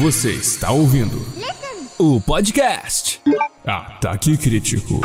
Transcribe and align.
Você 0.00 0.32
está 0.32 0.72
ouvindo 0.72 1.18
o 1.98 2.20
podcast 2.20 3.20
Ataque 3.64 4.36
Crítico. 4.36 5.00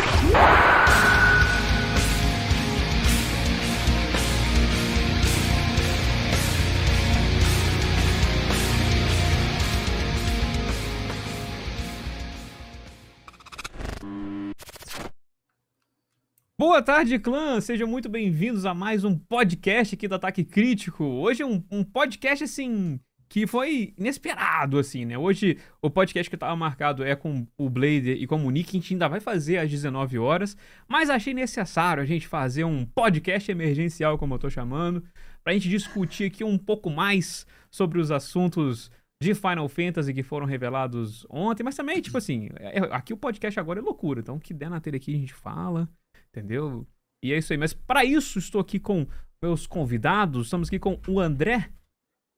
Boa 16.57 16.81
tarde, 16.81 17.19
clã! 17.19 17.61
Sejam 17.61 17.87
muito 17.87 18.09
bem-vindos 18.09 18.65
a 18.65 18.73
mais 18.73 19.03
um 19.03 19.17
podcast 19.17 19.95
aqui 19.95 20.07
do 20.07 20.15
Ataque 20.15 20.43
Crítico. 20.43 21.03
Hoje 21.03 21.43
é 21.43 21.45
um, 21.45 21.63
um 21.69 21.83
podcast, 21.83 22.43
assim, 22.43 22.99
que 23.29 23.45
foi 23.45 23.93
inesperado, 23.97 24.79
assim, 24.79 25.05
né? 25.05 25.15
Hoje 25.17 25.59
o 25.81 25.89
podcast 25.89 26.27
que 26.29 26.35
estava 26.35 26.55
marcado 26.55 27.03
é 27.03 27.15
com 27.15 27.45
o 27.57 27.69
Blader 27.69 28.17
e 28.19 28.25
com 28.25 28.43
o 28.43 28.49
Nick, 28.49 28.69
a 28.75 28.79
gente 28.79 28.93
ainda 28.95 29.07
vai 29.07 29.19
fazer 29.19 29.57
às 29.59 29.69
19 29.69 30.17
horas, 30.17 30.57
mas 30.87 31.11
achei 31.11 31.33
necessário 31.33 32.01
a 32.01 32.05
gente 32.05 32.27
fazer 32.27 32.63
um 32.63 32.83
podcast 32.85 33.51
emergencial, 33.51 34.17
como 34.17 34.33
eu 34.33 34.39
tô 34.39 34.49
chamando, 34.49 35.03
pra 35.43 35.53
gente 35.53 35.69
discutir 35.69 36.25
aqui 36.25 36.43
um 36.43 36.57
pouco 36.57 36.89
mais 36.89 37.45
sobre 37.69 37.99
os 37.99 38.09
assuntos 38.09 38.91
de 39.21 39.35
Final 39.35 39.69
Fantasy 39.69 40.13
que 40.13 40.23
foram 40.23 40.47
revelados 40.47 41.27
ontem, 41.29 41.61
mas 41.61 41.75
também, 41.75 42.01
tipo 42.01 42.17
assim, 42.17 42.49
é- 42.55 42.79
aqui 42.91 43.13
o 43.13 43.17
podcast 43.17 43.59
agora 43.59 43.79
é 43.79 43.83
loucura, 43.83 44.21
então 44.21 44.37
o 44.37 44.39
que 44.39 44.53
der 44.55 44.69
na 44.71 44.79
telha 44.81 44.97
aqui 44.97 45.13
a 45.13 45.17
gente 45.19 45.33
fala, 45.35 45.87
entendeu? 46.29 46.87
E 47.23 47.31
é 47.31 47.37
isso 47.37 47.53
aí, 47.53 47.59
mas 47.59 47.73
para 47.73 48.03
isso 48.03 48.39
estou 48.39 48.61
aqui 48.61 48.79
com 48.79 49.05
meus 49.43 49.67
convidados, 49.67 50.47
estamos 50.47 50.67
aqui 50.69 50.79
com 50.79 50.99
o 51.07 51.19
André, 51.19 51.69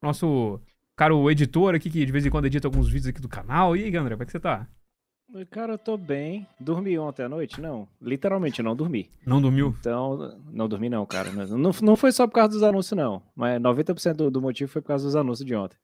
nosso 0.04 0.60
cara, 0.96 1.16
o 1.16 1.30
editor 1.30 1.76
aqui 1.76 1.90
que 1.90 2.06
de 2.06 2.12
vez 2.12 2.26
em 2.26 2.30
quando 2.30 2.46
edita 2.46 2.68
alguns 2.68 2.88
vídeos 2.88 3.08
aqui 3.08 3.22
do 3.22 3.30
canal. 3.30 3.76
E 3.76 3.84
aí, 3.84 3.96
André, 3.96 4.16
como 4.16 4.24
é 4.24 4.26
que 4.26 4.32
você 4.32 4.40
tá? 4.40 4.68
Cara, 5.50 5.74
eu 5.74 5.78
tô 5.78 5.96
bem. 5.98 6.46
Dormi 6.60 6.98
ontem 7.00 7.24
à 7.24 7.30
noite? 7.30 7.62
Não. 7.62 7.88
Literalmente 8.02 8.62
não 8.62 8.76
dormi. 8.76 9.10
Não 9.26 9.42
dormiu? 9.42 9.74
Então, 9.80 10.38
não 10.52 10.68
dormi 10.68 10.90
não, 10.90 11.06
cara. 11.06 11.32
Não, 11.32 11.72
não- 11.82 11.96
foi 11.96 12.12
só 12.12 12.28
por 12.28 12.34
causa 12.34 12.50
dos 12.52 12.64
anúncios, 12.64 12.98
não. 12.98 13.22
Mas 13.34 13.62
90% 13.62 14.14
do, 14.14 14.30
do 14.30 14.42
motivo 14.42 14.70
foi 14.70 14.82
por 14.82 14.90
causa 14.90 15.06
dos 15.06 15.16
anúncios 15.16 15.46
de 15.46 15.56
ontem. 15.56 15.78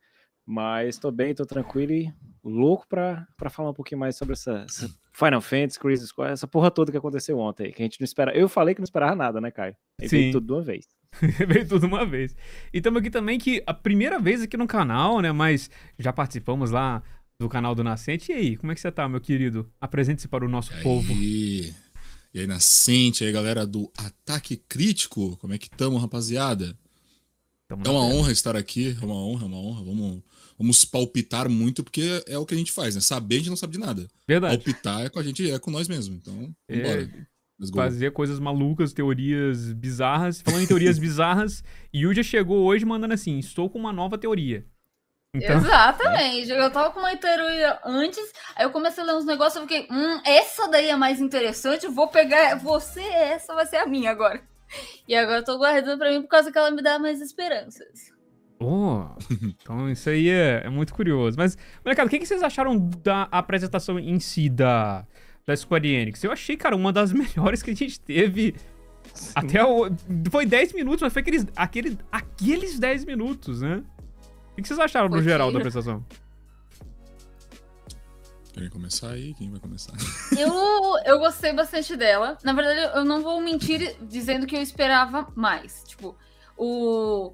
Mas 0.46 0.98
tô 0.98 1.12
bem, 1.12 1.34
tô 1.34 1.46
tranquilo 1.46 1.92
e 1.94 2.14
louco 2.44 2.86
pra, 2.88 3.26
pra 3.38 3.50
falar 3.50 3.70
um 3.70 3.74
pouquinho 3.74 4.00
mais 4.00 4.16
sobre 4.18 4.34
essa, 4.34 4.66
essa 4.70 4.90
Final 5.14 5.42
Fantasy, 5.42 5.80
Crisis 5.80 6.12
Core, 6.12 6.31
essa 6.31 6.48
porra 6.48 6.70
toda 6.72 6.92
que 6.92 6.98
aconteceu 6.98 7.38
ontem. 7.40 7.72
Que 7.72 7.81
a 7.81 7.86
gente 7.86 8.00
não 8.02 8.06
espera. 8.06 8.36
Eu 8.38 8.48
falei 8.50 8.76
que 8.76 8.81
não 8.81 8.86
esperava 8.86 9.16
nada, 9.16 9.40
né, 9.42 9.50
Caio? 9.52 9.76
Aí 10.00 10.08
Sim. 10.09 10.18
veio 10.18 10.31
tudo 10.34 10.46
de 10.48 10.53
uma 10.53 10.62
vez. 10.62 10.86
Veio 11.47 11.67
tudo 11.67 11.88
uma 11.88 12.05
vez. 12.05 12.36
E 12.73 12.77
estamos 12.77 13.00
aqui 13.00 13.09
também 13.09 13.39
que 13.39 13.63
a 13.66 13.73
primeira 13.73 14.19
vez 14.19 14.41
aqui 14.41 14.58
no 14.58 14.67
canal, 14.67 15.19
né? 15.22 15.31
Mas 15.31 15.69
já 15.97 16.11
participamos 16.13 16.72
lá 16.72 17.02
do 17.39 17.47
canal 17.50 17.73
do 17.75 17.83
Nascente. 17.83 18.31
E 18.31 18.36
aí, 18.36 18.58
como 18.58 18.72
é 18.72 18.75
que 18.75 18.81
você 18.81 18.91
tá, 18.91 19.08
meu 19.08 19.22
querido? 19.22 19.72
Apresente-se 19.80 20.28
para 20.28 20.45
o 20.45 20.50
nosso 20.50 20.72
E 20.73 20.81
povo. 20.83 21.11
aí, 21.13 21.73
e 22.33 22.39
aí, 22.39 22.47
Nascente, 22.47 23.23
e 23.23 23.28
aí, 23.28 23.33
galera 23.33 23.66
do 23.66 23.91
Ataque 23.97 24.58
Crítico, 24.58 25.38
como 25.38 25.53
é 25.53 25.58
que 25.58 25.69
tamo, 25.69 25.97
rapaziada? 25.97 26.78
Tamo 27.67 27.83
É 27.85 27.89
uma 27.89 28.02
tela. 28.02 28.16
honra 28.16 28.31
estar 28.31 28.55
aqui, 28.55 28.95
é 29.02 29.05
uma 29.05 29.16
honra, 29.16 29.44
é 29.44 29.47
uma 29.47 29.58
honra. 29.58 29.83
Vamos, 29.83 30.23
vamos 30.58 30.85
palpitar 30.85 31.50
muito, 31.50 31.83
porque 31.83 32.23
é 32.28 32.38
o 32.38 32.45
que 32.45 32.53
a 32.53 32.58
gente 32.58 32.72
faz, 32.72 32.95
né? 32.95 33.02
Saber, 33.02 33.35
a 33.35 33.38
gente 33.39 33.50
não 33.50 33.58
sabe 33.58 33.73
de 33.73 33.80
nada. 33.80 34.08
Verdade. 34.28 34.55
Palpitar 34.58 35.05
é 35.05 35.09
com 35.09 35.19
a 35.19 35.23
gente, 35.23 35.50
é 35.50 35.59
com 35.59 35.72
nós 35.72 35.88
mesmo. 35.88 36.16
Então, 36.16 36.55
É, 36.67 36.75
vambora. 36.78 37.02
Let's 37.02 37.28
Fazer 37.73 38.11
coisas 38.11 38.39
malucas, 38.39 38.94
teorias 38.94 39.73
bizarras. 39.73 40.41
Falando 40.41 40.61
em 40.61 40.67
teorias 40.67 40.97
bizarras, 41.00 41.63
Yu 41.94 42.13
já 42.13 42.23
chegou 42.23 42.63
hoje 42.66 42.86
mandando 42.86 43.13
assim: 43.13 43.39
estou 43.39 43.69
com 43.69 43.80
uma 43.80 43.91
nova 43.91 44.17
teoria. 44.17 44.66
Então, 45.33 45.58
Exatamente. 45.58 46.50
Eu 46.50 46.72
tava 46.72 46.91
com 46.91 47.00
uma 47.00 47.16
teoria 47.16 47.80
antes, 47.85 48.31
aí 48.55 48.66
eu 48.66 48.72
comecei 48.72 49.03
a 49.03 49.08
ler 49.08 49.16
uns 49.16 49.25
negócios 49.25 49.63
e 49.63 49.67
fiquei, 49.67 49.88
hum, 49.91 50.22
essa 50.25 50.67
daí 50.67 50.89
é 50.89 50.95
mais 50.95 51.19
interessante, 51.19 51.88
vou 51.88 52.08
pegar 52.08 52.55
você, 52.55 53.02
essa 53.02 53.53
vai 53.53 53.66
ser 53.66 53.78
a 53.78 53.85
minha 53.85 54.12
agora. 54.12 54.41
E 55.07 55.16
agora 55.16 55.40
eu 55.40 55.46
tô 55.46 55.57
guardando 55.57 55.97
pra 55.97 56.12
mim 56.12 56.22
por 56.22 56.28
causa 56.28 56.51
que 56.51 56.57
ela 56.57 56.72
me 56.72 56.81
dá 56.81 57.00
mais 57.00 57.22
esperanças. 57.22 58.12
Oh, 58.59 59.06
então 59.44 59.90
isso 59.90 60.09
aí 60.09 60.29
é, 60.29 60.63
é 60.66 60.69
muito 60.69 60.94
curioso. 60.94 61.38
Mas, 61.38 61.57
molecada, 61.85 62.07
o 62.07 62.09
que, 62.09 62.19
que 62.19 62.25
vocês 62.25 62.41
acharam 62.41 62.78
da 63.03 63.23
apresentação 63.31 64.00
em 64.00 64.19
si 64.19 64.50
da, 64.50 65.06
da 65.47 65.56
Square 65.56 65.88
Enix? 65.88 66.22
Eu 66.24 66.31
achei, 66.31 66.58
cara, 66.58 66.75
uma 66.75 66.91
das 66.91 67.12
melhores 67.13 67.63
que 67.63 67.72
a 67.72 67.75
gente 67.75 68.00
teve 68.00 68.53
até 69.34 69.63
o... 69.63 69.90
Foi 70.30 70.46
10 70.46 70.74
minutos, 70.74 71.02
mas 71.02 71.13
foi 71.13 71.22
aqueles, 71.22 71.47
aquele, 71.56 71.97
aqueles 72.12 72.78
10 72.78 73.06
minutos, 73.06 73.62
né? 73.62 73.81
O 74.52 74.62
que, 74.62 74.68
vocês 74.68 74.80
acharam 74.80 75.08
no 75.08 75.22
geral 75.22 75.52
da 75.52 75.59
apresentação? 75.59 76.06
Querem 78.52 78.69
começar 78.69 79.12
aí? 79.12 79.35
Quem 79.35 79.52
vai 79.52 79.59
começar? 79.59 79.94
Eu, 80.35 80.52
eu 81.06 81.19
gostei 81.19 81.53
bastante 81.53 81.96
dela. 81.96 82.38
Na 82.44 82.53
verdade, 82.53 82.97
eu 82.97 83.06
não 83.06 83.22
vou 83.22 83.40
mentir 83.40 83.96
dizendo 84.02 84.47
que 84.47 84.56
eu 84.56 84.62
esperava 84.62 85.28
mais. 85.35 85.84
Tipo, 85.85 86.18
o. 86.58 87.34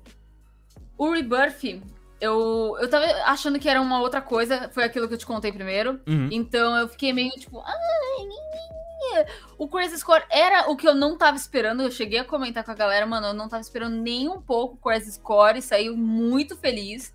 O 0.97 1.11
Rebirth, 1.11 1.81
eu, 2.23 2.77
eu 2.79 2.89
tava 2.89 3.05
achando 3.25 3.59
que 3.59 3.67
era 3.69 3.81
uma 3.81 3.99
outra 3.99 4.21
coisa. 4.21 4.69
Foi 4.69 4.83
aquilo 4.83 5.07
que 5.07 5.13
eu 5.13 5.17
te 5.17 5.25
contei 5.25 5.51
primeiro. 5.51 5.99
Uhum. 6.07 6.29
Então 6.31 6.75
eu 6.77 6.87
fiquei 6.87 7.11
meio 7.11 7.31
tipo. 7.31 7.59
"Ai, 7.65 9.23
O 9.57 9.67
Crazy 9.67 9.97
Score 9.97 10.23
era 10.29 10.69
o 10.71 10.75
que 10.75 10.87
eu 10.87 10.95
não 10.95 11.17
tava 11.17 11.37
esperando. 11.37 11.83
Eu 11.83 11.91
cheguei 11.91 12.19
a 12.19 12.23
comentar 12.25 12.63
com 12.63 12.71
a 12.71 12.75
galera, 12.75 13.05
mano. 13.05 13.27
Eu 13.27 13.33
não 13.33 13.47
tava 13.49 13.61
esperando 13.61 13.95
nem 13.95 14.27
um 14.29 14.41
pouco 14.41 14.75
o 14.75 14.77
Crazy 14.77 15.11
Score. 15.11 15.59
E 15.59 15.61
saiu 15.61 15.95
muito 15.95 16.55
feliz. 16.57 17.13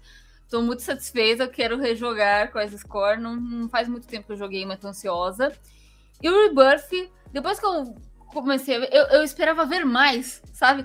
Tô 0.50 0.60
muito 0.62 0.82
satisfeita. 0.82 1.44
Eu 1.44 1.50
quero 1.50 1.78
rejogar 1.78 2.50
Crazy 2.52 2.78
Score. 2.78 3.20
Não, 3.20 3.34
não 3.36 3.68
faz 3.68 3.88
muito 3.88 4.06
tempo 4.06 4.26
que 4.26 4.32
eu 4.32 4.36
joguei, 4.36 4.64
mas 4.66 4.78
tô 4.78 4.88
ansiosa. 4.88 5.52
E 6.22 6.28
o 6.28 6.42
Rebirth, 6.42 7.10
depois 7.32 7.58
que 7.58 7.66
eu 7.66 7.94
comecei 8.32 8.76
a 8.76 8.80
ver, 8.80 8.88
eu, 8.92 9.04
eu 9.06 9.22
esperava 9.22 9.64
ver 9.66 9.84
mais, 9.84 10.42
sabe? 10.52 10.84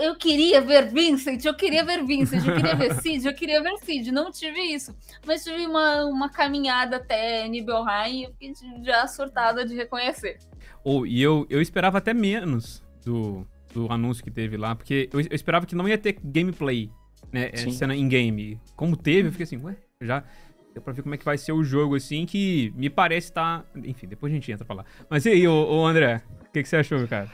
Eu 0.00 0.16
queria 0.16 0.60
ver 0.60 0.88
Vincent, 0.88 1.44
eu 1.44 1.54
queria 1.54 1.84
ver 1.84 2.04
Vincent, 2.04 2.44
eu 2.46 2.54
queria 2.54 2.74
ver 2.74 2.94
Cid, 3.00 3.26
eu 3.26 3.34
queria 3.34 3.62
ver 3.62 3.76
Cid. 3.78 4.10
Não 4.10 4.30
tive 4.30 4.60
isso. 4.60 4.94
Mas 5.26 5.44
tive 5.44 5.66
uma, 5.66 6.04
uma 6.04 6.30
caminhada 6.30 6.96
até 6.96 7.46
Nibelheim 7.48 8.20
e 8.20 8.24
eu 8.24 8.30
fiquei 8.32 8.52
já 8.82 9.06
surtada 9.06 9.64
de 9.64 9.74
reconhecer. 9.74 10.38
Oh, 10.84 11.06
e 11.06 11.22
eu, 11.22 11.46
eu 11.48 11.60
esperava 11.60 11.98
até 11.98 12.12
menos 12.12 12.82
do, 13.04 13.46
do 13.72 13.92
anúncio 13.92 14.24
que 14.24 14.30
teve 14.30 14.56
lá, 14.56 14.74
porque 14.74 15.08
eu, 15.12 15.20
eu 15.20 15.34
esperava 15.34 15.66
que 15.66 15.74
não 15.74 15.88
ia 15.88 15.98
ter 15.98 16.16
gameplay, 16.22 16.90
né? 17.32 17.50
é, 17.52 17.56
Sim. 17.56 17.70
Cena 17.70 17.94
in-game. 17.94 18.60
Como 18.74 18.96
teve, 18.96 19.28
eu 19.28 19.32
fiquei 19.32 19.44
assim, 19.44 19.58
ué, 19.58 19.76
já 20.00 20.24
deu 20.72 20.82
pra 20.82 20.92
ver 20.92 21.02
como 21.02 21.14
é 21.14 21.18
que 21.18 21.24
vai 21.24 21.36
ser 21.36 21.52
o 21.52 21.62
jogo, 21.62 21.94
assim, 21.94 22.24
que 22.26 22.72
me 22.74 22.88
parece 22.88 23.28
estar. 23.28 23.64
Enfim, 23.84 24.06
depois 24.06 24.32
a 24.32 24.34
gente 24.34 24.50
entra 24.50 24.64
pra 24.64 24.76
lá. 24.76 24.84
Mas 25.08 25.26
e 25.26 25.30
aí, 25.30 25.46
ô, 25.46 25.52
ô 25.52 25.86
André, 25.86 26.22
que, 26.52 26.62
que 26.62 26.68
você 26.68 26.76
achou, 26.76 27.06
cara? 27.08 27.28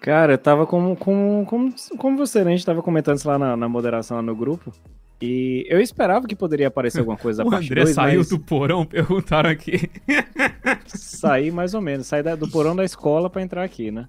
Cara, 0.00 0.34
eu 0.34 0.38
tava 0.38 0.66
como, 0.66 0.96
como, 0.96 1.44
como, 1.46 1.74
como 1.98 2.16
você, 2.16 2.44
né? 2.44 2.52
A 2.52 2.56
gente 2.56 2.66
tava 2.66 2.82
comentando 2.82 3.16
isso 3.18 3.28
lá 3.28 3.38
na, 3.38 3.56
na 3.56 3.68
moderação 3.68 4.16
lá 4.16 4.22
no 4.22 4.36
grupo. 4.36 4.72
E 5.20 5.66
eu 5.68 5.80
esperava 5.80 6.26
que 6.26 6.36
poderia 6.36 6.68
aparecer 6.68 6.98
alguma 7.00 7.16
coisa 7.16 7.42
da 7.42 7.48
o 7.48 7.50
parte 7.50 7.66
André 7.66 7.84
2, 7.84 7.94
saiu 7.94 8.18
mas 8.18 8.28
do 8.28 8.38
porão, 8.38 8.84
perguntaram 8.86 9.48
aqui. 9.48 9.90
saí 10.86 11.50
mais 11.50 11.74
ou 11.74 11.80
menos. 11.80 12.06
Saí 12.06 12.22
da- 12.22 12.36
do 12.36 12.48
porão 12.48 12.76
da 12.76 12.84
escola 12.84 13.30
pra 13.30 13.42
entrar 13.42 13.64
aqui, 13.64 13.90
né? 13.90 14.06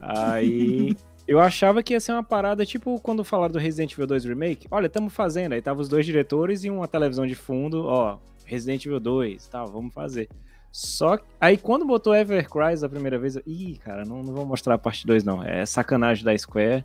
Aí 0.00 0.96
eu 1.28 1.38
achava 1.38 1.82
que 1.82 1.92
ia 1.92 2.00
ser 2.00 2.12
uma 2.12 2.24
parada 2.24 2.64
tipo 2.64 2.98
quando 3.00 3.22
falaram 3.24 3.52
do 3.52 3.58
Resident 3.58 3.92
Evil 3.92 4.06
2 4.06 4.24
Remake. 4.24 4.66
Olha, 4.70 4.86
estamos 4.86 5.12
fazendo. 5.12 5.52
Aí 5.52 5.62
tava 5.62 5.80
os 5.80 5.88
dois 5.88 6.06
diretores 6.06 6.64
e 6.64 6.70
uma 6.70 6.88
televisão 6.88 7.26
de 7.26 7.34
fundo, 7.34 7.84
ó, 7.84 8.18
Resident 8.44 8.84
Evil 8.86 9.00
2, 9.00 9.46
tá, 9.48 9.64
vamos 9.64 9.92
fazer. 9.92 10.28
Só 10.72 11.18
que, 11.18 11.24
aí 11.38 11.58
quando 11.58 11.84
botou 11.84 12.14
Evercry 12.14 12.82
a 12.82 12.88
primeira 12.88 13.18
vez, 13.18 13.36
eu, 13.36 13.42
ih, 13.46 13.76
cara, 13.76 14.04
não, 14.06 14.22
não 14.22 14.32
vou 14.32 14.46
mostrar 14.46 14.74
a 14.74 14.78
parte 14.78 15.06
2 15.06 15.22
não. 15.22 15.42
É 15.44 15.66
sacanagem 15.66 16.24
da 16.24 16.36
Square. 16.36 16.84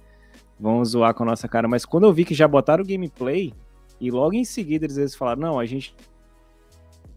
Vão 0.60 0.84
zoar 0.84 1.14
com 1.14 1.24
a 1.24 1.26
nossa 1.28 1.48
cara, 1.48 1.68
mas 1.68 1.86
quando 1.86 2.06
eu 2.06 2.14
vi 2.14 2.26
que 2.26 2.34
já 2.34 2.48
botaram 2.48 2.84
o 2.84 2.88
gameplay 2.88 3.54
e 4.02 4.12
logo 4.12 4.34
em 4.34 4.44
seguida 4.44 4.86
eles, 4.86 5.16
falaram: 5.16 5.40
"Não, 5.40 5.60
a 5.60 5.66
gente 5.66 5.96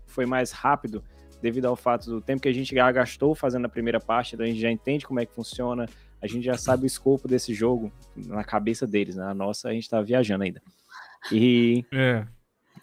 foi 0.07 0.27
mais 0.27 0.53
rápido 0.53 1.03
devido 1.41 1.65
ao 1.65 1.75
fato 1.75 2.11
do 2.11 2.21
tempo 2.21 2.43
que 2.43 2.49
a 2.49 2.53
gente 2.53 2.75
já 2.75 2.93
gastou 2.93 3.35
fazendo 3.35 3.65
a 3.65 3.69
primeira 3.69 3.99
parte, 3.99 4.35
então 4.35 4.45
a 4.45 4.49
gente 4.49 4.61
já 4.61 4.71
entende 4.71 5.07
como 5.07 5.21
é 5.21 5.27
que 5.27 5.35
funciona, 5.35 5.87
a 6.21 6.27
gente 6.27 6.45
já 6.45 6.57
sabe 6.59 6.85
o 6.85 6.87
escopo 6.87 7.27
desse 7.27 7.55
jogo 7.55 7.91
na 8.15 8.45
cabeça 8.45 8.87
deles, 8.87 9.17
né? 9.17 9.25
A 9.25 9.35
nossa, 9.35 9.71
a 9.71 9.73
gente 9.73 9.89
tá 9.89 10.03
viajando 10.03 10.45
ainda. 10.45 10.61
E 11.33 11.83
É. 11.93 12.27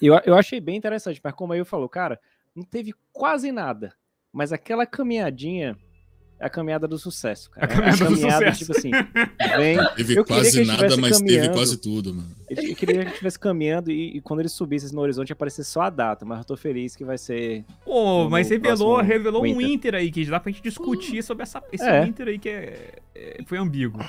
eu, 0.02 0.20
eu 0.26 0.36
achei 0.36 0.60
bem 0.60 0.76
interessante, 0.76 1.22
mas 1.24 1.34
como 1.36 1.54
aí 1.54 1.60
eu 1.60 1.66
falou, 1.66 1.88
cara, 1.88 2.20
não 2.58 2.64
teve 2.64 2.94
quase 3.14 3.52
nada, 3.52 3.94
mas 4.34 4.52
aquela 4.52 4.86
caminhadinha 4.86 5.78
é 6.40 6.46
a 6.46 6.50
caminhada 6.50 6.88
do 6.88 6.98
sucesso, 7.00 7.50
cara. 7.52 7.66
A 7.66 7.98
caminhada 7.98 8.06
do 8.10 8.16
sucesso. 8.16 8.58
tipo 8.60 8.72
assim, 8.72 8.92
vem, 9.58 9.78
Teve 9.96 10.16
Eu 10.18 10.26
queria 10.26 10.42
quase 10.42 10.66
nada, 10.66 10.98
mas 10.98 11.20
teve 11.20 11.32
caminhando. 11.36 11.54
quase 11.54 11.78
tudo, 11.78 12.14
mano. 12.14 12.30
eu 12.50 12.64
eu 12.64 12.76
queria 12.76 13.06
que 13.06 13.12
estivesse 13.12 13.40
caminhando 13.40 13.92
e, 13.92 14.18
e 14.18 14.22
quando 14.22 14.40
ele 14.42 14.50
subisse 14.50 14.94
no 14.94 15.02
horizonte 15.02 15.32
aparecesse 15.32 15.70
só 15.70 15.82
a 15.82 15.90
data, 15.90 16.26
mas 16.26 16.40
eu 16.40 16.46
tô 16.46 16.58
feliz 16.58 16.96
que 16.96 17.04
vai 17.06 17.18
ser 17.18 17.64
Pô, 17.86 18.24
No 18.24 18.30
mas 18.30 18.50
revelou, 18.50 19.02
revelou 19.02 19.44
um. 19.44 19.62
Inter 19.62 19.96
aí, 19.96 20.12
que 20.12 20.26
dá 20.26 20.40
pra 20.40 20.52
gente 20.52 20.64
discutir 20.64 21.24
sobre 21.24 21.44
essa, 21.44 21.62
esse 21.72 21.84
É. 21.88 22.06
Inter 22.06 22.28
aí 22.28 22.40
que 22.40 22.50
é, 22.50 22.92
é- 23.16 23.44
foi 23.46 23.58
ambíguo. 23.58 24.00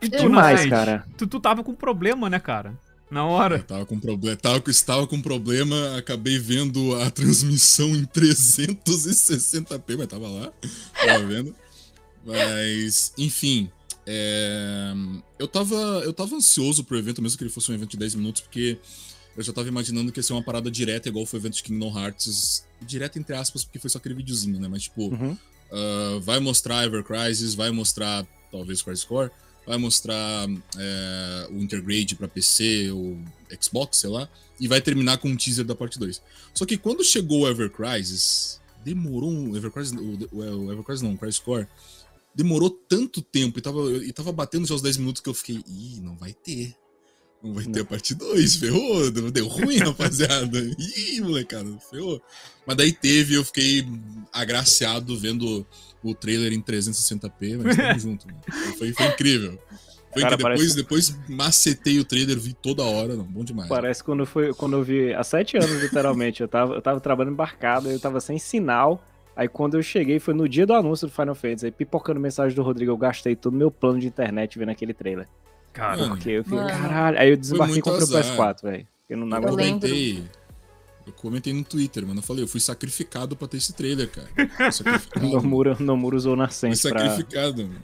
E 0.00 0.10
tu, 0.10 0.18
demais, 0.18 0.66
cara. 0.66 1.06
Tu, 1.16 1.26
tu 1.26 1.40
tava 1.40 1.64
com 1.64 1.74
problema, 1.74 2.28
né, 2.28 2.38
cara? 2.38 2.74
Na 3.10 3.24
hora. 3.24 3.56
Eu 3.58 3.62
tava 3.62 3.86
com 3.86 4.00
problema, 4.00 4.36
tava, 4.36 4.62
estava 4.68 5.06
com 5.06 5.20
problema, 5.22 5.96
acabei 5.96 6.38
vendo 6.38 6.94
a 6.96 7.08
transmissão 7.12 7.94
em 7.94 8.04
360p, 8.04 9.96
mas 9.96 10.06
tava 10.08 10.28
lá, 10.28 10.52
tava 10.94 11.24
vendo. 11.26 11.54
Mas, 12.24 13.12
enfim, 13.16 13.70
é, 14.06 14.92
eu, 15.38 15.46
tava, 15.46 15.74
eu 16.04 16.12
tava 16.12 16.34
ansioso 16.34 16.82
pro 16.82 16.98
evento, 16.98 17.22
mesmo 17.22 17.38
que 17.38 17.44
ele 17.44 17.50
fosse 17.50 17.70
um 17.70 17.74
evento 17.74 17.90
de 17.90 17.96
10 17.98 18.16
minutos, 18.16 18.42
porque 18.42 18.78
eu 19.36 19.42
já 19.42 19.52
tava 19.52 19.68
imaginando 19.68 20.10
que 20.10 20.18
ia 20.18 20.22
ser 20.22 20.32
uma 20.32 20.42
parada 20.42 20.70
direta, 20.70 21.08
igual 21.08 21.24
foi 21.26 21.38
o 21.38 21.42
evento 21.42 21.54
de 21.56 21.62
Kingdom 21.62 21.96
Hearts. 21.96 22.64
Direta 22.82 23.18
entre 23.18 23.36
aspas, 23.36 23.64
porque 23.64 23.78
foi 23.78 23.88
só 23.90 23.98
aquele 23.98 24.14
videozinho, 24.16 24.58
né? 24.58 24.66
Mas, 24.68 24.84
tipo, 24.84 25.02
Uhum. 25.14 25.32
uh, 25.70 26.20
vai 26.20 26.40
mostrar 26.40 26.84
Ever 26.84 27.04
Crisis, 27.04 27.54
vai 27.54 27.70
mostrar, 27.70 28.26
talvez, 28.50 28.82
Crisis 28.82 29.04
Core, 29.04 29.30
vai 29.66 29.76
mostrar 29.76 30.48
é, 30.78 31.48
o 31.50 31.56
Intergrade 31.56 32.14
pra 32.14 32.28
PC 32.28 32.90
ou 32.92 33.18
Xbox, 33.60 33.98
sei 33.98 34.10
lá, 34.10 34.28
e 34.60 34.68
vai 34.68 34.80
terminar 34.80 35.18
com 35.18 35.28
um 35.28 35.36
teaser 35.36 35.64
da 35.64 35.74
parte 35.74 35.98
2. 35.98 36.22
Só 36.54 36.64
que 36.64 36.78
quando 36.78 37.04
chegou 37.04 37.40
o 37.40 37.48
Ever 37.48 37.70
Crisis, 37.70 38.60
demorou 38.84 39.30
um. 39.30 39.56
Ever 39.56 39.70
Crisis, 39.70 39.92
o, 39.92 40.36
o, 40.36 40.66
o 40.66 40.72
Ever 40.72 40.84
Crisis 40.84 41.02
não, 41.02 41.14
o 41.14 41.18
Crisis 41.18 41.40
Core, 41.40 41.66
demorou 42.34 42.70
tanto 42.70 43.20
tempo 43.20 43.58
e 43.58 43.62
tava, 43.62 43.80
e 44.04 44.12
tava 44.12 44.30
batendo 44.30 44.66
já 44.66 44.74
os 44.74 44.82
10 44.82 44.98
minutos 44.98 45.20
que 45.20 45.28
eu 45.28 45.34
fiquei, 45.34 45.62
ih, 45.66 46.00
não 46.00 46.16
vai 46.16 46.32
ter. 46.32 46.74
Não 47.42 47.52
vai 47.52 47.64
ter 47.64 47.80
a 47.80 47.84
parte 47.84 48.14
2, 48.14 48.56
ferrou, 48.56 49.10
deu 49.10 49.46
ruim, 49.46 49.76
rapaziada. 49.78 50.58
Ih, 50.78 51.20
molecada, 51.20 51.78
ferrou. 51.90 52.20
Mas 52.66 52.76
daí 52.76 52.92
teve, 52.92 53.34
eu 53.34 53.44
fiquei 53.44 53.86
agraciado 54.32 55.16
vendo 55.18 55.64
o 56.10 56.14
trailer 56.14 56.52
em 56.52 56.60
360p, 56.62 57.60
mas 57.62 57.76
tamo 57.76 57.98
junto, 57.98 58.26
mano. 58.26 58.38
Foi, 58.78 58.92
foi 58.92 59.06
incrível. 59.06 59.58
Foi 60.12 60.22
Cara, 60.22 60.36
que 60.36 60.42
depois, 60.42 60.58
parece- 60.60 60.76
depois 60.76 61.18
macetei 61.28 61.98
o 61.98 62.04
trailer, 62.04 62.38
vi 62.38 62.54
toda 62.54 62.82
hora, 62.82 63.14
não, 63.16 63.24
bom 63.24 63.44
demais. 63.44 63.68
Parece 63.68 64.02
quando, 64.02 64.24
foi, 64.24 64.54
quando 64.54 64.74
eu 64.76 64.82
vi, 64.82 65.12
há 65.12 65.22
sete 65.22 65.56
anos 65.58 65.82
literalmente, 65.82 66.40
eu 66.40 66.48
tava, 66.48 66.74
eu 66.74 66.80
tava 66.80 67.00
trabalhando 67.00 67.34
embarcado, 67.34 67.90
eu 67.90 68.00
tava 68.00 68.18
sem 68.20 68.38
sinal. 68.38 69.04
Aí 69.36 69.46
quando 69.48 69.74
eu 69.76 69.82
cheguei, 69.82 70.18
foi 70.18 70.32
no 70.32 70.48
dia 70.48 70.64
do 70.66 70.72
anúncio 70.72 71.06
do 71.06 71.12
Final 71.12 71.34
Fantasy, 71.34 71.66
aí 71.66 71.70
pipocando 71.72 72.18
mensagem 72.18 72.56
do 72.56 72.62
Rodrigo, 72.62 72.90
eu 72.92 72.96
gastei 72.96 73.36
todo 73.36 73.52
o 73.52 73.56
meu 73.58 73.70
plano 73.70 74.00
de 74.00 74.06
internet 74.06 74.58
vendo 74.58 74.70
aquele 74.70 74.94
trailer. 74.94 75.28
Cara, 75.74 76.08
Porque 76.08 76.30
eu 76.30 76.42
fiquei, 76.44 76.58
caralho. 76.58 77.18
Aí 77.18 77.28
eu 77.28 77.36
desembarquei 77.36 77.76
e 77.78 77.82
comprei 77.82 78.00
o 78.00 78.16
azar. 78.16 78.24
PS4, 78.56 78.62
velho. 78.62 78.86
Eu 79.10 79.18
não 79.18 79.36
aguentei. 79.36 80.24
Eu 81.06 81.12
comentei 81.12 81.52
no 81.52 81.62
Twitter, 81.62 82.04
mano. 82.06 82.18
Eu 82.18 82.22
falei, 82.22 82.42
eu 82.42 82.48
fui 82.48 82.58
sacrificado 82.60 83.36
pra 83.36 83.46
ter 83.46 83.58
esse 83.58 83.72
trailer, 83.72 84.08
cara. 84.10 84.28
Fui 84.56 84.72
sacrificado. 84.72 85.26
Nomura, 85.30 85.76
Nomura 85.78 86.16
usou 86.16 86.34
Fui 86.34 86.42
Nascente 86.44 86.82
pra 86.88 87.00
sacrificado, 87.00 87.62
mano. 87.62 87.80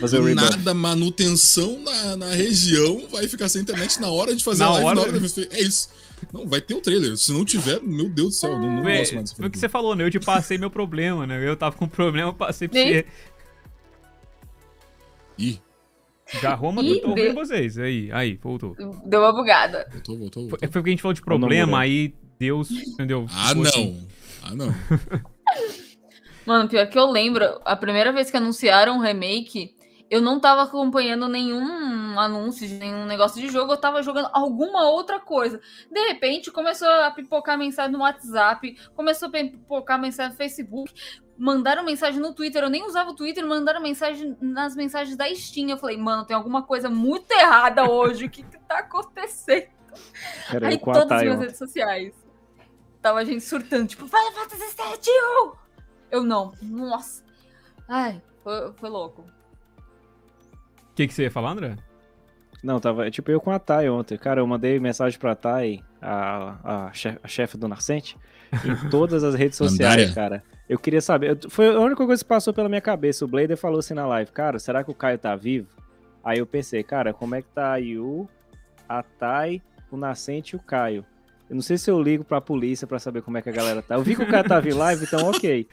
fazer 0.00 0.20
o. 0.20 0.34
Nada, 0.34 0.72
manutenção 0.74 1.80
na, 1.80 2.16
na 2.16 2.30
região, 2.30 3.08
vai 3.10 3.26
ficar 3.26 3.48
sem 3.48 3.62
internet 3.62 4.00
na 4.00 4.08
hora 4.08 4.34
de 4.36 4.44
fazer 4.44 4.60
Na 4.62 4.66
a 4.66 4.72
live, 4.74 4.86
hora? 4.86 4.94
na 4.94 5.02
hora 5.02 5.20
de... 5.20 5.48
É 5.50 5.60
isso. 5.62 5.88
Não, 6.32 6.46
vai 6.46 6.60
ter 6.60 6.74
o 6.74 6.80
trailer. 6.80 7.16
Se 7.16 7.32
não 7.32 7.44
tiver, 7.44 7.80
meu 7.82 8.08
Deus 8.08 8.28
do 8.28 8.34
céu, 8.34 8.52
não, 8.58 8.76
não 8.76 8.82
Vê, 8.84 8.98
gosto 8.98 9.14
mais 9.16 9.32
foi 9.32 9.46
o 9.46 9.50
que 9.50 9.58
você 9.58 9.68
falou, 9.68 9.94
né? 9.96 10.04
Eu 10.04 10.10
te 10.10 10.20
passei 10.20 10.56
meu 10.56 10.70
problema, 10.70 11.26
né? 11.26 11.46
Eu 11.46 11.56
tava 11.56 11.76
com 11.76 11.88
problema, 11.88 12.28
eu 12.30 12.34
passei 12.34 12.68
pra 12.68 12.80
Ih. 12.80 12.84
você. 12.94 13.06
Ih, 15.36 15.60
Já 16.40 16.54
Roma, 16.54 16.82
Ih, 16.82 17.00
tô 17.00 17.08
ouvindo 17.10 17.28
de- 17.28 17.34
vocês. 17.34 17.76
Aí, 17.78 18.10
aí, 18.12 18.38
voltou. 18.42 18.74
Deu 19.04 19.20
uma 19.20 19.32
bugada. 19.32 19.86
voltou, 19.92 20.16
voltou, 20.18 20.42
Foi, 20.44 20.50
voltou. 20.50 20.58
foi 20.60 20.80
porque 20.80 20.90
a 20.90 20.92
gente 20.92 21.02
falou 21.02 21.12
de 21.14 21.20
problema, 21.22 21.78
aí 21.80 22.14
Deus, 22.38 22.70
entendeu? 22.70 23.26
Ah, 23.32 23.54
não. 23.54 23.62
assim. 23.62 24.08
Ah, 24.42 24.54
não. 24.54 24.68
Mano, 26.46 26.68
pior 26.68 26.86
que 26.88 26.98
eu 26.98 27.10
lembro, 27.10 27.60
a 27.64 27.74
primeira 27.74 28.12
vez 28.12 28.30
que 28.30 28.36
anunciaram 28.36 28.98
o 28.98 29.00
remake, 29.00 29.74
eu 30.10 30.20
não 30.20 30.38
tava 30.38 30.62
acompanhando 30.62 31.26
nenhum 31.26 32.18
anúncio 32.20 32.68
de 32.68 32.74
nenhum 32.74 33.06
negócio 33.06 33.40
de 33.40 33.48
jogo, 33.48 33.72
eu 33.72 33.76
tava 33.76 34.02
jogando 34.02 34.28
alguma 34.32 34.88
outra 34.88 35.18
coisa. 35.18 35.60
De 35.90 36.00
repente, 36.08 36.50
começou 36.50 36.86
a 36.86 37.10
pipocar 37.10 37.58
mensagem 37.58 37.92
no 37.92 38.00
WhatsApp, 38.00 38.76
começou 38.94 39.28
a 39.28 39.32
pipocar 39.32 39.98
mensagem 39.98 40.32
no 40.32 40.36
Facebook, 40.36 40.92
mandaram 41.38 41.82
mensagem 41.82 42.20
no 42.20 42.34
Twitter, 42.34 42.62
eu 42.62 42.70
nem 42.70 42.84
usava 42.84 43.10
o 43.10 43.16
Twitter, 43.16 43.44
mandaram 43.46 43.80
mensagem 43.80 44.36
nas 44.40 44.76
mensagens 44.76 45.16
da 45.16 45.34
Steam. 45.34 45.70
Eu 45.70 45.78
falei, 45.78 45.96
mano, 45.96 46.24
tem 46.26 46.36
alguma 46.36 46.62
coisa 46.62 46.90
muito 46.90 47.30
errada 47.32 47.90
hoje, 47.90 48.26
o 48.26 48.30
que 48.30 48.42
que 48.42 48.58
tá 48.68 48.80
acontecendo? 48.80 49.68
Era 50.52 50.68
Aí 50.68 50.78
todas 50.78 51.10
as 51.10 51.22
minhas 51.22 51.36
ontem. 51.36 51.46
redes 51.46 51.58
sociais. 51.58 52.23
Tava 53.04 53.18
a 53.18 53.24
gente 53.24 53.42
surtando, 53.44 53.86
tipo, 53.86 54.08
Final 54.08 54.32
Fantasy 54.32 54.74
VII! 54.76 55.46
uh!" 55.50 55.52
Eu 56.10 56.22
não. 56.22 56.52
Nossa. 56.62 57.22
Ai, 57.86 58.22
foi, 58.42 58.72
foi 58.72 58.88
louco. 58.88 59.20
O 59.20 60.94
que, 60.94 61.06
que 61.06 61.12
você 61.12 61.24
ia 61.24 61.30
falar, 61.30 61.50
André? 61.50 61.76
Não, 62.62 62.80
tava 62.80 63.10
tipo 63.10 63.30
eu 63.30 63.42
com 63.42 63.50
a 63.50 63.58
Thay 63.58 63.90
ontem. 63.90 64.16
Cara, 64.16 64.40
eu 64.40 64.46
mandei 64.46 64.80
mensagem 64.80 65.18
pra 65.18 65.34
Thay, 65.34 65.84
a, 66.00 66.86
a, 66.86 66.92
chefe, 66.94 67.18
a 67.22 67.28
chefe 67.28 67.58
do 67.58 67.68
Nascente, 67.68 68.16
em 68.64 68.74
todas 68.88 69.22
as 69.22 69.34
redes 69.34 69.58
sociais, 69.58 70.14
cara. 70.14 70.42
Eu 70.66 70.78
queria 70.78 71.02
saber. 71.02 71.32
eu- 71.44 71.50
foi 71.50 71.74
a 71.76 71.78
única 71.80 72.06
coisa 72.06 72.22
que 72.24 72.28
passou 72.28 72.54
pela 72.54 72.70
minha 72.70 72.80
cabeça. 72.80 73.22
O 73.26 73.28
Blader 73.28 73.58
falou 73.58 73.80
assim 73.80 73.92
na 73.92 74.06
live, 74.06 74.32
cara, 74.32 74.58
será 74.58 74.82
que 74.82 74.90
o 74.90 74.94
Caio 74.94 75.18
tá 75.18 75.36
vivo? 75.36 75.68
Aí 76.24 76.38
eu 76.38 76.46
pensei, 76.46 76.82
cara, 76.82 77.12
como 77.12 77.34
é 77.34 77.42
que 77.42 77.48
tá 77.48 77.70
a 77.74 77.76
Yu, 77.76 78.26
a 78.88 79.02
Thay, 79.02 79.60
o 79.90 79.96
Nascente 79.98 80.54
e 80.54 80.56
o 80.56 80.62
Caio? 80.62 81.04
Eu 81.48 81.54
não 81.56 81.62
sei 81.62 81.76
se 81.76 81.90
eu 81.90 82.00
ligo 82.02 82.24
pra 82.24 82.40
polícia 82.40 82.86
pra 82.86 82.98
saber 82.98 83.20
como 83.22 83.36
é 83.36 83.42
que 83.42 83.48
a 83.50 83.52
galera 83.52 83.82
tá. 83.82 83.96
Eu 83.96 84.02
vi 84.02 84.16
que 84.16 84.22
o 84.22 84.26
cara 84.26 84.48
tava 84.48 84.66
em 84.68 84.72
live, 84.72 85.04
então 85.04 85.28
ok. 85.28 85.66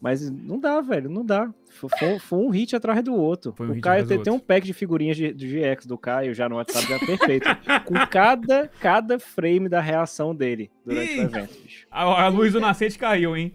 Mas 0.00 0.30
não 0.30 0.60
dá, 0.60 0.80
velho, 0.80 1.10
não 1.10 1.24
dá. 1.26 1.52
Foi, 1.70 2.18
foi- 2.20 2.38
um 2.38 2.50
hit 2.50 2.76
atrás 2.76 3.02
do 3.02 3.14
outro. 3.14 3.52
Foi 3.52 3.66
um 3.66 3.70
o 3.70 3.72
hit 3.74 3.82
Caio 3.82 4.06
tem, 4.06 4.22
tem 4.22 4.32
um 4.32 4.38
pack 4.38 4.64
de 4.64 4.72
figurinhas 4.72 5.16
de, 5.16 5.32
de 5.34 5.46
GX 5.48 5.86
do 5.86 5.98
Caio 5.98 6.32
já 6.34 6.48
no 6.48 6.54
WhatsApp 6.56 6.86
já 6.86 6.98
perfeito. 7.00 7.46
com 7.84 7.94
cada, 8.08 8.68
cada 8.80 9.18
frame 9.18 9.68
da 9.68 9.80
reação 9.80 10.32
dele 10.34 10.70
durante 10.86 11.12
Ih. 11.14 11.18
o 11.18 11.22
evento, 11.22 11.58
bicho. 11.62 11.86
A, 11.90 12.02
a 12.24 12.28
luz 12.28 12.52
do 12.52 12.60
Nascente 12.60 12.96
caiu, 12.96 13.36
hein? 13.36 13.52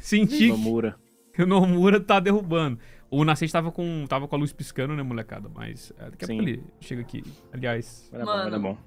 Senti 0.00 0.48
Nomura. 0.48 0.96
que 1.34 1.42
o 1.42 1.46
Nomura 1.46 1.98
tá 2.00 2.20
derrubando. 2.20 2.78
O 3.10 3.24
Nascente 3.24 3.52
tava 3.52 3.70
com, 3.72 4.06
tava 4.08 4.26
com 4.26 4.36
a 4.36 4.38
luz 4.38 4.52
piscando, 4.52 4.94
né, 4.94 5.02
molecada? 5.02 5.48
Mas 5.52 5.92
é, 5.98 6.10
daqui 6.10 6.24
a 6.24 6.26
Sim. 6.28 6.36
pouco 6.36 6.48
ele 6.48 6.64
chega 6.80 7.02
aqui. 7.02 7.22
Aliás, 7.52 8.08
Era 8.12 8.24
bom, 8.24 8.30
Mano. 8.30 8.46
era 8.48 8.58
bom. 8.58 8.78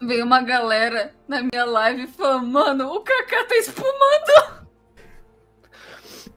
Veio 0.00 0.24
uma 0.24 0.40
galera 0.42 1.12
na 1.26 1.42
minha 1.42 1.64
live 1.64 2.06
falando, 2.06 2.46
mano, 2.46 2.92
o 2.92 3.00
Kaká 3.00 3.44
tá 3.44 3.56
espumando. 3.56 4.58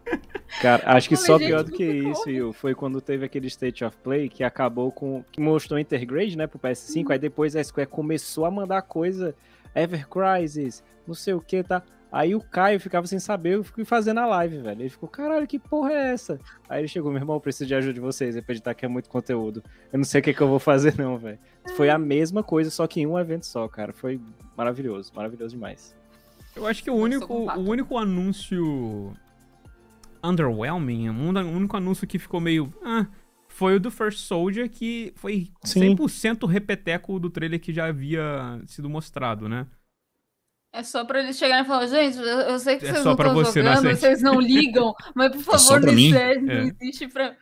Cara, 0.61 0.83
acho 0.85 1.07
que 1.07 1.15
só 1.15 1.37
pior 1.37 1.63
do 1.63 1.71
que 1.71 1.83
isso, 1.83 2.23
Will, 2.27 2.53
foi 2.53 2.75
quando 2.75 2.99
teve 2.99 3.25
aquele 3.25 3.47
State 3.47 3.83
of 3.85 3.95
Play 3.97 4.29
que 4.29 4.43
acabou 4.43 4.91
com. 4.91 5.23
que 5.31 5.39
mostrou 5.39 5.79
Intergrade, 5.79 6.37
né, 6.37 6.47
pro 6.47 6.59
PS5, 6.59 7.11
aí 7.11 7.19
depois 7.19 7.55
a 7.55 7.63
Square 7.63 7.89
começou 7.89 8.45
a 8.45 8.51
mandar 8.51 8.81
coisa, 8.81 9.35
Ever 9.73 10.07
Crisis, 10.07 10.83
não 11.07 11.13
sei 11.15 11.33
o 11.33 11.41
que, 11.41 11.63
tá? 11.63 11.81
Aí 12.11 12.35
o 12.35 12.41
Caio 12.41 12.79
ficava 12.79 13.07
sem 13.07 13.19
saber 13.19 13.57
o 13.57 13.63
que 13.63 13.85
fazer 13.85 14.11
na 14.11 14.25
live, 14.25 14.57
velho. 14.57 14.81
Ele 14.81 14.89
ficou, 14.89 15.07
caralho, 15.07 15.47
que 15.47 15.57
porra 15.57 15.93
é 15.93 16.11
essa? 16.11 16.37
Aí 16.67 16.81
ele 16.81 16.87
chegou, 16.89 17.09
meu 17.09 17.21
irmão, 17.21 17.37
eu 17.37 17.39
preciso 17.39 17.67
de 17.67 17.75
ajuda 17.75 17.93
de 17.93 18.01
vocês, 18.01 18.35
é 18.35 18.41
pra 18.41 18.53
editar 18.53 18.73
que 18.73 18.83
é 18.83 18.87
muito 18.89 19.09
conteúdo. 19.09 19.63
Eu 19.93 19.97
não 19.97 20.03
sei 20.03 20.19
o 20.19 20.23
que, 20.23 20.33
que 20.33 20.41
eu 20.41 20.47
vou 20.49 20.59
fazer, 20.59 20.97
não, 20.97 21.17
velho. 21.17 21.39
Foi 21.77 21.89
a 21.89 21.97
mesma 21.97 22.43
coisa, 22.43 22.69
só 22.69 22.85
que 22.85 22.99
em 22.99 23.07
um 23.07 23.17
evento 23.17 23.45
só, 23.45 23.65
cara. 23.69 23.93
Foi 23.93 24.19
maravilhoso, 24.57 25.13
maravilhoso 25.15 25.55
demais. 25.55 25.95
eu 26.53 26.67
acho 26.67 26.83
que 26.83 26.91
o 26.91 26.95
Eu 26.95 27.01
único, 27.01 27.33
o 27.33 27.69
único 27.69 27.97
anúncio 27.97 29.13
underwhelming, 30.21 31.09
o 31.09 31.13
único 31.13 31.77
anúncio 31.77 32.05
que 32.05 32.19
ficou 32.19 32.41
meio. 32.41 32.73
Ah, 32.83 33.07
foi 33.47 33.75
o 33.75 33.79
do 33.79 33.89
First 33.89 34.19
Soldier, 34.19 34.69
que 34.69 35.13
foi 35.15 35.49
Sim. 35.63 35.95
100% 35.95 36.47
repeteco 36.47 37.19
do 37.19 37.29
trailer 37.29 37.59
que 37.59 37.73
já 37.73 37.85
havia 37.87 38.61
sido 38.65 38.89
mostrado, 38.89 39.47
né? 39.47 39.65
É 40.73 40.83
só 40.83 41.03
pra 41.03 41.19
eles 41.19 41.37
chegarem 41.37 41.63
e 41.65 41.67
falar, 41.67 41.85
gente, 41.87 42.17
eu, 42.17 42.23
eu 42.25 42.59
sei 42.59 42.77
que 42.77 42.85
É 42.85 42.91
vocês 42.91 43.03
só 43.03 43.09
não 43.09 43.15
pra 43.17 43.27
estão 43.27 43.43
você, 43.43 43.59
jogando, 43.61 43.75
Nascente. 43.83 43.99
vocês 43.99 44.21
não 44.21 44.39
ligam, 44.39 44.93
mas 45.13 45.31
por 45.31 45.41
só 45.59 45.73
favor, 45.73 45.87
não, 45.87 45.93
mim? 45.93 46.07
esquece, 46.07 46.41
não 46.41 46.53
É. 46.53 46.63
existe 46.63 47.07
pra... 47.09 47.35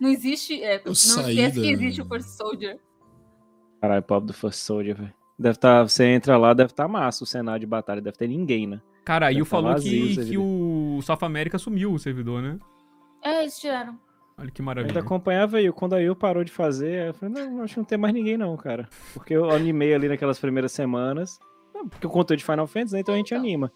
Não 0.00 0.08
existe, 0.08 0.62
é, 0.64 0.82
não 0.84 0.92
esquece 0.92 1.60
que 1.60 1.70
existe 1.70 2.02
o 2.02 2.06
First 2.08 2.28
Soldier. 2.30 2.78
Caralho, 3.80 4.02
pobre 4.02 4.26
do 4.28 4.32
First 4.32 4.58
Soldier, 4.60 4.96
velho. 4.96 5.14
Deve 5.38 5.58
tá, 5.58 5.82
você 5.82 6.04
entra 6.06 6.36
lá, 6.36 6.54
deve 6.54 6.72
estar 6.72 6.88
massa 6.88 7.22
o 7.22 7.26
cenário 7.26 7.60
de 7.60 7.66
batalha, 7.66 8.00
deve 8.00 8.16
ter 8.16 8.26
ninguém, 8.26 8.66
né? 8.66 8.80
Cara, 9.04 9.26
aí 9.26 9.40
o 9.40 9.44
tá 9.44 9.50
falou 9.50 9.72
vazio 9.72 10.08
que, 10.08 10.24
que 10.30 10.38
o 10.38 10.98
South 11.02 11.18
America 11.22 11.58
sumiu 11.58 11.92
o 11.92 11.98
servidor, 11.98 12.42
né? 12.42 12.58
É, 13.22 13.42
eles 13.42 13.58
tiraram. 13.58 13.98
Olha 14.38 14.50
que 14.50 14.60
Eu 14.60 14.64
ainda 14.64 14.74
maravilha. 14.82 15.00
acompanhava 15.00 15.58
aí, 15.58 15.70
quando 15.72 15.94
a 15.94 15.98
Yu 15.98 16.16
parou 16.16 16.42
de 16.42 16.50
fazer, 16.52 17.08
eu 17.08 17.14
falei, 17.14 17.34
não, 17.34 17.62
acho 17.62 17.74
que 17.74 17.80
não 17.80 17.84
tem 17.84 17.98
mais 17.98 18.12
ninguém 18.14 18.36
não, 18.36 18.56
cara. 18.56 18.88
Porque 19.14 19.34
eu 19.34 19.50
animei 19.50 19.94
ali 19.94 20.08
naquelas 20.08 20.38
primeiras 20.38 20.72
semanas, 20.72 21.38
não, 21.38 21.55
porque 21.88 22.06
o 22.06 22.10
conteúdo 22.10 22.38
de 22.38 22.44
Final 22.44 22.66
Fantasy, 22.66 22.94
né, 22.94 23.00
então 23.00 23.14
a 23.14 23.18
gente 23.18 23.32
Então. 23.34 23.38
anima. 23.44 23.72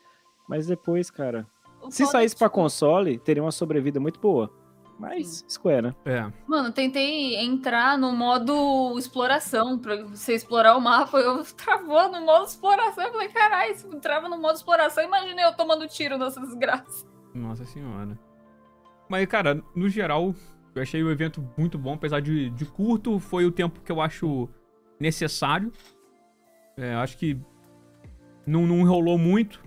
Mas 0.49 0.66
depois, 0.66 1.11
cara, 1.11 1.47
O 1.83 1.90
se 1.90 2.04
saísse 2.07 2.37
pra 2.37 2.49
console, 2.49 3.19
teria 3.19 3.42
uma 3.42 3.52
sobrevida 3.52 4.00
muito 4.00 4.19
boa. 4.21 4.50
Mas, 4.99 5.42
Square, 5.49 5.80
né? 5.83 5.95
É. 6.04 6.30
Mano, 6.47 6.71
tentei 6.73 7.37
entrar 7.37 7.97
no 7.97 8.12
modo 8.12 8.99
exploração, 8.99 9.78
pra 9.78 10.04
você 10.04 10.35
explorar 10.35 10.76
o 10.76 10.80
mapa, 10.80 11.16
eu 11.19 11.42
travou 11.57 12.11
no 12.12 12.21
modo 12.21 12.45
exploração, 12.45 13.04
eu 13.04 13.12
falei, 13.12 13.28
caralho, 13.30 13.75
se 13.75 13.87
trava 14.00 14.28
no 14.28 14.37
modo 14.38 14.57
exploração, 14.57 15.02
imagina 15.02 15.40
eu 15.40 15.57
tomando 15.57 15.88
tiro 15.88 16.19
nessa 16.19 16.38
desgraça. 16.42 17.07
Nossa 17.35 17.64
senhora. 17.64 18.19
Mas, 19.09 19.26
cara, 19.26 19.62
no 19.75 19.88
geral, 19.88 20.35
eu 20.75 20.83
achei 20.83 21.02
o 21.02 21.11
evento 21.11 21.42
muito 21.57 21.78
bom, 21.78 21.95
apesar 21.95 22.21
de, 22.21 22.50
de 22.50 22.66
curto, 22.66 23.19
foi 23.19 23.47
o 23.47 23.50
tempo 23.50 23.80
que 23.80 23.90
eu 23.90 24.02
acho 24.02 24.49
necessário. 25.00 25.73
É, 26.76 26.95
acho 26.95 27.16
que 27.16 27.40
não, 28.47 28.66
não 28.66 29.18
muito. 29.18 29.62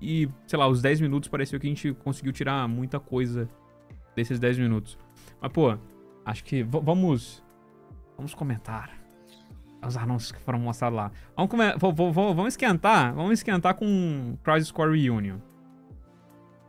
E, 0.00 0.28
sei 0.46 0.58
lá, 0.58 0.68
os 0.68 0.82
10 0.82 1.00
minutos 1.00 1.28
pareceu 1.28 1.58
que 1.58 1.66
a 1.66 1.70
gente 1.70 1.92
conseguiu 1.94 2.32
tirar 2.32 2.68
muita 2.68 3.00
coisa 3.00 3.48
desses 4.14 4.38
10 4.38 4.58
minutos. 4.58 4.98
Mas, 5.40 5.52
pô, 5.52 5.76
acho 6.24 6.44
que 6.44 6.62
vamos. 6.62 7.42
Vamos 8.16 8.34
comentar 8.34 9.06
os 9.86 9.96
anúncios 9.96 10.32
que 10.32 10.40
foram 10.40 10.58
mostrados 10.58 10.96
lá. 10.96 11.12
Vamos, 11.78 12.14
vamos 12.14 12.48
esquentar. 12.48 13.14
Vamos 13.14 13.32
esquentar 13.34 13.74
com 13.74 14.36
Crisis 14.42 14.70
Core 14.70 15.00
Reunion. 15.00 15.38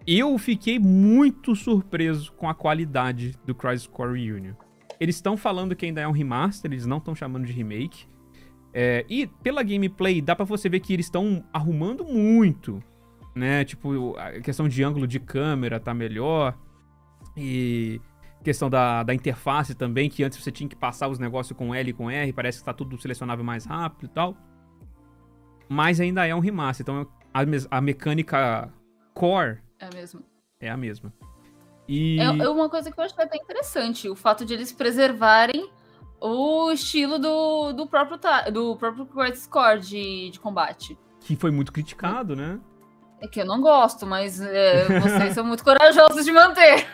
Eu 0.06 0.38
fiquei 0.38 0.80
muito 0.80 1.56
surpreso 1.56 2.32
com 2.34 2.48
a 2.48 2.54
qualidade 2.54 3.36
do 3.46 3.54
Crisis 3.54 3.88
Core 3.88 4.26
Reunion. 4.26 4.54
Eles 5.00 5.16
estão 5.16 5.36
falando 5.36 5.76
que 5.76 5.86
ainda 5.86 6.02
é 6.02 6.08
um 6.08 6.12
remaster, 6.12 6.72
eles 6.72 6.86
não 6.86 6.98
estão 6.98 7.14
chamando 7.14 7.46
de 7.46 7.54
remake. 7.54 8.08
É, 8.80 9.04
e 9.10 9.26
pela 9.26 9.64
gameplay, 9.64 10.22
dá 10.22 10.36
pra 10.36 10.46
você 10.46 10.70
ver 10.70 10.82
que 10.82 10.94
eles 10.94 11.08
estão 11.08 11.44
arrumando 11.52 12.06
muito, 12.06 12.80
né? 13.36 13.66
Tipo, 13.66 14.16
a 14.16 14.40
questão 14.40 14.70
de 14.70 14.84
ângulo 14.84 15.08
de 15.08 15.20
câmera 15.20 15.80
tá 15.80 15.96
melhor. 15.96 16.56
E 17.36 18.00
questão 18.44 18.70
da, 18.70 19.02
da 19.02 19.16
interface 19.16 19.74
também, 19.74 20.08
que 20.12 20.24
antes 20.24 20.38
você 20.38 20.52
tinha 20.52 20.70
que 20.70 20.76
passar 20.76 21.08
os 21.08 21.18
negócios 21.18 21.58
com 21.58 21.74
L 21.74 21.90
e 21.90 21.92
com 21.92 22.12
R, 22.12 22.32
parece 22.32 22.60
que 22.60 22.66
tá 22.66 22.72
tudo 22.72 23.02
selecionável 23.02 23.44
mais 23.44 23.66
rápido 23.66 24.06
e 24.06 24.10
tal. 24.10 24.38
Mas 25.68 26.00
ainda 26.00 26.28
é 26.28 26.36
um 26.36 26.40
remaster, 26.40 26.84
então 26.84 27.08
a, 27.34 27.78
a 27.78 27.82
mecânica 27.82 28.72
core 29.16 29.58
É 29.80 29.90
mesmo. 29.92 30.22
é 30.60 30.70
a 30.70 30.78
mesma. 30.78 31.12
E... 31.88 32.20
É, 32.20 32.26
é 32.26 32.50
uma 32.50 32.70
coisa 32.70 32.92
que 32.92 33.00
eu 33.00 33.04
achei 33.04 33.24
até 33.24 33.38
interessante, 33.38 34.08
o 34.08 34.16
fato 34.16 34.46
de 34.46 34.54
eles 34.54 34.72
preservarem 34.72 35.68
o 36.20 36.72
estilo 36.72 37.20
do, 37.20 37.74
do 37.74 37.88
próprio 37.88 38.20
do 38.52 38.76
próprio 38.78 39.06
Crisis 39.06 39.48
Core 39.48 39.80
de, 39.80 40.30
de 40.32 40.40
combate. 40.40 40.98
Que 41.20 41.36
foi 41.36 41.52
muito 41.52 41.72
criticado, 41.72 42.36
né? 42.36 42.60
É 43.22 43.28
que 43.28 43.42
eu 43.42 43.46
não 43.46 43.62
gosto, 43.62 44.06
mas 44.06 44.40
é, 44.40 45.00
vocês 45.00 45.34
são 45.34 45.44
muito 45.44 45.64
corajosos 45.64 46.24
de 46.24 46.32
manter. 46.32 46.86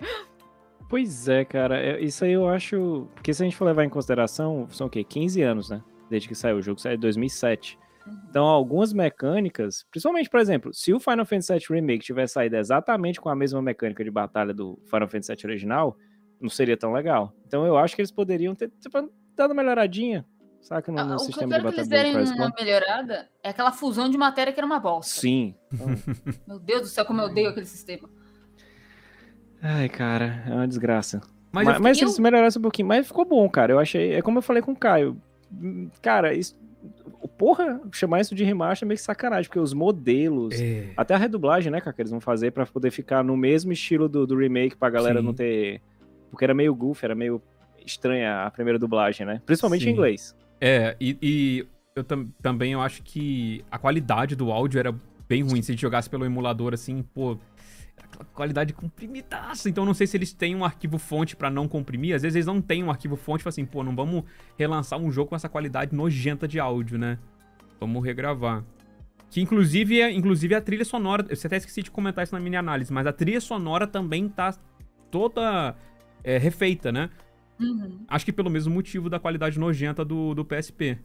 Pois 0.88 1.28
é, 1.28 1.44
cara. 1.44 1.80
é- 1.80 2.00
Isso 2.00 2.24
aí 2.24 2.32
eu 2.32 2.48
acho. 2.48 3.08
Porque 3.14 3.34
se 3.34 3.42
a 3.42 3.44
gente 3.44 3.56
for 3.56 3.64
levar 3.64 3.84
em 3.84 3.88
consideração, 3.88 4.68
são 4.70 4.86
o 4.86 4.90
quê? 4.90 5.02
15 5.02 5.42
anos, 5.42 5.68
né? 5.70 5.82
Desde 6.08 6.28
que 6.28 6.34
saiu 6.34 6.58
o 6.58 6.62
jogo, 6.62 6.80
saiu 6.80 6.94
em 6.94 7.00
2007. 7.00 7.76
Então, 8.30 8.44
algumas 8.44 8.92
mecânicas, 8.92 9.84
principalmente, 9.90 10.30
por 10.30 10.38
exemplo, 10.38 10.72
se 10.72 10.94
o 10.94 11.00
Final 11.00 11.26
Fantasy 11.26 11.52
VII 11.54 11.66
Remake 11.80 12.04
tivesse 12.04 12.34
saído 12.34 12.54
exatamente 12.56 13.20
com 13.20 13.28
a 13.28 13.34
mesma 13.34 13.60
mecânica 13.60 14.04
de 14.04 14.12
batalha 14.12 14.54
do 14.54 14.78
Final 14.84 15.08
Fantasy 15.08 15.34
VII 15.34 15.46
original, 15.50 15.96
não 16.40 16.48
seria 16.50 16.76
tão 16.76 16.92
legal. 16.92 17.32
Então, 17.46 17.64
eu 17.66 17.76
acho 17.76 17.94
que 17.94 18.00
eles 18.02 18.10
poderiam 18.10 18.54
ter 18.54 18.70
tipo, 18.80 19.10
dado 19.34 19.50
uma 19.52 19.62
melhoradinha, 19.62 20.24
saca? 20.60 20.90
No, 20.92 20.98
Ah, 20.98 21.04
no 21.04 21.14
o 21.14 21.16
que 21.16 21.22
eu 21.22 21.26
sistema 21.26 21.46
de 21.46 21.60
quero 21.62 21.70
que 21.74 21.76
batalha 21.82 22.00
eles 22.08 22.24
derem 22.28 22.38
uma 22.38 22.52
melhorada 22.58 23.28
é 23.42 23.48
aquela 23.50 23.72
fusão 23.72 24.08
de 24.08 24.16
matéria 24.18 24.52
que 24.52 24.60
era 24.60 24.66
uma 24.66 24.78
bosta. 24.80 25.20
Sim. 25.20 25.54
Então, 25.72 25.88
Meu 26.46 26.58
Deus 26.58 26.82
do 26.82 26.88
céu, 26.88 27.04
como 27.04 27.20
eu 27.20 27.26
odeio 27.26 27.48
aquele 27.50 27.66
sistema. 27.66 28.08
Ai, 29.62 29.88
cara, 29.88 30.42
é 30.46 30.52
uma 30.52 30.68
desgraça. 30.68 31.20
Mas, 31.50 31.64
Mas, 31.66 31.76
eu 31.76 31.82
mas, 31.82 31.96
fiquei- 31.96 32.08
eles 32.08 32.18
melhorassem 32.18 32.58
um 32.60 32.62
pouquinho. 32.62 32.88
Mas 32.88 33.06
ficou 33.06 33.24
bom, 33.24 33.48
cara. 33.48 33.72
Eu 33.72 33.78
achei. 33.78 34.12
É 34.12 34.22
como 34.22 34.38
eu 34.38 34.42
falei 34.42 34.62
com 34.62 34.72
o 34.72 34.76
Caio. 34.76 35.20
Cara, 36.02 36.34
isso. 36.34 36.56
Porra, 37.38 37.80
chamar 37.92 38.20
isso 38.20 38.34
de 38.34 38.44
remaster 38.44 38.86
é 38.86 38.88
meio 38.88 38.98
que 38.98 39.02
sacanagem, 39.04 39.48
porque 39.48 39.58
os 39.58 39.72
modelos. 39.72 40.54
É, 40.60 40.90
Até 40.96 41.14
a 41.14 41.18
redublagem, 41.18 41.70
né, 41.72 41.80
cara, 41.80 41.92
que 41.94 42.02
eles 42.02 42.10
vão 42.10 42.20
fazer 42.20 42.50
pra 42.52 42.66
poder 42.66 42.90
ficar 42.90 43.24
no 43.24 43.36
mesmo 43.36 43.72
estilo 43.72 44.08
do, 44.08 44.26
do 44.26 44.36
remake 44.36 44.76
pra 44.76 44.90
galera 44.90 45.20
Sim. 45.20 45.24
não 45.26 45.34
ter. 45.34 45.80
Porque 46.36 46.44
era 46.44 46.52
meio 46.52 46.74
goofy, 46.74 47.06
era 47.06 47.14
meio 47.14 47.40
estranha 47.82 48.42
a 48.44 48.50
primeira 48.50 48.78
dublagem, 48.78 49.26
né? 49.26 49.40
Principalmente 49.46 49.84
Sim. 49.84 49.88
em 49.88 49.92
inglês. 49.94 50.36
É, 50.60 50.94
e, 51.00 51.16
e 51.22 51.66
eu 51.94 52.04
tam- 52.04 52.28
também 52.42 52.74
eu 52.74 52.82
acho 52.82 53.02
que 53.02 53.64
a 53.70 53.78
qualidade 53.78 54.36
do 54.36 54.52
áudio 54.52 54.78
era 54.78 54.94
bem 55.26 55.42
ruim. 55.42 55.62
Se 55.62 55.70
a 55.70 55.74
gente 55.74 55.80
jogasse 55.80 56.10
pelo 56.10 56.26
emulador 56.26 56.74
assim, 56.74 57.02
pô, 57.14 57.38
qualidade 58.34 58.74
comprimidaça. 58.74 59.70
Então 59.70 59.84
eu 59.84 59.86
não 59.86 59.94
sei 59.94 60.06
se 60.06 60.14
eles 60.14 60.34
têm 60.34 60.54
um 60.54 60.62
arquivo 60.62 60.98
fonte 60.98 61.34
pra 61.34 61.48
não 61.48 61.66
comprimir. 61.66 62.14
Às 62.14 62.20
vezes 62.20 62.36
eles 62.36 62.46
não 62.46 62.60
têm 62.60 62.84
um 62.84 62.90
arquivo 62.90 63.16
fonte, 63.16 63.42
fala 63.42 63.48
assim, 63.48 63.64
pô, 63.64 63.82
não 63.82 63.96
vamos 63.96 64.24
relançar 64.58 64.98
um 64.98 65.10
jogo 65.10 65.30
com 65.30 65.36
essa 65.36 65.48
qualidade 65.48 65.96
nojenta 65.96 66.46
de 66.46 66.60
áudio, 66.60 66.98
né? 66.98 67.18
Vamos 67.80 68.04
regravar. 68.04 68.62
Que 69.30 69.40
inclusive, 69.40 70.02
é- 70.02 70.12
inclusive 70.12 70.54
a 70.54 70.60
trilha 70.60 70.84
sonora, 70.84 71.24
eu 71.30 71.36
até 71.46 71.56
esqueci 71.56 71.82
de 71.82 71.90
comentar 71.90 72.24
isso 72.24 72.34
na 72.34 72.40
mini 72.40 72.56
análise, 72.56 72.92
mas 72.92 73.06
a 73.06 73.12
trilha 73.12 73.40
sonora 73.40 73.86
também 73.86 74.28
tá 74.28 74.54
toda 75.10 75.74
é, 76.22 76.38
refeita, 76.38 76.90
né? 76.90 77.10
Uhum. 77.60 78.04
Acho 78.08 78.24
que 78.24 78.32
pelo 78.32 78.50
mesmo 78.50 78.74
motivo 78.74 79.08
da 79.08 79.18
qualidade 79.18 79.58
nojenta 79.58 80.04
do, 80.04 80.34
do 80.34 80.44
PSP. 80.44 80.98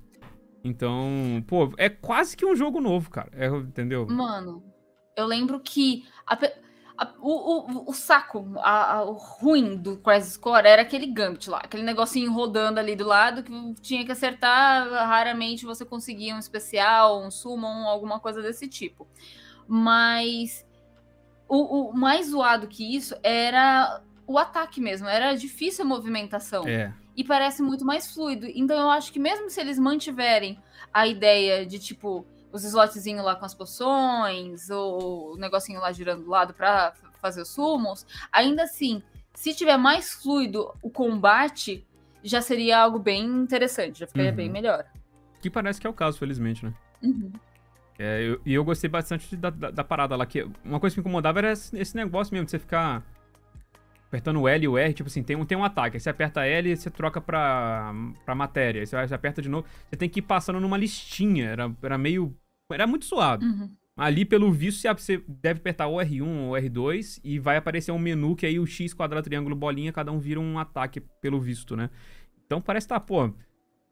Então, 0.63 1.43
pô, 1.47 1.73
é 1.77 1.89
quase 1.89 2.35
que 2.37 2.45
um 2.45 2.55
jogo 2.55 2.79
novo, 2.79 3.09
cara. 3.09 3.29
É, 3.33 3.47
entendeu? 3.47 4.05
Mano, 4.07 4.63
eu 5.15 5.25
lembro 5.25 5.59
que 5.59 6.05
a 6.25 6.35
a- 6.97 7.15
o, 7.19 7.31
o, 7.31 7.89
o 7.89 7.93
saco, 7.93 8.45
a- 8.57 8.93
a- 8.97 9.03
o 9.05 9.13
ruim 9.13 9.75
do 9.75 9.97
Crisis 9.97 10.37
Core 10.37 10.67
era 10.67 10.83
aquele 10.83 11.07
Gambit 11.07 11.49
lá, 11.49 11.57
aquele 11.57 11.81
negocinho 11.81 12.31
rodando 12.31 12.79
ali 12.79 12.95
do 12.95 13.05
lado 13.05 13.41
que 13.41 13.51
tinha 13.81 14.05
que 14.05 14.11
acertar, 14.11 14.87
raramente 15.07 15.65
você 15.65 15.83
conseguia 15.83 16.35
um 16.35 16.39
especial, 16.39 17.23
um 17.23 17.31
summon, 17.31 17.87
alguma 17.87 18.19
coisa 18.19 18.39
desse 18.39 18.67
tipo. 18.67 19.07
Mas 19.67 20.63
o, 21.47 21.89
o 21.89 21.93
mais 21.93 22.27
zoado 22.29 22.67
que 22.67 22.95
isso 22.95 23.15
era 23.23 24.03
o 24.31 24.37
ataque 24.37 24.79
mesmo, 24.81 25.07
era 25.07 25.33
difícil 25.35 25.83
a 25.83 25.87
movimentação 25.87 26.67
É. 26.67 26.93
e 27.15 27.23
parece 27.23 27.61
muito 27.61 27.85
mais 27.85 28.13
fluido. 28.13 28.45
Então 28.47 28.79
eu 28.79 28.89
acho 28.89 29.11
que 29.11 29.19
mesmo 29.19 29.49
se 29.49 29.59
eles 29.59 29.77
mantiverem 29.77 30.57
a 30.93 31.05
ideia 31.07 31.65
de 31.65 31.77
tipo 31.79 32.25
os 32.51 32.63
slotzinhos 32.65 33.23
lá 33.23 33.35
com 33.35 33.45
as 33.45 33.53
poções, 33.53 34.69
ou 34.69 35.33
o 35.33 35.37
negocinho 35.37 35.79
lá 35.79 35.91
girando 35.91 36.23
do 36.23 36.29
lado 36.29 36.53
pra 36.53 36.87
f- 36.95 37.07
fazer 37.21 37.41
os 37.43 37.49
sumos, 37.49 38.05
ainda 38.31 38.63
assim, 38.63 39.01
se 39.33 39.53
tiver 39.53 39.77
mais 39.77 40.13
fluido 40.13 40.69
o 40.81 40.89
combate, 40.89 41.85
já 42.23 42.41
seria 42.41 42.79
algo 42.79 42.99
bem 42.99 43.23
interessante, 43.25 43.99
já 43.99 44.07
ficaria 44.07 44.31
Uhum. 44.31 44.35
bem 44.35 44.49
melhor. 44.49 44.85
Que 45.41 45.49
parece 45.49 45.79
que 45.79 45.87
é 45.87 45.89
o 45.89 45.93
caso, 45.93 46.17
felizmente, 46.17 46.65
né? 46.65 46.73
Uhum. 47.01 47.31
É, 47.97 48.21
eu- 48.21 48.41
e 48.45 48.53
eu 48.53 48.63
gostei 48.65 48.89
bastante 48.89 49.35
da, 49.37 49.49
da, 49.49 49.71
da 49.71 49.83
parada 49.83 50.15
lá. 50.15 50.25
Que 50.25 50.45
uma 50.65 50.79
coisa 50.79 50.93
que 50.93 50.99
me 50.99 51.03
incomodava 51.03 51.39
era 51.39 51.51
esse, 51.53 51.77
esse 51.77 51.95
negócio 51.95 52.33
mesmo, 52.33 52.45
de 52.45 52.51
você 52.51 52.59
ficar 52.59 53.01
apertando 54.11 54.41
o 54.41 54.47
L 54.47 54.65
e 54.65 54.67
o 54.67 54.77
R. 54.77 54.93
Tipo 54.93 55.07
assim, 55.07 55.23
tem 55.23 55.37
um, 55.37 55.45
tem 55.45 55.57
um 55.57 55.63
ataque. 55.63 55.95
Aí 55.95 56.01
você 56.01 56.09
aperta 56.09 56.45
L 56.45 56.69
e 56.69 56.75
você 56.75 56.89
troca 56.91 57.21
pra, 57.21 57.93
pra 58.25 58.35
matéria. 58.35 58.81
Aí 58.81 58.85
você, 58.85 59.15
aperta 59.15 59.41
de 59.41 59.47
novo. 59.47 59.65
Você 59.89 59.95
tem 59.95 60.09
que 60.09 60.19
ir 60.19 60.23
passando 60.23 60.59
numa 60.59 60.77
listinha. 60.77 61.45
Era, 61.45 61.73
era 61.81 61.97
meio. 61.97 62.35
Era 62.69 62.85
muito 62.85 63.05
suado. 63.05 63.45
Uhum. 63.45 63.69
Ali, 63.97 64.25
pelo 64.25 64.51
visto, 64.51 64.81
você- 64.81 64.93
você 64.93 65.23
deve 65.27 65.59
apertar 65.59 65.87
o 65.87 65.95
R1 65.97 66.47
ou 66.47 66.53
R2 66.53 67.19
e 67.23 67.39
vai 67.39 67.55
aparecer 67.57 67.91
um 67.91 67.99
menu 67.99 68.35
que 68.35 68.45
aí 68.45 68.59
o 68.59 68.65
X, 68.65 68.93
quadrado, 68.93 69.23
triângulo, 69.23 69.55
bolinha, 69.55 69.91
cada 69.93 70.11
um 70.11 70.19
vira 70.19 70.39
um 70.39 70.57
ataque, 70.59 71.01
pelo 71.21 71.39
visto, 71.39 71.75
né? 71.75 71.89
Então 72.45 72.61
parece 72.61 72.85
que 72.87 72.93
tá, 72.93 72.99
pô. 72.99 73.31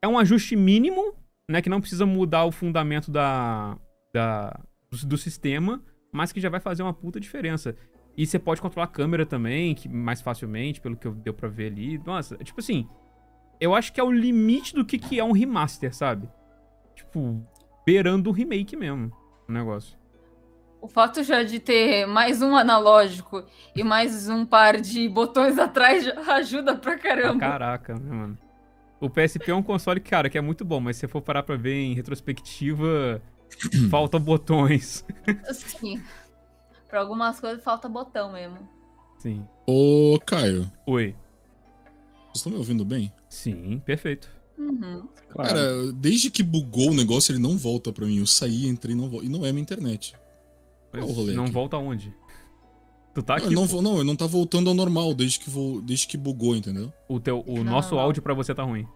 É 0.02 0.08
um 0.08 0.18
ajuste 0.18 0.56
mínimo, 0.56 1.14
né? 1.50 1.62
Que 1.62 1.70
não 1.70 1.80
precisa 1.82 2.06
mudar 2.06 2.46
o 2.46 2.52
fundamento 2.52 3.12
da, 3.12 3.78
da, 4.14 4.60
do, 4.90 5.06
do 5.08 5.18
sistema, 5.18 5.82
mas 6.12 6.32
que 6.32 6.40
já 6.42 6.50
vai 6.50 6.60
fazer 6.60 6.82
uma 6.84 6.94
puta 6.94 7.20
diferença. 7.20 7.76
E 8.20 8.26
você 8.26 8.38
pode 8.38 8.60
controlar 8.60 8.84
a 8.84 8.90
câmera 8.90 9.26
também, 9.26 9.74
que 9.74 9.88
mais 9.88 10.22
facilmente, 10.22 10.82
pelo 10.82 10.98
que 10.98 11.08
eu 11.08 11.14
deu 11.14 11.34
pra 11.34 11.48
ver 11.48 11.68
ali. 11.68 11.98
Nossa, 12.00 12.36
tipo 12.40 12.60
assim. 12.60 12.86
Eu 13.62 13.74
acho 13.74 13.94
que 13.94 14.00
é 14.00 14.04
o 14.04 14.12
limite 14.12 14.76
do 14.76 14.84
que, 14.84 14.98
que 14.98 15.18
é 15.18 15.24
um 15.24 15.32
remaster, 15.32 15.96
sabe? 15.96 16.28
Tipo, 16.94 17.42
beirando 17.86 18.30
o 18.30 18.34
remake 18.34 18.76
mesmo, 18.76 19.10
o 19.48 19.52
negócio. 19.54 19.98
O 20.82 20.88
fato 20.90 21.24
já 21.24 21.44
de 21.44 21.62
ter 21.62 22.06
mais 22.08 22.42
um 22.42 22.58
analógico 22.58 23.46
e 23.74 23.86
mais 23.86 24.28
um 24.28 24.46
par 24.46 24.82
de 24.82 25.08
botões 25.08 25.56
atrás 25.60 26.06
ajuda 26.28 26.76
pra 26.76 26.98
caramba. 26.98 27.40
Caraca, 27.40 27.94
né, 27.94 28.12
mano? 28.14 28.38
O 29.00 29.10
PSP 29.10 29.50
é 29.50 29.56
um 29.56 29.64
console, 29.64 30.02
cara, 30.02 30.30
que 30.30 30.38
é 30.38 30.42
muito 30.42 30.66
bom, 30.66 30.82
mas 30.82 30.98
se 30.98 31.02
você 31.02 31.08
for 31.08 31.22
parar 31.22 31.44
pra 31.44 31.56
ver 31.56 31.76
em 31.76 31.94
retrospectiva, 31.94 33.22
faltam 33.90 34.20
botões. 34.20 35.06
Sim. 35.54 36.04
Pra 36.90 37.00
algumas 37.02 37.40
coisas 37.40 37.64
falta 37.64 37.88
botão 37.88 38.34
mesmo. 38.34 38.58
Sim. 39.20 39.46
Ô, 39.68 40.20
Caio, 40.26 40.72
Oi. 40.88 41.16
vocês 42.26 42.36
estão 42.38 42.52
me 42.52 42.58
ouvindo 42.58 42.84
bem? 42.84 43.12
Sim, 43.30 43.80
perfeito. 43.86 44.30
Uhum. 44.58 45.08
Claro. 45.30 45.50
Cara, 45.50 45.92
desde 45.94 46.30
que 46.32 46.42
bugou 46.44 46.90
o 46.90 46.94
negócio, 46.94 47.32
ele 47.32 47.40
não 47.40 47.58
volta 47.58 47.92
pra 47.94 48.06
mim. 48.06 48.18
Eu 48.18 48.26
saí, 48.28 48.68
entrei, 48.68 48.96
não 48.96 49.10
volta. 49.10 49.26
E 49.26 49.30
não 49.30 49.46
é 49.46 49.52
minha 49.52 49.62
internet. 49.62 50.14
Mas 50.92 51.02
Qual 51.04 51.12
o 51.12 51.14
rolê 51.16 51.34
não 51.34 51.44
aqui? 51.44 51.54
volta 51.54 51.78
aonde? 51.78 52.14
Tu 53.14 53.22
tá 53.24 53.38
Não, 53.38 53.46
aqui, 53.46 53.56
não, 53.56 53.62
pô. 53.64 53.68
vo- 53.68 53.82
não, 53.82 53.96
ele 53.98 54.04
não 54.06 54.16
tá 54.16 54.26
voltando 54.26 54.70
ao 54.70 54.76
normal 54.76 55.14
desde 55.14 55.40
que, 55.40 55.50
vo- 55.50 55.82
desde 55.82 56.08
que 56.08 56.18
bugou, 56.18 56.56
entendeu? 56.56 56.92
o, 57.08 57.20
teu, 57.20 57.44
o 57.48 57.58
Não, 57.58 57.64
nosso 57.66 57.96
não. 57.96 58.02
áudio 58.02 58.22
pra 58.22 58.34
você 58.34 58.54
tá 58.56 58.64
ruim. 58.64 58.88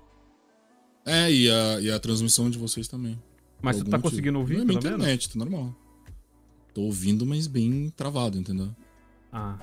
É, 1.06 1.32
e 1.32 1.50
a, 1.50 1.80
e 1.82 1.92
a 1.92 2.00
transmissão 2.00 2.50
de 2.50 2.58
vocês 2.58 2.88
também. 2.88 3.22
Mas 3.62 3.78
tu 3.78 3.86
tá 3.86 3.98
algum 3.98 4.10
conseguindo 4.10 4.40
motivo. 4.40 4.40
ouvir, 4.40 4.56
Não 4.56 4.62
é 4.64 4.66
minha 4.66 4.80
pelo 4.80 4.92
menos? 4.98 5.04
internet, 5.06 5.30
tá 5.30 5.40
normal. 5.40 5.76
Tô 6.74 6.82
ouvindo, 6.82 7.26
mas 7.26 7.46
bem 7.48 7.90
travado, 7.96 8.38
entendeu? 8.38 8.70
Ah, 9.32 9.58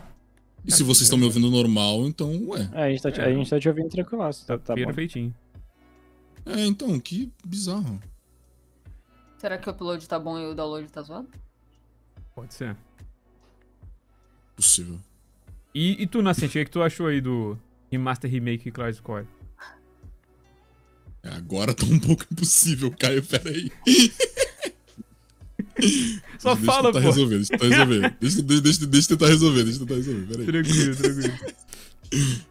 E 0.65 0.71
se 0.73 0.83
vocês 0.83 1.03
estão 1.03 1.19
me 1.19 1.25
ouvindo 1.25 1.51
normal, 1.51 2.07
então, 2.07 2.31
ué. 2.49 2.69
É, 2.73 2.83
a, 2.85 2.91
gente 2.91 3.03
tá 3.03 3.11
te, 3.11 3.21
É. 3.21 3.25
a 3.25 3.33
gente 3.35 3.51
tá 3.51 3.59
te 3.59 3.69
ouvindo 3.69 3.89
tranquilaço. 3.89 4.47
Tá, 4.47 4.59
tá 4.59 4.75
bom. 4.75 4.85
perfeitinho. 4.85 5.35
É, 6.47 6.65
então, 6.67 6.99
que 7.01 7.33
bizarro. 7.45 8.01
Será 9.39 9.57
que 9.59 9.69
o 9.69 9.73
upload 9.73 10.07
tá 10.09 10.19
bom 10.19 10.39
e 10.39 10.45
o 10.47 10.55
download 10.55 10.87
tá 10.91 11.03
zoado? 11.03 11.29
Pode 12.35 12.55
ser. 12.55 12.77
Possível. 14.55 14.99
E, 15.75 16.03
e 16.03 16.07
tu, 16.07 16.21
Nascente, 16.23 16.49
o 16.49 16.53
que, 16.53 16.59
é 16.59 16.65
que 16.65 16.71
tu 16.71 16.83
achou 16.83 17.07
aí 17.07 17.21
do 17.21 17.59
Remaster 17.91 18.31
Remake 18.31 18.71
Crisis 18.71 19.01
Core? 19.01 19.27
É, 21.23 21.29
agora 21.31 21.75
tá 21.75 21.85
um 21.87 21.99
pouco 21.99 22.25
impossível, 22.31 22.91
Caio, 22.99 23.25
peraí. 23.25 23.71
Só 26.39 26.55
deixa 26.55 26.73
fala, 26.73 26.93
tentar 26.93 27.01
pô. 27.01 27.07
resolver, 27.07 27.37
deixa 27.37 27.55
eu 27.55 27.59
tentar 27.59 27.77
resolver. 27.77 28.17
Deixa, 28.21 28.43
deixa, 28.43 28.63
deixa, 28.63 28.87
deixa 28.87 29.13
eu 29.13 29.17
tentar 29.17 29.31
resolver, 29.31 29.65
deixa 29.65 29.83
eu 29.83 29.87
tentar 29.87 29.95
resolver, 29.97 30.27
peraí. 30.27 30.47
Tranquilo, 30.47 30.97
tranquilo. 30.97 31.35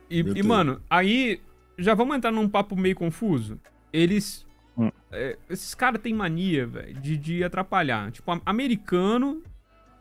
E, 0.10 0.20
e, 0.20 0.44
mano, 0.44 0.82
aí 0.90 1.42
já 1.78 1.94
vamos 1.94 2.16
entrar 2.16 2.32
num 2.32 2.48
papo 2.48 2.76
meio 2.76 2.96
confuso. 2.96 3.60
Eles. 3.92 4.46
Hum. 4.78 4.92
é, 5.12 5.38
esses 5.50 5.76
caras 5.76 6.02
têm 6.02 6.14
mania, 6.14 6.66
velho, 6.66 6.94
de, 7.02 7.18
de 7.18 7.44
atrapalhar. 7.44 8.12
Tipo, 8.12 8.42
americano 8.46 9.44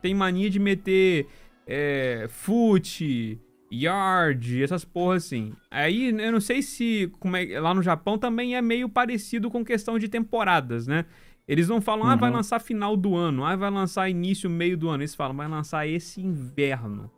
tem 0.00 0.14
mania 0.14 0.48
de 0.48 0.58
meter 0.60 1.26
é, 1.66 2.26
foot, 2.28 3.38
yard, 3.72 4.62
essas 4.62 4.84
porras 4.84 5.24
assim. 5.24 5.52
Aí 5.70 6.10
eu 6.10 6.32
não 6.32 6.40
sei 6.40 6.62
se 6.62 7.10
como 7.18 7.36
é, 7.36 7.60
lá 7.60 7.74
no 7.74 7.82
Japão 7.82 8.18
também 8.18 8.56
é 8.56 8.62
meio 8.62 8.88
parecido 8.88 9.50
com 9.50 9.64
questão 9.64 9.98
de 9.98 10.08
temporadas, 10.08 10.86
né? 10.86 11.04
Eles 11.48 11.66
não 11.68 11.80
falam, 11.80 12.06
ah, 12.06 12.14
vai 12.14 12.28
Uhum. 12.28 12.36
lançar 12.36 12.60
final 12.60 12.94
do 12.96 13.16
ano, 13.16 13.44
ah, 13.44 13.56
vai 13.56 13.70
lançar 13.70 14.08
início, 14.10 14.50
meio 14.50 14.76
do 14.76 14.88
ano. 14.88 15.02
Eles 15.02 15.14
falam, 15.14 15.34
vai 15.34 15.48
lançar 15.48 15.86
esse 15.88 16.20
inverno. 16.20 17.10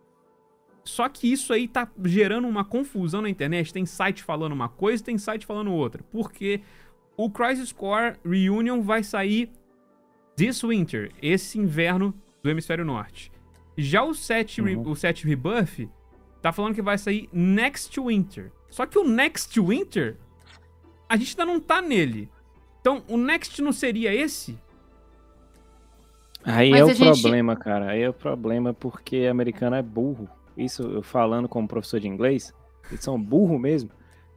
Só 0.85 1.09
que 1.09 1.31
isso 1.31 1.53
aí 1.53 1.67
tá 1.69 1.89
gerando 2.05 2.47
uma 2.49 2.65
confusão 2.65 3.21
na 3.23 3.29
internet. 3.29 3.73
Tem 3.73 3.85
site 3.85 4.23
falando 4.23 4.53
uma 4.53 4.69
coisa, 4.69 5.03
tem 5.05 5.19
site 5.19 5.45
falando 5.45 5.73
outra. 5.73 6.03
Porque 6.11 6.61
o 7.17 7.29
Crisis 7.29 7.73
Core 7.73 8.17
Reunion 8.25 8.81
vai 8.83 9.03
sair 9.03 9.51
this 10.37 10.63
winter, 10.63 11.11
esse 11.21 11.59
inverno 11.59 12.15
do 12.43 12.49
hemisfério 12.49 12.85
norte. 12.85 13.31
Já 13.77 14.03
o 14.03 14.15
7, 14.15 14.63
Re- 14.63 14.77
Uhum. 14.77 14.91
o 14.91 14.97
7 14.97 15.27
Rebirth 15.27 15.89
tá 16.41 16.53
falando 16.53 16.75
que 16.75 16.83
vai 16.83 16.97
sair 16.97 17.29
next 17.33 17.99
winter. 18.01 18.51
Só 18.71 18.87
que 18.87 18.99
o 18.99 19.05
next 19.05 19.61
winter, 19.61 20.17
a 21.09 21.17
gente 21.17 21.39
ainda 21.39 21.53
não 21.53 21.61
tá 21.61 21.83
nele. 21.83 22.31
Então, 22.81 23.03
o 23.09 23.17
next 23.17 23.61
não 23.63 23.73
seria 23.73 24.15
esse? 24.15 24.59
Aí 26.45 26.71
Mas 26.71 26.81
é 26.81 26.85
o 26.85 26.95
gente- 26.95 27.21
problema, 27.21 27.55
cara. 27.57 27.91
Aí 27.91 28.01
é 28.03 28.09
o 28.09 28.13
problema 28.15 28.73
porque 28.73 29.27
americano 29.31 29.77
é 29.77 29.83
burro. 29.83 30.29
Isso 30.57 30.83
eu 30.83 31.03
falando 31.03 31.49
como 31.49 31.69
professor 31.69 32.01
de 32.01 32.09
inglês, 32.09 32.53
eles 32.91 33.05
são 33.05 33.21
burro 33.21 33.59
mesmo. 33.59 33.91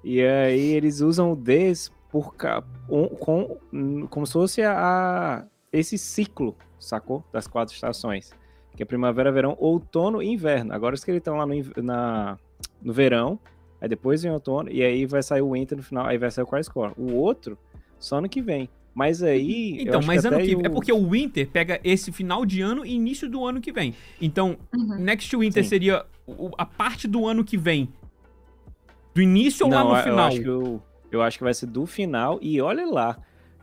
E 0.03 0.21
aí 0.21 0.71
eles 0.73 0.99
usam 0.99 1.31
o 1.31 1.35
this 1.37 1.91
por 2.11 2.35
ca- 2.35 2.63
um- 2.89 3.07
com, 3.07 3.57
um, 3.71 4.05
como 4.07 4.27
se 4.27 4.33
fosse 4.33 4.61
a, 4.61 4.73
a- 4.77 5.45
esse 5.71 5.97
ciclo, 5.97 6.55
sacou? 6.77 7.23
Das 7.31 7.47
quatro 7.47 7.73
estações. 7.73 8.31
Que 8.75 8.83
é 8.83 8.85
primavera, 8.85 9.31
verão, 9.31 9.55
outono 9.59 10.21
e 10.21 10.27
inverno. 10.27 10.73
Agora 10.73 10.95
os 10.95 11.03
que 11.03 11.11
eles 11.11 11.19
estão 11.21 11.37
lá 11.37 11.45
no, 11.45 11.53
na, 11.81 12.37
no 12.81 12.91
verão, 12.91 13.39
aí 13.79 13.87
depois 13.87 14.21
vem 14.23 14.31
outono, 14.31 14.69
e 14.69 14.83
aí 14.83 15.05
vai 15.05 15.23
sair 15.23 15.41
o 15.41 15.51
winter 15.53 15.77
no 15.77 15.83
final, 15.83 16.05
aí 16.07 16.17
vai 16.17 16.29
sair 16.29 16.43
o 16.43 16.47
Crisis 16.47 16.67
Core. 16.69 16.93
O 16.97 17.13
outro, 17.13 17.57
só 18.05 18.17
ano 18.17 18.29
que 18.29 18.41
vem. 18.41 18.69
Mas 18.93 19.23
aí. 19.23 19.77
eu 19.79 19.81
Então, 19.87 19.99
acho 19.99 20.07
mas 20.07 20.23
ano 20.25 20.35
até 20.35 20.45
que 20.45 20.55
o- 20.55 20.61
É 20.65 20.69
porque 20.69 20.93
o 20.93 21.09
Winter 21.09 21.47
pega 21.49 21.79
esse 21.83 22.11
final 22.11 22.45
de 22.45 22.61
ano 22.61 22.85
e 22.85 22.93
início 22.93 23.27
do 23.29 23.43
ano 23.45 23.59
que 23.59 23.71
vem. 23.71 23.95
Então, 24.21 24.55
Uhum. 24.75 24.97
Next 24.99 25.35
Winter 25.35 25.63
Sim. 25.63 25.69
seria 25.69 26.05
o- 26.27 26.51
a 26.57 26.65
parte 26.65 27.07
do 27.07 27.25
ano 27.25 27.43
que 27.43 27.57
vem. 27.57 27.89
Do 29.15 29.21
início 29.21 29.65
ou 29.65 29.71
Não, 29.71 29.77
lá 29.77 29.83
no 29.93 29.97
eu 29.99 30.03
final? 30.03 30.27
acho 30.27 30.41
que 30.41 30.47
eu, 30.47 30.81
eu 31.11 31.21
acho 31.21 31.37
que 31.37 31.43
vai 31.43 31.53
ser 31.53 31.65
do 31.67 31.85
final 31.85 32.37
e 32.41 32.61
olha 32.61 32.85
lá. 32.85 33.17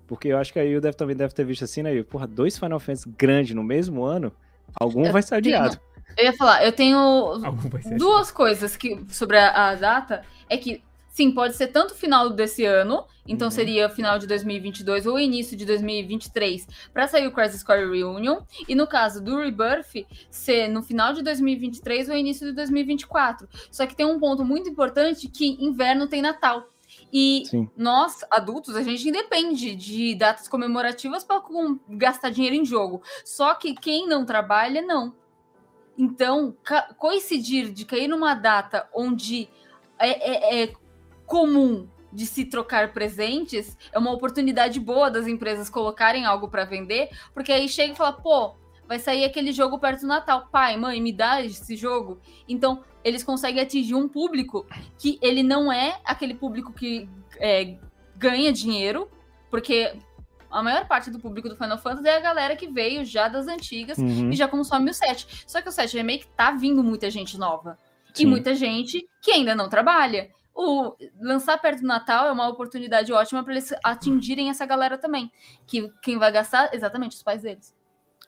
Porque 0.06 0.26
eu 0.28 0.38
acho 0.38 0.52
que 0.52 0.58
aí 0.58 0.72
eu 0.72 0.80
deve, 0.80 0.96
também 0.96 1.14
deve 1.14 1.32
ter 1.32 1.44
visto 1.44 1.62
assim, 1.64 1.82
né? 1.84 2.02
Porra, 2.02 2.26
dois 2.26 2.58
Final 2.58 2.80
Fantasy 2.80 3.08
grandes 3.16 3.54
no 3.54 3.62
mesmo 3.62 4.02
ano, 4.02 4.32
algum 4.80 5.04
Eu 5.06 5.12
vai 5.12 5.22
ser 5.22 5.40
tenho- 5.40 5.56
adiado. 5.56 5.80
Eu 6.18 6.24
ia 6.24 6.32
falar, 6.32 6.64
eu 6.64 6.72
tenho 6.72 7.38
duas 7.96 8.32
coisas 8.32 8.76
que 8.76 8.98
sobre 9.08 9.38
a, 9.38 9.68
a 9.70 9.74
data. 9.76 10.22
É 10.48 10.56
que, 10.56 10.82
sim, 11.10 11.30
pode 11.32 11.54
ser 11.56 11.66
tanto 11.68 11.94
final 11.94 12.30
desse 12.30 12.64
ano, 12.64 13.04
então 13.26 13.48
Uhum. 13.48 13.50
seria 13.52 13.88
final 13.90 14.18
de 14.18 14.26
2022 14.26 15.06
ou 15.06 15.18
início 15.18 15.56
de 15.56 15.66
2023, 15.66 16.66
para 16.94 17.06
sair 17.06 17.26
o 17.26 17.32
Crisis 17.32 17.62
Core 17.62 17.90
Reunion. 17.90 18.40
E 18.66 18.74
no 18.74 18.86
caso 18.86 19.22
do 19.22 19.36
Rebirth, 19.36 20.06
ser 20.30 20.68
no 20.68 20.82
final 20.82 21.12
de 21.12 21.22
2023 21.22 22.08
ou 22.08 22.16
início 22.16 22.46
de 22.46 22.52
2024. 22.52 23.46
Só 23.70 23.86
que 23.86 23.94
tem 23.94 24.06
um 24.06 24.18
ponto 24.18 24.44
muito 24.44 24.70
importante 24.70 25.28
que 25.28 25.56
inverno 25.62 26.06
tem 26.08 26.22
Natal. 26.22 26.68
E 27.12 27.44
Sim. 27.46 27.68
nós, 27.76 28.24
adultos, 28.30 28.74
a 28.74 28.82
gente 28.82 29.08
independe 29.08 29.76
de 29.76 30.14
datas 30.16 30.48
comemorativas 30.48 31.22
para 31.22 31.40
gastar 31.90 32.30
dinheiro 32.30 32.56
em 32.56 32.64
jogo. 32.64 33.02
Só 33.24 33.54
que 33.54 33.74
quem 33.74 34.08
não 34.08 34.24
trabalha, 34.24 34.80
não. 34.82 35.14
Então, 35.98 36.56
coincidir 36.96 37.70
de 37.72 37.84
cair 37.84 38.08
numa 38.08 38.34
data 38.34 38.88
onde 38.94 39.48
é, 39.98 40.08
é- 40.08 40.62
é 40.64 40.72
comum 41.30 41.88
de 42.12 42.26
se 42.26 42.44
trocar 42.44 42.92
presentes 42.92 43.78
é 43.92 43.98
uma 44.00 44.10
oportunidade 44.10 44.80
boa 44.80 45.08
das 45.08 45.28
empresas 45.28 45.70
colocarem 45.70 46.26
algo 46.26 46.48
para 46.48 46.64
vender, 46.64 47.08
porque 47.32 47.52
aí 47.52 47.68
chega 47.68 47.92
e 47.92 47.96
fala, 47.96 48.12
pô, 48.12 48.56
vai 48.88 48.98
sair 48.98 49.24
aquele 49.24 49.52
jogo 49.52 49.78
perto 49.78 50.00
do 50.00 50.08
Natal. 50.08 50.48
Pai, 50.50 50.76
mãe, 50.76 51.00
me 51.00 51.12
dá 51.12 51.40
esse 51.40 51.76
jogo. 51.76 52.18
Então, 52.48 52.82
eles 53.04 53.22
conseguem 53.22 53.62
atingir 53.62 53.94
um 53.94 54.08
público 54.08 54.66
que 54.98 55.20
ele 55.22 55.44
não 55.44 55.72
é 55.72 56.00
aquele 56.04 56.34
público 56.34 56.72
que 56.72 57.08
é, 57.38 57.76
ganha 58.16 58.52
dinheiro, 58.52 59.08
porque 59.48 59.92
a 60.50 60.64
maior 60.64 60.88
parte 60.88 61.12
do 61.12 61.20
público 61.20 61.48
do 61.48 61.54
Final 61.54 61.78
Fantasy 61.78 62.08
é 62.08 62.16
a 62.16 62.20
galera 62.20 62.56
que 62.56 62.66
veio 62.66 63.04
já 63.04 63.28
das 63.28 63.46
antigas 63.46 63.98
Uhum, 63.98 64.30
e 64.30 64.34
já 64.34 64.48
consome 64.48 64.90
o 64.90 64.94
7. 64.94 65.44
Só 65.46 65.62
que 65.62 65.68
o 65.68 65.72
7 65.72 65.96
Remake 65.96 66.26
tá 66.36 66.50
vindo 66.50 66.82
muita 66.82 67.08
gente 67.08 67.38
nova. 67.38 67.78
sim. 68.12 68.24
E 68.24 68.26
muita 68.26 68.52
gente 68.52 69.08
que 69.22 69.30
ainda 69.30 69.54
não 69.54 69.68
trabalha. 69.68 70.28
O 70.54 70.94
lançar 71.20 71.58
perto 71.60 71.80
do 71.80 71.86
Natal 71.86 72.28
é 72.28 72.32
uma 72.32 72.48
oportunidade 72.48 73.12
ótima 73.12 73.42
para 73.42 73.52
eles 73.52 73.72
atingirem 73.84 74.50
essa 74.50 74.66
galera 74.66 74.98
também. 74.98 75.30
Que 75.66 75.90
quem 76.02 76.18
vai 76.18 76.30
gastar, 76.32 76.74
exatamente, 76.74 77.16
os 77.16 77.22
pais 77.22 77.42
deles. 77.42 77.74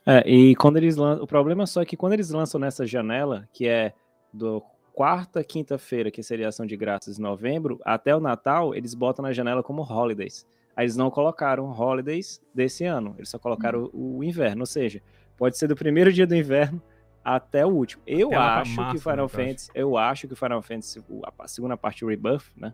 É, 0.06 0.28
e 0.28 0.54
quando 0.56 0.76
eles 0.76 0.96
lançam. 0.96 1.24
O 1.24 1.26
problema 1.26 1.66
só 1.66 1.82
é 1.82 1.86
que 1.86 1.96
quando 1.96 2.14
eles 2.14 2.30
lançam 2.30 2.60
nessa 2.60 2.86
janela, 2.86 3.48
que 3.52 3.68
é 3.68 3.92
do 4.32 4.62
quarta, 4.92 5.42
quinta-feira, 5.42 6.10
que 6.10 6.22
seria 6.22 6.48
ação 6.48 6.66
de 6.66 6.76
graças 6.76 7.18
em 7.18 7.22
novembro, 7.22 7.80
até 7.84 8.14
o 8.14 8.20
Natal, 8.20 8.74
eles 8.74 8.94
botam 8.94 9.22
na 9.22 9.32
janela 9.32 9.62
como 9.62 9.82
holidays. 9.82 10.46
Aí 10.76 10.84
eles 10.84 10.96
não 10.96 11.10
colocaram 11.10 11.70
holidays 11.70 12.40
desse 12.54 12.84
ano, 12.84 13.14
eles 13.18 13.28
só 13.28 13.38
colocaram 13.38 13.90
o, 13.92 14.18
o 14.18 14.24
inverno, 14.24 14.62
ou 14.62 14.66
seja, 14.66 15.02
pode 15.36 15.58
ser 15.58 15.68
do 15.68 15.76
primeiro 15.76 16.12
dia 16.12 16.26
do 16.26 16.34
inverno 16.34 16.82
até 17.24 17.64
o 17.64 17.68
último. 17.70 18.02
Eu 18.06 18.30
pra 18.30 18.60
acho 18.60 18.76
março, 18.76 18.94
que 18.96 19.00
Final 19.02 19.16
né, 19.16 19.22
eu 19.22 19.26
acho. 19.26 19.36
Fantasy, 19.36 19.70
eu 19.74 19.96
acho 19.96 20.26
que 20.26 20.32
o 20.32 20.36
Final 20.36 20.62
Fantasy, 20.62 21.04
a 21.38 21.48
segunda 21.48 21.76
parte 21.76 22.00
do 22.04 22.08
Rebirth, 22.08 22.44
né, 22.56 22.72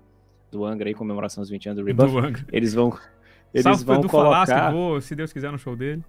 do 0.51 0.65
Angra 0.65 0.89
aí, 0.89 0.95
comemoração 0.95 1.43
dos 1.43 1.51
20 1.51 1.69
anos 1.71 1.83
do 1.83 1.87
Rebirth, 1.87 2.11
do 2.11 2.19
Angra. 2.19 2.45
eles 2.53 2.73
vão 2.75 2.97
eles 3.53 3.63
Salve 3.63 3.85
vão 3.85 4.03
colocar 4.03 4.71
vou, 4.71 5.01
se 5.01 5.15
Deus 5.15 5.33
quiser, 5.33 5.51
no 5.51 5.59
show 5.59 5.75
dele. 5.75 6.05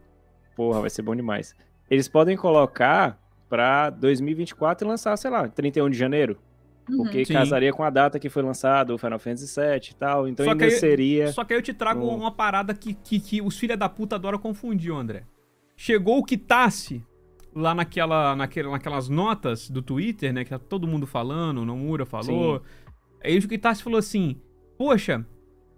Porra, 0.55 0.81
vai 0.81 0.89
ser 0.89 1.01
bom 1.01 1.15
demais. 1.15 1.55
Eles 1.89 2.07
podem 2.07 2.35
colocar 2.35 3.17
pra 3.47 3.89
2024 3.89 4.85
e 4.85 4.89
lançar, 4.89 5.15
sei 5.17 5.31
lá, 5.31 5.47
31 5.47 5.89
de 5.89 5.97
janeiro. 5.97 6.37
Uhum. 6.89 6.97
Porque 7.03 7.23
Sim. 7.23 7.33
casaria 7.33 7.71
com 7.71 7.83
a 7.83 7.89
data 7.89 8.19
que 8.19 8.29
foi 8.29 8.41
lançado 8.43 8.93
o 8.93 8.97
Final 8.97 9.19
Fantasy 9.19 9.59
VII 9.59 9.89
e 9.91 9.95
tal. 9.95 10.27
Então 10.27 10.43
Só 10.45 10.51
ainda 10.51 10.69
seria. 10.71 11.31
Só 11.31 11.43
que 11.43 11.53
aí 11.53 11.59
eu 11.59 11.63
te 11.63 11.73
trago 11.73 12.01
no- 12.01 12.15
uma 12.15 12.31
parada 12.31 12.73
que, 12.73 12.93
que, 12.93 13.19
que 13.19 13.41
os 13.41 13.57
filha 13.57 13.77
da 13.77 13.87
puta 13.87 14.15
adoram 14.15 14.37
confundir, 14.39 14.91
André. 14.91 15.23
Chegou 15.77 16.17
o 16.17 16.23
Kitase 16.23 17.05
lá 17.59 17.75
naquela, 17.75 18.35
naquela, 18.35 18.71
naquelas 18.71 19.09
notas 19.09 19.69
do 19.69 19.81
Twitter, 19.81 20.33
né? 20.33 20.43
Que 20.43 20.49
tá 20.49 20.59
todo 20.59 20.87
mundo 20.87 21.05
falando, 21.05 21.59
o 21.59 21.65
Nomura 21.65 22.05
falou. 22.05 22.61
Aí 23.23 23.37
o 23.37 23.47
Kitase 23.47 23.83
falou 23.83 23.99
assim: 23.99 24.39
Poxa, 24.77 25.25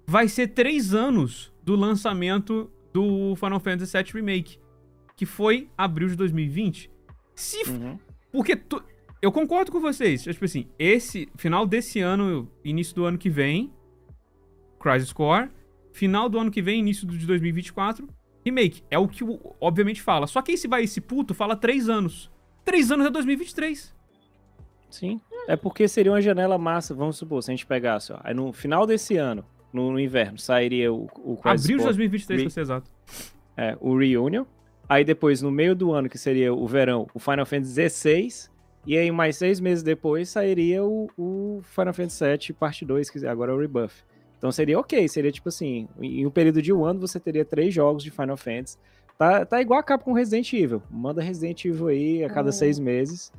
vai 0.08 0.28
ser 0.28 0.48
três 0.50 0.94
anos 0.94 1.52
do 1.64 1.76
lançamento 1.76 2.70
do 2.94 3.36
Final 3.36 3.60
Fantasy 3.60 3.98
VII 3.98 4.12
Remake. 4.14 4.60
Que 5.16 5.26
foi 5.26 5.70
abril 5.78 6.08
de 6.08 6.16
2020. 6.16 6.90
Se 7.36 7.70
Uhum. 7.70 7.98
porque 8.32 8.56
tu- 8.56 8.82
eu 9.22 9.32
concordo 9.32 9.72
com 9.72 9.80
vocês. 9.80 10.24
Tipo 10.24 10.46
assim, 10.46 10.68
esse 10.80 11.30
final 11.38 11.66
desse 11.66 12.00
ano, 12.00 12.50
início 12.64 12.96
do 12.96 13.06
ano 13.06 13.18
que 13.18 13.30
vem, 13.30 13.72
Crisis 14.80 15.14
Core. 15.14 15.50
Final 15.94 16.30
do 16.30 16.40
ano 16.40 16.50
que 16.50 16.62
vem, 16.62 16.80
início 16.80 17.06
de 17.06 17.26
2024, 17.26 18.08
remake. 18.46 18.84
É 18.90 18.98
o 18.98 19.08
que 19.08 19.24
o- 19.24 19.40
obviamente 19.60 20.02
fala. 20.02 20.28
Só 20.28 20.42
que 20.42 20.52
esse 20.54 20.68
vai 20.68 20.84
esse 20.84 21.00
puto 21.02 21.34
fala 21.34 21.56
três 21.56 21.88
anos. 21.90 22.30
Três 22.66 22.92
anos 22.92 23.06
é 23.06 23.10
2023. 23.10 23.94
Sim. 24.90 25.22
É 25.48 25.56
porque 25.56 25.88
seria 25.88 26.12
uma 26.12 26.22
janela 26.22 26.58
massa, 26.58 26.94
vamos 26.94 27.18
supor, 27.18 27.42
se 27.42 27.50
a 27.52 27.54
gente 27.54 27.66
pegasse, 27.66 28.12
ó. 28.14 28.20
Aí 28.24 28.34
no 28.34 28.52
final 28.52 28.86
desse 28.86 29.16
ano, 29.18 29.44
no, 29.72 29.92
no 29.92 30.00
inverno, 30.00 30.38
sairia 30.38 30.92
o, 30.94 31.06
o 31.24 31.40
Abril 31.44 31.62
de 31.62 31.74
Core, 31.76 31.84
2023, 31.86 32.40
Re- 32.40 32.46
pra 32.46 32.54
ser 32.54 32.62
exato. 32.62 32.92
é, 33.56 33.78
o 33.80 33.98
Reunion. 33.98 34.46
Aí 34.90 35.06
depois, 35.06 35.42
no 35.42 35.50
meio 35.50 35.74
do 35.74 35.94
ano, 35.94 36.10
que 36.10 36.18
seria 36.18 36.54
o 36.54 36.68
verão, 36.68 37.08
o 37.14 37.20
Final 37.20 37.46
Fantasy 37.46 37.90
XVI. 37.90 38.50
E 38.86 38.98
aí, 38.98 39.10
mais 39.12 39.38
seis 39.38 39.60
meses 39.60 39.82
depois, 39.84 40.28
sairia 40.30 40.84
o, 40.84 41.10
o 41.18 41.62
Final 41.64 41.94
Fantasy 41.94 42.26
VII 42.50 42.54
Parte 42.54 42.84
2, 42.84 43.10
que 43.10 43.26
agora 43.26 43.52
é 43.52 43.56
o 43.56 43.60
Rebuff. 43.60 44.04
Então 44.42 44.52
seria 44.52 44.80
ok, 44.80 45.08
seria 45.08 45.32
tipo 45.32 45.50
assim, 45.50 45.88
em 46.02 46.26
um 46.26 46.32
período 46.32 46.64
de 46.64 46.74
um 46.74 46.84
ano 46.84 47.00
você 47.00 47.20
teria 47.20 47.46
três 47.46 47.72
jogos 47.72 48.02
de 48.04 48.10
Final 48.10 48.36
Fantasy. 48.36 48.76
Tá, 49.16 49.46
tá 49.46 49.62
igual 49.62 49.80
a 49.80 49.84
capa 49.84 50.04
com 50.04 50.14
Resident 50.14 50.52
Evil. 50.52 50.82
Manda 50.90 51.22
Resident 51.22 51.64
Evil 51.64 51.88
aí 51.90 52.24
a 52.24 52.30
cada 52.30 52.48
Uhum. 52.48 52.52
seis 52.54 52.80
meses. 52.80 53.32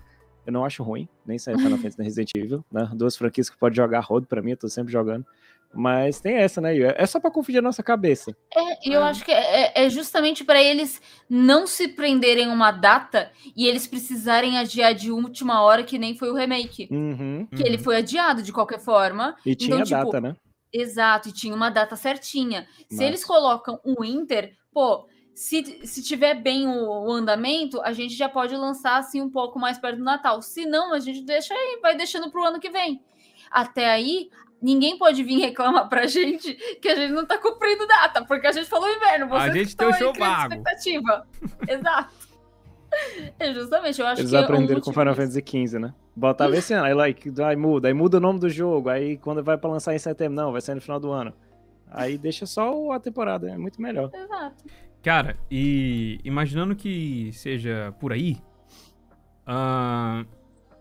Eu 0.46 0.52
não 0.52 0.64
acho 0.64 0.80
ruim, 0.84 1.08
nem 1.26 1.38
sair 1.40 1.56
Final 1.58 1.76
Fantasy 1.78 1.98
nem 1.98 2.04
Resident 2.06 2.30
Evil, 2.36 2.64
né? 2.70 2.88
Duas 2.94 3.16
franquias 3.16 3.50
que 3.50 3.56
pode 3.58 3.74
jogar 3.76 3.98
rodo 3.98 4.28
pra 4.28 4.40
mim, 4.40 4.52
eu 4.52 4.56
tô 4.56 4.68
sempre 4.68 4.92
jogando. 4.92 5.26
Mas 5.74 6.20
tem 6.20 6.34
essa, 6.36 6.60
né? 6.60 6.76
É 6.78 7.04
só 7.06 7.18
pra 7.18 7.30
confundir 7.32 7.58
a 7.58 7.62
nossa 7.62 7.82
cabeça. 7.82 8.30
É, 8.54 8.88
e 8.88 8.92
eu 8.92 9.00
É. 9.00 9.04
acho 9.08 9.24
que 9.24 9.32
é, 9.32 9.72
é 9.86 9.90
justamente 9.90 10.44
para 10.44 10.62
eles 10.62 11.00
não 11.28 11.66
se 11.66 11.88
prenderem 11.88 12.46
a 12.46 12.52
uma 12.52 12.70
data 12.70 13.30
e 13.56 13.66
eles 13.66 13.86
precisarem 13.88 14.58
adiar 14.58 14.94
de 14.94 15.10
última 15.10 15.62
hora, 15.62 15.82
que 15.82 15.98
nem 15.98 16.14
foi 16.16 16.30
o 16.30 16.34
remake. 16.34 16.88
Uhum. 16.92 17.46
Que 17.56 17.62
ele 17.64 17.78
foi 17.78 17.96
adiado 17.96 18.42
de 18.42 18.52
qualquer 18.52 18.78
forma. 18.78 19.34
E 19.46 19.52
Então, 19.52 19.66
tinha 19.66 19.82
tipo, 19.82 20.04
data, 20.12 20.20
né? 20.20 20.36
Exato, 20.72 21.28
e 21.28 21.32
tinha 21.32 21.54
uma 21.54 21.70
data 21.70 21.96
certinha. 21.96 22.66
Se 22.88 23.04
eles 23.04 23.24
colocam 23.24 23.78
o 23.84 24.02
Inter, 24.02 24.56
pô, 24.72 25.06
se, 25.34 25.86
se 25.86 26.02
tiver 26.02 26.34
bem 26.34 26.66
o, 26.66 27.06
o 27.06 27.12
andamento, 27.12 27.80
a 27.82 27.92
gente 27.92 28.14
já 28.14 28.28
pode 28.28 28.54
lançar 28.56 28.98
assim 28.98 29.20
um 29.20 29.30
pouco 29.30 29.58
mais 29.58 29.78
perto 29.78 29.98
do 29.98 30.04
Natal. 30.04 30.40
Se 30.40 30.64
não, 30.66 30.92
a 30.94 30.98
gente 30.98 31.22
deixa 31.22 31.52
aí, 31.54 31.78
vai 31.82 31.96
deixando 31.96 32.30
pro 32.30 32.44
ano 32.44 32.60
que 32.60 32.70
vem. 32.70 33.02
Até 33.50 33.90
aí, 33.90 34.30
ninguém 34.62 34.96
pode 34.96 35.22
vir 35.22 35.40
reclamar 35.40 35.88
pra 35.88 36.06
gente 36.06 36.54
que 36.80 36.88
a 36.88 36.94
gente 36.94 37.12
não 37.12 37.26
tá 37.26 37.38
cumprindo 37.38 37.86
data, 37.86 38.24
porque 38.24 38.46
a 38.46 38.52
gente 38.52 38.68
falou 38.68 38.88
inverno. 38.88 39.26
A 39.34 39.40
Vocês 39.40 39.54
gente 39.54 39.68
que 39.70 39.76
tem 39.76 39.88
o 39.88 39.92
show 39.92 40.12
vago. 40.14 40.54
expectativa. 40.54 41.26
Exato. 41.68 42.14
É 43.38 43.52
justamente, 43.54 44.00
eu 44.00 44.06
acho 44.06 44.20
Eles 44.20 44.30
que 44.30 44.36
é 44.36 44.40
um 44.40 44.44
aprenderam 44.44 44.80
com 44.80 44.92
Final. 44.92 45.14
Fantasy 45.14 45.42
XV, 45.46 45.78
né? 45.78 45.94
Botava 46.14 46.54
esse 46.56 46.74
ano, 46.74 46.84
aí, 46.84 46.94
like, 46.94 47.32
aí 47.42 47.56
muda, 47.56 47.88
aí 47.88 47.94
muda 47.94 48.18
o 48.18 48.20
nome 48.20 48.38
do 48.38 48.50
jogo, 48.50 48.90
aí 48.90 49.16
quando 49.16 49.42
vai 49.42 49.56
pra 49.56 49.70
lançar 49.70 49.94
em 49.94 49.98
setembro, 49.98 50.34
não, 50.34 50.52
vai 50.52 50.60
sair 50.60 50.74
no 50.74 50.80
final 50.80 51.00
do 51.00 51.10
ano. 51.10 51.32
Aí 51.90 52.18
deixa 52.18 52.44
só 52.44 52.92
a 52.92 53.00
temporada, 53.00 53.50
é 53.50 53.56
muito 53.56 53.80
melhor. 53.80 54.10
Exato. 54.12 54.64
Cara, 55.02 55.36
e 55.50 56.20
imaginando 56.22 56.76
que 56.76 57.30
seja 57.32 57.94
por 57.98 58.12
aí, 58.12 58.36
ahn, 59.46 60.24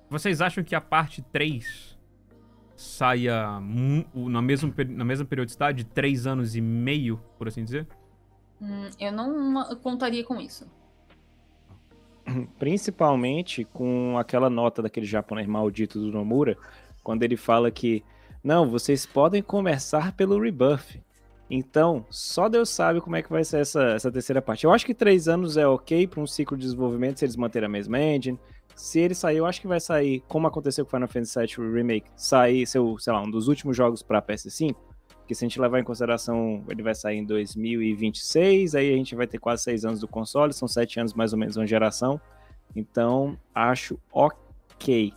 vocês 0.10 0.42
acham 0.42 0.64
que 0.64 0.76
a 0.76 0.82
parte 0.82 1.22
3 1.22 1.98
saia 2.76 3.60
na 4.14 4.42
mesma, 4.42 4.74
na 4.90 5.06
mesma 5.06 5.26
periodicidade, 5.26 5.84
de 5.84 5.86
3 5.86 6.28
anos 6.28 6.56
e 6.56 6.62
meio, 6.62 7.22
por 7.38 7.48
assim 7.48 7.64
dizer? 7.64 7.88
Hum, 8.62 8.90
eu 9.00 9.12
não 9.12 9.76
contaria 9.78 10.24
com 10.24 10.40
isso. 10.42 10.70
Principalmente 12.60 13.64
com 13.66 14.18
aquela 14.18 14.50
nota 14.50 14.82
daquele 14.82 15.06
japonês 15.06 15.48
maldito 15.48 16.00
do 16.00 16.12
Nomura, 16.12 16.58
quando 17.04 17.24
ele 17.24 17.38
fala 17.38 17.72
que, 17.72 18.04
não, 18.44 18.70
vocês 18.70 19.06
podem 19.06 19.42
começar 19.42 20.14
pelo 20.14 20.40
Rebirth. 20.40 21.00
Então, 21.50 22.06
só 22.10 22.48
Deus 22.48 22.70
sabe 22.70 23.02
como 23.02 23.18
é 23.18 23.22
que 23.22 23.30
vai 23.30 23.44
ser 23.44 23.60
essa, 23.60 23.84
essa 23.90 24.12
terceira 24.12 24.42
parte. 24.42 24.64
Eu 24.64 24.72
acho 24.72 24.86
que 24.86 24.94
três 24.94 25.28
anos 25.28 25.58
é 25.58 25.68
ok 25.68 26.08
para 26.08 26.22
um 26.22 26.28
ciclo 26.28 26.56
de 26.56 26.64
desenvolvimento 26.64 27.20
se 27.20 27.26
eles 27.26 27.36
manterem 27.36 27.66
a 27.66 27.70
mesma 27.70 28.00
engine. 28.00 28.40
Se 28.74 29.00
ele 29.00 29.14
sair, 29.14 29.38
eu 29.38 29.46
acho 29.46 29.60
que 29.60 29.68
vai 29.68 29.80
sair, 29.80 30.24
como 30.30 30.48
aconteceu 30.48 30.86
com 30.86 30.92
Final 30.92 31.10
Fantasy 31.10 31.58
VII 31.58 31.74
Remake, 31.74 32.10
sair, 32.16 32.66
seu, 32.66 32.98
sei 32.98 33.12
lá, 33.12 33.22
um 33.22 33.30
dos 33.30 33.50
últimos 33.50 33.76
jogos 33.76 34.02
para 34.02 34.22
PS5. 34.22 34.76
Porque 35.32 35.36
se 35.40 35.46
a 35.46 35.48
gente 35.48 35.62
levar 35.62 35.80
em 35.80 35.84
consideração, 35.86 36.62
ele 36.68 36.84
vai 36.84 36.94
sair 36.94 37.20
em 37.20 37.24
2026, 37.24 38.76
aí 38.76 38.94
a 38.94 38.98
gente 38.98 39.16
vai 39.16 39.26
ter 39.26 39.38
quase 39.38 39.64
seis 39.64 39.86
anos 39.86 40.02
do 40.02 40.08
console, 40.08 40.52
são 40.52 40.68
sete 40.68 41.00
anos 41.00 41.14
mais 41.14 41.32
ou 41.32 41.40
menos 41.40 41.56
uma 41.56 41.66
geração. 41.66 42.20
Então, 42.76 43.38
acho 43.56 43.98
ok. 44.12 45.14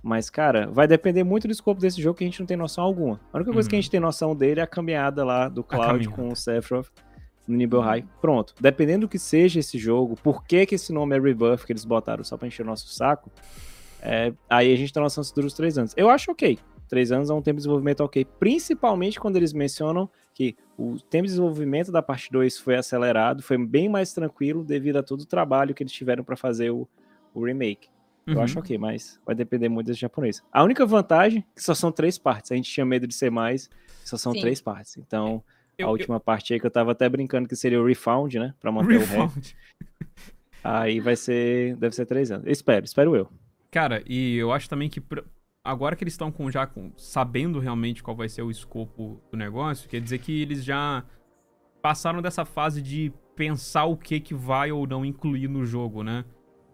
Mas, 0.00 0.30
cara, 0.30 0.68
vai 0.68 0.86
depender 0.86 1.24
muito 1.24 1.48
do 1.48 1.50
escopo 1.50 1.80
desse 1.80 2.00
jogo 2.00 2.16
que 2.18 2.22
a 2.22 2.26
gente 2.28 2.38
não 2.38 2.46
tem 2.46 2.56
noção 2.56 2.84
alguma. 2.84 3.18
A 3.32 3.38
única 3.38 3.52
coisa 3.52 3.68
que 3.68 3.74
a 3.74 3.78
Uhum. 3.78 3.82
gente 3.82 3.90
tem 3.90 3.98
noção 3.98 4.36
dele 4.36 4.60
é 4.60 4.62
a 4.62 4.66
caminhada 4.66 5.24
lá 5.24 5.48
do 5.48 5.64
Cloud 5.64 6.08
com 6.10 6.28
o 6.28 6.36
Sephiroth 6.36 6.86
no 7.44 7.56
Nibelheim. 7.56 8.04
Pronto. 8.20 8.54
Dependendo 8.60 9.06
do 9.06 9.10
que 9.10 9.18
seja 9.18 9.58
esse 9.58 9.76
jogo, 9.76 10.14
por 10.22 10.44
que, 10.44 10.66
que 10.66 10.76
esse 10.76 10.92
nome 10.92 11.16
é 11.16 11.20
Rebirth 11.20 11.64
que 11.66 11.72
eles 11.72 11.84
botaram 11.84 12.22
só 12.22 12.36
pra 12.36 12.46
encher 12.46 12.62
o 12.62 12.66
nosso 12.66 12.86
saco, 12.90 13.28
é, 14.00 14.32
aí 14.48 14.72
a 14.72 14.76
gente 14.76 14.92
tem 14.92 15.02
noção 15.02 15.24
se 15.24 15.34
dura 15.34 15.48
os 15.48 15.54
três 15.54 15.76
anos. 15.76 15.94
Eu 15.96 16.08
acho 16.08 16.30
ok. 16.30 16.56
Três 16.88 17.12
anos 17.12 17.28
é 17.30 17.34
um 17.34 17.42
tempo 17.42 17.56
de 17.56 17.60
desenvolvimento 17.62 18.00
ok. 18.00 18.24
Principalmente 18.40 19.20
quando 19.20 19.36
eles 19.36 19.52
mencionam 19.52 20.08
que 20.34 20.56
o 20.76 20.96
tempo 20.98 21.24
de 21.24 21.30
desenvolvimento 21.32 21.92
da 21.92 22.00
parte 22.02 22.30
2 22.32 22.58
foi 22.58 22.76
acelerado, 22.76 23.42
foi 23.42 23.58
bem 23.58 23.88
mais 23.88 24.12
tranquilo 24.12 24.64
devido 24.64 24.96
a 24.96 25.02
todo 25.02 25.20
o 25.20 25.26
trabalho 25.26 25.74
que 25.74 25.82
eles 25.82 25.92
tiveram 25.92 26.24
para 26.24 26.36
fazer 26.36 26.70
o, 26.70 26.88
o 27.34 27.44
remake. 27.44 27.88
Eu 28.26 28.34
Uhum. 28.36 28.42
acho 28.42 28.58
ok, 28.58 28.76
mas 28.76 29.18
vai 29.24 29.34
depender 29.34 29.68
muito 29.70 29.86
desse 29.86 30.00
japonês. 30.00 30.42
A 30.52 30.62
única 30.62 30.84
vantagem 30.84 31.40
é 31.40 31.54
que 31.54 31.62
só 31.64 31.74
são 31.74 31.90
três 31.90 32.18
partes. 32.18 32.52
A 32.52 32.54
gente 32.56 32.70
tinha 32.70 32.84
medo 32.84 33.06
de 33.06 33.14
ser 33.14 33.30
mais, 33.30 33.70
só 34.04 34.16
são 34.18 34.32
Sim. 34.32 34.40
três 34.40 34.60
partes. 34.60 34.96
Então, 34.98 35.42
Eu- 35.78 35.86
a 35.86 35.88
eu- 35.88 35.92
última 35.92 36.20
parte 36.20 36.52
aí 36.52 36.60
que 36.60 36.66
eu 36.66 36.70
tava 36.70 36.92
até 36.92 37.08
brincando 37.08 37.48
que 37.48 37.56
seria 37.56 37.80
o 37.80 37.86
Refound, 37.86 38.38
né? 38.38 38.54
Pra 38.60 38.70
manter 38.70 38.96
o 38.96 39.00
ré. 39.00 39.04
Refound. 39.06 39.56
Aí 40.62 41.00
vai 41.00 41.16
ser. 41.16 41.76
Deve 41.76 41.94
ser 41.94 42.04
três 42.06 42.30
anos. 42.30 42.44
Eu 42.46 42.52
espero, 42.52 42.84
espero 42.84 43.16
eu. 43.16 43.28
Cara, 43.70 44.02
e 44.06 44.36
eu 44.36 44.52
acho 44.52 44.68
também 44.68 44.88
que 44.90 45.02
agora 45.64 45.94
que 45.96 46.02
eles 46.04 46.14
estão 46.14 46.30
com 46.32 46.50
já 46.50 46.66
com, 46.66 46.92
sabendo 46.96 47.58
realmente 47.58 48.02
qual 48.02 48.16
vai 48.16 48.28
ser 48.28 48.42
o 48.42 48.50
escopo 48.50 49.20
do 49.30 49.36
negócio, 49.36 49.88
quer 49.88 50.00
dizer 50.00 50.18
que 50.18 50.40
eles 50.42 50.64
já 50.64 51.04
passaram 51.82 52.20
dessa 52.22 52.44
fase 52.44 52.80
de 52.82 53.12
pensar 53.36 53.84
o 53.84 53.96
que 53.96 54.18
que 54.20 54.34
vai 54.34 54.72
ou 54.72 54.86
não 54.86 55.04
incluir 55.04 55.48
no 55.48 55.64
jogo, 55.64 56.02
né? 56.02 56.24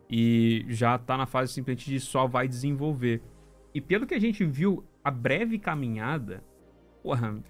E 0.08 0.64
já 0.68 0.96
tá 0.98 1.16
na 1.16 1.26
fase 1.26 1.52
simplesmente 1.52 1.90
de 1.90 2.00
só 2.00 2.26
vai 2.26 2.46
desenvolver. 2.48 3.22
E 3.74 3.80
pelo 3.80 4.06
que 4.06 4.14
a 4.14 4.20
gente 4.20 4.44
viu, 4.44 4.84
a 5.02 5.10
breve 5.10 5.58
caminhada, 5.58 6.42
porra, 7.02 7.42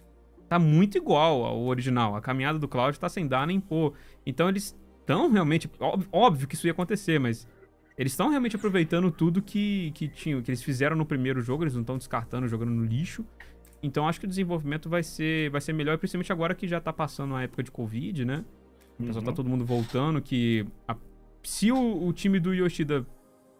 tá 0.49 0.59
muito 0.59 0.97
igual 0.97 1.44
ao 1.44 1.61
original. 1.64 2.16
A 2.16 2.20
caminhada 2.20 2.59
do 2.59 2.66
Cloud 2.66 2.99
tá 2.99 3.09
sem 3.09 3.27
dar 3.27 3.47
nem 3.47 3.61
pôr. 3.61 3.92
Então 4.25 4.49
eles 4.49 4.77
estão 5.01 5.31
realmente. 5.31 5.70
óbvio- 5.79 6.09
Óbvio 6.11 6.49
que 6.49 6.55
isso 6.55 6.66
ia 6.66 6.73
acontecer, 6.73 7.20
mas 7.20 7.47
eles 7.96 8.12
estão 8.12 8.28
realmente 8.28 8.57
aproveitando 8.57 9.11
tudo 9.11 9.40
que, 9.42 9.90
que 9.94 10.09
tinham, 10.09 10.42
que 10.42 10.50
eles 10.50 10.62
fizeram 10.62 10.96
no 10.96 11.07
primeiro 11.07 11.40
jogo, 11.40 11.62
eles 11.64 11.74
não 11.74 11.83
estão 11.83 11.96
descartando, 11.98 12.48
jogando 12.48 12.70
no 12.72 12.85
lixo. 12.85 13.24
Então 13.83 14.09
acho 14.09 14.18
que 14.18 14.26
o 14.26 14.28
desenvolvimento 14.28 14.88
vai 14.88 15.02
ser, 15.02 15.50
vai 15.50 15.61
ser 15.61 15.72
melhor, 15.72 15.98
principalmente 15.98 16.33
agora 16.33 16.54
que 16.54 16.66
já 16.66 16.80
tá 16.80 16.92
passando 16.92 17.35
a 17.35 17.42
época 17.42 17.62
de 17.62 17.70
Covid, 17.70 18.24
né? 18.24 18.44
Tá 18.98 19.18
Uhum. 19.20 19.35
todo 19.35 19.48
mundo 19.48 19.64
voltando, 19.64 20.22
que 20.22 20.66
a- 20.88 20.96
se 21.42 21.70
o, 21.72 22.07
o 22.07 22.12
time 22.12 22.38
do 22.40 22.54
Yoshida 22.54 23.04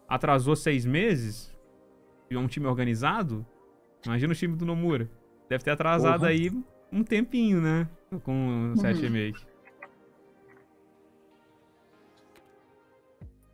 atrasou 0.07 0.55
seis 0.55 0.85
meses, 0.85 1.53
e 2.31 2.35
é 2.35 2.39
um 2.39 2.47
time 2.47 2.65
organizado, 2.65 3.45
imagina 4.05 4.33
o 4.33 4.35
time 4.35 4.55
do 4.55 4.65
Nomura. 4.65 5.09
Deve 5.49 5.63
ter 5.63 5.71
atrasado 5.71 6.19
Porra. 6.21 6.31
aí 6.31 6.49
um 6.91 7.03
tempinho, 7.03 7.61
né? 7.61 7.87
Com 8.23 8.71
o 8.73 8.77
7 8.79 9.01
remake. 9.01 9.45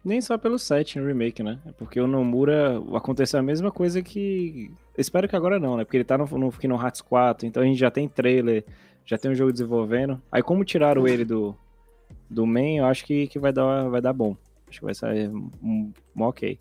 Nem 0.03 0.19
só 0.19 0.37
pelo 0.37 0.57
7 0.57 0.99
no 0.99 1.05
remake, 1.05 1.43
né? 1.43 1.59
É 1.65 1.71
Porque 1.73 1.99
o 1.99 2.07
Nomura 2.07 2.81
aconteceu 2.95 3.39
a 3.39 3.43
mesma 3.43 3.71
coisa 3.71 4.01
que. 4.01 4.71
Espero 4.97 5.27
que 5.27 5.35
agora 5.35 5.59
não, 5.59 5.77
né? 5.77 5.83
Porque 5.83 5.97
ele 5.97 6.03
tá 6.03 6.17
no, 6.17 6.25
no 6.25 6.51
Kingdom 6.51 6.81
Hearts 6.81 7.01
4, 7.01 7.47
então 7.47 7.61
a 7.61 7.65
gente 7.65 7.79
já 7.79 7.91
tem 7.91 8.09
trailer, 8.09 8.65
já 9.05 9.17
tem 9.17 9.29
um 9.29 9.35
jogo 9.35 9.51
desenvolvendo. 9.51 10.19
Aí, 10.31 10.41
como 10.41 10.65
tiraram 10.65 11.07
ele 11.07 11.23
do, 11.23 11.55
do 12.29 12.47
main, 12.47 12.77
eu 12.77 12.85
acho 12.85 13.05
que, 13.05 13.27
que 13.27 13.37
vai, 13.37 13.53
dar, 13.53 13.89
vai 13.89 14.01
dar 14.01 14.13
bom. 14.13 14.35
Acho 14.67 14.79
que 14.79 14.85
vai 14.85 14.95
sair 14.95 15.29
um, 15.29 15.91
um 16.15 16.23
ok. 16.23 16.57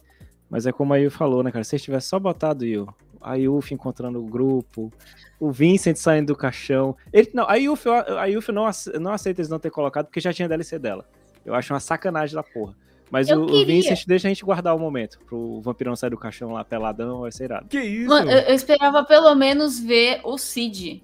Mas 0.50 0.66
é 0.66 0.72
como 0.72 0.92
a 0.92 0.96
Yu 0.98 1.10
falou, 1.10 1.42
né, 1.42 1.50
cara? 1.50 1.64
Se 1.64 1.76
eles 1.76 1.82
tivessem 1.82 2.10
só 2.10 2.18
botado 2.18 2.66
Yu, 2.66 2.92
a 3.20 3.34
Yuffie 3.34 3.74
encontrando 3.74 4.18
o 4.18 4.26
grupo, 4.26 4.92
o 5.38 5.50
Vincent 5.50 5.96
saindo 5.96 6.28
do 6.28 6.36
caixão. 6.36 6.96
Ele, 7.12 7.30
não, 7.32 7.48
a 7.48 7.54
Yuffie, 7.54 7.90
a 7.90 8.24
Yuffie 8.26 8.52
não, 8.52 8.68
não 9.00 9.12
aceita 9.12 9.40
eles 9.40 9.48
não 9.48 9.58
ter 9.58 9.70
colocado 9.70 10.06
porque 10.06 10.20
já 10.20 10.32
tinha 10.32 10.48
DLC 10.48 10.78
dela. 10.78 11.08
Eu 11.44 11.54
acho 11.54 11.72
uma 11.72 11.80
sacanagem 11.80 12.34
da 12.34 12.42
porra. 12.42 12.74
Mas 13.10 13.28
Eu 13.28 13.40
o, 13.40 13.44
o. 13.44 13.64
Vincent 13.66 14.06
deixa 14.06 14.28
a 14.28 14.30
gente 14.30 14.44
guardar 14.44 14.74
o 14.74 14.78
momento 14.78 15.18
pro 15.26 15.60
vampirão 15.60 15.96
sair 15.96 16.10
do 16.10 16.16
caixão 16.16 16.52
lá 16.52 16.64
peladão, 16.64 17.20
vai 17.22 17.32
ser 17.32 17.44
irado. 17.44 17.66
Que 17.68 17.80
isso? 17.80 18.08
Mano, 18.08 18.30
eu, 18.30 18.38
eu 18.38 18.54
esperava 18.54 19.02
pelo 19.04 19.34
menos 19.34 19.80
ver 19.80 20.20
o 20.22 20.38
Cid. 20.38 21.02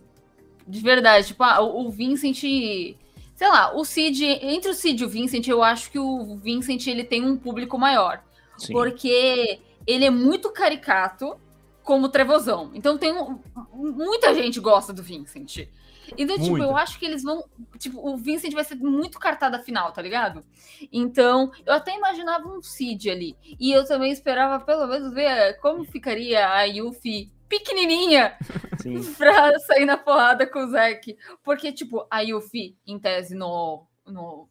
De 0.67 0.81
verdade. 0.81 1.29
Tipo, 1.29 1.43
ah, 1.43 1.61
o, 1.61 1.87
o 1.87 1.91
Vincent. 1.91 2.41
Sei 2.41 3.49
lá, 3.49 3.75
o 3.77 3.85
Cid. 3.85 4.25
Entre 4.25 4.71
o 4.71 4.75
Cid 4.75 5.03
e 5.03 5.07
o 5.07 5.09
Vincent, 5.09 5.47
eu 5.49 5.63
acho 5.63 5.91
que 5.91 5.99
o 5.99 6.37
Vincent 6.37 6.87
ele 6.87 7.05
tem 7.05 7.25
um 7.25 7.37
público 7.37 7.77
maior. 7.79 8.23
Sim. 8.57 8.73
Porque 8.73 9.59
ele 9.87 10.05
é 10.05 10.11
muito 10.11 10.51
caricato 10.51 11.37
como 11.83 12.09
trevozão. 12.09 12.71
Então 12.75 12.97
tem 12.99 13.13
um- 13.13 13.39
muita 13.73 14.35
gente 14.35 14.59
gosta 14.61 14.93
do 14.93 15.03
Vincent. 15.03 15.69
Então, 16.17 16.39
tipo, 16.39 16.59
eu 16.59 16.77
acho 16.77 16.99
que 16.99 17.07
eles 17.07 17.23
vão. 17.23 17.45
Tipo, 17.79 18.07
o 18.07 18.17
Vincent 18.17 18.53
vai 18.53 18.65
ser 18.65 18.77
muito 18.77 19.19
cartada 19.19 19.59
final, 19.59 19.93
tá 19.93 20.03
ligado? 20.03 20.45
Então, 20.93 21.51
eu 21.65 21.73
até 21.73 21.97
imaginava 21.97 22.49
um 22.49 22.63
Cid 22.63 23.11
ali. 23.11 23.37
E 23.59 23.73
eu 23.73 23.87
também 23.87 24.13
esperava, 24.13 24.65
pelo 24.65 24.87
menos, 24.87 25.13
ver 25.13 25.59
como 25.61 25.85
ficaria 25.85 26.49
a 26.49 26.63
Yuffie 26.65 27.33
pequenininha 27.49 28.37
Sim. 28.83 29.03
pra 29.15 29.59
sair 29.61 29.85
na 29.85 29.97
porrada 29.97 30.47
com 30.47 30.65
o 30.65 30.71
Zack. 30.71 31.17
Porque, 31.43 31.73
tipo, 31.73 32.07
a 32.11 32.21
Yuffie, 32.21 32.77
em 32.87 32.99
tese, 32.99 33.35
no, 33.35 33.87
no 34.05 34.49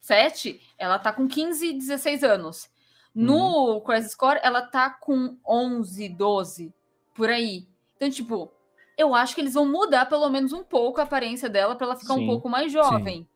7, 0.00 0.60
ela 0.76 0.98
tá 0.98 1.12
com 1.12 1.26
15, 1.26 1.72
16 1.74 2.24
anos. 2.24 2.70
No 3.14 3.80
Crisis 3.82 4.14
Core, 4.14 4.40
ela 4.42 4.62
tá 4.62 4.88
com 4.88 5.36
11, 5.46 6.08
12, 6.08 6.74
por 7.14 7.28
aí. 7.28 7.68
Então, 7.96 8.10
tipo, 8.10 8.50
eu 8.96 9.14
acho 9.14 9.34
que 9.34 9.40
eles 9.40 9.54
vão 9.54 9.70
mudar 9.70 10.06
pelo 10.06 10.28
menos 10.30 10.52
um 10.52 10.62
pouco 10.62 11.00
a 11.00 11.04
aparência 11.04 11.48
dela 11.48 11.74
para 11.74 11.86
ela 11.88 11.96
ficar 11.96 12.14
Sim, 12.14 12.24
um 12.24 12.26
pouco 12.26 12.48
mais 12.48 12.70
jovem. 12.72 13.26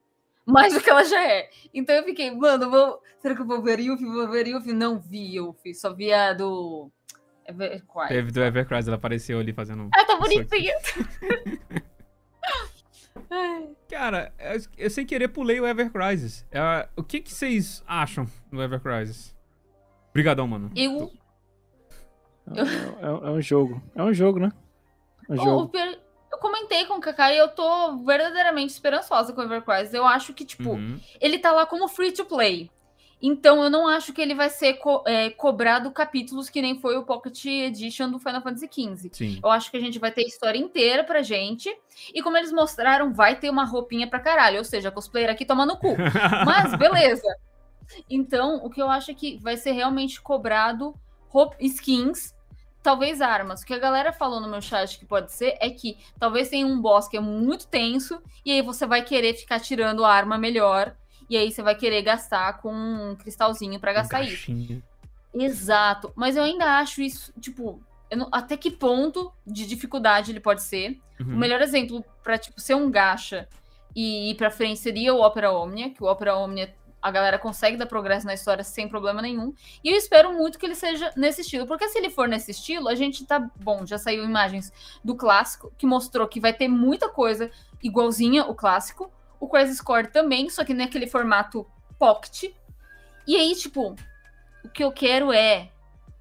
Mais 0.46 0.72
do 0.74 0.80
que 0.80 0.88
ela 0.88 1.02
já 1.04 1.22
é. 1.22 1.50
Então 1.74 1.94
eu 1.94 2.04
fiquei, 2.04 2.30
mano, 2.30 2.70
vou... 2.70 3.02
será 3.18 3.34
que 3.34 3.42
eu 3.42 3.46
vou 3.46 3.60
ver 3.62 3.80
Yuffie? 3.80 4.06
Vou 4.06 4.28
ver 4.30 4.46
Yuffie? 4.46 4.72
Não 4.72 4.98
vi 4.98 5.36
Yuffie, 5.36 5.74
só 5.74 5.92
vi 5.92 6.12
a 6.12 6.32
do... 6.32 6.90
Everquiet. 7.48 8.08
Teve 8.08 8.32
do 8.32 8.42
Evercrise, 8.42 8.88
ela 8.88 8.96
apareceu 8.96 9.38
ali 9.38 9.52
fazendo. 9.52 9.88
Ah, 9.94 10.04
tá 10.04 10.16
bonitinha. 10.16 10.74
Cara, 13.88 14.32
eu, 14.38 14.60
eu 14.76 14.90
sem 14.90 15.06
querer 15.06 15.28
pulei 15.28 15.60
o 15.60 15.66
Ever 15.66 15.90
Crisis. 15.90 16.44
É, 16.50 16.88
o 16.96 17.02
que, 17.02 17.20
que 17.20 17.32
vocês 17.32 17.82
acham 17.86 18.26
do 18.50 18.62
Ever 18.62 18.80
Crisis? 18.80 19.34
Obrigadão, 20.10 20.46
mano. 20.46 20.70
Eu, 20.74 21.10
É, 22.54 22.60
é- 22.60 23.28
é 23.28 23.30
um 23.30 23.40
jogo. 23.40 23.82
É 23.94 24.02
um 24.02 24.12
jogo, 24.12 24.38
né? 24.38 24.50
O- 25.28 25.68
pior- 25.68 25.96
eu 26.32 26.38
comentei 26.38 26.84
com 26.86 26.94
o 26.94 27.00
Kaká 27.00 27.32
e 27.32 27.38
eu 27.38 27.48
tô 27.48 27.96
verdadeiramente 28.04 28.72
esperançosa 28.72 29.32
com 29.32 29.40
o 29.40 29.44
Evercrise. 29.44 29.96
Eu 29.96 30.06
acho 30.06 30.32
que, 30.34 30.44
tipo, 30.44 30.70
Uhum. 30.70 31.00
ele 31.20 31.38
tá 31.38 31.52
lá 31.52 31.64
como 31.66 31.88
free 31.88 32.12
to 32.12 32.24
play. 32.24 32.70
Então 33.22 33.64
eu 33.64 33.70
não 33.70 33.88
acho 33.88 34.12
que 34.12 34.20
ele 34.20 34.34
vai 34.34 34.50
ser 34.50 34.74
co- 34.74 35.02
é, 35.06 35.30
cobrado 35.30 35.90
capítulos 35.90 36.50
que 36.50 36.60
nem 36.60 36.78
foi 36.78 36.98
o 36.98 37.02
Pocket 37.02 37.46
Edition 37.46 38.10
do 38.10 38.18
Final 38.18 38.42
Fantasy 38.42 38.68
XV. 38.70 39.08
Sim. 39.10 39.40
Eu 39.42 39.48
acho 39.50 39.70
que 39.70 39.76
a 39.78 39.80
gente 39.80 39.98
vai 39.98 40.12
ter 40.12 40.22
a 40.22 40.26
história 40.28 40.58
inteira 40.58 41.02
pra 41.02 41.22
gente. 41.22 41.74
E 42.12 42.22
como 42.22 42.36
eles 42.36 42.52
mostraram, 42.52 43.14
vai 43.14 43.34
ter 43.34 43.48
uma 43.48 43.64
roupinha 43.64 44.06
pra 44.06 44.20
caralho. 44.20 44.58
Ou 44.58 44.64
seja, 44.64 44.90
cosplayer 44.90 45.30
aqui 45.30 45.46
toma 45.46 45.64
no 45.64 45.78
cu. 45.78 45.96
Mas 46.46 46.76
beleza. 46.76 47.26
Então, 48.10 48.56
o 48.62 48.68
que 48.68 48.82
eu 48.82 48.90
acho 48.90 49.10
é 49.10 49.14
que 49.14 49.38
vai 49.38 49.56
ser 49.56 49.72
realmente 49.72 50.20
cobrado 50.20 50.94
skins, 51.60 52.34
talvez 52.86 53.20
armas. 53.20 53.62
O 53.62 53.66
que 53.66 53.74
a 53.74 53.78
galera 53.78 54.12
falou 54.12 54.40
no 54.40 54.48
meu 54.48 54.60
chat 54.62 54.98
que 54.98 55.04
pode 55.04 55.32
ser 55.32 55.56
é 55.60 55.68
que 55.70 55.98
talvez 56.20 56.48
tenha 56.48 56.64
um 56.66 56.80
boss 56.80 57.08
que 57.08 57.16
é 57.16 57.20
muito 57.20 57.66
tenso 57.66 58.22
e 58.44 58.52
aí 58.52 58.62
você 58.62 58.86
vai 58.86 59.02
querer 59.02 59.34
ficar 59.34 59.58
tirando 59.58 60.04
a 60.04 60.12
arma 60.12 60.38
melhor 60.38 60.94
e 61.28 61.36
aí 61.36 61.50
você 61.50 61.62
vai 61.62 61.74
querer 61.74 62.02
gastar 62.02 62.60
com 62.60 62.72
um 62.72 63.16
cristalzinho 63.16 63.80
pra 63.80 63.92
gastar 63.92 64.22
isso. 64.22 64.46
Caixinha. 64.46 64.82
Exato. 65.34 66.12
Mas 66.14 66.36
eu 66.36 66.44
ainda 66.44 66.78
acho 66.78 67.02
isso, 67.02 67.32
tipo, 67.40 67.80
não- 68.14 68.28
até 68.30 68.56
que 68.56 68.70
ponto 68.70 69.32
de 69.46 69.66
dificuldade 69.66 70.30
ele 70.30 70.40
pode 70.40 70.62
ser. 70.62 70.98
Uhum. 71.20 71.34
O 71.34 71.36
melhor 71.36 71.60
exemplo 71.60 72.04
pra, 72.22 72.38
tipo, 72.38 72.60
ser 72.60 72.74
um 72.76 72.90
gacha 72.90 73.48
e 73.94 74.30
ir 74.30 74.34
pra 74.36 74.50
frente 74.50 74.78
seria 74.78 75.12
o 75.12 75.20
Opera 75.20 75.50
Omnia, 75.52 75.90
que 75.90 76.02
o 76.02 76.06
Opera 76.06 76.36
Omnia 76.36 76.72
a 77.06 77.10
galera 77.10 77.38
consegue 77.38 77.76
dar 77.76 77.86
progresso 77.86 78.26
na 78.26 78.34
história 78.34 78.64
sem 78.64 78.88
problema 78.88 79.22
nenhum. 79.22 79.54
E 79.84 79.90
eu 79.90 79.96
espero 79.96 80.32
muito 80.32 80.58
que 80.58 80.66
ele 80.66 80.74
seja 80.74 81.12
nesse 81.16 81.42
estilo, 81.42 81.64
porque 81.64 81.88
se 81.88 81.96
ele 81.96 82.10
for 82.10 82.26
nesse 82.26 82.50
estilo, 82.50 82.88
a 82.88 82.96
gente 82.96 83.24
tá 83.24 83.38
bom, 83.38 83.86
já 83.86 83.96
saiu 83.96 84.24
imagens 84.24 84.72
do 85.04 85.14
clássico 85.14 85.72
que 85.78 85.86
mostrou 85.86 86.26
que 86.26 86.40
vai 86.40 86.52
ter 86.52 86.66
muita 86.66 87.08
coisa 87.08 87.48
igualzinha 87.80 88.44
o 88.44 88.56
clássico. 88.56 89.08
O 89.38 89.48
Crisis 89.48 89.80
Core 89.80 90.08
também, 90.08 90.50
só 90.50 90.64
que 90.64 90.74
naquele 90.74 91.06
formato 91.06 91.64
pocket. 91.96 92.50
E 93.24 93.36
aí, 93.36 93.54
tipo, 93.54 93.94
o 94.64 94.68
que 94.68 94.82
eu 94.82 94.90
quero 94.90 95.32
é 95.32 95.70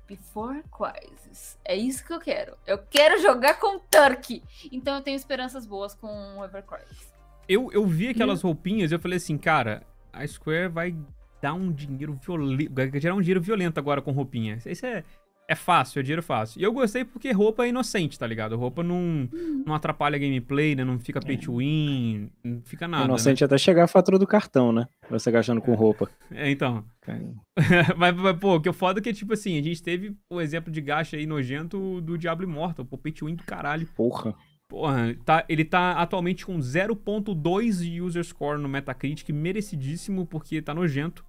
Before 0.07 0.61
Crisis. 0.71 1.57
É 1.65 1.75
isso 1.75 2.05
que 2.05 2.13
eu 2.13 2.19
quero. 2.19 2.55
Eu 2.67 2.77
quero 2.77 3.19
jogar 3.19 3.59
com 3.59 3.79
Turkey. 3.79 4.43
Então 4.71 4.97
eu 4.97 5.01
tenho 5.01 5.15
esperanças 5.15 5.65
boas 5.65 5.95
com 5.95 6.37
o 6.37 6.45
Ever 6.45 6.63
Crisis. 6.63 7.11
Eu, 7.49 7.71
eu 7.71 7.87
vi 7.87 8.09
aquelas 8.09 8.43
roupinhas 8.43 8.91
e 8.91 8.95
eu 8.95 8.99
falei 8.99 9.17
assim, 9.17 9.35
cara, 9.35 9.81
a 10.15 10.27
Square 10.27 10.69
vai 10.69 10.95
dar 11.41 11.53
um 11.53 11.71
dinheiro 11.71 12.17
violento. 12.25 12.73
Vai 12.73 12.91
gerar 12.99 13.15
um 13.15 13.21
dinheiro 13.21 13.41
violento 13.41 13.77
agora 13.77 14.01
com 14.01 14.11
roupinha. 14.11 14.57
Isso 14.65 14.85
é, 14.85 15.03
é 15.47 15.55
fácil, 15.55 15.99
é 15.99 16.03
dinheiro 16.03 16.23
fácil. 16.23 16.59
E 16.59 16.63
eu 16.63 16.73
gostei 16.73 17.05
porque 17.05 17.31
roupa 17.31 17.65
é 17.65 17.69
inocente, 17.69 18.17
tá 18.17 18.25
ligado? 18.25 18.55
Roupa 18.55 18.83
não, 18.83 19.29
não 19.65 19.75
atrapalha 19.75 20.15
a 20.15 20.19
gameplay, 20.19 20.75
né? 20.75 20.83
Não 20.83 20.99
fica 20.99 21.19
pay 21.19 21.37
to 21.37 21.57
win, 21.57 22.29
não 22.43 22.61
fica 22.63 22.87
nada. 22.87 23.05
Inocente 23.05 23.43
até 23.43 23.57
chegar 23.57 23.83
a 23.83 23.87
fatura 23.87 24.17
do 24.17 24.25
cartão, 24.25 24.71
né? 24.71 24.87
Você 25.09 25.29
gastando 25.29 25.61
com 25.61 25.73
roupa. 25.73 26.09
Né? 26.31 26.45
É, 26.45 26.51
então. 26.51 26.83
mas, 27.97 28.15
mas, 28.15 28.37
pô, 28.37 28.55
o 28.55 28.61
que 28.61 28.69
é 28.69 28.73
foda 28.73 28.99
é 28.99 29.03
que, 29.03 29.13
tipo 29.13 29.33
assim, 29.33 29.57
a 29.57 29.61
gente 29.61 29.81
teve 29.81 30.15
o 30.29 30.41
exemplo 30.41 30.71
de 30.71 30.81
gacha 30.81 31.15
aí 31.15 31.25
nojento 31.25 32.01
do 32.01 32.17
Diablo 32.17 32.45
Immortal, 32.45 32.85
pô, 32.85 32.97
pay 32.97 33.11
to 33.11 33.25
win 33.27 33.35
do 33.35 33.43
caralho. 33.43 33.87
Porra. 33.95 34.35
Porra, 34.67 35.15
tá, 35.23 35.45
ele 35.47 35.63
tá 35.63 35.93
atualmente 35.93 36.45
com 36.45 36.57
0.2 36.57 37.83
de 37.83 38.01
user 38.01 38.23
score 38.23 38.59
no 38.59 38.67
Metacritic, 38.67 39.29
merecidíssimo, 39.29 40.25
porque 40.25 40.61
tá 40.61 40.73
nojento. 40.73 41.23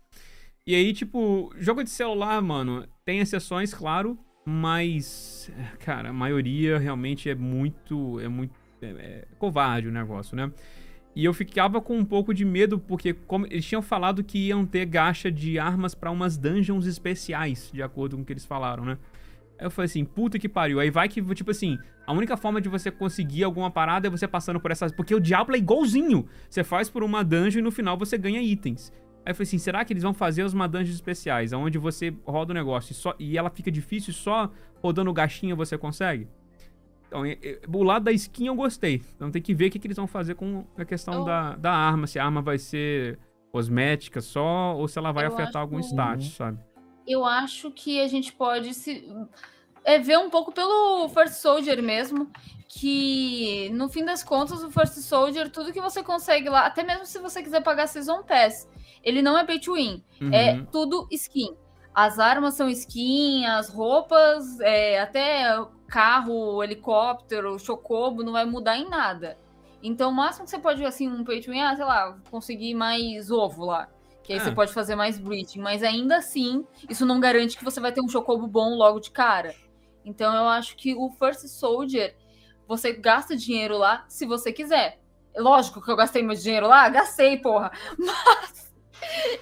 E 0.66 0.75
aí, 0.75 0.92
tipo, 0.92 1.53
jogo 1.59 1.85
de 1.85 1.90
celular, 1.90 2.40
mano, 2.42 2.87
tem 3.05 3.20
exceções, 3.20 3.72
claro, 3.72 4.18
mas, 4.44 5.51
cara, 5.81 6.09
a 6.09 6.12
maioria 6.12 6.79
realmente 6.79 7.29
é 7.29 7.35
muito, 7.35 8.18
é 8.20 8.29
muito, 8.29 8.55
é, 8.81 8.87
é 8.87 9.25
covarde 9.38 9.88
o 9.88 9.92
negócio, 9.92 10.37
né? 10.37 10.51
E 11.14 11.25
eu 11.25 11.33
ficava 11.33 11.81
com 11.81 11.96
um 11.96 12.05
pouco 12.05 12.35
de 12.35 12.44
medo, 12.44 12.79
porque 12.79 13.14
como 13.14 13.46
eles 13.46 13.64
tinham 13.64 13.81
falado 13.81 14.22
que 14.22 14.49
iam 14.49 14.66
ter 14.66 14.85
gacha 14.85 15.33
de 15.33 15.59
armas 15.59 15.94
pra 15.94 16.11
umas 16.11 16.37
dungeons 16.37 16.85
especiais, 16.85 17.70
de 17.72 17.83
acordo 17.83 18.16
com 18.16 18.22
o 18.22 18.25
que 18.25 18.33
eles 18.33 18.44
falaram, 18.44 18.85
né? 18.85 18.99
Aí 19.59 19.66
eu 19.66 19.71
falei 19.71 19.87
assim, 19.87 20.05
puta 20.05 20.38
que 20.38 20.49
pariu. 20.49 20.79
Aí 20.81 20.90
vai 20.90 21.09
que, 21.09 21.23
tipo 21.35 21.51
assim, 21.51 21.79
a 22.07 22.12
única 22.12 22.37
forma 22.37 22.61
de 22.61 22.69
você 22.69 22.90
conseguir 22.90 23.42
alguma 23.45 23.71
parada 23.71 24.07
é 24.07 24.11
você 24.11 24.29
passando 24.29 24.61
por 24.61 24.71
essas. 24.71 24.92
Porque 24.92 25.14
o 25.14 25.21
Diablo 25.21 25.55
é 25.55 25.59
igualzinho. 25.59 26.27
Você 26.49 26.62
faz 26.62 26.90
por 26.90 27.03
uma 27.03 27.25
dungeon 27.25 27.61
e 27.61 27.62
no 27.62 27.71
final 27.71 27.97
você 27.97 28.19
ganha 28.19 28.40
itens. 28.42 28.92
Aí 29.25 29.33
eu 29.33 29.35
falei 29.35 29.47
assim, 29.49 29.59
será 29.59 29.85
que 29.85 29.92
eles 29.92 30.03
vão 30.03 30.14
fazer 30.14 30.45
uma 30.45 30.69
dungeons 30.69 30.95
especiais, 30.95 31.53
onde 31.53 31.79
você 31.79 32.14
roda 32.25 32.53
o 32.53 32.55
negócio 32.55 32.92
e, 32.92 32.95
só, 32.95 33.14
e 33.19 33.37
ela 33.37 33.51
fica 33.51 33.73
difícil 33.73 34.11
e 34.12 34.14
só 34.14 34.51
rodando 34.81 35.12
gaixinha 35.12 35.55
você 35.57 35.77
consegue? 35.77 36.29
Então, 37.09 37.23
o 37.73 37.83
lado 37.83 38.05
da 38.05 38.12
skin 38.12 38.47
eu 38.47 38.55
gostei. 38.55 39.03
Então 39.16 39.31
tem 39.31 39.40
que 39.40 39.55
ver 39.55 39.66
o 39.66 39.71
que, 39.71 39.79
que 39.79 39.87
eles 39.87 39.97
vão 39.97 40.07
fazer 40.07 40.35
com 40.35 40.64
a 40.77 40.85
questão 40.85 41.14
Eu- 41.14 41.25
da, 41.25 41.57
da 41.57 41.73
arma. 41.73 42.07
Se 42.07 42.19
a 42.19 42.25
arma 42.25 42.42
vai 42.42 42.59
ser 42.59 43.19
cosmética 43.51 44.21
só 44.21 44.77
ou 44.77 44.87
se 44.87 44.99
ela 44.99 45.12
vai 45.12 45.25
Eu 45.25 45.33
afetar 45.33 45.62
algum 45.62 45.79
status, 45.81 46.35
sabe? 46.35 46.59
Eu 47.07 47.25
acho 47.25 47.71
que 47.71 48.01
a 48.01 48.09
gente 48.09 48.33
pode 48.33 48.75
se 48.75 49.09
é 49.85 49.99
ver 49.99 50.19
um 50.19 50.29
pouco 50.29 50.51
pelo 50.53 51.09
First 51.11 51.35
Soldier 51.35 51.81
mesmo, 51.83 52.29
que 52.69 53.71
no 53.73 53.88
fim 53.88 54.05
das 54.05 54.25
contas 54.25 54.62
o 54.62 54.71
First 54.71 54.95
Soldier, 54.95 55.49
tudo 55.51 55.73
que 55.73 55.81
você 55.81 56.03
consegue 56.03 56.49
lá, 56.49 56.66
até 56.66 56.83
mesmo 56.83 57.07
se 57.07 57.19
você 57.21 57.42
quiser 57.42 57.62
pagar 57.62 57.87
Season 57.87 58.23
Pass, 58.25 58.69
ele 59.03 59.23
não 59.23 59.38
é 59.38 59.45
pay 59.45 59.61
to 59.61 59.75
win. 59.75 60.03
É 60.33 60.55
Uhum. 60.55 60.66
tudo 60.66 61.07
skin. 61.12 61.57
As 61.95 62.19
armas 62.19 62.55
são 62.55 62.69
skin, 62.69 63.47
as 63.47 63.69
roupas, 63.71 64.59
é, 64.61 65.01
até 65.01 65.45
carro, 65.87 66.62
helicóptero, 66.62 67.59
chocobo, 67.59 68.23
não 68.25 68.33
vai 68.33 68.45
mudar 68.45 68.77
em 68.77 68.88
nada. 68.88 69.38
Então, 69.83 70.11
o 70.11 70.14
máximo 70.14 70.45
que 70.45 70.51
você 70.51 70.59
pode, 70.59 70.85
assim, 70.85 71.09
um 71.09 71.23
pay 71.23 71.40
to 71.40 71.53
win, 71.53 71.61
ah, 71.61 71.77
sei 71.77 71.85
lá, 71.85 72.19
conseguir 72.31 72.75
mais 72.75 73.31
ovo 73.31 73.64
lá. 73.64 73.88
Que 74.27 74.33
aí 74.33 74.39
É. 74.41 74.43
você 74.43 74.51
pode 74.51 74.73
fazer 74.73 74.97
mais 74.97 75.19
breeding. 75.19 75.61
Mas 75.61 75.83
ainda 75.85 76.17
assim, 76.17 76.67
isso 76.91 77.07
não 77.07 77.21
garante 77.21 77.57
que 77.57 77.65
você 77.65 77.79
vai 77.81 77.93
ter 77.93 78.01
um 78.01 78.09
chocobo 78.09 78.47
bom 78.47 78.75
logo 78.75 78.99
de 78.99 79.11
cara. 79.12 79.55
Então, 80.05 80.35
eu 80.35 80.49
acho 80.49 80.77
que 80.77 80.95
o 80.95 81.09
First 81.11 81.47
Soldier, 81.47 82.15
você 82.67 82.93
gasta 82.93 83.37
dinheiro 83.37 83.79
lá 83.79 84.05
se 84.09 84.27
você 84.27 84.53
quiser. 84.53 84.99
Lógico 85.37 85.81
que 85.81 85.91
eu 85.91 85.97
gastei 85.97 86.23
meu 86.23 86.35
dinheiro 86.35 86.67
lá, 86.67 86.89
gastei, 86.89 87.37
porra. 87.39 87.71
Mas 87.99 88.73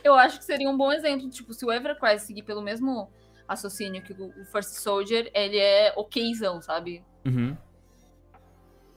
eu 0.02 0.14
acho 0.14 0.38
que 0.38 0.44
seria 0.44 0.68
um 0.68 0.76
bom 0.76 0.92
exemplo. 0.92 1.30
Tipo, 1.30 1.54
se 1.54 1.64
o 1.64 1.72
Evercry 1.72 2.18
seguir 2.18 2.42
pelo 2.42 2.60
mesmo 2.60 3.10
raciocínio 3.48 4.02
que 4.02 4.12
o 4.12 4.26
o 4.40 4.44
First 4.46 4.74
Soldier, 4.74 5.30
ele 5.34 5.56
é 5.58 5.92
okzão, 5.96 6.60
sabe? 6.60 7.02
Uhum. 7.24 7.56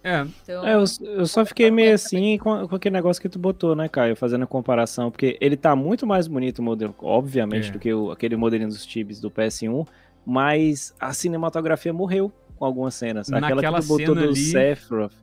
É, 0.03 0.21
Então, 0.43 0.65
É, 0.65 0.75
eu, 0.75 0.83
eu 1.05 1.25
só 1.25 1.45
fiquei 1.45 1.69
meio 1.69 1.93
assim 1.93 2.37
com, 2.37 2.67
com 2.67 2.75
aquele 2.75 2.93
negócio 2.93 3.21
que 3.21 3.27
tu 3.27 3.37
botou, 3.39 3.75
né, 3.75 3.89
Caio? 3.89 4.15
Fazendo 4.15 4.43
a 4.43 4.47
comparação, 4.47 5.11
porque 5.11 5.37
ele 5.41 5.57
tá 5.57 5.75
muito 5.75 6.05
mais 6.07 6.27
bonito 6.27 6.59
o 6.59 6.63
modelo, 6.63 6.95
obviamente, 6.99 7.69
É. 7.69 7.71
do 7.71 7.79
que 7.79 7.93
o- 7.93 8.11
aquele 8.11 8.35
modelinho 8.37 8.69
dos 8.69 8.85
chips 8.85 9.19
do 9.19 9.29
PS1, 9.29 9.85
mas 10.25 10.93
a 10.99 11.13
cinematografia 11.13 11.91
morreu 11.91 12.31
com 12.57 12.65
algumas 12.65 12.95
cenas. 12.95 13.27
Aquela 13.31 13.55
Naquela 13.55 13.79
que 13.81 13.85
tu 13.85 13.97
botou 13.97 14.15
do 14.15 14.21
ali- 14.23 14.35
Sephiroth. 14.35 15.13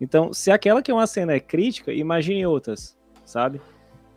Então, 0.00 0.32
se 0.32 0.50
aquela 0.50 0.82
que 0.82 0.90
é 0.90 0.94
uma 0.94 1.06
cena 1.06 1.32
é 1.32 1.40
crítica, 1.40 1.92
imagine 1.92 2.44
outras, 2.46 2.96
sabe? 3.24 3.60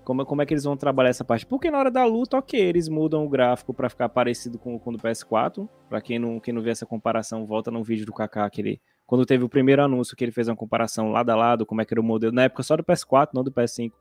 Como, 0.04 0.26
como 0.26 0.42
é 0.42 0.46
que 0.46 0.54
eles 0.54 0.64
vão 0.64 0.76
trabalhar 0.76 1.10
essa 1.12 1.24
parte? 1.24 1.46
Porque 1.46 1.70
na 1.72 1.78
hora 1.78 1.92
da 1.92 2.04
luta, 2.04 2.38
ok, 2.38 2.60
eles 2.60 2.90
mudam 2.90 3.26
o 3.26 3.30
gráfico 3.30 3.74
pra 3.74 3.90
ficar 3.90 4.10
parecido 4.10 4.58
com, 4.58 4.78
com 4.80 4.90
o 4.90 4.94
do 4.94 5.00
PS4. 5.00 5.70
Pra 5.88 6.02
quem 6.02 6.18
não, 6.20 6.40
quem 6.40 6.54
não 6.54 6.62
vê 6.62 6.72
essa 6.72 6.86
comparação, 6.86 7.46
volta 7.46 7.70
no 7.72 7.84
vídeo 7.84 8.06
do 8.06 8.12
Kaká, 8.14 8.46
aquele 8.46 8.82
quando 9.10 9.26
teve 9.26 9.44
o 9.44 9.50
primeiro 9.50 9.84
anúncio 9.84 10.16
que 10.16 10.24
ele 10.24 10.32
fez 10.32 10.48
uma 10.48 10.56
comparação 10.56 11.12
lado 11.12 11.32
a 11.32 11.36
lado, 11.36 11.66
como 11.66 11.82
é 11.82 11.86
que 11.86 11.92
era 11.92 12.00
o 12.00 12.04
modelo, 12.04 12.32
na 12.32 12.44
época 12.44 12.62
só 12.62 12.78
do 12.78 12.84
PS4, 12.84 13.30
não 13.34 13.44
do 13.44 13.52
PS5, 13.52 13.92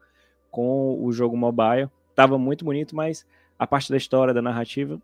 com 0.50 1.02
o 1.02 1.10
jogo 1.10 1.34
mobile. 1.34 1.88
Tava 2.14 2.36
muito 2.36 2.62
bonito, 2.62 2.94
mas 2.94 3.26
a 3.58 3.66
parte 3.66 3.90
da 3.90 3.96
história, 3.96 4.34
da 4.34 4.42
narrativa, 4.42 5.00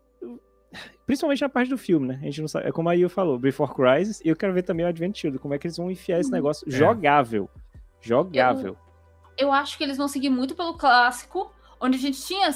principalmente 1.07 1.41
na 1.41 1.49
parte 1.49 1.69
do 1.69 1.77
filme, 1.77 2.07
né? 2.07 2.19
A 2.21 2.25
gente 2.25 2.39
não 2.39 2.47
sabe, 2.47 2.67
é 2.67 2.71
como 2.71 2.87
a 2.87 2.93
Yu 2.93 3.09
falou, 3.09 3.39
Before 3.39 3.73
Crisis, 3.73 4.21
e 4.23 4.27
eu 4.27 4.35
quero 4.35 4.53
ver 4.53 4.61
também 4.61 4.85
o 4.85 4.89
Advent 4.89 5.17
Children, 5.17 5.41
como 5.41 5.55
é 5.55 5.57
que 5.57 5.65
eles 5.65 5.77
vão 5.77 5.89
enfiar 5.89 6.19
esse 6.19 6.29
negócio 6.29 6.69
jogável. 6.69 7.49
Jogável. 7.99 8.77
eu 9.39 9.51
acho 9.51 9.75
que 9.75 9.83
eles 9.83 9.97
vão 9.97 10.07
seguir 10.07 10.29
muito 10.29 10.53
pelo 10.53 10.77
clássico, 10.77 11.51
onde 11.81 11.97
a 11.97 11.99
gente 11.99 12.23
tinha 12.23 12.47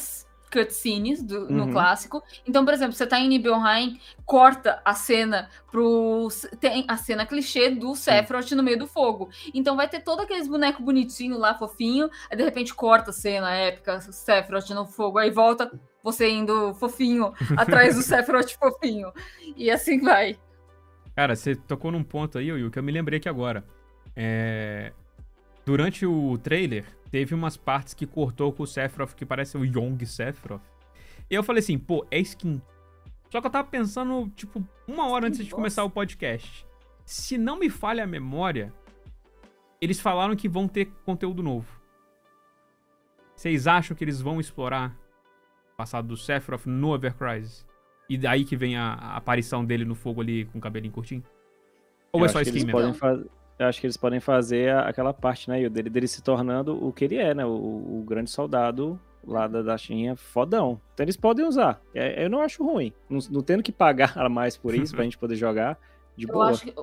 cutscenes 0.51 1.21
do, 1.23 1.49
no 1.49 1.65
Uhum. 1.65 1.71
clássico. 1.71 2.23
Então, 2.47 2.65
por 2.65 2.73
exemplo, 2.73 2.93
você 2.93 3.05
tá 3.05 3.19
em 3.19 3.27
Nibelheim, 3.27 3.99
corta 4.25 4.81
a 4.83 4.93
cena 4.93 5.49
pro. 5.71 6.27
Tem 6.59 6.85
a 6.87 6.97
cena 6.97 7.25
clichê 7.25 7.69
do 7.69 7.95
Sephiroth 7.95 8.51
no 8.51 8.63
meio 8.63 8.79
do 8.79 8.87
fogo. 8.87 9.29
Então 9.53 9.75
vai 9.75 9.87
ter 9.87 10.01
todo 10.01 10.21
aqueles 10.21 10.47
bonecos 10.47 10.83
bonitinhos 10.83 11.39
lá, 11.39 11.53
fofinho. 11.53 12.09
Aí 12.29 12.37
de 12.37 12.43
repente 12.43 12.73
corta 12.73 13.11
a 13.11 13.13
cena 13.13 13.51
épica, 13.53 13.99
Sephiroth 14.01 14.69
no 14.71 14.85
fogo. 14.85 15.17
Aí 15.17 15.29
volta 15.31 15.71
você 16.03 16.29
indo 16.29 16.73
fofinho 16.75 17.33
atrás 17.57 17.95
do 17.95 18.01
Sephiroth 18.01 18.51
fofinho. 18.57 19.11
E 19.55 19.69
assim 19.69 19.99
vai. 20.01 20.37
Cara, 21.15 21.35
você 21.35 21.55
tocou 21.55 21.91
num 21.91 22.03
ponto 22.03 22.37
aí, 22.37 22.51
Will, 22.51 22.71
que 22.71 22.79
eu 22.79 22.83
me 22.83 22.91
lembrei 22.91 23.17
aqui 23.19 23.27
agora. 23.27 23.63
É... 24.15 24.93
Durante 25.69 26.03
o 26.03 26.35
trailer, 26.39 26.83
teve 27.11 27.35
umas 27.35 27.55
partes 27.55 27.93
que 27.93 28.07
cortou 28.07 28.51
com 28.51 28.63
o 28.63 28.65
Sephiroth, 28.65 29.13
que 29.13 29.23
parece 29.23 29.55
o 29.55 29.63
Young 29.63 30.03
Sephiroth. 30.03 30.63
E 31.29 31.35
eu 31.35 31.43
falei 31.43 31.59
assim, 31.59 31.77
pô, 31.77 32.07
é 32.09 32.17
skin. 32.17 32.59
Só 33.29 33.39
que 33.39 33.45
eu 33.45 33.51
tava 33.51 33.67
pensando, 33.67 34.27
tipo, 34.35 34.67
uma 34.87 35.07
hora 35.07 35.27
antes 35.27 35.45
de 35.45 35.51
começar 35.51 35.83
o 35.83 35.89
podcast. 35.91 36.65
Se 37.05 37.37
não 37.37 37.59
me 37.59 37.69
falha 37.69 38.03
a 38.03 38.07
memória, 38.07 38.73
eles 39.79 39.99
falaram 39.99 40.35
que 40.35 40.49
vão 40.49 40.67
ter 40.67 40.85
conteúdo 41.05 41.43
novo. 41.43 41.67
Vocês 43.35 43.67
acham 43.67 43.95
que 43.95 44.03
eles 44.03 44.19
vão 44.19 44.39
explorar 44.39 44.97
o 45.73 45.77
passado 45.77 46.07
do 46.07 46.17
Sephiroth 46.17 46.65
no 46.65 46.95
Evercrisis? 46.95 47.63
E 48.09 48.17
daí 48.17 48.43
que 48.43 48.57
vem 48.57 48.75
a, 48.75 48.93
a 48.93 49.17
aparição 49.17 49.63
dele 49.63 49.85
no 49.85 49.93
fogo 49.93 50.19
ali 50.19 50.45
com 50.45 50.57
o 50.57 50.61
cabelinho 50.61 50.91
curtinho? 50.91 51.23
Ou 52.11 52.21
Eu 52.21 52.25
é 52.25 52.29
só 52.29 52.41
skin 52.41 52.53
mesmo? 52.65 52.71
podem 52.71 52.93
faz- 52.95 53.23
Eu 53.59 53.67
acho 53.67 53.79
que 53.81 53.85
eles 53.85 53.97
podem 53.97 54.19
fazer 54.21 54.71
a- 54.71 54.87
aquela 54.87 55.13
parte, 55.13 55.49
né, 55.49 55.67
dele, 55.69 55.89
dele 55.89 56.07
se 56.07 56.21
tornando 56.23 56.81
o 56.81 56.93
que 56.93 57.03
ele 57.05 57.17
é, 57.17 57.33
né? 57.35 57.45
O, 57.45 57.49
o 57.49 58.03
grande 58.07 58.29
soldado 58.31 58.97
lá 59.27 59.47
da, 59.47 59.61
da 59.61 59.77
China, 59.77 60.15
fodão. 60.15 60.79
Então 60.93 61.03
eles 61.03 61.17
podem 61.17 61.45
usar. 61.45 61.81
É, 61.93 62.23
eu 62.23 62.29
não 62.29 62.39
acho 62.41 62.63
ruim. 62.63 62.93
Não, 63.09 63.19
não 63.29 63.41
tendo 63.43 63.61
que 63.61 63.71
pagar 63.71 64.13
a 64.17 64.29
mais 64.29 64.55
por 64.55 64.73
isso 64.73 64.95
pra 64.95 65.03
gente 65.03 65.17
poder 65.17 65.35
jogar 65.35 65.77
de 66.15 66.25
Eu 66.25 66.33
boa. 66.33 66.49
acho, 66.51 66.63
que- 66.63 66.73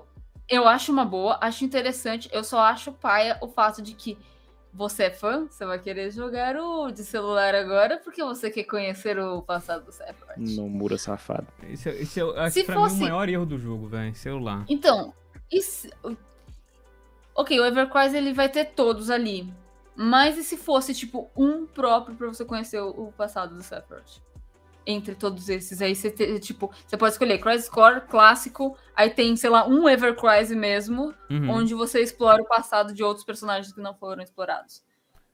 eu 0.48 0.68
acho 0.68 0.92
uma 0.92 1.04
boa, 1.06 1.38
acho 1.40 1.64
interessante. 1.64 2.28
Eu 2.30 2.44
só 2.44 2.60
acho 2.60 2.92
paia 2.92 3.38
o 3.40 3.48
fato 3.48 3.80
de 3.80 3.94
que 3.94 4.18
você 4.72 5.04
é 5.04 5.10
fã, 5.10 5.46
você 5.48 5.64
vai 5.64 5.78
querer 5.78 6.10
jogar 6.10 6.54
o 6.56 6.90
de 6.90 7.02
celular 7.02 7.54
agora 7.54 7.98
porque 8.04 8.22
você 8.22 8.50
quer 8.50 8.64
conhecer 8.64 9.18
o 9.18 9.40
passado 9.40 9.86
do 9.86 9.92
Sephiroth. 9.92 10.36
No 10.36 10.68
muro 10.68 10.98
safado. 10.98 11.46
Esse, 11.70 11.88
é- 11.88 12.02
esse 12.02 12.20
é, 12.20 12.24
acho 12.40 12.50
Se 12.52 12.60
que 12.60 12.66
pra 12.66 12.76
mim 12.76 12.82
fosse- 12.82 12.96
o 12.96 13.00
maior 13.04 13.26
erro 13.30 13.46
do 13.46 13.58
jogo, 13.58 13.86
velho. 13.88 14.14
Celular. 14.14 14.66
Então, 14.68 15.14
se- 15.50 15.90
ok, 17.36 17.60
o 17.60 17.64
Evercrise 17.64 18.16
ele 18.16 18.32
vai 18.32 18.48
ter 18.48 18.64
todos 18.66 19.10
ali. 19.10 19.52
Mas 19.94 20.36
e 20.36 20.44
se 20.44 20.56
fosse, 20.56 20.94
tipo, 20.94 21.30
um 21.36 21.66
próprio 21.66 22.16
pra 22.16 22.26
você 22.26 22.44
conhecer 22.44 22.80
o, 22.80 23.12
passado 23.16 23.54
do 23.56 23.62
Sephiroth? 23.62 24.20
Entre 24.84 25.14
todos 25.14 25.48
esses. 25.48 25.80
Aí 25.80 25.96
você, 25.96 26.10
te- 26.10 26.38
tipo, 26.38 26.70
você 26.86 26.96
pode 26.96 27.12
escolher 27.12 27.38
Crisis 27.38 27.68
Core, 27.68 28.02
clássico, 28.02 28.76
aí 28.94 29.10
tem, 29.10 29.34
sei 29.36 29.50
lá, 29.50 29.66
um 29.66 29.88
Evercrise 29.88 30.54
mesmo, 30.54 31.14
Uhum. 31.30 31.50
onde 31.50 31.74
você 31.74 32.00
explora 32.00 32.42
o 32.42 32.46
passado 32.46 32.92
de 32.94 33.02
outros 33.02 33.24
personagens 33.24 33.72
que 33.72 33.80
não 33.80 33.94
foram 33.94 34.22
explorados. 34.22 34.84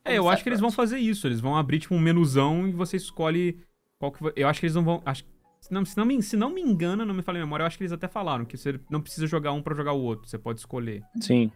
É, 0.05 0.17
eu 0.17 0.29
acho 0.29 0.43
que 0.43 0.49
eles 0.49 0.61
vão 0.61 0.71
fazer 0.71 0.99
isso. 0.99 1.27
Eles 1.27 1.41
vão 1.41 1.57
abrir, 1.57 1.81
tipo, 1.81 1.95
um 1.95 2.01
menuzão 2.01 2.67
e 2.67 2.73
você 2.73 2.97
escolhe 2.97 3.61
qual 3.99 4.11
que 4.11 4.23
vai... 4.23 4.33
Eu 4.37 4.49
acho 4.49 4.61
que 4.61 4.67
eles 4.67 4.75
não 4.75 4.85
vão... 4.85 5.03
Acho... 5.05 5.25
Se, 5.61 5.73
não, 5.73 5.85
se, 5.85 5.97
não 5.97 6.05
me, 6.05 6.21
se 6.23 6.37
não 6.37 6.51
me 6.51 6.61
engano, 6.61 7.05
não 7.05 7.15
me 7.15 7.23
falei 7.23 7.41
a 7.41 7.45
memória, 7.45 7.63
eu 7.63 7.67
acho 7.69 7.77
que 7.79 7.85
eles 7.85 7.93
até 7.93 8.09
falaram 8.09 8.45
que 8.45 8.57
você 8.57 8.81
não 8.91 9.01
precisa 9.01 9.29
jogar 9.29 9.53
um 9.53 9.63
pra 9.63 9.77
jogar 9.77 9.93
o 9.93 10.01
outro. 10.03 10.29
Você 10.29 10.37
pode 10.39 10.59
escolher. 10.59 11.03
Sim. 11.21 11.53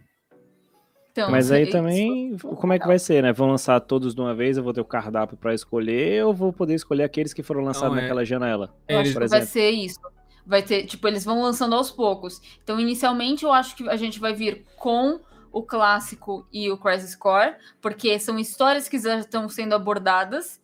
Então, 1.16 1.31
Mas 1.31 1.50
aí 1.50 1.62
isso- 1.62 1.72
também, 1.72 2.37
como 2.37 2.74
é 2.74 2.79
que 2.79 2.87
vai 2.87 2.98
ser, 2.98 3.22
né? 3.22 3.33
Vão 3.33 3.48
lançar 3.48 3.81
todos 3.81 4.14
de 4.14 4.20
uma 4.20 4.35
vez, 4.35 4.59
eu 4.59 4.62
vou 4.62 4.74
ter 4.74 4.83
o 4.83 4.85
cardápio 4.85 5.35
pra 5.35 5.55
escolher, 5.55 6.26
ou 6.26 6.35
vou 6.35 6.52
poder 6.52 6.74
escolher 6.74 7.05
aqueles 7.05 7.33
que 7.33 7.42
foram 7.42 7.62
lançados 7.62 7.92
Não, 7.92 7.98
é- 7.98 8.02
naquela 8.02 8.22
janela? 8.22 8.74
Eu 8.87 8.98
acho 8.98 9.14
que 9.18 9.26
vai 9.26 9.42
ser 9.42 9.70
isso. 9.70 9.98
Vai 10.46 10.62
ter, 10.62 10.85
tipo, 10.85 11.09
eles 11.09 11.24
vão 11.24 11.40
lançando 11.40 11.74
aos 11.74 11.90
poucos. 11.90 12.38
Então, 12.62 12.79
inicialmente, 12.79 13.44
eu 13.44 13.52
acho 13.52 13.74
que 13.74 13.88
a 13.88 13.96
gente 13.96 14.20
vai 14.20 14.35
vir 14.35 14.66
com 14.76 15.18
o 15.50 15.62
clássico 15.62 16.46
e 16.52 16.70
o 16.70 16.76
Crisis 16.76 17.16
Core, 17.16 17.55
porque 17.81 18.18
são 18.18 18.38
histórias 18.38 18.87
que 18.87 18.98
já 18.98 19.18
estão 19.18 19.48
sendo 19.48 19.74
abordadas. 19.74 20.61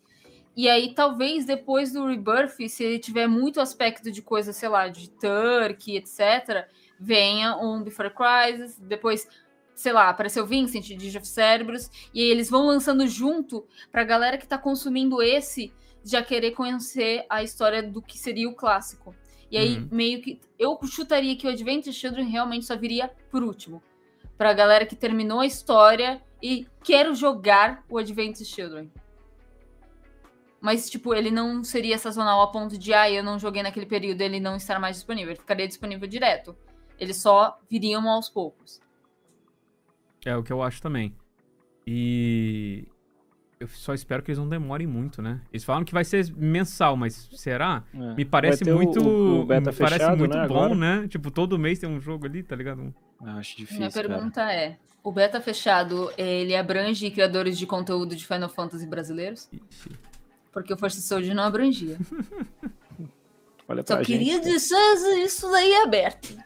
E 0.55 0.69
aí, 0.69 0.95
talvez 0.95 1.47
depois 1.47 1.95
do 1.95 2.05
Rebirth, 2.07 2.69
se 2.69 2.85
ele 2.85 2.99
tiver 2.99 3.27
muito 3.27 3.59
aspecto 3.59 4.13
de 4.13 4.21
coisa, 4.21 4.53
sei 4.53 4.69
lá, 4.69 4.87
de 4.89 5.09
Turkey, 5.09 5.97
etc., 5.97 6.67
venha 7.01 7.57
um 7.57 7.83
Before 7.83 8.11
Crisis, 8.11 8.79
depois, 8.79 9.27
sei 9.83 9.93
lá, 9.93 10.09
apareceu 10.09 10.47
Vincent, 10.47 10.85
Digit 10.87 11.19
of 11.19 11.27
Cérebros, 11.27 11.91
e 12.15 12.21
aí 12.23 12.29
eles 12.31 12.49
vão 12.49 12.65
lançando 12.67 13.05
junto 13.09 13.67
pra 13.91 14.05
galera 14.05 14.39
que 14.39 14.47
tá 14.47 14.57
consumindo 14.57 15.21
esse 15.21 15.73
já 16.05 16.23
querer 16.23 16.53
conhecer 16.53 17.27
a 17.29 17.43
história 17.43 17.83
do 17.83 18.01
que 18.01 18.17
seria 18.17 18.49
o 18.49 18.55
clássico. 18.55 19.13
E 19.51 19.59
aí, 19.59 19.79
Uhum. 19.79 19.89
meio 19.91 20.23
que. 20.23 20.41
Eu 20.59 20.79
chutaria 20.87 21.37
que 21.37 21.47
o 21.47 21.51
Advent 21.51 21.91
Children 21.91 22.29
realmente 22.29 22.65
só 22.65 22.77
viria 22.77 23.11
por 23.31 23.43
último. 23.43 23.83
Pra 24.39 24.53
galera 24.55 24.87
que 24.87 24.97
terminou 24.97 25.41
a 25.41 25.47
história 25.47 26.23
e 26.41 26.67
quero 26.83 27.15
jogar 27.15 27.85
o 27.89 27.99
Advent 27.99 28.37
Children. 28.45 28.91
Mas, 30.61 30.89
tipo, 30.89 31.13
ele 31.13 31.31
não 31.31 31.65
seria 31.65 31.99
sazonal 31.99 32.41
a 32.41 32.47
ponto 32.47 32.79
de, 32.79 32.95
ah, 32.95 33.11
eu 33.11 33.23
não 33.23 33.37
joguei 33.39 33.63
naquele 33.65 33.85
período, 33.87 34.21
ele 34.21 34.39
não 34.39 34.57
estar 34.57 34.79
mais 34.79 34.97
disponível. 34.97 35.33
Ele 35.33 35.41
ficaria 35.41 35.67
disponível 35.67 36.07
direto. 36.09 36.57
Eles 36.99 37.17
só 37.17 37.59
viriam 37.69 38.09
aos 38.09 38.29
poucos. 38.29 38.81
É 40.25 40.37
o 40.37 40.43
que 40.43 40.53
eu 40.53 40.63
acho 40.63 40.81
também. 40.81 41.15
E... 41.87 42.87
Eu 43.59 43.69
só 43.69 43.95
espero 43.95 44.25
que 44.25 44.31
eles 44.33 44.39
não 44.41 44.49
demorem 44.49 44.89
muito, 44.89 45.23
né? 45.23 45.41
Eles 45.53 45.63
falam 45.63 45.85
que 45.85 45.93
vai 45.93 46.05
ser 46.05 46.33
mensal, 46.37 46.97
mas 46.97 47.29
será? 47.33 47.85
É. 47.95 48.15
Me 48.15 48.25
parece 48.25 48.65
muito... 48.65 49.01
o, 49.01 49.43
o 49.43 49.47
beta 49.47 49.71
me 49.71 49.77
parece 49.77 50.01
fechado, 50.01 50.19
muito 50.19 50.37
né, 50.37 50.49
bom, 50.49 50.57
agora? 50.57 50.75
né? 50.75 51.07
Tipo, 51.07 51.31
todo 51.31 51.57
mês 51.57 51.79
tem 51.79 51.89
um 51.89 52.01
jogo 52.01 52.27
ali, 52.27 52.43
tá 52.43 52.57
ligado? 52.57 52.93
Ah, 53.25 53.37
Acho 53.37 53.57
difícil, 53.57 53.79
Minha 53.79 53.91
cara. 53.93 54.09
pergunta 54.09 54.53
é: 54.53 54.79
o 55.01 55.13
beta 55.13 55.41
fechado, 55.41 56.13
ele 56.19 56.57
abrange 56.57 57.09
criadores 57.13 57.57
de 57.57 57.65
conteúdo 57.65 58.17
de 58.17 58.27
Final 58.27 58.49
Fantasy 58.49 58.85
brasileiros? 58.85 59.49
Ixi. 59.53 59.91
Porque 60.53 60.73
o 60.73 60.77
First 60.77 60.99
Soldier 60.99 61.33
não 61.33 61.45
abrangia. 61.45 61.99
Olha 63.69 63.85
Só 63.87 63.95
pra 63.97 64.05
queria 64.05 64.35
gente. 64.35 64.45
deixar 64.45 64.95
isso 65.25 65.49
daí 65.51 65.75
aberto. 65.77 66.37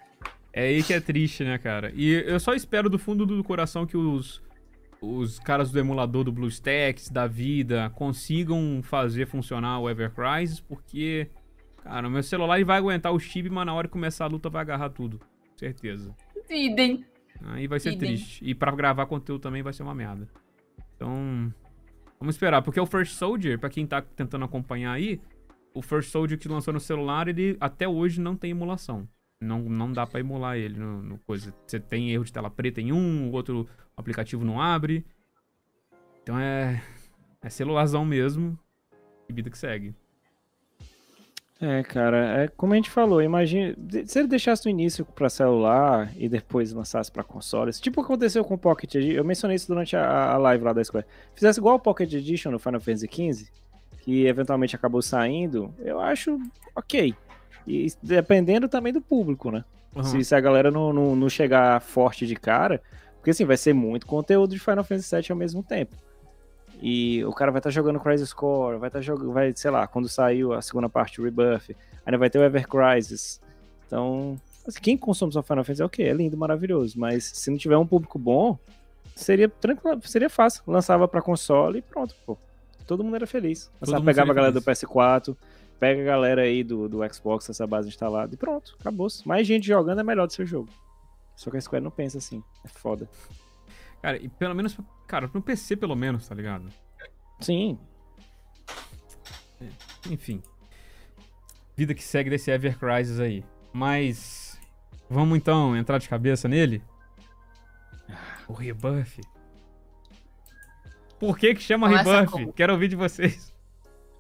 É 0.57 0.69
aí 0.69 0.83
que 0.83 0.95
é 0.95 1.01
triste, 1.01 1.45
né, 1.45 1.59
cara? 1.59 1.93
E 1.95 2.11
eu 2.13 2.41
só 2.41 2.55
espero 2.55 2.89
do 2.89 2.99
fundo 2.99 3.27
do 3.27 3.45
coração 3.45 3.85
que 3.85 3.95
os, 3.95 4.43
os 5.03 5.39
caras 5.39 5.71
do 5.71 5.79
emulador 5.79 6.25
do 6.25 6.33
BlueStacks, 6.33 7.11
da 7.11 7.27
vida, 7.27 7.91
consigam 7.95 8.81
fazer 8.83 9.27
funcionar 9.27 9.79
o 9.81 9.91
Ever 9.91 10.11
Crisis, 10.11 10.59
porque, 10.59 11.29
cara, 11.83 12.09
o 12.09 12.11
meu 12.11 12.23
celular 12.23 12.65
vai 12.65 12.79
aguentar 12.79 13.13
o 13.13 13.21
chip, 13.21 13.51
mas 13.51 13.67
na 13.67 13.75
hora 13.75 13.87
que 13.87 13.93
começar 13.93 14.25
a 14.25 14.29
luta 14.29 14.49
vai 14.49 14.63
agarrar 14.63 14.89
tudo. 14.89 15.21
Certeza. 15.57 16.17
Idem. 16.49 17.05
Aí 17.45 17.67
vai 17.67 17.79
ser 17.79 17.93
Idem. 17.93 18.09
triste. 18.09 18.43
E 18.43 18.55
pra 18.55 18.75
gravar 18.75 19.05
conteúdo 19.05 19.43
também 19.43 19.63
vai 19.63 19.75
ser 19.75 19.83
uma 19.83 19.95
merda. 19.95 20.27
Então, 20.97 21.53
vamos 22.19 22.35
esperar. 22.35 22.63
Porque 22.63 22.81
o 22.81 22.87
First 22.87 23.13
Soldier, 23.13 23.59
pra 23.59 23.69
quem 23.69 23.87
tá 23.87 24.01
tentando 24.01 24.47
acompanhar 24.47 24.93
aí, 24.93 25.21
o 25.75 25.83
First 25.83 26.11
Soldier 26.11 26.39
que 26.39 26.49
lançou 26.49 26.73
no 26.73 26.81
celular, 26.81 27.29
ele 27.29 27.59
até 27.61 27.87
hoje 27.87 28.23
não 28.23 28.35
tem 28.35 28.53
emulação. 28.53 29.07
Não, 29.41 29.61
não 29.61 29.93
dá 29.93 30.07
pra 30.07 30.21
emular 30.21 30.57
ele 30.57 30.79
no, 30.79 31.03
no 31.03 31.19
coisa. 31.19 31.55
Você 31.67 31.79
tem 31.79 32.11
erro 32.11 32.25
de 32.25 32.33
tela 32.33 32.51
preta 32.51 32.81
em 32.81 32.93
um, 32.93 33.29
o 33.29 33.33
outro 33.33 33.69
aplicativo 33.97 34.45
não 34.45 34.61
abre. 34.61 35.05
Então 36.23 36.39
é. 36.39 36.83
É 37.43 37.49
celularzão 37.49 38.05
mesmo. 38.05 38.59
E 39.29 39.33
vida 39.33 39.51
que 39.51 39.59
segue. 39.59 39.95
É, 41.61 41.83
cara, 41.83 42.43
é 42.43 42.49
como 42.49 42.75
a 42.75 42.77
gente 42.77 42.91
falou, 42.91 43.23
imagina, 43.23 43.75
se 44.05 44.19
ele 44.19 44.29
deixasse 44.29 44.67
no 44.67 44.71
início 44.71 45.07
pra 45.07 45.31
celular 45.31 46.13
e 46.15 46.29
depois 46.29 46.71
lançasse 46.71 47.11
pra 47.11 47.25
consoles, 47.25 47.81
tipo 47.81 48.03
aconteceu 48.03 48.45
com 48.45 48.55
o 48.55 48.59
Pocket 48.59 48.95
Edition, 48.95 49.17
eu 49.17 49.25
mencionei 49.25 49.55
isso 49.55 49.67
durante 49.67 49.97
a, 49.97 50.33
a 50.33 50.37
live 50.37 50.65
lá 50.65 50.75
da 50.75 50.85
Square. 50.85 51.07
Fizesse 51.35 51.59
igual 51.59 51.77
o 51.77 51.81
Pocket 51.81 52.13
Edition 52.13 52.51
no 52.51 52.59
Final 52.59 52.81
Fantasy 52.81 53.09
XV, 53.11 53.49
que 54.03 54.27
eventualmente 54.27 54.77
acabou 54.77 55.01
saindo, 55.01 55.75
eu 55.79 55.99
acho 55.99 56.39
ok. 56.75 57.15
E 57.67 57.93
dependendo 58.03 58.69
também 58.69 58.93
do 58.93 59.01
público, 59.01 59.51
né? 59.51 59.65
Uhum. 59.95 60.05
Se, 60.05 60.25
se 60.25 60.35
a 60.35 60.41
galera 60.41 60.71
não, 60.71 60.93
não, 60.93 61.17
não 61.17 61.29
chegar 61.29 61.81
forte 61.81 62.27
de 62.27 62.37
cara, 62.37 62.81
porque 63.17 63.31
assim, 63.31 63.45
vai 63.45 63.57
ser 63.57 63.73
muito 63.73 64.07
conteúdo 64.07 64.53
de 64.53 64.61
Final 64.61 64.85
Fantasy 64.85 65.17
VII 65.17 65.27
ao 65.31 65.37
mesmo 65.37 65.63
tempo. 65.63 65.97
E 66.81 67.25
o 67.25 67.33
cara 67.33 67.51
vai 67.51 67.59
estar 67.59 67.71
jogando 67.71 67.99
Crisis 67.99 68.33
Core, 68.33 68.79
vai 68.79 68.89
estar 68.89 69.01
jogando, 69.01 69.33
vai, 69.33 69.53
sei 69.57 69.71
lá, 69.71 69.87
quando 69.87 70.09
saiu 70.09 70.53
a 70.53 70.61
segunda 70.61 70.89
parte 70.89 71.17
do 71.17 71.25
Rebuff, 71.25 71.75
ainda 72.05 72.19
vai 72.19 72.29
ter 72.29 72.39
o 72.39 72.43
Ever 72.43 72.69
Crisis. 72.69 73.41
Então, 73.87 74.37
assim, 74.67 74.79
quem 74.81 74.97
consome 74.97 75.33
só 75.33 75.43
Final 75.43 75.65
Fantasy 75.65 75.83
é 75.83 75.85
o 75.85 75.89
quê? 75.89 76.03
É 76.03 76.13
lindo, 76.13 76.37
maravilhoso, 76.37 77.01
mas 77.01 77.25
se 77.25 77.51
não 77.51 77.57
tiver 77.57 77.79
um 77.79 77.87
público 77.87 78.19
bom, 78.19 78.59
seria 79.15 79.49
tranquilo, 79.49 80.01
seria 80.05 80.29
fácil. 80.29 80.63
Lançava 80.67 81.09
pra 81.09 81.23
console 81.23 81.79
e 81.79 81.83
pronto, 81.83 82.15
pô. 82.27 82.37
Todo 82.87 83.03
mundo 83.03 83.17
era 83.17 83.27
feliz. 83.27 83.71
Lançava, 83.81 84.05
pegava 84.05 84.31
a 84.31 84.35
galera 84.35 84.53
do 84.53 84.63
feliz. 84.63 84.83
PS4, 84.83 85.37
pega 85.79 86.01
a 86.03 86.05
galera 86.05 86.43
aí 86.43 86.65
do, 86.65 86.89
do 86.89 86.99
Xbox, 87.13 87.49
essa 87.49 87.67
base 87.67 87.89
instalada 87.89 88.35
e 88.35 88.37
pronto, 88.37 88.77
acabou. 88.81 89.09
Mais 89.25 89.47
gente 89.47 89.67
jogando 89.67 90.01
é 90.01 90.05
melhor 90.05 90.27
do 90.27 90.33
seu 90.33 90.47
jogo. 90.47 90.69
Só 91.35 91.51
que 91.51 91.57
a 91.57 91.61
Square 91.61 91.85
não 91.85 91.91
pensa 91.91 92.19
assim. 92.19 92.43
É 92.65 92.69
foda. 92.69 93.09
Cara, 94.03 94.17
e 94.17 94.29
pelo 94.29 94.55
menos. 94.55 94.77
Cara, 95.07 95.31
no 95.33 95.43
PC 95.43 95.77
pelo 95.77 95.95
menos, 95.95 96.27
tá 96.27 96.35
ligado? 96.35 96.69
Sim. 97.41 97.79
enfim. 100.11 100.43
Vida 101.77 101.95
que 101.95 102.03
segue 102.03 102.31
desse 102.31 102.51
Ever 102.51 102.79
Crisis 102.79 103.21
aí. 103.21 103.45
Mas. 103.73 104.59
Vamos 105.09 105.37
então 105.37 105.77
entrar 105.77 105.99
de 105.99 106.09
cabeça 106.09 106.49
nele? 106.49 106.83
O 108.49 108.53
rebuff. 108.53 109.21
Por 111.19 111.37
que 111.39 111.55
que 111.55 111.63
chama 111.63 111.89
Começa 111.89 112.21
rebuff? 112.21 112.33
como? 112.33 112.53
Quero 112.53 112.73
ouvir 112.73 112.89
de 112.89 112.97
vocês. 112.97 113.55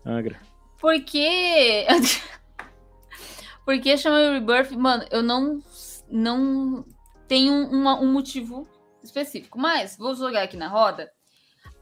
Angra. 0.05 0.39
Porque. 0.81 1.87
Porque 3.64 3.97
chama 3.99 4.33
Rebirth, 4.33 4.70
mano, 4.77 5.05
eu 5.11 5.22
não, 5.22 5.61
não 6.09 6.85
tenho 7.27 7.53
uma- 7.68 7.99
um 8.01 8.12
motivo 8.12 8.68
específico. 9.03 9.59
Mas 9.59 9.97
vou 9.97 10.14
jogar 10.14 10.43
aqui 10.43 10.57
na 10.57 10.68
roda 10.68 11.11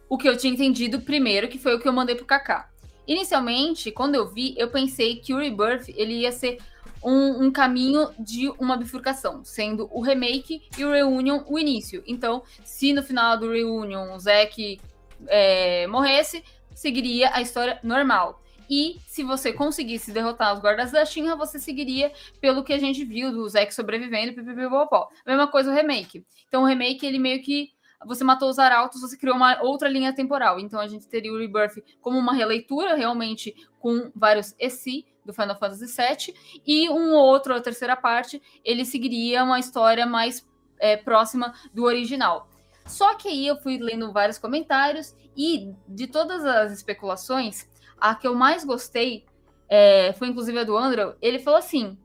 o 0.09 0.17
que 0.17 0.29
eu 0.29 0.37
tinha 0.37 0.53
entendido 0.53 1.01
primeiro, 1.01 1.49
que 1.49 1.59
foi 1.59 1.75
o 1.75 1.81
que 1.81 1.87
eu 1.87 1.93
mandei 1.93 2.15
pro 2.15 2.25
Kaká. 2.25 2.71
Inicialmente, 3.07 3.91
quando 3.91 4.15
eu 4.15 4.27
vi, 4.27 4.55
eu 4.57 4.71
pensei 4.71 5.17
que 5.17 5.35
o 5.35 5.39
Rebirth 5.39 5.89
ele 5.89 6.21
ia 6.21 6.33
ser 6.33 6.59
um, 7.03 7.45
um 7.45 7.53
caminho 7.53 8.09
de 8.19 8.49
uma 8.59 8.79
bifurcação, 8.79 9.45
sendo 9.45 9.87
o 9.93 10.01
remake 10.01 10.63
e 10.79 10.85
o 10.85 10.91
Reunion 10.91 11.43
o 11.47 11.59
início. 11.59 12.03
Então, 12.07 12.43
se 12.65 12.95
no 12.95 13.03
final 13.03 13.37
do 13.37 13.51
Reunion 13.51 14.15
o 14.15 14.19
Zack 14.19 14.81
é, 15.27 15.87
morresse, 15.87 16.43
seguiria 16.75 17.31
a 17.35 17.43
história 17.43 17.79
normal. 17.83 18.41
E 18.69 18.99
se 19.07 19.23
você 19.23 19.53
conseguisse 19.53 20.13
derrotar 20.13 20.55
os 20.55 20.61
guardas 20.61 20.93
da 20.93 21.05
Shinra, 21.05 21.37
você 21.37 21.59
seguiria 21.59 22.13
pelo 22.41 22.65
que 22.65 22.73
a 22.73 22.79
gente 22.79 23.05
viu 23.05 23.31
do 23.31 23.49
Zack 23.49 23.75
sobrevivendo, 23.75 24.35
pipipipopó. 24.35 25.09
Mesma 25.27 25.47
coisa 25.47 25.71
o 25.71 25.75
remake. 25.75 26.25
Então 26.49 26.63
o 26.63 26.67
remake, 26.67 27.05
ele 27.05 27.19
meio 27.19 27.43
que 27.43 27.73
você 28.07 28.23
matou 28.23 28.49
os 28.51 28.59
arautos, 28.59 29.01
você 29.01 29.17
criou 29.17 29.37
uma 29.37 29.63
outra 29.63 29.89
linha 29.89 30.13
temporal. 30.15 30.61
Então 30.61 30.81
a 30.81 30.87
gente 30.87 31.09
teria 31.09 31.33
o 31.33 31.39
Rebirth 31.39 31.83
como 32.01 32.19
uma 32.19 32.35
releitura, 32.35 32.95
realmente 32.95 33.55
com 33.79 34.11
vários 34.15 34.55
EC 34.59 35.05
do 35.25 35.33
Final 35.33 35.59
Fantasy 35.59 35.87
VII, 35.87 36.35
e 36.67 36.91
um 36.91 37.15
outro, 37.15 37.55
a 37.55 37.61
terceira 37.61 37.97
parte, 37.97 38.43
ele 38.63 38.85
seguiria 38.85 39.43
uma 39.43 39.59
história 39.59 40.05
mais 40.05 40.47
é, 40.79 40.97
próxima 40.97 41.55
do 41.73 41.85
original. 41.85 42.49
Só 42.87 43.15
que 43.15 43.29
aí 43.29 43.47
eu 43.47 43.57
fui 43.57 43.79
lendo 43.79 44.13
vários 44.13 44.37
comentários 44.37 45.15
e 45.37 45.75
de 45.89 46.07
todas 46.07 46.45
as 46.45 46.73
especulações, 46.73 47.67
a 47.99 48.15
que 48.15 48.27
eu 48.27 48.35
mais 48.35 48.65
gostei 48.65 49.25
é, 49.69 50.13
foi 50.15 50.29
inclusive 50.29 50.59
a 50.59 50.65
do 50.65 50.77
Andrew. 50.77 51.15
Ele 51.21 51.39
falou 51.39 51.59
assim: 51.59 51.99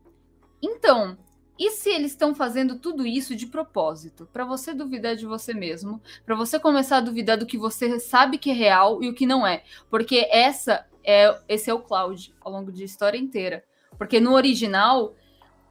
então, 0.61 1.17
e 1.57 1.71
se 1.71 1.89
eles 1.89 2.11
estão 2.11 2.33
fazendo 2.33 2.79
tudo 2.79 3.05
isso 3.05 3.35
de 3.35 3.45
propósito? 3.45 4.27
Para 4.31 4.45
você 4.45 4.73
duvidar 4.73 5.15
de 5.15 5.25
você 5.25 5.53
mesmo, 5.53 6.01
para 6.25 6.35
você 6.35 6.57
começar 6.57 6.97
a 6.97 7.01
duvidar 7.01 7.37
do 7.37 7.45
que 7.45 7.57
você 7.57 7.99
sabe 7.99 8.37
que 8.37 8.49
é 8.49 8.53
real 8.53 9.03
e 9.03 9.09
o 9.09 9.13
que 9.13 9.25
não 9.25 9.45
é. 9.45 9.63
Porque 9.89 10.27
essa 10.31 10.85
é 11.03 11.37
esse 11.47 11.69
é 11.69 11.73
o 11.73 11.81
Cloud 11.81 12.33
ao 12.39 12.51
longo 12.51 12.71
de 12.71 12.83
história 12.83 13.17
inteira. 13.17 13.63
Porque 13.97 14.21
no 14.21 14.33
original, 14.33 15.15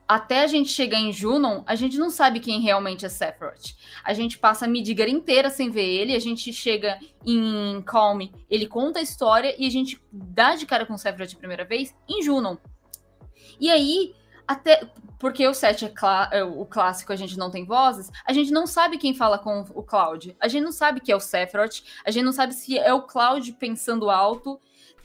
até 0.08 0.42
a 0.42 0.46
gente 0.46 0.70
chegar 0.70 0.98
em 0.98 1.12
Junon, 1.12 1.62
a 1.66 1.74
gente 1.74 1.98
não 1.98 2.08
sabe 2.08 2.40
quem 2.40 2.60
realmente 2.60 3.04
é 3.04 3.10
Sephiroth. 3.10 3.76
A 4.02 4.14
gente 4.14 4.38
passa 4.38 4.64
a 4.64 4.68
Midgar 4.68 5.08
inteira 5.08 5.50
sem 5.50 5.70
ver 5.70 5.84
ele, 5.84 6.16
a 6.16 6.18
gente 6.18 6.50
chega 6.50 6.98
em 7.26 7.82
Calm, 7.82 8.22
ele 8.48 8.66
conta 8.66 9.00
a 9.00 9.02
história 9.02 9.54
e 9.58 9.66
a 9.66 9.70
gente 9.70 10.00
dá 10.10 10.56
de 10.56 10.64
cara 10.64 10.86
com 10.86 10.96
Sephiroth 10.96 11.34
a 11.34 11.38
primeira 11.38 11.64
vez 11.64 11.94
em 12.08 12.22
Junon. 12.22 12.56
E 13.60 13.70
aí, 13.70 14.14
até 14.46 14.88
porque 15.18 15.46
o 15.46 15.52
7 15.52 15.84
é, 15.84 15.88
clá- 15.88 16.30
é 16.32 16.42
o 16.42 16.64
clássico, 16.64 17.12
a 17.12 17.16
gente 17.16 17.36
não 17.36 17.50
tem 17.50 17.66
vozes, 17.66 18.10
a 18.24 18.32
gente 18.32 18.50
não 18.50 18.66
sabe 18.66 18.96
quem 18.96 19.12
fala 19.12 19.38
com 19.38 19.64
o 19.74 19.82
Cloud. 19.82 20.34
A 20.40 20.48
gente 20.48 20.62
não 20.62 20.72
sabe 20.72 21.00
que 21.00 21.12
é 21.12 21.16
o 21.16 21.20
Sephiroth, 21.20 21.82
a 22.04 22.10
gente 22.10 22.24
não 22.24 22.32
sabe 22.32 22.54
se 22.54 22.78
é 22.78 22.94
o 22.94 23.02
Cloud 23.02 23.52
pensando 23.54 24.08
alto. 24.08 24.58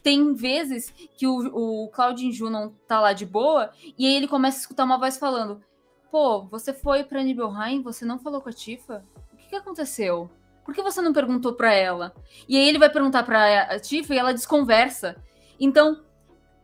Tem 0.03 0.33
vezes 0.33 0.93
que 1.17 1.25
o, 1.25 1.85
o 1.85 1.87
Cloud 1.87 2.25
em 2.25 2.31
Junon 2.31 2.71
tá 2.87 2.99
lá 2.99 3.13
de 3.13 3.25
boa, 3.25 3.71
e 3.97 4.05
aí 4.05 4.15
ele 4.15 4.27
começa 4.27 4.57
a 4.57 4.61
escutar 4.61 4.83
uma 4.83 4.99
voz 4.99 5.17
falando: 5.17 5.63
Pô, 6.11 6.43
você 6.43 6.73
foi 6.73 7.03
pra 7.03 7.23
Nibelheim, 7.23 7.81
você 7.81 8.05
não 8.05 8.19
falou 8.19 8.41
com 8.41 8.49
a 8.49 8.53
Tifa? 8.53 9.03
O 9.33 9.37
que, 9.37 9.47
que 9.47 9.55
aconteceu? 9.55 10.29
Por 10.63 10.75
que 10.75 10.81
você 10.81 11.01
não 11.01 11.13
perguntou 11.13 11.53
pra 11.53 11.73
ela? 11.73 12.13
E 12.47 12.57
aí 12.57 12.67
ele 12.67 12.77
vai 12.77 12.89
perguntar 12.89 13.23
pra 13.23 13.79
Tifa 13.79 14.13
e 14.13 14.17
ela 14.17 14.33
desconversa. 14.33 15.15
Então, 15.59 16.03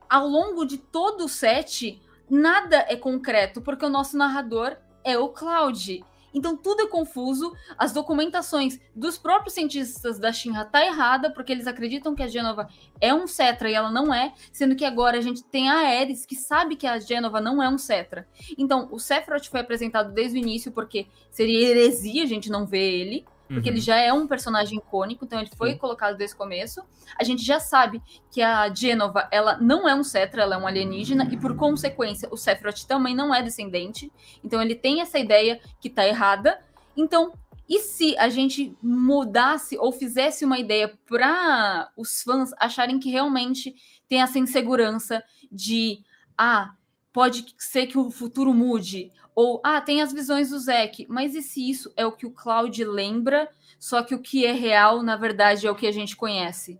ao 0.09 0.27
longo 0.27 0.65
de 0.65 0.77
todo 0.77 1.25
o 1.25 1.29
set, 1.29 2.01
nada 2.29 2.85
é 2.89 2.95
concreto, 2.95 3.61
porque 3.61 3.85
o 3.85 3.89
nosso 3.89 4.17
narrador 4.17 4.77
é 5.03 5.17
o 5.17 5.29
Cloud. 5.29 6.03
Então 6.33 6.55
tudo 6.55 6.83
é 6.83 6.87
confuso, 6.87 7.53
as 7.77 7.91
documentações 7.91 8.79
dos 8.95 9.17
próprios 9.17 9.53
cientistas 9.53 10.19
da 10.19 10.31
Shinra 10.31 10.65
tá 10.65 10.85
errada, 10.85 11.31
porque 11.31 11.51
eles 11.51 11.67
acreditam 11.67 12.15
que 12.15 12.23
a 12.23 12.27
Genova 12.27 12.67
é 12.99 13.13
um 13.13 13.27
Cetra 13.27 13.69
e 13.69 13.73
ela 13.73 13.91
não 13.91 14.13
é, 14.13 14.33
sendo 14.51 14.75
que 14.75 14.85
agora 14.85 15.17
a 15.17 15.21
gente 15.21 15.43
tem 15.43 15.69
a 15.69 15.99
Ares 15.99 16.25
que 16.25 16.35
sabe 16.35 16.75
que 16.75 16.87
a 16.87 16.99
Genova 16.99 17.41
não 17.41 17.61
é 17.61 17.69
um 17.69 17.77
Cetra. 17.77 18.27
Então, 18.57 18.87
o 18.91 18.99
Sephiroth 18.99 19.45
foi 19.45 19.59
apresentado 19.59 20.13
desde 20.13 20.37
o 20.37 20.41
início 20.41 20.71
porque 20.71 21.07
seria 21.31 21.69
heresia 21.69 22.23
a 22.23 22.27
gente 22.27 22.49
não 22.49 22.65
ver 22.65 22.91
ele, 23.01 23.25
porque 23.49 23.67
Uhum. 23.69 23.75
ele 23.75 23.81
já 23.81 23.97
é 23.97 24.13
um 24.13 24.27
personagem 24.27 24.77
icônico, 24.77 25.25
então 25.25 25.39
ele 25.39 25.49
foi 25.57 25.75
colocado 25.75 26.15
desde 26.15 26.35
o 26.35 26.37
começo. 26.37 26.83
A 27.19 27.23
gente 27.23 27.43
já 27.43 27.59
sabe 27.59 28.01
que 28.31 28.43
a 28.43 28.71
Genova, 28.73 29.27
ela 29.31 29.57
não 29.57 29.89
é 29.89 29.95
um 29.95 30.03
Cetra, 30.03 30.43
ela 30.43 30.55
é 30.55 30.57
um 30.57 30.67
alienígena, 30.67 31.27
e 31.31 31.37
por 31.37 31.55
consequência, 31.55 32.29
o 32.31 32.37
Sephiroth 32.37 32.85
também 32.87 33.15
não 33.15 33.33
é 33.33 33.41
descendente. 33.41 34.11
Então 34.43 34.61
ele 34.61 34.75
tem 34.75 35.01
essa 35.01 35.17
ideia 35.17 35.59
que 35.81 35.89
tá 35.89 36.07
errada. 36.07 36.63
Então, 36.95 37.33
e 37.67 37.79
se 37.79 38.15
a 38.19 38.29
gente 38.29 38.77
mudasse 38.81 39.77
ou 39.79 39.91
fizesse 39.91 40.45
uma 40.45 40.59
ideia 40.59 40.93
para 41.07 41.91
os 41.97 42.21
fãs 42.21 42.51
acharem 42.59 42.99
que 42.99 43.09
realmente 43.09 43.75
tem 44.07 44.21
essa 44.21 44.37
insegurança 44.37 45.23
de 45.51 46.03
ah, 46.37 46.71
pode 47.11 47.45
ser 47.57 47.87
que 47.87 47.97
o 47.97 48.11
futuro 48.11 48.53
mude, 48.53 49.11
ou 49.41 49.61
ah, 49.63 49.79
tem 49.79 50.01
as 50.01 50.11
visões 50.11 50.49
do 50.49 50.59
Zack, 50.59 51.05
mas 51.07 51.33
e 51.33 51.41
se 51.41 51.69
isso 51.69 51.93
é 51.95 52.05
o 52.05 52.11
que 52.11 52.25
o 52.25 52.31
Cloud 52.31 52.83
lembra, 52.83 53.49
só 53.79 54.03
que 54.03 54.13
o 54.13 54.19
que 54.19 54.45
é 54.45 54.51
real, 54.51 55.01
na 55.01 55.15
verdade, 55.15 55.65
é 55.65 55.71
o 55.71 55.75
que 55.75 55.87
a 55.87 55.93
gente 55.93 56.17
conhece? 56.17 56.77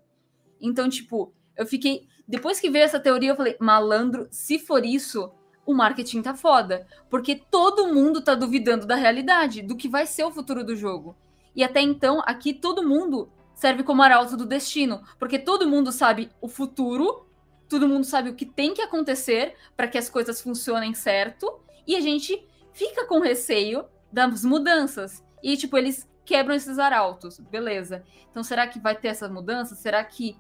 Então, 0.60 0.90
tipo, 0.90 1.32
eu 1.56 1.66
fiquei. 1.66 2.06
Depois 2.28 2.60
que 2.60 2.70
veio 2.70 2.84
essa 2.84 3.00
teoria, 3.00 3.30
eu 3.30 3.36
falei, 3.38 3.56
malandro, 3.62 4.28
se 4.30 4.60
for 4.60 4.84
isso, 4.84 5.32
o 5.66 5.74
marketing 5.74 6.22
tá 6.22 6.36
foda. 6.36 6.86
Porque 7.10 7.42
todo 7.50 7.94
mundo 7.94 8.20
tá 8.20 8.36
duvidando 8.36 8.86
da 8.86 8.96
realidade, 8.96 9.62
do 9.62 9.78
que 9.78 9.88
vai 9.88 10.06
ser 10.06 10.26
o 10.26 10.32
futuro 10.32 10.62
do 10.62 10.76
jogo. 10.76 11.16
E 11.56 11.64
até 11.64 11.80
então, 11.80 12.22
aqui 12.26 12.54
todo 12.54 12.86
mundo 12.86 13.32
serve 13.56 13.84
como 13.84 14.04
arauto 14.04 14.36
do 14.36 14.46
destino. 14.46 15.02
Porque 15.18 15.40
todo 15.40 15.66
mundo 15.66 15.94
sabe 15.94 16.30
o 16.42 16.50
futuro, 16.50 17.26
todo 17.70 17.88
mundo 17.88 18.04
sabe 18.04 18.30
o 18.30 18.36
que 18.36 18.46
tem 18.46 18.74
que 18.74 18.82
acontecer 18.82 19.56
para 19.78 19.88
que 19.88 19.98
as 19.98 20.10
coisas 20.10 20.42
funcionem 20.42 20.94
certo. 20.94 21.62
E 21.88 21.96
a 21.96 22.02
gente 22.02 22.49
fica 22.74 23.06
com 23.06 23.20
receio 23.20 23.86
das 24.12 24.44
mudanças. 24.44 25.24
E, 25.44 25.56
tipo, 25.58 25.78
eles 25.78 26.08
quebram 26.26 26.56
esses 26.56 26.78
arautos. 26.80 27.40
Beleza. 27.40 28.04
Então, 28.30 28.44
será 28.44 28.68
que 28.68 28.80
vai 28.80 28.96
ter 28.96 29.10
essa 29.10 29.28
mudança? 29.30 29.76
Será 29.76 30.04
que 30.04 30.38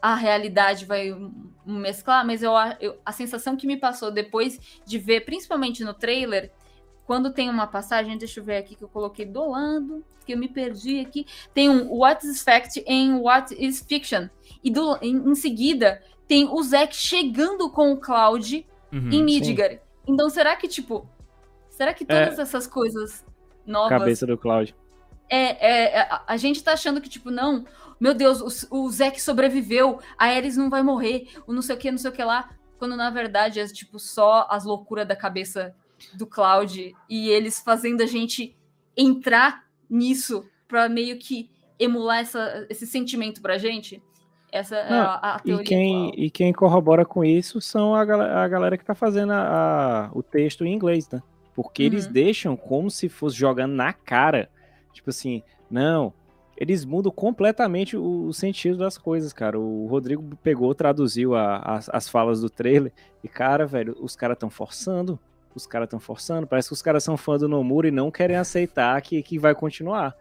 a 0.00 0.14
realidade 0.14 0.84
vai 0.84 1.14
mesclar? 1.66 2.26
Mas 2.26 2.42
eu, 2.42 2.54
a- 2.56 2.76
eu- 2.80 2.98
a 3.04 3.12
sensação 3.12 3.56
que 3.56 3.66
me 3.66 3.76
passou 3.76 4.10
depois 4.10 4.60
de 4.84 4.98
ver, 4.98 5.24
principalmente 5.24 5.82
no 5.82 5.94
trailer, 5.94 6.52
quando 7.06 7.32
tem 7.32 7.50
uma 7.50 7.66
passagem, 7.66 8.16
deixa 8.16 8.40
eu 8.40 8.44
ver 8.44 8.56
aqui 8.58 8.74
que 8.76 8.82
eu 8.84 8.88
coloquei 8.88 9.24
do 9.26 9.50
lado, 9.50 10.04
que 10.24 10.32
eu 10.32 10.38
me 10.38 10.48
perdi 10.48 11.00
aqui. 11.00 11.26
Tem 11.52 11.68
um 11.68 11.90
What 11.92 12.26
is 12.26 12.42
Fact 12.42 12.82
em 12.86 13.14
What 13.14 13.54
is 13.58 13.84
Fiction. 13.86 14.28
E 14.62 14.70
do, 14.70 14.96
em, 15.02 15.16
em 15.16 15.34
seguida 15.34 16.02
tem 16.26 16.48
o 16.48 16.62
Zack 16.62 16.94
chegando 16.96 17.68
com 17.70 17.92
o 17.92 17.96
Cloud 17.98 18.66
Uhum. 18.92 19.10
em 19.10 19.22
Midgar. 19.22 19.80
Então, 20.06 20.30
será 20.30 20.54
que, 20.56 20.66
tipo, 20.68 21.06
será 21.76 21.92
que 21.94 22.04
É. 22.08 22.24
todas 22.26 22.38
essas 22.38 22.66
coisas 22.66 23.24
novas. 23.66 23.98
Cabeça 23.98 24.26
do 24.26 24.36
Cláudio. 24.38 24.74
É, 25.28 25.38
é, 25.38 25.98
é, 26.00 26.08
a, 26.26 26.36
gente 26.36 26.62
tá 26.62 26.72
achando 26.74 27.00
que, 27.00 27.08
tipo, 27.08 27.30
não, 27.30 27.64
meu 27.98 28.12
Deus, 28.14 28.66
o, 28.70 28.76
o 28.84 28.90
Zack 28.90 29.20
sobreviveu, 29.20 29.98
a 30.18 30.26
Ares 30.26 30.56
não 30.56 30.68
vai 30.68 30.82
morrer, 30.82 31.28
o 31.46 31.52
não 31.52 31.62
sei 31.62 31.74
o 31.74 31.78
que, 31.78 31.90
não 31.90 31.98
sei 31.98 32.10
o 32.10 32.14
que 32.14 32.22
lá. 32.22 32.50
Quando 32.78 32.94
na 32.96 33.08
verdade 33.10 33.58
é, 33.58 33.66
tipo, 33.66 33.98
só 33.98 34.46
as 34.50 34.64
loucuras 34.64 35.08
da 35.08 35.16
cabeça 35.16 35.74
do 36.14 36.26
Cloud 36.26 36.94
e 37.08 37.28
eles 37.30 37.60
fazendo 37.60 38.02
a 38.02 38.06
gente 38.06 38.54
entrar 38.96 39.64
nisso 39.88 40.44
pra 40.68 40.88
meio 40.88 41.18
que 41.18 41.50
emular 41.78 42.18
essa, 42.18 42.66
esse 42.68 42.86
sentimento 42.86 43.40
pra 43.40 43.56
gente. 43.58 44.02
Essa 44.52 44.76
é 44.76 44.90
Não, 44.90 45.00
a, 45.00 45.14
a 45.34 45.38
teoria. 45.40 45.62
E 45.64 45.66
quem, 45.66 45.96
atual. 46.08 46.24
e 46.24 46.30
quem 46.30 46.52
corrobora 46.52 47.04
com 47.04 47.24
isso 47.24 47.60
são 47.60 47.94
a, 47.94 48.02
a 48.02 48.46
galera 48.48 48.76
que 48.78 48.84
tá 48.84 48.94
fazendo 48.94 49.32
a- 49.32 50.06
a- 50.06 50.10
o 50.12 50.22
texto 50.22 50.64
em 50.64 50.72
inglês, 50.74 51.08
né? 51.10 51.20
Porque 51.54 51.82
eles 51.82 52.06
Uhum. 52.06 52.12
deixam 52.12 52.56
como 52.56 52.90
se 52.90 53.08
fosse 53.08 53.36
jogando 53.36 53.72
na 53.74 53.92
cara. 53.92 54.48
Tipo 54.92 55.10
assim, 55.10 55.42
não. 55.70 56.12
Eles 56.56 56.84
mudam 56.84 57.10
completamente 57.10 57.96
o, 57.96 58.26
o 58.26 58.32
sentido 58.32 58.78
das 58.78 58.96
coisas, 58.96 59.32
cara. 59.32 59.58
O 59.58 59.86
Rodrigo 59.86 60.22
pegou, 60.42 60.74
traduziu 60.74 61.34
a- 61.34 61.58
as, 61.58 61.88
as 61.88 62.08
falas 62.08 62.40
do 62.40 62.48
trailer. 62.50 62.92
E, 63.22 63.28
cara, 63.28 63.66
velho, 63.66 63.96
os 64.00 64.14
caras 64.14 64.36
estão 64.36 64.50
forçando. 64.50 65.18
Os 65.54 65.66
caras 65.66 65.86
estão 65.86 65.98
forçando. 66.00 66.46
Parece 66.46 66.68
que 66.68 66.74
os 66.74 66.82
caras 66.82 67.02
são 67.04 67.16
fã 67.16 67.36
do 67.38 67.48
Nomura 67.48 67.88
e 67.88 67.90
não 67.92 68.10
querem 68.10 68.36
aceitar 68.36 69.00
que, 69.02 69.22
que 69.22 69.38
vai 69.38 69.54
continuar. 69.54 70.14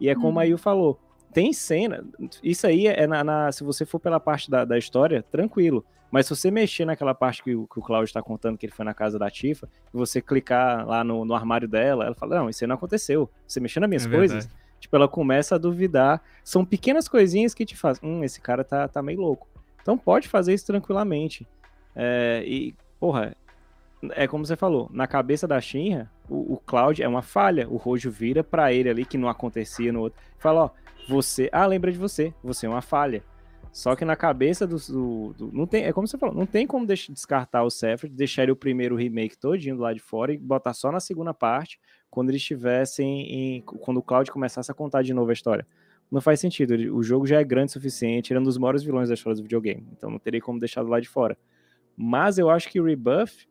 E 0.00 0.08
é 0.08 0.14
como 0.14 0.28
Uhum. 0.34 0.38
a 0.38 0.44
Yu 0.44 0.58
falou. 0.58 0.98
tem 1.32 1.52
cena. 1.52 2.04
Isso 2.42 2.66
aí 2.66 2.88
é 2.88 3.06
na, 3.06 3.22
na, 3.22 3.52
se 3.52 3.62
você 3.62 3.84
for 3.84 4.00
pela 4.00 4.18
parte 4.18 4.50
da, 4.50 4.64
da 4.64 4.76
história, 4.76 5.22
tranquilo. 5.30 5.84
Mas 6.10 6.26
se 6.26 6.34
você 6.34 6.50
mexer 6.50 6.84
naquela 6.84 7.14
parte 7.14 7.42
que 7.42 7.54
o, 7.54 7.66
que 7.66 7.78
o 7.78 7.82
Cláudio 7.82 8.06
está 8.06 8.20
contando 8.22 8.58
que 8.58 8.66
ele 8.66 8.72
foi 8.72 8.84
na 8.84 8.92
casa 8.94 9.18
da 9.18 9.30
Tifa, 9.30 9.68
e 9.94 9.96
você 9.96 10.20
clicar 10.20 10.86
lá 10.86 11.04
no, 11.04 11.24
no 11.24 11.34
armário 11.34 11.68
dela, 11.68 12.04
ela 12.06 12.14
fala: 12.14 12.36
Não, 12.36 12.50
isso 12.50 12.64
aí 12.64 12.68
não 12.68 12.74
aconteceu. 12.74 13.30
Você 13.46 13.60
mexeu 13.60 13.80
nas 13.80 13.88
minhas 13.88 14.06
É 14.06 14.10
coisas. 14.10 14.44
verdade. 14.44 14.60
Tipo, 14.80 14.96
ela 14.96 15.06
começa 15.08 15.54
a 15.54 15.58
duvidar. 15.58 16.22
São 16.42 16.64
pequenas 16.64 17.06
coisinhas 17.06 17.52
que 17.54 17.66
te 17.66 17.76
fazem. 17.76 18.08
Hum, 18.08 18.24
esse 18.24 18.40
cara 18.40 18.64
tá, 18.64 18.88
tá 18.88 19.02
meio 19.02 19.20
louco. 19.20 19.46
Então 19.82 19.96
pode 19.96 20.26
fazer 20.26 20.54
isso 20.54 20.66
tranquilamente. 20.66 21.46
É, 21.94 22.42
e, 22.46 22.74
porra, 22.98 23.36
é 24.12 24.26
como 24.26 24.44
você 24.46 24.56
falou, 24.56 24.88
na 24.92 25.06
cabeça 25.06 25.46
da 25.46 25.60
Shinra, 25.60 26.10
o, 26.28 26.54
o 26.54 26.56
Cloud 26.64 27.02
é 27.02 27.06
uma 27.08 27.22
falha. 27.22 27.68
O 27.68 27.76
Rojo 27.76 28.10
vira 28.10 28.42
pra 28.42 28.72
ele 28.72 28.88
ali, 28.88 29.04
que 29.04 29.18
não 29.18 29.28
acontecia 29.28 29.92
no 29.92 30.00
outro. 30.00 30.18
Fala, 30.38 30.64
ó, 30.64 30.70
você. 31.08 31.48
Ah, 31.52 31.66
lembra 31.66 31.92
de 31.92 31.98
você. 31.98 32.32
Você 32.42 32.66
é 32.66 32.68
uma 32.68 32.82
falha. 32.82 33.22
Só 33.72 33.94
que 33.94 34.04
na 34.04 34.16
cabeça 34.16 34.66
do. 34.66 34.76
do- 34.76 35.32
do- 35.38 35.52
não 35.52 35.66
tem, 35.66 35.84
é 35.84 35.92
como 35.92 36.06
você 36.06 36.18
falou, 36.18 36.34
não 36.34 36.46
tem 36.46 36.66
como 36.66 36.86
descartar 36.86 37.62
o 37.62 37.70
Sephiroth, 37.70 38.12
deixar 38.14 38.42
ele 38.42 38.52
o 38.52 38.56
primeiro 38.56 38.96
remake 38.96 39.38
todinho 39.38 39.76
lado 39.76 39.94
de 39.94 40.00
fora 40.02 40.32
e 40.32 40.38
botar 40.38 40.72
só 40.74 40.90
na 40.90 40.98
segunda 40.98 41.32
parte, 41.32 41.78
quando 42.10 42.30
eles 42.30 42.42
estivessem 42.42 43.32
em. 43.32 43.60
Quando 43.62 43.98
o 43.98 44.02
Cloud 44.02 44.30
começasse 44.30 44.70
a 44.70 44.74
contar 44.74 45.02
de 45.02 45.14
novo 45.14 45.30
a 45.30 45.32
história. 45.32 45.66
Não 46.10 46.20
faz 46.20 46.40
sentido. 46.40 46.74
ele- 46.74 46.90
O 46.90 47.00
jogo 47.02 47.24
já 47.26 47.40
é 47.40 47.44
grande 47.44 47.70
o 47.70 47.72
suficiente, 47.74 48.32
ele 48.32 48.38
é 48.38 48.40
um 48.40 48.44
dos 48.44 48.58
maiores 48.58 48.82
vilões 48.82 49.08
da 49.08 49.14
história 49.14 49.36
do 49.36 49.42
videogame. 49.42 49.86
Então 49.96 50.10
não 50.10 50.18
teria 50.18 50.40
como 50.40 50.58
deixar 50.58 50.82
lado 50.82 51.02
de 51.02 51.08
fora. 51.08 51.38
Mas 51.96 52.38
eu 52.38 52.50
acho 52.50 52.68
que 52.68 52.80
o 52.80 52.84
Rebuff 52.84 53.46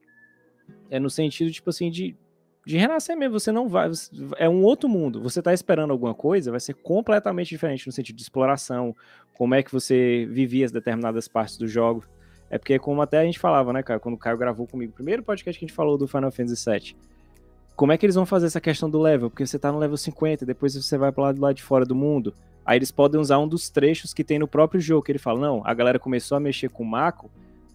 é 0.89 0.99
no 0.99 1.09
sentido, 1.09 1.49
tipo 1.51 1.69
assim, 1.69 1.89
de, 1.89 2.17
de 2.65 2.77
renascer 2.77 3.15
mesmo. 3.17 3.39
Você 3.39 3.51
não 3.51 3.67
vai. 3.67 3.89
você- 3.89 4.11
é 4.37 4.47
um 4.49 4.63
outro 4.63 4.87
mundo. 4.89 5.21
Você 5.21 5.41
tá 5.41 5.53
esperando 5.53 5.91
alguma 5.91 6.13
coisa, 6.13 6.51
vai 6.51 6.59
ser 6.59 6.73
completamente 6.75 7.49
diferente 7.49 7.87
no 7.87 7.93
sentido 7.93 8.15
de 8.15 8.21
exploração, 8.21 8.95
como 9.33 9.55
é 9.55 9.63
que 9.63 9.71
você 9.71 10.27
vivia 10.29 10.65
as 10.65 10.71
determinadas 10.71 11.27
partes 11.27 11.57
do 11.57 11.67
jogo. 11.67 12.03
É 12.49 12.57
porque, 12.57 12.79
como 12.79 13.01
até 13.01 13.19
a 13.19 13.23
gente 13.23 13.37
falava, 13.39 13.71
né, 13.71 13.83
cara, 13.83 13.99
quando 13.99 14.15
o 14.15 14.17
Caio 14.17 14.37
gravou 14.37 14.65
comigo, 14.67 14.91
o 14.91 14.95
primeiro 14.95 15.21
podcast 15.23 15.57
que 15.59 15.65
a 15.65 15.67
gente 15.67 15.75
falou 15.75 15.97
do 15.97 16.07
Final 16.07 16.31
Fantasy 16.31 16.69
VII. 16.69 16.95
Como 17.75 17.91
é 17.91 17.97
que 17.97 18.05
eles 18.05 18.15
vão 18.15 18.25
fazer 18.25 18.47
essa 18.47 18.59
questão 18.59 18.89
do 18.89 18.99
level? 18.99 19.29
Porque 19.29 19.45
você 19.45 19.57
tá 19.57 19.71
no 19.71 19.77
level 19.79 19.95
50, 19.95 20.45
depois 20.45 20.75
você 20.75 20.97
vai 20.97 21.11
pro 21.11 21.21
lado 21.23 21.35
do 21.35 21.41
lado 21.41 21.55
de 21.55 21.63
fora 21.63 21.85
do 21.85 21.95
mundo. 21.95 22.33
Aí 22.65 22.77
eles 22.77 22.91
podem 22.91 23.21
usar 23.21 23.37
um 23.39 23.47
dos 23.47 23.69
trechos 23.69 24.13
que 24.13 24.23
tem 24.23 24.37
no 24.37 24.47
próprio 24.47 24.81
jogo, 24.81 25.03
que 25.03 25.11
ele 25.11 25.19
fala: 25.19 25.39
não, 25.39 25.61
a 25.63 25.73
galera 25.73 25.97
começou 25.97 26.35
a 26.35 26.39
mexer 26.39 26.69
com 26.69 26.83
o 26.83 26.85
Mako, 26.85 27.31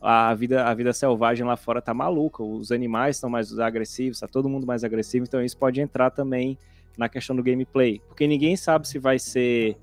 a 0.06 0.34
vida, 0.34 0.64
a 0.66 0.74
vida 0.74 0.92
selvagem 0.92 1.46
lá 1.46 1.56
fora 1.56 1.80
tá 1.80 1.94
maluca, 1.94 2.42
os 2.42 2.70
animais 2.70 3.16
estão 3.16 3.30
mais 3.30 3.58
agressivos, 3.58 4.20
tá 4.20 4.28
todo 4.28 4.48
mundo 4.48 4.66
mais 4.66 4.84
agressivo, 4.84 5.24
então 5.26 5.42
isso 5.42 5.56
pode 5.56 5.80
entrar 5.80 6.10
também 6.10 6.58
na 6.96 7.08
questão 7.08 7.34
do 7.34 7.42
gameplay. 7.42 8.00
Porque 8.06 8.26
ninguém 8.26 8.54
sabe 8.54 8.86
se 8.86 8.98
vai 8.98 9.18
ser 9.18 9.76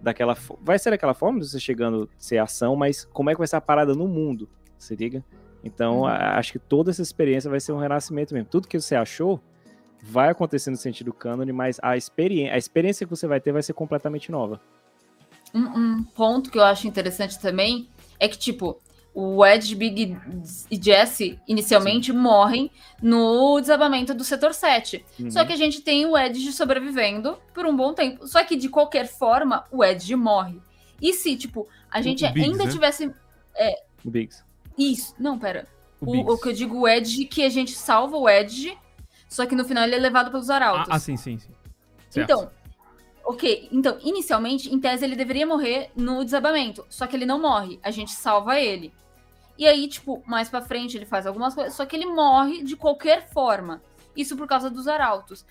daquela 0.00 0.36
vai 0.62 0.78
ser 0.78 0.90
daquela 0.90 1.14
forma, 1.14 1.40
você 1.42 1.60
chegando 1.60 2.08
ser 2.18 2.38
ação, 2.38 2.74
mas 2.74 3.04
como 3.12 3.28
é 3.28 3.34
que 3.34 3.38
vai 3.38 3.46
ser 3.46 3.56
a 3.56 3.60
parada 3.60 3.94
no 3.94 4.08
mundo, 4.08 4.48
se 4.78 4.96
liga? 4.96 5.22
Então, 5.62 6.00
Uhum. 6.00 6.06
acho 6.06 6.52
que 6.52 6.58
toda 6.58 6.90
essa 6.90 7.02
experiência 7.02 7.50
vai 7.50 7.60
ser 7.60 7.72
um 7.72 7.78
renascimento 7.78 8.32
mesmo. 8.32 8.48
Tudo 8.48 8.68
que 8.68 8.80
você 8.80 8.94
achou 8.94 9.40
vai 10.02 10.30
acontecer 10.30 10.70
no 10.70 10.76
sentido 10.76 11.12
cânone, 11.12 11.52
mas 11.52 11.78
a 11.82 11.96
experiência, 11.96 12.54
a 12.54 12.58
experiência 12.58 13.04
que 13.04 13.10
você 13.10 13.26
vai 13.26 13.40
ter 13.40 13.52
vai 13.52 13.62
ser 13.62 13.72
completamente 13.72 14.30
nova. 14.30 14.60
Um, 15.54 15.60
um 15.60 16.04
ponto 16.04 16.50
que 16.50 16.58
eu 16.58 16.62
acho 16.64 16.86
interessante 16.86 17.38
também 17.40 17.88
é 18.18 18.28
que, 18.28 18.38
tipo, 18.38 18.78
o 19.18 19.42
Ed, 19.46 19.74
Big 19.74 20.14
e 20.70 20.76
Jesse 20.76 21.40
inicialmente 21.48 22.12
morrem 22.12 22.70
no 23.02 23.58
desabamento 23.58 24.12
do 24.12 24.22
setor 24.22 24.52
7. 24.52 25.02
Uhum. 25.18 25.30
Só 25.30 25.42
que 25.42 25.54
a 25.54 25.56
gente 25.56 25.80
tem 25.80 26.04
o 26.04 26.18
Edge 26.18 26.52
sobrevivendo 26.52 27.38
por 27.54 27.64
um 27.64 27.74
bom 27.74 27.94
tempo. 27.94 28.28
Só 28.28 28.44
que, 28.44 28.54
de 28.54 28.68
qualquer 28.68 29.06
forma, 29.08 29.64
o 29.72 29.82
Edge 29.82 30.14
morre. 30.14 30.60
E 31.00 31.14
se, 31.14 31.34
tipo, 31.34 31.66
a 31.90 32.02
gente 32.02 32.26
o 32.26 32.28
Biggs, 32.30 32.50
ainda 32.50 32.64
né? 32.66 32.70
tivesse. 32.70 33.10
O 34.04 34.10
Biggs. 34.10 34.44
Isso. 34.76 35.14
Não, 35.18 35.38
pera. 35.38 35.66
O 35.98 36.14
O, 36.14 36.34
o 36.34 36.38
que 36.38 36.48
eu 36.48 36.52
digo, 36.52 36.78
o 36.80 36.86
Edge, 36.86 37.24
que 37.24 37.42
a 37.42 37.48
gente 37.48 37.70
salva 37.72 38.18
o 38.18 38.28
Edge, 38.28 38.76
só 39.30 39.46
que 39.46 39.54
no 39.56 39.64
final 39.64 39.84
ele 39.84 39.94
é 39.94 39.98
levado 39.98 40.30
pelos 40.30 40.50
Ah, 40.50 40.56
arautos. 40.56 40.88
ah, 40.90 40.98
sim, 40.98 41.16
sim, 41.16 41.38
sim. 41.38 41.48
Certo. 42.10 42.30
Então, 42.30 42.50
ok. 43.24 43.66
Então, 43.72 43.96
inicialmente, 44.02 44.68
em 44.72 44.78
tese, 44.78 45.06
ele 45.06 45.16
deveria 45.16 45.46
morrer 45.46 45.90
no 45.96 46.22
desabamento. 46.22 46.84
Só 46.90 47.06
que 47.06 47.16
ele 47.16 47.24
não 47.24 47.40
morre. 47.40 47.80
A 47.82 47.90
gente 47.90 48.10
salva 48.10 48.60
ele. 48.60 48.92
E 49.58 49.66
aí, 49.66 49.88
tipo, 49.88 50.22
mais 50.26 50.48
pra 50.48 50.60
frente 50.60 50.96
ele 50.96 51.06
faz 51.06 51.26
algumas 51.26 51.54
coisas. 51.54 51.74
Só 51.74 51.86
que 51.86 51.96
ele 51.96 52.06
morre 52.06 52.62
de 52.62 52.76
qualquer 52.76 53.28
forma. 53.30 53.82
Isso 54.16 54.36
por 54.36 54.46
causa 54.46 54.68
dos 54.70 54.86
arautos. 54.88 55.44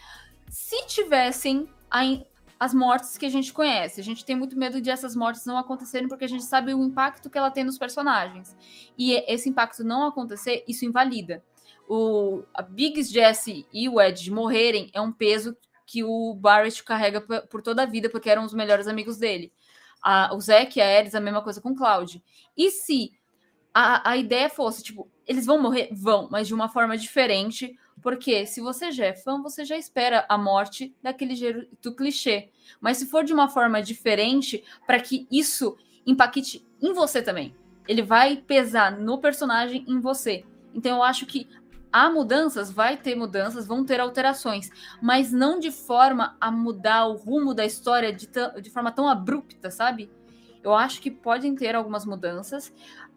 Se 0.50 0.86
tivessem 0.88 1.68
ai- 1.90 2.26
as 2.60 2.74
mortes 2.74 3.18
que 3.18 3.26
a 3.26 3.30
gente 3.30 3.52
conhece, 3.52 4.00
a 4.00 4.04
gente 4.04 4.24
tem 4.24 4.36
muito 4.36 4.58
medo 4.58 4.80
de 4.80 4.90
essas 4.90 5.16
mortes 5.16 5.46
não 5.46 5.58
acontecerem 5.58 6.08
porque 6.08 6.24
a 6.26 6.30
gente 6.30 6.44
sabe 6.44 6.74
o 6.74 6.84
impacto 6.84 7.30
que 7.30 7.38
ela 7.38 7.52
tem 7.52 7.64
nos 7.64 7.78
personagens. 7.78 8.56
E 8.98 9.14
esse 9.32 9.50
impacto 9.50 9.84
não 9.84 10.08
acontecer, 10.08 10.64
isso 10.68 10.86
invalida. 10.86 11.44
O, 11.88 12.44
a 12.54 12.62
Biggs, 12.62 13.12
Jesse 13.12 13.68
e 13.74 13.88
o 13.90 14.00
Ed 14.02 14.32
morrerem 14.32 14.90
é 14.94 15.02
um 15.02 15.12
peso 15.12 15.56
que 15.86 16.04
o 16.04 16.34
Barrett 16.34 16.84
carrega 16.84 17.22
por 17.22 17.62
toda 17.62 17.84
a 17.84 17.86
vida, 17.86 18.10
porque 18.10 18.30
eram 18.30 18.44
os 18.44 18.54
melhores 18.54 18.88
amigos 18.88 19.18
dele. 19.18 19.52
A- 20.02 20.32
o 20.34 20.40
Zack 20.40 20.80
e 20.80 20.82
a 20.82 20.98
Ares, 20.98 21.14
a 21.14 21.20
mesma 21.20 21.44
coisa 21.44 21.62
com 21.62 21.72
o 21.72 21.76
Cloud. 21.76 22.24
E 22.58 22.72
se 22.72 23.12
a, 23.78 24.12
a 24.12 24.16
ideia 24.16 24.50
fosse, 24.50 24.82
tipo, 24.82 25.12
eles 25.28 25.46
vão 25.46 25.62
morrer? 25.62 25.90
Vão, 25.92 26.30
mas 26.32 26.48
de 26.48 26.54
uma 26.54 26.70
forma 26.70 26.98
diferente, 26.98 27.78
porque 28.02 28.46
se 28.46 28.62
você 28.62 28.90
já 28.90 29.08
é 29.08 29.14
fã, 29.14 29.42
você 29.42 29.66
já 29.66 29.76
espera 29.76 30.26
a 30.30 30.38
morte 30.38 30.96
daquele 31.04 31.36
jeito 31.36 31.94
clichê. 31.94 32.50
Mas 32.80 32.96
se 32.96 33.08
for 33.08 33.26
de 33.26 33.34
uma 33.34 33.50
forma 33.50 33.82
diferente, 33.82 34.64
para 34.88 35.02
que 35.02 35.28
isso 35.30 35.76
impacte 36.08 36.66
em 36.82 36.94
você 36.94 37.22
também. 37.22 37.54
Ele 37.86 38.02
vai 38.02 38.38
pesar 38.38 38.98
no 38.98 39.18
personagem 39.18 39.84
em 39.90 40.00
você. 40.00 40.46
Então 40.74 40.96
eu 40.96 41.04
acho 41.04 41.26
que 41.26 41.46
há 41.92 42.10
mudanças, 42.10 42.72
vai 42.72 42.96
ter 42.96 43.14
mudanças, 43.14 43.68
vão 43.68 43.84
ter 43.84 44.00
alterações, 44.00 44.70
mas 45.02 45.34
não 45.34 45.60
de 45.60 45.72
forma 45.72 46.38
a 46.40 46.50
mudar 46.50 47.08
o 47.08 47.18
rumo 47.18 47.54
da 47.54 47.66
história 47.66 48.14
de, 48.14 48.30
de 48.62 48.70
forma 48.70 48.92
tão 48.92 49.10
abrupta, 49.10 49.70
sabe? 49.70 50.10
Eu 50.66 50.74
acho 50.74 51.00
que 51.00 51.12
podem 51.12 51.54
ter 51.54 51.76
algumas 51.76 52.08
mudanças. 52.08 52.74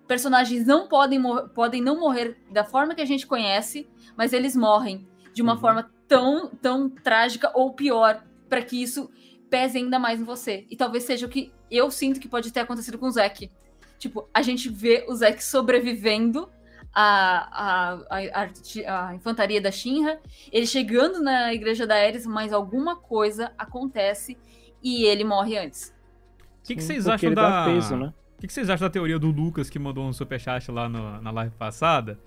Personagens 0.09 0.67
não 0.67 0.89
podem, 0.89 1.23
podem 1.55 1.81
não 1.83 2.01
morrer 2.01 2.37
da 2.51 2.65
forma 2.65 2.95
que 2.95 3.03
a 3.03 3.07
gente 3.07 3.27
conhece, 3.27 3.89
mas 4.17 4.33
eles 4.33 4.57
morrem 4.57 5.07
de 5.33 5.43
uma 5.43 5.53
Uhum. 5.53 5.61
forma 5.61 5.91
tão, 6.09 6.49
tão 6.49 6.89
trágica 6.89 7.53
ou 7.55 7.75
pior, 7.75 8.25
para 8.49 8.63
que 8.63 8.83
isso 8.83 9.11
pese 9.51 9.79
ainda 9.79 9.99
mais 9.99 10.19
em 10.21 10.25
você. 10.25 10.67
E 10.71 10.77
talvez 10.77 11.05
seja 11.05 11.27
o 11.27 11.29
que 11.29 11.53
eu 11.71 11.91
sinto 11.91 12.19
que 12.19 12.29
pode 12.29 12.51
ter 12.51 12.61
acontecido 12.61 12.99
com 12.99 13.07
o 13.07 13.11
Zack. 13.11 13.51
Tipo, 13.99 14.29
a 14.33 14.41
gente 14.43 14.69
vê 14.71 15.05
o 15.09 15.15
Zack 15.15 15.45
sobrevivendo 15.45 16.49
à, 16.95 17.93
à, 18.11 18.19
à, 18.89 19.09
à 19.11 19.15
infantaria 19.15 19.61
da 19.61 19.71
Shinra, 19.71 20.19
ele 20.51 20.67
chegando 20.67 21.23
na 21.23 21.53
igreja 21.53 21.87
da 21.87 21.95
Ares, 21.97 22.27
mas 22.27 22.53
alguma 22.53 22.97
coisa 22.97 23.53
acontece 23.59 24.39
e 24.83 25.05
ele 25.05 25.25
morre 25.25 25.59
antes. 25.59 25.95
O 26.63 26.67
que, 26.67 26.77
que 26.77 26.83
vocês 26.83 27.05
porque 27.05 27.15
acham 27.15 27.29
ele 27.29 27.37
da. 27.37 27.61
dá 27.61 27.65
peso, 27.67 27.97
né? 27.97 28.13
O 28.39 28.41
que, 28.41 28.53
vocês 28.53 28.71
acham 28.71 28.87
da 28.87 28.91
teoria 28.93 29.19
do 29.19 29.31
Lucas 29.31 29.69
que 29.69 29.79
mandou 29.81 30.07
um 30.07 30.13
superchat 30.13 30.71
lá 30.71 30.89
no- 30.89 31.21
na 31.21 31.31
live 31.33 31.55
passada? 31.57 32.19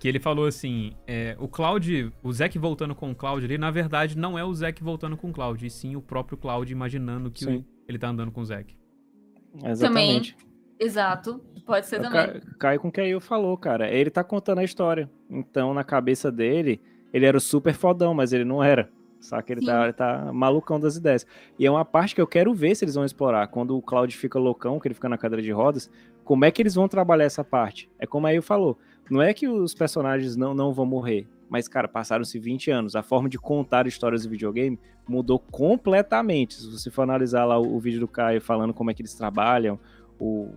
Que 0.00 0.08
ele 0.08 0.18
falou 0.18 0.46
assim: 0.46 0.92
é, 1.06 1.36
o 1.38 1.46
Cloud, 1.46 2.12
o 2.22 2.32
Zack 2.32 2.58
voltando 2.58 2.94
com 2.96 3.12
o 3.12 3.14
Cloud 3.14 3.44
ali, 3.44 3.56
na 3.56 3.70
verdade, 3.70 4.18
não 4.18 4.36
é 4.36 4.44
o 4.44 4.52
Zack 4.52 4.82
voltando 4.82 5.16
com 5.16 5.30
o 5.30 5.32
Cloud, 5.32 5.64
e 5.64 5.70
sim 5.70 5.94
o 5.94 6.02
próprio 6.02 6.36
Cloud 6.36 6.70
imaginando 6.72 7.30
que 7.30 7.44
o- 7.46 7.64
ele 7.88 7.98
tá 7.98 8.08
andando 8.08 8.32
com 8.32 8.40
o 8.40 8.44
Zack. 8.44 8.74
Exatamente. 9.64 10.36
Exato, 10.80 11.40
pode 11.64 11.86
ser 11.86 11.98
Eu 11.98 12.02
também. 12.02 12.26
ca- 12.26 12.40
Cai 12.58 12.78
com 12.78 12.88
o 12.88 12.92
que 12.92 13.00
aí 13.00 13.10
eu 13.10 13.20
falou, 13.20 13.56
cara. 13.56 13.88
Ele 13.88 14.10
tá 14.10 14.24
contando 14.24 14.58
a 14.58 14.64
história. 14.64 15.08
Então, 15.30 15.72
na 15.72 15.84
cabeça 15.84 16.32
dele, 16.32 16.80
ele 17.12 17.24
era 17.24 17.36
o 17.36 17.40
super 17.40 17.72
fodão, 17.74 18.12
mas 18.14 18.32
ele 18.32 18.44
não 18.44 18.64
era. 18.64 18.90
Saca? 19.22 19.52
Ele 19.52 19.60
Sim. 19.60 19.66
tá, 19.68 19.84
ele 19.84 19.92
tá 19.92 20.30
malucão 20.32 20.78
das 20.78 20.96
ideias. 20.96 21.26
E 21.58 21.64
é 21.64 21.70
uma 21.70 21.84
parte 21.84 22.14
que 22.14 22.20
eu 22.20 22.26
quero 22.26 22.52
ver 22.52 22.74
se 22.74 22.84
eles 22.84 22.94
vão 22.96 23.04
explorar. 23.04 23.46
Quando 23.46 23.76
o 23.76 23.80
Cloud 23.80 24.14
fica 24.16 24.38
loucão, 24.38 24.78
que 24.78 24.88
ele 24.88 24.94
fica 24.94 25.08
na 25.08 25.16
cadeira 25.16 25.42
de 25.42 25.50
rodas, 25.52 25.90
como 26.24 26.44
é 26.44 26.50
que 26.50 26.60
eles 26.60 26.74
vão 26.74 26.88
trabalhar 26.88 27.24
essa 27.24 27.42
parte? 27.44 27.88
É 27.98 28.06
como 28.06 28.26
aí 28.26 28.36
eu 28.36 28.42
falou. 28.42 28.76
Não 29.10 29.22
é 29.22 29.32
que 29.32 29.48
os 29.48 29.74
personagens 29.74 30.36
não, 30.36 30.52
não 30.54 30.72
vão 30.72 30.84
morrer. 30.84 31.26
Mas, 31.48 31.68
cara, 31.68 31.86
passaram-se 31.86 32.38
20 32.38 32.70
anos. 32.70 32.96
A 32.96 33.02
forma 33.02 33.28
de 33.28 33.38
contar 33.38 33.86
histórias 33.86 34.24
do 34.24 34.30
videogame 34.30 34.78
mudou 35.06 35.38
completamente. 35.38 36.54
Se 36.54 36.70
você 36.70 36.90
for 36.90 37.02
analisar 37.02 37.44
lá 37.44 37.58
o, 37.58 37.76
o 37.76 37.80
vídeo 37.80 38.00
do 38.00 38.08
Caio 38.08 38.40
falando 38.40 38.72
como 38.72 38.90
é 38.90 38.94
que 38.94 39.02
eles 39.02 39.14
trabalham, 39.14 39.78
o, 40.18 40.48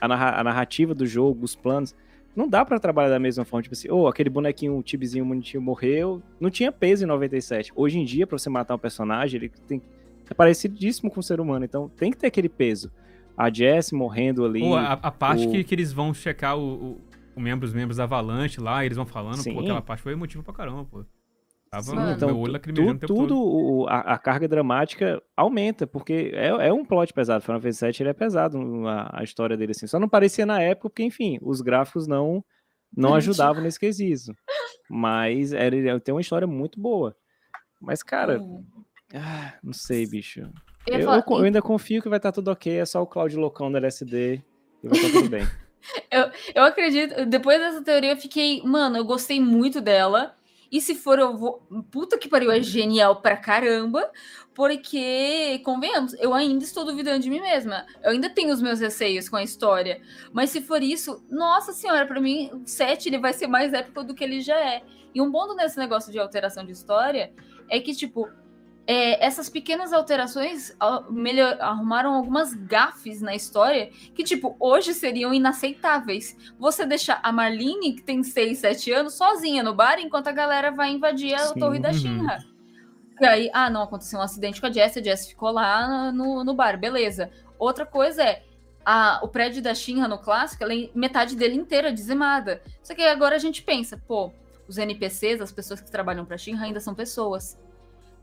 a, 0.00 0.06
narra- 0.08 0.38
a 0.38 0.44
narrativa 0.44 0.94
do 0.94 1.06
jogo, 1.06 1.44
os 1.44 1.54
planos, 1.56 1.94
não 2.36 2.48
dá 2.48 2.64
pra 2.64 2.78
trabalhar 2.78 3.08
da 3.10 3.18
mesma 3.18 3.44
forma. 3.44 3.62
Tipo 3.62 3.74
assim, 3.74 3.90
ô, 3.90 4.06
aquele 4.06 4.28
bonequinho, 4.30 4.76
o 4.76 4.82
tibizinho 4.82 5.24
bonitinho 5.24 5.62
morreu, 5.62 6.22
não 6.40 6.50
tinha 6.50 6.70
peso 6.72 7.04
em 7.04 7.06
97. 7.06 7.72
Hoje 7.74 7.98
em 7.98 8.04
dia, 8.04 8.26
pra 8.26 8.36
você 8.38 8.50
matar 8.50 8.74
um 8.74 8.78
personagem, 8.78 9.38
ele 9.40 9.48
tem, 9.68 9.80
é 10.28 10.34
parecidíssimo 10.34 11.10
com 11.10 11.20
o 11.20 11.22
ser 11.22 11.40
humano. 11.40 11.64
Então 11.64 11.88
tem 11.88 12.10
que 12.10 12.16
ter 12.16 12.26
aquele 12.28 12.48
peso. 12.48 12.90
A 13.36 13.50
Jess 13.52 13.90
morrendo 13.92 14.44
ali. 14.44 14.60
Pô, 14.60 14.74
a, 14.76 14.92
a 14.92 15.10
parte 15.10 15.46
o- 15.46 15.50
que, 15.50 15.64
que 15.64 15.74
eles 15.74 15.92
vão 15.92 16.14
checar 16.14 16.56
o, 16.56 16.62
o, 16.92 17.00
o 17.36 17.40
membro, 17.40 17.66
os 17.66 17.72
membros 17.74 17.96
da 17.96 18.04
Avalanche 18.04 18.60
lá, 18.60 18.84
eles 18.84 18.96
vão 18.96 19.06
falando, 19.06 19.38
Sim. 19.42 19.54
pô, 19.54 19.60
aquela 19.60 19.82
parte 19.82 20.02
foi 20.02 20.12
emotiva 20.12 20.42
pra 20.42 20.54
caramba, 20.54 20.84
pô. 20.84 21.04
Tava 21.74 21.92
Mano. 21.94 22.06
meu 22.06 22.14
Então, 22.16 22.28
olho 22.28 22.44
tu- 22.44 22.52
lacrimejando 22.52 23.06
tudo, 23.06 23.36
o- 23.36 23.86
a, 23.88 23.98
a 24.14 24.18
carga 24.18 24.46
dramática 24.46 25.20
aumenta, 25.36 25.86
porque 25.88 26.30
é, 26.32 26.46
é 26.68 26.72
um 26.72 26.84
plot 26.84 27.12
pesado. 27.12 27.42
Final 27.42 27.60
Fantasy 27.60 27.84
VII 27.84 27.96
ele 28.00 28.10
é 28.10 28.12
pesado, 28.12 28.58
a, 28.86 29.20
a 29.20 29.24
história 29.24 29.56
dele 29.56 29.72
assim. 29.72 29.88
Só 29.88 29.98
não 29.98 30.08
parecia 30.08 30.46
na 30.46 30.60
época, 30.62 30.88
porque, 30.88 31.02
enfim, 31.02 31.36
os 31.42 31.60
gráficos 31.60 32.06
não, 32.06 32.44
não 32.96 33.12
ajudavam 33.14 33.60
nesse 33.60 33.80
quesito. 33.80 34.32
Mas 34.88 35.52
era, 35.52 35.74
ele 35.74 35.98
tem 36.00 36.14
uma 36.14 36.20
história 36.20 36.46
muito 36.46 36.80
boa. 36.80 37.16
Mas, 37.80 38.02
cara, 38.04 38.40
ah, 39.12 39.54
não 39.62 39.72
sei, 39.72 40.06
bicho. 40.06 40.48
Eu 40.86 40.98
Eu, 41.00 41.04
falar- 41.06 41.24
eu 41.28 41.38
eu 41.38 41.44
ainda 41.44 41.60
confio 41.60 42.00
que 42.02 42.08
vai 42.08 42.18
estar 42.18 42.30
tudo 42.30 42.52
ok, 42.52 42.78
é 42.78 42.84
só 42.84 43.02
o 43.02 43.06
Cloud 43.06 43.34
loucão 43.36 43.72
da 43.72 43.78
LSD 43.78 44.40
e 44.82 44.88
vai 44.88 44.96
estar 44.96 45.10
tudo 45.10 45.28
bem. 45.28 45.42
Eu 46.54 46.62
acredito, 46.64 47.26
depois 47.26 47.58
dessa 47.58 47.82
teoria 47.82 48.12
eu 48.12 48.16
fiquei, 48.16 48.62
mano, 48.62 48.96
eu 48.96 49.04
gostei 49.04 49.38
muito 49.38 49.82
dela. 49.82 50.34
E 50.70 50.80
se 50.80 50.94
for, 50.94 51.18
eu 51.18 51.36
vou. 51.36 51.62
Puta 51.90 52.18
que 52.18 52.28
pariu, 52.28 52.50
é 52.50 52.62
genial 52.62 53.16
pra 53.16 53.36
caramba. 53.36 54.10
Porque, 54.54 55.60
convenhamos, 55.64 56.14
eu 56.14 56.32
ainda 56.32 56.62
estou 56.62 56.84
duvidando 56.84 57.18
de 57.18 57.28
mim 57.28 57.40
mesma. 57.40 57.84
Eu 58.02 58.12
ainda 58.12 58.30
tenho 58.30 58.52
os 58.52 58.62
meus 58.62 58.78
receios 58.78 59.28
com 59.28 59.36
a 59.36 59.42
história. 59.42 60.00
Mas 60.32 60.50
se 60.50 60.60
for 60.60 60.80
isso, 60.82 61.24
nossa 61.28 61.72
senhora, 61.72 62.06
pra 62.06 62.20
mim, 62.20 62.50
o 62.52 62.62
7 62.64 63.08
ele 63.08 63.18
vai 63.18 63.32
ser 63.32 63.48
mais 63.48 63.72
épico 63.72 64.04
do 64.04 64.14
que 64.14 64.22
ele 64.22 64.40
já 64.40 64.56
é. 64.56 64.82
E 65.12 65.20
um 65.20 65.30
ponto 65.30 65.54
nesse 65.54 65.78
negócio 65.78 66.12
de 66.12 66.18
alteração 66.18 66.64
de 66.64 66.72
história 66.72 67.32
é 67.68 67.80
que, 67.80 67.94
tipo, 67.94 68.28
é, 68.86 69.24
essas 69.24 69.48
pequenas 69.48 69.92
alterações 69.92 70.76
melhor, 71.10 71.56
arrumaram 71.60 72.14
algumas 72.14 72.52
gafes 72.52 73.22
na 73.22 73.34
história 73.34 73.90
que, 74.14 74.22
tipo, 74.22 74.56
hoje 74.60 74.92
seriam 74.92 75.32
inaceitáveis. 75.32 76.36
Você 76.58 76.84
deixar 76.84 77.18
a 77.22 77.32
Marlene, 77.32 77.94
que 77.94 78.02
tem 78.02 78.22
6, 78.22 78.58
7 78.58 78.92
anos, 78.92 79.14
sozinha 79.14 79.62
no 79.62 79.74
bar 79.74 79.98
enquanto 79.98 80.28
a 80.28 80.32
galera 80.32 80.70
vai 80.70 80.90
invadir 80.90 81.34
a 81.34 81.38
Sim, 81.38 81.58
torre 81.58 81.78
da 81.78 81.88
uhum. 81.88 81.94
Shinra. 81.94 82.44
E 83.20 83.24
aí, 83.24 83.50
ah, 83.54 83.70
não, 83.70 83.82
aconteceu 83.82 84.18
um 84.18 84.22
acidente 84.22 84.60
com 84.60 84.66
a 84.66 84.72
Jess, 84.72 84.98
a 84.98 85.02
Jess 85.02 85.28
ficou 85.28 85.50
lá 85.50 86.12
no, 86.12 86.44
no 86.44 86.52
bar, 86.52 86.78
beleza. 86.78 87.30
Outra 87.58 87.86
coisa 87.86 88.22
é, 88.22 88.42
a, 88.84 89.20
o 89.22 89.28
prédio 89.28 89.62
da 89.62 89.74
Shinra 89.74 90.06
no 90.08 90.18
clássico, 90.18 90.62
ela 90.62 90.74
é 90.74 90.90
metade 90.94 91.36
dele 91.36 91.54
inteira 91.54 91.92
dizimada. 91.92 92.60
Só 92.82 92.94
que 92.94 93.02
agora 93.02 93.36
a 93.36 93.38
gente 93.38 93.62
pensa, 93.62 93.96
pô, 94.06 94.32
os 94.68 94.76
NPCs, 94.76 95.40
as 95.40 95.52
pessoas 95.52 95.80
que 95.80 95.90
trabalham 95.90 96.26
pra 96.26 96.36
Shinra 96.36 96.66
ainda 96.66 96.80
são 96.80 96.94
pessoas. 96.94 97.56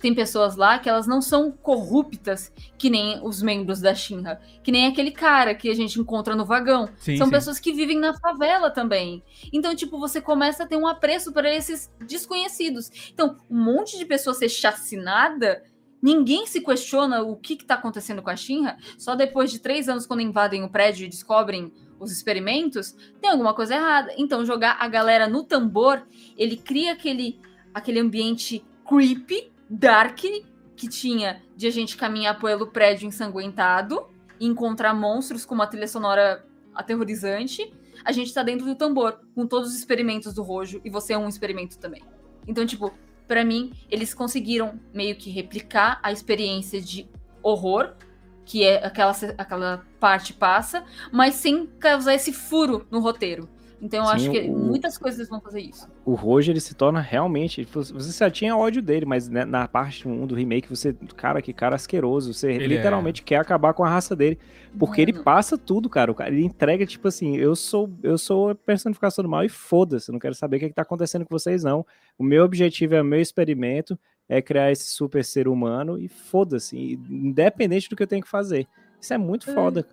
Tem 0.02 0.16
pessoas 0.16 0.56
lá 0.56 0.80
que 0.80 0.90
elas 0.90 1.06
não 1.06 1.22
são 1.22 1.52
corruptas 1.52 2.52
que 2.78 2.90
nem 2.90 3.24
os 3.24 3.42
membros 3.42 3.80
da 3.80 3.94
Shinra, 3.94 4.42
que 4.64 4.72
nem 4.72 4.88
aquele 4.88 5.12
cara 5.12 5.54
que 5.54 5.70
a 5.70 5.76
gente 5.76 6.00
encontra 6.00 6.36
no 6.36 6.44
vagão. 6.44 6.90
Sim, 6.98 7.18
São 7.18 7.28
sim. 7.28 7.32
pessoas 7.32 7.60
que 7.60 7.72
vivem 7.72 8.00
na 8.00 8.18
favela 8.18 8.72
também. 8.72 9.24
Então, 9.54 9.76
tipo, 9.76 10.00
você 10.00 10.20
começa 10.20 10.64
a 10.64 10.68
ter 10.68 10.76
um 10.76 10.88
apreço 10.88 11.32
para 11.32 11.54
esses 11.54 11.92
desconhecidos. 12.08 12.90
Então, 13.14 13.38
um 13.50 13.64
monte 13.64 13.98
de 13.98 14.06
pessoa 14.06 14.34
ser 14.34 14.50
chacinada, 14.50 15.64
ninguém 16.02 16.48
se 16.48 16.62
questiona 16.62 17.22
o 17.22 17.36
que, 17.36 17.56
que 17.56 17.66
tá 17.66 17.76
acontecendo 17.76 18.24
com 18.24 18.32
a 18.32 18.36
Shinra. 18.36 18.78
Só 18.98 19.16
depois 19.16 19.52
de 19.52 19.60
três 19.60 19.88
anos, 19.88 20.08
quando 20.08 20.22
invadem 20.22 20.64
o 20.64 20.70
prédio 20.70 21.06
e 21.06 21.10
descobrem 21.10 21.72
os 22.00 22.12
experimentos, 22.12 22.96
tem 23.22 23.30
alguma 23.30 23.54
coisa 23.54 23.76
errada. 23.76 24.12
Então, 24.18 24.44
jogar 24.44 24.78
a 24.80 24.88
galera 24.88 25.28
no 25.28 25.44
tambor, 25.44 26.02
ele 26.36 26.58
cria 26.58 26.94
aquele, 26.94 27.40
aquele 27.72 28.00
ambiente 28.00 28.66
creepy, 28.84 29.51
dark, 29.72 30.20
que 30.76 30.88
tinha 30.90 31.42
de 31.56 31.66
a 31.68 31.72
gente 31.72 31.96
caminhar 31.96 32.38
pelo 32.40 32.68
prédio 32.68 33.08
ensanguentado 33.08 34.06
e 34.40 34.46
encontrar 34.46 34.94
monstros 34.94 35.46
com 35.46 35.56
uma 35.56 35.68
trilha 35.68 35.88
sonora 35.88 36.46
aterrorizante. 36.74 37.74
A 38.04 38.12
gente 38.12 38.34
tá 38.34 38.44
dentro 38.44 38.66
do 38.66 38.76
tambor, 38.76 39.20
com 39.34 39.46
todos 39.48 39.70
os 39.70 39.78
experimentos 39.78 40.34
do 40.34 40.44
Rojo, 40.44 40.82
e 40.84 40.90
você 40.90 41.14
é 41.14 41.18
um 41.18 41.30
experimento 41.30 41.78
também. 41.78 42.02
Então, 42.48 42.66
tipo, 42.66 42.92
pra 43.28 43.46
mim, 43.46 43.72
eles 43.90 44.14
conseguiram 44.14 44.80
meio 44.94 45.16
que 45.16 45.30
replicar 45.30 46.00
a 46.04 46.12
experiência 46.12 46.82
de 46.82 47.08
horror, 47.42 47.94
que 48.44 48.66
é 48.66 48.84
aquela, 48.86 49.12
aquela 49.38 49.86
parte 50.00 50.34
passa, 50.34 50.84
mas 51.12 51.36
sem 51.36 51.68
causar 51.80 52.16
esse 52.16 52.34
furo 52.34 52.86
no 52.90 53.00
roteiro. 53.00 53.48
Então, 53.82 54.02
eu 54.02 54.06
Sim, 54.10 54.14
acho 54.16 54.32
que 54.32 54.40
o- 54.42 54.56
muitas 54.58 54.96
coisas 54.98 55.28
vão 55.28 55.42
fazer 55.42 55.60
isso. 55.62 55.88
o 56.06 56.14
Roger 56.14 56.54
ele 56.54 56.60
se 56.62 56.76
torna 56.76 57.00
realmente. 57.02 57.64
Você 57.74 58.12
já 58.20 58.30
tinha 58.30 58.56
ódio 58.56 58.82
dele, 58.82 59.06
mas 59.08 59.28
né, 59.28 59.44
na 59.44 59.68
parte 59.68 60.08
1 60.08 60.28
do 60.28 60.36
remake, 60.36 60.70
você. 60.70 60.94
Cara, 61.18 61.42
que 61.42 61.52
cara 61.52 61.76
asqueroso. 61.76 62.32
Você 62.34 62.52
Ele 62.52 62.68
literalmente 62.68 63.24
quer 63.24 63.38
acabar 63.38 63.74
com 63.74 63.84
a 63.84 63.90
raça 63.90 64.16
dele. 64.16 64.38
Porque 64.78 65.02
ele 65.02 65.12
Mano. 65.12 65.24
passa 65.24 65.58
tudo, 65.58 65.90
cara. 65.90 66.14
Ele 66.28 66.44
entrega, 66.46 66.86
tipo 66.86 67.08
assim, 67.08 67.36
eu 67.38 67.56
sou 67.56 67.90
eu 68.04 68.18
sou 68.18 68.52
a 68.52 68.56
personificação 68.56 69.24
do 69.24 69.30
mal 69.30 69.44
e 69.44 69.50
foda-se. 69.50 70.10
eu 70.10 70.14
Não 70.14 70.20
quero 70.20 70.36
saber 70.36 70.58
o 70.58 70.60
que, 70.60 70.66
é 70.66 70.70
que 70.70 70.76
tá 70.76 70.84
acontecendo 70.84 71.26
com 71.26 71.38
vocês, 71.38 71.64
não. 71.64 71.84
O 72.18 72.24
meu 72.24 72.44
objetivo 72.46 72.94
é 72.96 73.02
o 73.02 73.06
meu 73.06 73.20
experimento, 73.20 73.98
é 74.30 74.42
criar 74.42 74.72
esse 74.72 74.86
super 74.92 75.26
ser 75.26 75.48
humano 75.48 75.98
e 75.98 76.08
foda-se. 76.08 76.78
Independente 77.10 77.90
do 77.90 77.96
que 77.96 78.04
eu 78.04 78.08
tenho 78.08 78.22
que 78.22 78.30
fazer. 78.30 78.68
Isso 79.02 79.14
é 79.14 79.18
muito 79.18 79.50
É. 79.50 79.54
foda. 79.54 79.86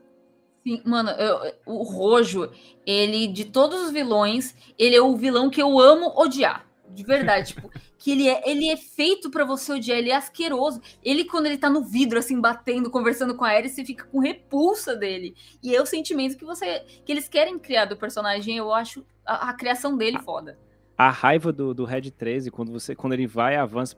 Sim, 0.66 0.82
mano, 0.84 1.10
eu- 1.10 1.52
o 1.66 1.82
Rojo, 1.82 2.50
ele, 2.84 3.26
de 3.28 3.44
todos 3.46 3.80
os 3.84 3.90
vilões, 3.92 4.54
ele 4.78 4.96
é 4.96 5.00
o 5.00 5.16
vilão 5.16 5.48
que 5.50 5.62
eu 5.62 5.78
amo 5.78 6.12
odiar. 6.16 6.66
De 6.90 7.04
verdade, 7.04 7.54
tipo, 7.54 7.70
que 7.98 8.12
ele 8.12 8.28
é, 8.28 8.42
ele 8.50 8.68
é 8.68 8.76
feito 8.76 9.30
pra 9.30 9.44
você 9.44 9.72
odiar, 9.72 9.98
ele 9.98 10.10
é 10.10 10.16
asqueroso. 10.16 10.80
Ele, 11.02 11.24
quando 11.24 11.46
ele 11.46 11.58
tá 11.58 11.68
no 11.70 11.82
vidro, 11.82 12.18
assim, 12.18 12.40
batendo, 12.40 12.90
conversando 12.90 13.34
com 13.36 13.44
a 13.44 13.48
Ares, 13.50 13.72
você 13.72 13.84
fica 13.84 14.04
com 14.04 14.18
repulsa 14.20 14.96
dele. 14.96 15.34
E 15.62 15.74
é 15.74 15.80
o 15.82 15.86
sentimento 15.86 16.36
que 16.36 16.44
você. 16.44 16.80
que 17.04 17.12
eles 17.12 17.28
querem 17.28 17.58
criar 17.58 17.84
do 17.84 17.96
personagem, 17.96 18.56
eu 18.56 18.72
acho 18.72 19.04
a, 19.24 19.50
a 19.50 19.52
criação 19.52 19.96
dele 19.96 20.18
foda. 20.18 20.58
A 20.96 21.10
raiva 21.10 21.52
do, 21.52 21.72
do 21.72 21.84
Red 21.84 22.10
13, 22.10 22.50
quando, 22.50 22.72
você, 22.72 22.94
quando 22.96 23.12
ele 23.12 23.26
vai 23.26 23.54
e 23.54 23.56
avança, 23.56 23.94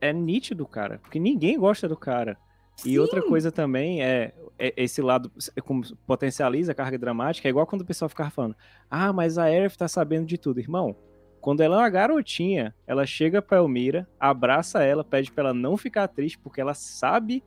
é 0.00 0.12
nítido, 0.12 0.66
cara. 0.66 0.98
Porque 0.98 1.18
ninguém 1.18 1.58
gosta 1.58 1.88
do 1.88 1.96
cara. 1.96 2.36
E 2.84 2.98
outra 2.98 3.22
coisa 3.22 3.52
também 3.52 4.02
é, 4.02 4.34
é 4.58 4.72
esse 4.76 5.00
lado, 5.00 5.30
é 5.54 5.60
como 5.60 5.82
potencializa 6.06 6.72
a 6.72 6.74
carga 6.74 6.98
dramática, 6.98 7.46
é 7.46 7.50
igual 7.50 7.66
quando 7.66 7.82
o 7.82 7.86
pessoal 7.86 8.08
ficava 8.08 8.30
falando, 8.30 8.56
ah, 8.90 9.12
mas 9.12 9.38
a 9.38 9.44
Aerith 9.44 9.76
tá 9.76 9.86
sabendo 9.86 10.26
de 10.26 10.36
tudo. 10.38 10.58
Irmão, 10.58 10.96
quando 11.40 11.60
ela 11.60 11.76
é 11.76 11.78
uma 11.80 11.90
garotinha, 11.90 12.74
ela 12.86 13.04
chega 13.06 13.40
pra 13.42 13.58
Elmira, 13.58 14.08
abraça 14.18 14.82
ela, 14.82 15.04
pede 15.04 15.30
pra 15.30 15.44
ela 15.44 15.54
não 15.54 15.76
ficar 15.76 16.08
triste, 16.08 16.38
porque 16.38 16.60
ela 16.60 16.74
sabe 16.74 17.42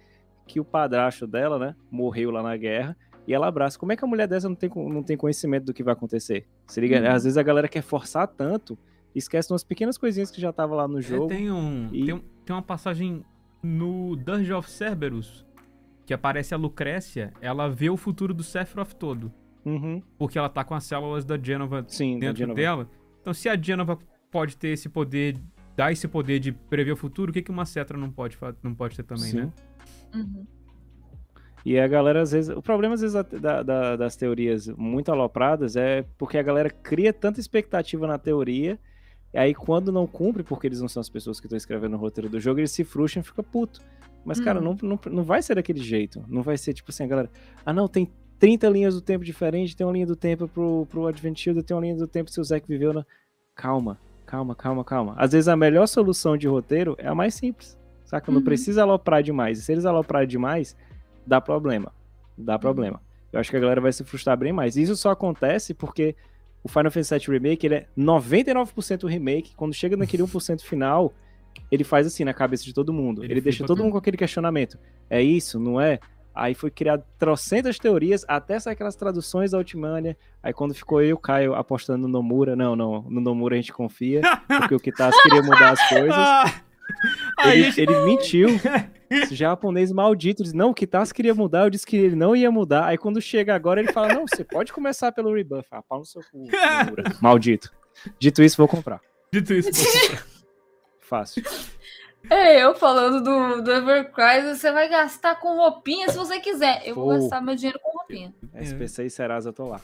que 0.47 0.59
o 0.59 0.65
padrasto 0.65 1.25
dela, 1.25 1.57
né, 1.57 1.75
morreu 1.89 2.29
lá 2.31 2.43
na 2.43 2.55
guerra, 2.55 2.95
e 3.27 3.33
ela 3.33 3.47
abraça. 3.47 3.79
Como 3.79 3.91
é 3.91 3.95
que 3.97 4.05
a 4.05 4.07
mulher 4.07 4.27
dessa 4.27 4.47
não 4.47 4.55
tem, 4.55 4.69
não 4.75 5.01
tem 5.01 5.17
conhecimento 5.17 5.65
do 5.65 5.73
que 5.73 5.81
vai 5.83 5.93
acontecer? 5.93 6.45
Se 6.67 6.79
liga, 6.79 6.99
Uhum. 7.01 7.07
às 7.11 7.23
vezes 7.23 7.37
a 7.37 7.43
galera 7.43 7.67
quer 7.67 7.81
forçar 7.81 8.27
tanto, 8.27 8.77
esquece 9.15 9.51
umas 9.51 9.63
pequenas 9.63 9.97
coisinhas 9.97 10.29
que 10.29 10.39
já 10.39 10.53
tava 10.53 10.75
lá 10.75 10.87
no 10.87 10.99
É, 10.99 11.01
jogo. 11.01 11.27
tem, 11.27 11.49
um, 11.51 11.89
e- 11.91 12.05
tem, 12.05 12.13
um- 12.13 12.19
tem 12.45 12.55
uma 12.55 12.61
passagem 12.61 13.25
no 13.65 14.15
Dirge 14.15 14.53
of 14.53 14.69
Cerberus 14.69 15.45
que 16.05 16.13
aparece 16.13 16.53
a 16.53 16.57
Lucrécia, 16.57 17.33
ela 17.41 17.67
vê 17.67 17.89
o 17.89 17.97
futuro 17.97 18.31
do 18.31 18.43
Sephiroth 18.43 18.93
todo. 18.93 19.33
Uhum, 19.65 20.03
Porque 20.19 20.37
ela 20.37 20.47
tá 20.47 20.63
com 20.63 20.75
as 20.75 20.83
células 20.83 21.25
da 21.25 21.35
Genova 21.35 21.83
sim, 21.87 22.19
da 22.19 22.27
dentro 22.27 22.37
Genova. 22.37 22.55
dela. 22.61 22.89
Então, 23.19 23.33
se 23.33 23.49
a 23.49 23.59
Genova 23.59 23.97
pode 24.29 24.55
ter 24.55 24.67
esse 24.67 24.87
poder, 24.87 25.35
dar 25.75 25.91
esse 25.91 26.07
poder 26.07 26.39
de 26.39 26.51
prever 26.51 26.91
o 26.91 26.95
futuro, 26.95 27.31
o 27.31 27.33
que, 27.33 27.41
que 27.41 27.49
uma 27.49 27.65
Cetra 27.65 27.97
não 27.97 28.11
pode, 28.11 28.37
não 28.61 28.75
pode 28.75 28.95
ter 28.95 29.01
também, 29.01 29.23
Sim. 29.23 29.37
né? 29.37 29.53
Uhum. 30.13 30.45
E 31.65 31.79
a 31.79 31.87
galera, 31.87 32.21
às 32.21 32.31
vezes. 32.31 32.55
O 32.55 32.61
problema, 32.61 32.93
às 32.93 33.01
vezes, 33.01 33.15
da- 33.41 33.63
da- 33.63 33.95
das 33.95 34.15
teorias 34.15 34.67
muito 34.69 35.11
alopradas 35.11 35.75
é 35.75 36.05
porque 36.19 36.37
a 36.37 36.43
galera 36.43 36.69
cria 36.69 37.11
tanta 37.11 37.39
expectativa 37.39 38.05
na 38.05 38.19
teoria. 38.19 38.77
E 39.35 39.37
aí, 39.37 39.53
quando 39.53 39.91
não 39.91 40.07
cumpre, 40.07 40.43
porque 40.43 40.65
eles 40.65 40.79
não 40.79 40.87
são 40.87 41.01
as 41.01 41.09
pessoas 41.09 41.41
que 41.41 41.45
estão 41.45 41.57
escrevendo 41.57 41.95
o 41.95 41.99
roteiro 41.99 42.29
do 42.29 42.39
jogo, 42.39 42.61
eles 42.61 42.71
se 42.71 42.85
frustram 42.85 43.19
e 43.19 43.25
ficam 43.25 43.43
puto. 43.43 43.81
Mas, 44.23 44.39
cara, 44.39 44.59
Uhum. 44.61 44.77
não, 44.81 44.89
não, 44.91 44.99
não 45.11 45.23
vai 45.25 45.41
ser 45.41 45.55
daquele 45.55 45.81
jeito. 45.83 46.23
Não 46.29 46.41
vai 46.41 46.57
ser 46.57 46.73
tipo 46.73 46.89
assim, 46.89 47.03
a 47.03 47.07
galera. 47.07 47.29
Ah, 47.65 47.73
não, 47.73 47.85
tem 47.89 48.09
30 48.39 48.69
linhas 48.69 48.95
do 48.95 49.01
tempo 49.01 49.25
diferentes, 49.25 49.75
tem 49.75 49.85
uma 49.85 49.91
linha 49.91 50.05
do 50.05 50.15
tempo 50.15 50.47
pro, 50.47 50.85
pro 50.89 51.05
Advent 51.07 51.37
Children, 51.37 51.65
tem 51.65 51.75
uma 51.75 51.81
linha 51.83 51.97
do 51.97 52.07
tempo 52.07 52.31
se 52.31 52.39
o 52.39 52.43
Zack 52.45 52.65
viveu 52.65 52.93
na. 52.93 53.05
Calma, 53.53 53.99
calma, 54.25 54.55
calma, 54.55 54.85
calma. 54.85 55.15
Às 55.17 55.33
vezes 55.33 55.49
a 55.49 55.55
melhor 55.57 55.85
solução 55.85 56.37
de 56.37 56.47
roteiro 56.47 56.95
é 56.97 57.07
a 57.07 57.13
mais 57.13 57.33
simples. 57.35 57.77
Saca? 58.05 58.31
Não 58.31 58.39
Uhum. 58.39 58.45
precisa 58.45 58.83
aloprar 58.83 59.21
demais. 59.21 59.59
E 59.59 59.61
se 59.63 59.71
eles 59.73 59.83
aloprarem 59.85 60.29
demais, 60.29 60.77
dá 61.27 61.41
problema. 61.41 61.91
Dá 62.37 62.57
problema. 62.57 63.01
Eu 63.33 63.39
acho 63.41 63.49
que 63.51 63.57
a 63.57 63.59
galera 63.59 63.81
vai 63.81 63.91
se 63.91 64.01
frustrar 64.05 64.37
bem 64.37 64.53
mais. 64.53 64.77
Isso 64.77 64.95
só 64.95 65.09
acontece 65.11 65.73
porque 65.73 66.15
o 66.65 66.67
Final 66.67 66.89
Fantasy 66.89 67.19
VII 67.19 67.37
Remake, 67.37 67.67
ele 67.67 67.75
é 67.75 67.85
99% 67.95 69.07
remake. 69.07 69.53
Quando 69.55 69.71
chega 69.71 69.95
naquele 69.95 70.23
1% 70.23 70.61
final, 70.61 71.13
ele 71.71 71.83
faz 71.83 72.07
assim 72.07 72.23
na 72.23 72.33
cabeça 72.33 72.63
de 72.63 72.73
todo 72.73 72.91
mundo. 72.91 73.23
Ele 73.23 73.33
Ele, 73.33 73.41
deixa 73.41 73.63
todo 73.67 73.83
mundo 73.83 73.91
com 73.91 73.99
aquele 73.99 74.17
questionamento. 74.17 74.79
É 75.07 75.21
isso? 75.21 75.59
Não 75.59 75.79
é? 75.79 75.99
Aí 76.33 76.55
foi 76.55 76.71
criado 76.71 77.03
trocentas 77.19 77.77
teorias, 77.77 78.25
até 78.27 78.59
sair 78.59 78.73
aquelas 78.73 78.95
traduções 78.95 79.51
da 79.51 79.59
Ultimania. 79.59 80.17
Aí 80.41 80.51
quando 80.53 80.73
ficou 80.73 81.03
eu 81.03 81.09
e 81.09 81.13
o 81.13 81.19
Caio 81.19 81.53
apostando 81.53 82.07
no 82.07 82.07
Nomura, 82.07 82.55
não, 82.55 82.75
não, 82.75 83.03
no 83.07 83.21
Nomura 83.21 83.53
a 83.53 83.57
gente 83.57 83.71
confia, 83.71 84.21
porque 84.47 84.73
o 84.73 84.79
Kitase 84.79 85.21
queria 85.21 85.43
mudar 85.43 85.69
as 85.69 85.85
coisas. 85.87 86.15
Ah, 86.17 86.51
Ele, 87.45 87.71
ele 87.77 88.05
mentiu. 88.05 88.49
Esse 89.09 89.35
japonês 89.35 89.91
maldito 89.91 90.43
diz, 90.43 90.53
não, 90.53 90.71
o 90.71 90.73
Kitase 90.73 91.13
queria 91.13 91.33
mudar, 91.33 91.65
eu 91.65 91.69
disse 91.69 91.85
que 91.85 91.95
ele 91.95 92.15
não 92.15 92.35
ia 92.35 92.51
mudar. 92.51 92.85
Aí 92.85 92.97
quando 92.97 93.21
chega 93.21 93.55
agora, 93.55 93.79
ele 93.79 93.91
fala, 93.91 94.13
não, 94.13 94.25
você 94.27 94.43
pode 94.43 94.73
começar 94.73 95.11
pelo 95.11 95.33
rebuff. 95.33 95.67
Ah, 95.71 95.81
pau 95.81 95.99
no 95.99 96.05
seu 96.05 96.21
cu. 96.21 96.47
Maldito. 97.21 97.71
Dito 98.19 98.43
isso, 98.43 98.57
vou 98.57 98.67
comprar. 98.67 98.99
Dito 99.31 99.53
isso, 99.53 99.71
pô, 99.71 100.17
Fácil. 100.99 101.43
É, 102.29 102.63
eu 102.63 102.73
falando 102.73 103.23
do, 103.23 103.61
do 103.61 103.71
Evercrise, 103.71 104.59
você 104.59 104.71
vai 104.71 104.89
gastar 104.89 105.35
com 105.35 105.55
roupinha 105.55 106.09
se 106.09 106.17
você 106.17 106.39
quiser. 106.39 106.81
Eu 106.83 106.95
vou 106.95 107.05
Pô. 107.05 107.19
gastar 107.19 107.41
meu 107.41 107.55
dinheiro 107.55 107.79
com 107.79 107.99
roupinha. 107.99 108.33
SPC 108.55 109.05
e 109.05 109.09
Serasa, 109.09 109.49
eu 109.49 109.53
tô 109.53 109.67
lá. 109.67 109.79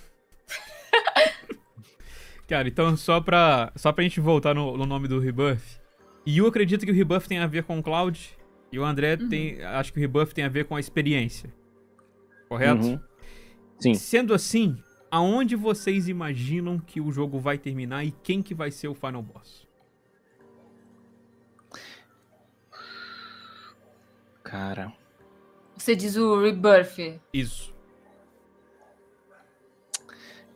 Cara, 2.48 2.68
então 2.68 2.98
só 2.98 3.22
pra, 3.22 3.72
só 3.76 3.92
pra 3.92 4.04
gente 4.04 4.20
voltar 4.20 4.56
no, 4.56 4.76
no 4.76 4.86
nome 4.86 5.08
do 5.08 5.20
rebuff. 5.20 5.80
E 6.26 6.40
eu 6.40 6.48
acredito 6.48 6.86
que 6.86 6.92
o 6.92 6.96
rebuff 6.96 7.28
tem 7.28 7.40
a 7.40 7.48
ver 7.48 7.64
com 7.64 7.78
o 7.78 7.84
Cloud. 7.84 8.38
E 8.72 8.80
o 8.80 8.86
André 8.86 9.18
tem. 9.18 9.62
Acho 9.64 9.92
que 9.92 10.00
o 10.00 10.02
rebuff 10.02 10.34
tem 10.34 10.46
a 10.46 10.50
ver 10.50 10.66
com 10.66 10.76
a 10.76 10.80
experiência. 10.80 11.54
Correto? 12.48 12.86
Uhum. 12.86 13.00
Sim. 13.80 13.94
Sendo 13.96 14.34
assim, 14.34 14.78
aonde 15.10 15.56
vocês 15.56 16.08
imaginam 16.08 16.80
que 16.80 17.02
o 17.02 17.12
jogo 17.12 17.40
vai 17.40 17.58
terminar 17.58 18.06
e 18.06 18.12
quem 18.12 18.42
que 18.42 18.54
vai 18.54 18.72
ser 18.72 18.88
o 18.88 18.94
final 18.94 19.22
boss? 19.22 19.68
Cara. 24.44 24.94
Você 25.78 25.96
diz 25.96 26.16
o 26.16 26.40
Rebirth. 26.42 27.20
Isso. 27.34 27.74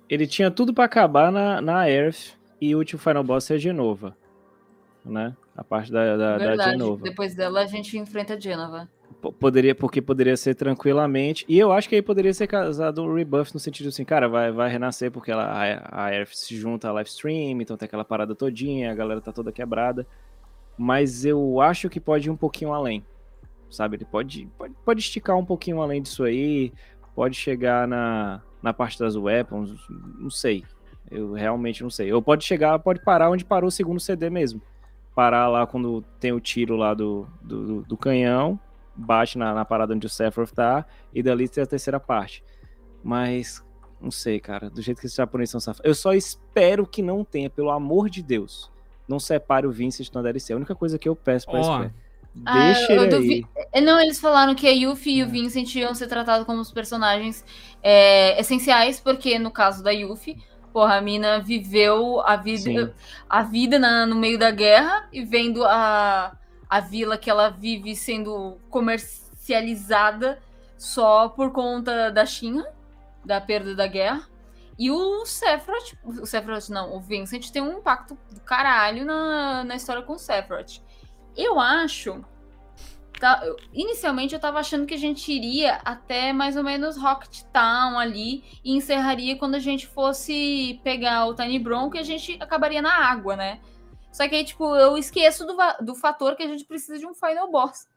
Ele 0.08 0.28
tinha 0.28 0.52
tudo 0.52 0.74
pra 0.74 0.86
acabar 0.86 1.32
na, 1.32 1.62
na 1.62 1.90
Earth 1.90 2.36
e 2.62 2.76
o 2.76 2.78
último 2.78 3.00
Final 3.00 3.24
Boss 3.24 3.50
é 3.50 3.58
Genova. 3.58 4.16
Né? 5.04 5.36
A 5.56 5.64
parte 5.64 5.92
da, 5.92 6.18
da, 6.18 6.38
da. 6.56 6.72
Genova. 6.72 7.02
Depois 7.04 7.34
dela 7.34 7.62
a 7.62 7.66
gente 7.66 7.98
enfrenta 7.98 8.34
a 8.34 8.40
Genova. 8.40 8.90
P- 9.22 9.32
Poderia, 9.32 9.74
porque 9.74 10.02
poderia 10.02 10.36
ser 10.36 10.54
tranquilamente. 10.56 11.46
E 11.48 11.58
eu 11.58 11.72
acho 11.72 11.88
que 11.88 11.96
aí 11.96 12.02
poderia 12.02 12.34
ser 12.34 12.48
casado 12.48 13.04
o 13.04 13.16
rebuff 13.16 13.54
no 13.54 13.60
sentido 13.60 13.88
assim, 13.90 14.04
cara, 14.04 14.28
vai, 14.28 14.52
vai 14.52 14.70
renascer 14.70 15.10
porque 15.12 15.32
ela, 15.32 15.46
a, 15.46 16.06
a 16.08 16.14
Earth 16.14 16.34
se 16.34 16.58
junta 16.58 16.90
à 16.90 16.92
live 16.92 17.10
stream, 17.10 17.62
então 17.62 17.78
tem 17.78 17.86
aquela 17.86 18.04
parada 18.04 18.36
todinha, 18.36 18.92
a 18.92 18.96
galera 18.96 19.22
tá 19.22 19.32
toda 19.32 19.52
quebrada. 19.52 20.06
Mas 20.78 21.24
eu 21.26 21.62
acho 21.62 21.90
que 21.90 22.02
pode 22.02 22.28
ir 22.28 22.32
um 22.32 22.36
pouquinho 22.36 22.74
além. 22.74 23.06
Sabe? 23.70 23.96
Ele 23.96 24.06
pode, 24.06 24.48
pode, 24.58 24.74
pode 24.84 25.00
esticar 25.00 25.38
um 25.38 25.46
pouquinho 25.46 25.82
além 25.82 26.02
disso 26.02 26.24
aí. 26.26 26.74
Pode 27.16 27.38
chegar 27.38 27.88
na, 27.88 28.42
na 28.62 28.74
parte 28.74 29.00
das 29.00 29.16
weapons. 29.16 29.72
Não 30.20 30.30
sei. 30.30 30.66
Eu 31.10 31.32
realmente 31.32 31.82
não 31.82 31.90
sei. 31.90 32.12
Ou 32.12 32.22
pode 32.22 32.44
chegar, 32.44 32.78
pode 32.80 33.00
parar 33.02 33.30
onde 33.30 33.46
parou 33.46 33.70
o 33.70 33.72
segundo 33.72 34.00
CD 34.02 34.30
mesmo. 34.30 34.62
Parar 35.16 35.48
lá 35.48 35.66
quando 35.66 36.04
tem 36.20 36.34
o 36.34 36.40
tiro 36.42 36.76
lá 36.76 36.94
do, 36.94 37.26
do, 37.42 37.82
do- 37.84 37.98
canhão 37.98 38.60
bate 38.94 39.38
na, 39.38 39.54
na 39.54 39.66
parada 39.66 39.94
onde 39.94 40.06
o 40.06 40.10
Sephiroth 40.10 40.52
tá, 40.54 40.86
e 41.14 41.24
dali 41.24 41.50
tem 41.50 41.64
a 41.64 41.68
terceira 41.68 42.00
parte. 42.00 42.44
Mas, 43.04 43.64
não 44.00 44.10
sei, 44.12 44.40
cara, 44.40 44.70
do 44.70 44.82
jeito 44.82 45.00
que 45.02 45.06
esses 45.08 45.18
japoneses 45.18 45.52
são 45.52 45.60
safados. 45.60 45.86
Eu 45.86 45.94
só 45.96 46.14
espero 46.14 46.86
que 46.88 47.02
não 47.02 47.24
tenha, 47.24 47.50
pelo 47.50 47.72
amor 47.72 48.10
de 48.10 48.24
Deus, 48.24 48.72
não 49.08 49.20
separe 49.20 49.68
o 49.68 49.72
Vincent 49.72 50.10
na 50.14 50.22
DLC. 50.22 50.54
A 50.54 50.56
única 50.56 50.74
coisa 50.76 50.98
que 50.98 51.08
eu 51.10 51.16
peço 51.16 51.46
pra 51.46 51.60
Ó, 51.60 51.64
Square. 51.64 51.94
Ah, 52.46 52.74
Deixa 52.74 52.94
eu 52.94 53.04
ele 53.04 53.12
duvi-. 53.16 53.48
É, 53.72 53.80
Não, 53.82 54.00
eles 54.00 54.20
falaram 54.20 54.56
que 54.56 54.68
a 54.68 54.72
Yuffie 54.72 55.20
e 55.20 55.24
o 55.24 55.30
Vincent 55.30 55.74
iam 55.76 55.94
ser 55.94 56.08
tratados 56.08 56.46
como 56.46 56.60
os 56.62 56.72
personagens 56.72 57.46
é, 57.84 58.40
essenciais, 58.40 59.00
porque 59.00 59.38
no 59.40 59.52
caso 59.52 59.84
da 59.84 59.92
Yuffie, 59.92 60.38
porra, 60.76 60.96
a 60.98 61.02
mina 61.02 61.40
viveu 61.40 62.20
a 62.20 62.36
vida, 62.36 62.88
Sim. 62.88 62.94
a 63.30 63.42
vida 63.44 63.80
na- 63.80 64.06
no 64.06 64.14
meio 64.14 64.38
da 64.38 64.52
guerra 64.52 65.08
e 65.10 65.24
vendo 65.24 65.64
a, 65.64 66.36
a 66.70 66.80
vila 66.82 67.18
que 67.18 67.30
ela 67.30 67.48
vive 67.50 67.96
sendo 67.96 68.58
comercializada 68.70 70.38
só 70.78 71.30
por 71.30 71.54
conta 71.54 72.12
da 72.12 72.26
China, 72.26 72.68
da 73.24 73.40
perda 73.40 73.74
da 73.74 73.88
guerra. 73.88 74.28
E 74.78 74.92
o 74.92 75.26
Sephiroth, 75.26 75.94
o 76.04 76.26
Sephiroth 76.26 76.68
não, 76.68 76.94
o 76.94 77.00
Vincent 77.00 77.50
tem 77.52 77.62
um 77.62 77.78
impacto 77.78 78.18
do 78.30 78.42
caralho 78.42 79.06
na, 79.06 79.64
na 79.64 79.76
história 79.78 80.02
com 80.04 80.12
o 80.16 80.20
Sephiroth. 80.20 80.82
Eu 81.38 81.58
acho 81.58 82.22
tá- 83.20 83.42
eu- 83.44 83.56
inicialmente 83.74 84.34
eu 84.34 84.40
tava 84.40 84.60
achando 84.60 84.86
que 84.86 84.94
a 84.94 84.98
gente 84.98 85.32
iria 85.32 85.80
até 85.84 86.34
mais 86.34 86.56
ou 86.56 86.64
menos 86.64 86.98
Rocket 86.98 87.42
Town 87.52 87.98
ali 87.98 88.44
e 88.64 88.76
encerraria 88.76 89.38
quando 89.38 89.56
a 89.56 89.60
gente 89.60 89.88
fosse 89.88 90.80
pegar 90.84 91.26
o 91.26 91.36
Tiny 91.36 91.60
Bronco 91.60 91.96
e 91.96 92.00
a 92.00 92.04
gente 92.04 92.38
acabaria 92.42 92.82
na 92.82 92.94
água, 92.94 93.36
né? 93.36 93.60
Só 94.12 94.28
que 94.30 94.36
aí, 94.36 94.46
tipo, 94.46 94.76
eu 94.76 94.98
esqueço 94.98 95.46
do, 95.46 95.58
do 95.82 95.96
fator 95.96 96.36
que 96.36 96.44
a 96.44 96.48
gente 96.48 96.64
precisa 96.64 96.98
de 96.98 97.06
um 97.06 97.14
final 97.14 97.52
boss. 97.52 97.88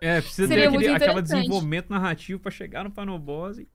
É, 0.00 0.20
precisa 0.20 0.48
Seria 0.48 0.70
ter 0.70 0.76
aquele, 0.76 0.94
aquela 0.94 1.22
desenvolvimento 1.22 1.90
narrativo 1.90 2.40
pra 2.40 2.50
chegar 2.50 2.84
no 2.84 2.90
final 2.90 3.18
boss 3.18 3.58
e 3.58 3.68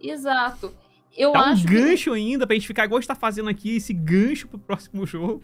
Exato. 0.00 0.76
Eu 1.16 1.32
um 1.32 1.36
acho 1.36 1.66
que... 1.66 1.72
gancho 1.72 2.12
ainda 2.12 2.46
pra 2.46 2.54
gente 2.54 2.66
ficar 2.66 2.84
igual 2.84 2.98
a 2.98 3.00
gente 3.00 3.08
tá 3.08 3.14
fazendo 3.14 3.48
aqui, 3.48 3.76
esse 3.76 3.92
gancho 3.92 4.46
pro 4.46 4.58
próximo 4.58 5.06
jogo. 5.06 5.42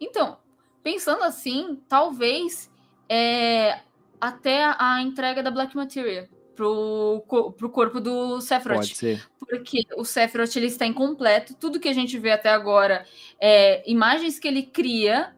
Então, 0.00 0.38
pensando 0.82 1.22
assim, 1.22 1.80
talvez 1.88 2.70
é, 3.08 3.80
até 4.20 4.64
a, 4.78 5.00
entrega 5.00 5.42
da 5.42 5.50
Black 5.50 5.76
Materia 5.76 6.28
pro, 6.54 7.24
pro 7.56 7.70
corpo 7.70 8.00
do 8.00 8.40
Sephiroth. 8.40 8.76
Pode 8.78 8.94
ser. 8.94 9.26
porque 9.38 9.82
o 9.96 10.04
Sephiroth 10.04 10.56
ele 10.56 10.66
está 10.66 10.86
incompleto. 10.86 11.54
Tudo 11.54 11.80
que 11.80 11.88
a 11.88 11.92
gente 11.92 12.18
vê 12.18 12.32
até 12.32 12.50
agora 12.50 13.04
é 13.40 13.88
imagens 13.90 14.38
que 14.38 14.48
ele 14.48 14.62
cria 14.62 15.34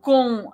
com, 0.00 0.50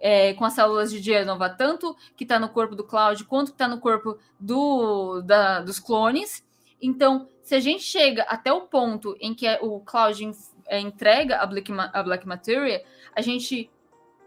é, 0.00 0.34
com 0.34 0.44
as 0.44 0.52
células 0.52 0.90
de 0.90 1.00
Genova, 1.00 1.48
tanto 1.48 1.96
que 2.16 2.24
está 2.24 2.38
no 2.38 2.48
corpo 2.48 2.76
do 2.76 2.84
Cloud 2.84 3.24
quanto 3.24 3.48
que 3.48 3.54
está 3.54 3.66
no 3.66 3.80
corpo 3.80 4.18
do, 4.38 5.22
da- 5.22 5.60
dos 5.60 5.78
clones. 5.78 6.44
Então, 6.80 7.28
se 7.42 7.54
a 7.54 7.60
gente 7.60 7.82
chega 7.84 8.22
até 8.24 8.52
o 8.52 8.62
ponto 8.62 9.16
em 9.20 9.34
que 9.34 9.46
o 9.62 9.80
Cloud 9.80 10.30
é, 10.66 10.78
entrega 10.80 11.38
a 11.38 11.46
Black, 11.46 11.72
a 11.72 12.02
Black 12.02 12.26
Materia, 12.26 12.82
a 13.14 13.22
gente 13.22 13.70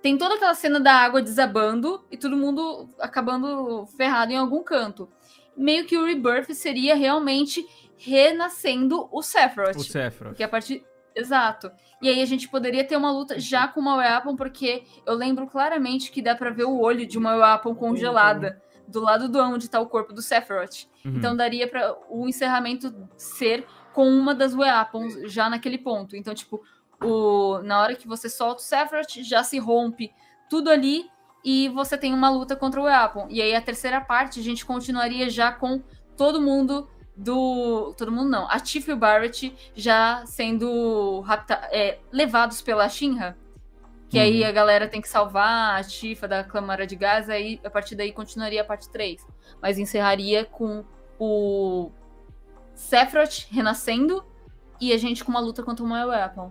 tem 0.05 0.19
toda 0.19 0.35
aquela 0.35 0.53
cena 0.53 0.79
da 0.79 0.93
água 0.93 1.19
desabando 1.19 2.05
e 2.11 2.15
todo 2.15 2.37
mundo 2.37 2.87
acabando 2.99 3.87
ferrado 3.97 4.31
em 4.31 4.37
algum 4.37 4.61
canto. 4.61 5.09
Meio 5.57 5.83
que 5.87 5.97
o 5.97 6.05
Rebirth 6.05 6.53
seria 6.53 6.93
realmente 6.93 7.65
renascendo 7.97 9.09
o 9.11 9.23
Sephiroth. 9.23 9.75
O 9.75 9.83
Sephiroth. 9.83 10.27
Porque 10.27 10.43
a 10.43 10.47
partir. 10.47 10.85
Exato. 11.15 11.71
E 12.03 12.07
aí 12.07 12.21
a 12.21 12.25
gente 12.25 12.47
poderia 12.47 12.83
ter 12.83 12.95
uma 12.95 13.11
luta 13.11 13.39
já 13.39 13.67
com 13.67 13.79
uma 13.79 13.95
Weapon, 13.95 14.35
porque 14.35 14.83
eu 15.07 15.15
lembro 15.15 15.47
claramente 15.47 16.11
que 16.11 16.21
dá 16.21 16.35
pra 16.35 16.51
ver 16.51 16.65
o 16.65 16.79
olho 16.79 17.07
de 17.07 17.17
uma 17.17 17.35
Weapon 17.37 17.73
congelada 17.73 18.61
do 18.87 19.01
lado 19.01 19.27
do 19.27 19.39
onde 19.39 19.67
tá 19.67 19.79
o 19.79 19.87
corpo 19.87 20.13
do 20.13 20.21
Sephiroth. 20.21 20.85
Uhum. 21.03 21.15
Então 21.15 21.35
daria 21.35 21.67
para 21.67 21.97
o 22.11 22.27
encerramento 22.27 22.93
ser 23.17 23.65
com 23.91 24.07
uma 24.07 24.35
das 24.35 24.53
Weapons 24.53 25.31
já 25.33 25.49
naquele 25.49 25.79
ponto. 25.79 26.15
Então, 26.15 26.35
tipo, 26.35 26.61
o, 27.01 27.59
na 27.63 27.81
hora 27.81 27.95
que 27.95 28.07
você 28.07 28.29
solta 28.29 28.61
o 28.61 28.63
Sephiroth, 28.63 29.23
já 29.23 29.43
se 29.43 29.57
rompe 29.59 30.11
tudo 30.49 30.69
ali 30.69 31.09
e 31.43 31.69
você 31.69 31.97
tem 31.97 32.13
uma 32.13 32.29
luta 32.29 32.55
contra 32.55 32.81
o 32.81 32.85
Weapon. 32.85 33.27
E 33.29 33.41
aí 33.41 33.55
a 33.55 33.61
terceira 33.61 34.01
parte 34.01 34.39
a 34.39 34.43
gente 34.43 34.65
continuaria 34.65 35.29
já 35.29 35.51
com 35.51 35.81
todo 36.17 36.41
mundo 36.41 36.89
do. 37.15 37.93
Todo 37.97 38.11
mundo 38.11 38.29
não. 38.29 38.49
A 38.49 38.59
Tifa 38.59 38.91
e 38.91 38.93
o 38.93 38.97
Barrett 38.97 39.55
já 39.75 40.23
sendo 40.25 41.21
rapta, 41.21 41.53
é, 41.71 41.99
levados 42.11 42.61
pela 42.61 42.89
Shinra. 42.89 43.37
Que 44.07 44.19
aí 44.19 44.43
a 44.43 44.51
galera 44.51 44.87
tem 44.87 45.01
que 45.01 45.09
salvar 45.09 45.79
a 45.79 45.83
Tifa 45.83 46.27
da 46.27 46.43
Câmara 46.43 46.87
de 46.87 46.95
Gás, 46.95 47.29
aí 47.29 47.59
a 47.63 47.69
partir 47.69 47.95
daí 47.95 48.13
continuaria 48.13 48.61
a 48.61 48.63
parte 48.63 48.89
3. 48.89 49.25
Mas 49.61 49.77
encerraria 49.77 50.45
com 50.45 50.85
o 51.19 51.91
Sephiroth 52.73 53.47
renascendo 53.51 54.23
e 54.79 54.93
a 54.93 54.97
gente 54.97 55.23
com 55.23 55.31
uma 55.31 55.39
luta 55.39 55.63
contra 55.63 55.83
o 55.83 55.87
Moe 55.87 56.05
Weapon. 56.05 56.49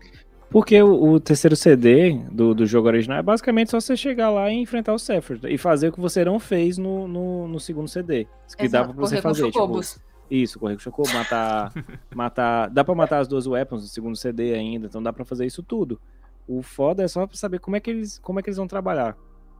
Porque 0.55 0.81
o, 0.81 1.15
o 1.15 1.19
terceiro 1.19 1.57
CD 1.57 2.13
do, 2.31 2.55
do 2.55 2.65
jogo 2.65 2.87
original 2.87 3.19
é 3.19 3.23
basicamente 3.25 3.73
só 3.73 3.81
você 3.81 3.97
chegar 3.97 4.31
lá 4.31 4.49
e 4.53 4.55
enfrentar 4.55 4.95
o 4.95 4.99
Sephiroth. 5.01 5.43
E 5.51 5.59
fazer 5.59 5.89
o 5.89 5.93
que 5.93 5.99
você 6.01 6.25
não 6.25 6.39
fez 6.39 6.79
no, 6.79 7.09
no, 7.09 7.49
no 7.49 7.59
segundo 7.59 7.89
CD. 7.89 8.29
Que 8.57 8.69
dá 8.69 8.85
pra 8.85 8.93
Exato, 8.93 9.01
você 9.01 9.21
fazer. 9.21 9.47
Tipo, 9.47 9.53
chocobos. 9.59 9.99
isso, 10.31 10.61
correr 10.61 10.75
com 10.77 10.81
Chocobo, 10.81 11.13
matar. 11.13 11.73
matar. 12.15 12.71
Dá 12.71 12.85
pra 12.85 12.95
matar 12.95 13.19
as 13.19 13.27
duas 13.27 13.49
weapons 13.49 13.83
no 13.83 13.89
segundo 13.89 14.15
CD 14.15 14.55
ainda, 14.55 14.87
então 14.87 15.03
dá 15.03 15.13
pra 15.13 15.25
fazer 15.25 15.45
isso 15.45 15.61
tudo. 15.61 16.01
O 16.47 16.63
foda 16.63 17.03
é 17.03 17.09
só 17.09 17.27
pra 17.27 17.37
saber 17.37 17.59
como 17.59 17.75
é 17.75 17.81
que 17.81 17.91
eles, 17.91 18.21
como 18.21 18.39
é 18.39 18.43
que 18.45 18.49
eles 18.49 18.57
vão 18.59 18.69
trabalhar. 18.69 19.17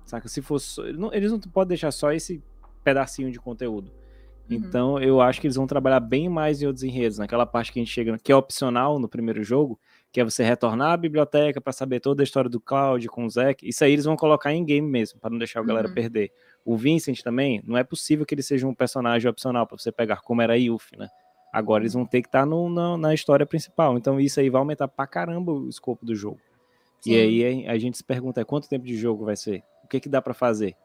Saca? 0.07 0.29
Se 0.29 0.41
for 0.41 0.61
só- 0.61 0.85
não- 0.93 1.13
eles 1.13 1.33
não 1.33 1.41
podem 1.41 1.71
deixar 1.71 1.91
só 1.91 2.13
esse 2.13 2.41
pedacinho 2.85 3.33
de 3.33 3.41
conteúdo. 3.41 3.91
Uhum. 4.49 4.57
Então 4.59 5.01
eu 5.01 5.21
acho 5.21 5.41
que 5.41 5.49
eles 5.49 5.57
vão 5.57 5.67
trabalhar 5.67 5.99
bem 5.99 6.29
mais 6.29 6.63
em 6.63 6.67
outros 6.67 6.85
enredos, 6.85 7.19
naquela 7.19 7.47
parte 7.47 7.73
que 7.73 7.81
a 7.81 7.83
gente 7.83 7.91
chega, 7.93 8.17
que 8.23 8.31
é 8.31 8.37
opcional 8.37 9.01
no 9.01 9.09
primeiro 9.09 9.43
jogo, 9.43 9.77
que 10.15 10.21
é 10.21 10.25
você 10.25 10.45
retornar 10.45 10.93
à 10.93 10.97
biblioteca 10.97 11.61
pra 11.61 11.73
saber 11.73 11.99
toda 11.99 12.23
a 12.23 12.25
história 12.25 12.49
do 12.49 12.61
Cloud 12.61 13.09
com 13.09 13.25
o 13.25 13.29
Zack. 13.29 13.69
Isso 13.69 13.83
aí 13.83 13.95
eles 13.95 14.05
vão 14.05 14.15
colocar 14.15 14.53
em 14.55 14.65
game 14.65 14.89
mesmo, 14.89 15.19
pra 15.19 15.29
não 15.29 15.37
deixar 15.37 15.59
a 15.59 15.65
galera 15.65 15.89
Uhum. 15.89 15.95
perder. 15.95 16.31
O 16.65 16.77
Vincent 16.77 17.21
também, 17.21 17.61
não 17.67 17.77
é 17.77 17.83
possível 17.83 18.25
que 18.25 18.33
ele 18.33 18.43
seja 18.43 18.65
um 18.65 18.73
personagem 18.73 19.29
opcional 19.29 19.67
pra 19.67 19.77
você 19.77 19.91
pegar 19.91 20.21
como 20.21 20.41
era 20.41 20.53
a 20.53 20.57
Yuffie, 20.57 20.97
né? 20.97 21.09
Agora 21.53 21.83
eles 21.83 21.95
vão 21.95 22.07
ter 22.07 22.23
que 22.23 22.29
estar 22.29 22.47
no, 22.47 22.69
na, 22.71 22.97
na 22.97 23.13
história 23.13 23.45
principal. 23.45 23.99
Então 23.99 24.21
isso 24.21 24.39
aí 24.39 24.49
vai 24.49 24.61
aumentar 24.61 24.87
pra 24.87 25.05
caramba 25.05 25.51
o 25.51 25.69
escopo 25.69 26.07
do 26.07 26.15
jogo. 26.15 26.39
E 27.05 27.11
Sim. 27.11 27.17
aí 27.17 27.67
a, 27.67 27.77
gente 27.77 27.97
se 27.97 28.05
pergunta 28.05 28.41
é, 28.41 28.45
quanto 28.45 28.69
tempo 28.69 28.87
de 28.87 28.97
jogo 28.97 29.25
vai 29.25 29.35
ser? 29.35 29.65
O 29.83 29.89
que 29.89 29.99
que 29.99 30.09
dá 30.09 30.23
pra 30.23 30.33
fazer? 30.33 30.77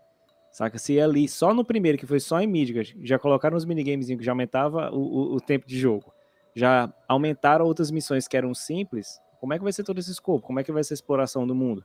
Saca? 0.52 0.80
Se 0.80 1.00
ali, 1.00 1.28
só 1.28 1.54
no 1.54 1.64
primeiro, 1.64 2.00
que 2.00 2.08
foi 2.08 2.20
só 2.20 2.42
em 2.42 2.48
Midgard, 2.48 2.98
já 3.04 3.20
colocaram 3.20 3.56
os 3.56 3.64
minigames 3.64 4.08
que 4.08 4.24
já 4.24 4.32
aumentava 4.32 4.90
o, 4.92 4.98
o, 4.98 5.36
o 5.36 5.40
tempo 5.40 5.68
de 5.68 5.78
jogo. 5.78 6.12
Já 6.56 6.92
aumentaram 7.08 7.66
outras 7.66 7.92
missões 7.92 8.28
que 8.28 8.36
eram 8.36 8.54
simples. 8.54 9.20
Como 9.40 9.54
é 9.54 9.58
que 9.58 9.64
vai 9.64 9.72
ser 9.72 9.84
todo 9.84 10.00
esse 10.00 10.12
escopo? 10.12 10.46
Como 10.46 10.60
é 10.60 10.64
que 10.64 10.72
vai 10.72 10.84
ser 10.84 10.94
a 10.94 10.96
exploração 10.96 11.48
do 11.48 11.56
mundo? 11.56 11.84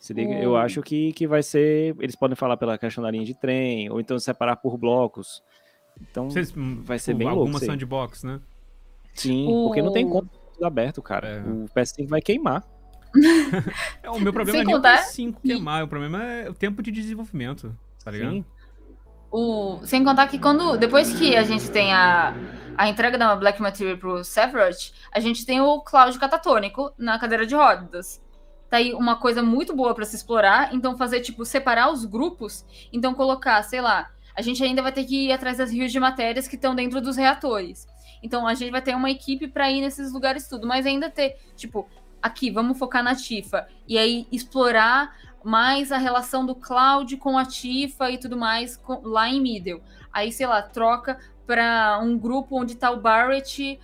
Se 0.00 0.14
liga, 0.14 0.32
eu 0.34 0.56
acho 0.56 0.80
que, 0.82 1.12
que 1.12 1.26
vai 1.26 1.42
ser. 1.42 1.94
Eles 2.00 2.16
podem 2.16 2.34
falar 2.34 2.56
pela 2.56 2.78
questão 2.78 3.04
da 3.04 3.10
linha 3.10 3.24
de 3.24 3.34
trem, 3.34 3.90
ou 3.90 4.00
então 4.00 4.18
separar 4.18 4.56
por 4.56 4.78
blocos. 4.78 5.42
Então 6.00 6.30
Vocês, 6.30 6.52
vai 6.82 6.98
ser 6.98 7.12
bem 7.12 7.26
louco. 7.26 7.42
Alguma 7.42 7.58
sandbox, 7.58 8.24
né? 8.24 8.40
Sim, 9.14 9.46
O- 9.46 9.66
porque 9.66 9.82
não 9.82 9.92
tem 9.92 10.08
como 10.08 10.30
tudo 10.54 10.64
aberto, 10.64 11.02
cara. 11.02 11.28
É. 11.28 11.40
O 11.42 11.66
PS5 11.74 12.08
vai 12.08 12.20
queimar. 12.22 12.64
É, 14.02 14.08
o 14.08 14.20
meu 14.20 14.32
problema 14.32 14.58
Sem 14.58 14.64
não 14.64 14.72
é 14.72 14.74
contar 14.76 14.94
nem 14.94 15.02
o 15.02 15.08
5 15.08 15.40
queimar, 15.42 15.84
o 15.84 15.88
problema 15.88 16.22
é 16.22 16.48
o 16.48 16.54
tempo 16.54 16.80
de 16.80 16.92
desenvolvimento, 16.92 17.76
tá 18.04 18.10
ligado? 18.10 18.30
Sim. 18.30 18.44
O, 19.30 19.78
sem 19.84 20.02
contar 20.02 20.26
que 20.26 20.38
quando. 20.38 20.76
Depois 20.76 21.12
que 21.12 21.36
a 21.36 21.42
gente 21.42 21.70
tem 21.70 21.92
a, 21.92 22.34
a 22.76 22.88
entrega 22.88 23.16
da 23.16 23.36
Black 23.36 23.62
Material 23.62 23.96
pro 23.96 24.24
Sephiroth, 24.24 24.92
a 25.12 25.20
gente 25.20 25.46
tem 25.46 25.60
o 25.60 25.80
Cloud 25.80 26.18
catatônico 26.18 26.92
na 26.98 27.18
cadeira 27.18 27.46
de 27.46 27.54
rodas. 27.54 28.20
Tá 28.68 28.76
aí 28.76 28.94
uma 28.94 29.16
coisa 29.16 29.42
muito 29.42 29.74
boa 29.74 29.94
pra 29.94 30.04
se 30.04 30.16
explorar. 30.16 30.72
Então, 30.72 30.96
fazer, 30.96 31.20
tipo, 31.20 31.44
separar 31.44 31.92
os 31.92 32.04
grupos. 32.04 32.64
Então, 32.92 33.12
colocar, 33.12 33.62
sei 33.64 33.80
lá, 33.80 34.10
a 34.34 34.42
gente 34.42 34.62
ainda 34.62 34.80
vai 34.80 34.92
ter 34.92 35.04
que 35.04 35.26
ir 35.26 35.32
atrás 35.32 35.58
das 35.58 35.72
rios 35.72 35.90
de 35.90 35.98
matérias 35.98 36.46
que 36.46 36.54
estão 36.54 36.74
dentro 36.74 37.00
dos 37.00 37.16
reatores. 37.16 37.88
Então, 38.22 38.46
a 38.46 38.54
gente 38.54 38.70
vai 38.70 38.80
ter 38.80 38.94
uma 38.94 39.10
equipe 39.10 39.48
pra 39.48 39.70
ir 39.70 39.80
nesses 39.80 40.12
lugares 40.12 40.48
tudo. 40.48 40.68
Mas 40.68 40.86
ainda 40.86 41.10
ter, 41.10 41.36
tipo, 41.56 41.88
aqui, 42.22 42.50
vamos 42.50 42.78
focar 42.78 43.02
na 43.02 43.14
Tifa. 43.14 43.66
E 43.88 43.98
aí, 43.98 44.26
explorar 44.30 45.16
mais 45.44 45.90
a 45.92 45.98
relação 45.98 46.44
do 46.44 46.54
Cloud 46.54 47.16
com 47.16 47.38
a 47.38 47.44
Tifa 47.44 48.10
e 48.10 48.18
tudo 48.18 48.36
mais 48.36 48.76
com- 48.76 49.00
lá 49.02 49.28
em 49.28 49.40
Middle. 49.40 49.80
Aí, 50.12 50.30
sei 50.32 50.46
lá, 50.46 50.60
troca 50.62 51.18
para 51.46 51.98
um 52.02 52.16
grupo 52.18 52.60
onde 52.60 52.74
tá 52.76 52.90
o 52.90 53.00
Barrett, 53.00 53.78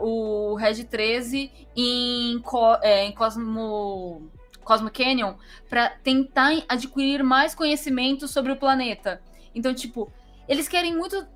o 0.00 0.54
Red 0.54 0.84
13 0.84 1.50
em, 1.76 2.38
Co- 2.40 2.78
é, 2.82 3.04
em 3.04 3.12
Cosmo, 3.12 4.30
Cosmo 4.64 4.90
Canyon 4.90 5.34
para 5.68 5.90
tentar 5.90 6.50
adquirir 6.68 7.22
mais 7.22 7.54
conhecimento 7.54 8.28
sobre 8.28 8.52
o 8.52 8.56
planeta. 8.56 9.20
Então, 9.54 9.74
tipo, 9.74 10.12
eles 10.48 10.68
querem 10.68 10.96
muito 10.96 11.26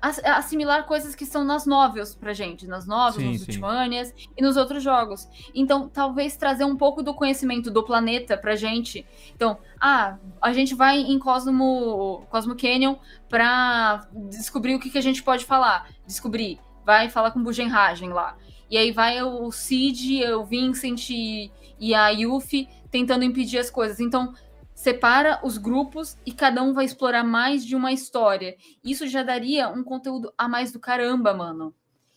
assimilar 0.00 0.86
coisas 0.86 1.14
que 1.14 1.24
são 1.24 1.44
nas 1.44 1.66
novels 1.66 2.14
pra 2.14 2.32
gente, 2.32 2.66
nas 2.66 2.86
novels, 2.86 3.16
Sim, 3.16 3.32
nos. 3.32 3.40
Ultimanias 3.42 4.14
e 4.36 4.42
nos 4.42 4.56
outros 4.56 4.82
jogos. 4.82 5.28
Então, 5.54 5.88
talvez 5.88 6.36
trazer 6.36 6.64
um 6.64 6.76
pouco 6.76 7.02
do 7.02 7.14
conhecimento 7.14 7.70
do 7.70 7.82
planeta 7.82 8.36
pra 8.36 8.54
gente. 8.56 9.06
Então, 9.34 9.58
ah, 9.80 10.16
a 10.40 10.52
gente 10.52 10.74
vai 10.74 10.98
em 10.98 11.18
Cosmo, 11.18 12.26
Cosmo 12.30 12.56
Canyon 12.56 12.96
pra 13.28 14.06
descobrir 14.30 14.74
o 14.74 14.80
que, 14.80 14.90
que 14.90 14.98
a 14.98 15.02
gente 15.02 15.22
pode 15.22 15.44
falar. 15.44 15.88
Descobrir. 16.06 16.60
Vai 16.84 17.08
falar 17.08 17.30
com 17.32 17.42
Bugenhagen 17.42 18.10
lá. 18.10 18.36
E 18.70 18.76
aí 18.76 18.92
vai 18.92 19.22
o 19.22 19.50
Cid, 19.50 20.24
o 20.32 20.44
Vincent 20.44 21.10
e, 21.10 21.50
e 21.78 21.94
a 21.94 22.08
Yuffie 22.10 22.68
tentando 22.90 23.24
impedir 23.24 23.58
as 23.58 23.70
coisas. 23.70 24.00
Então, 24.00 24.34
separa 24.76 25.40
os 25.42 25.56
grupos 25.56 26.18
e 26.24 26.30
cada 26.30 26.62
um 26.62 26.74
vai 26.74 26.84
explorar 26.84 27.24
mais 27.24 27.64
de 27.64 27.74
uma 27.74 27.92
história. 27.92 28.56
Isso 28.84 29.08
já 29.08 29.22
daria 29.22 29.70
um 29.70 29.82
conteúdo 29.82 30.32
a 30.36 30.46
mais 30.46 30.70
do 30.70 30.78
caramba, 30.78 31.32
mano. 31.32 31.74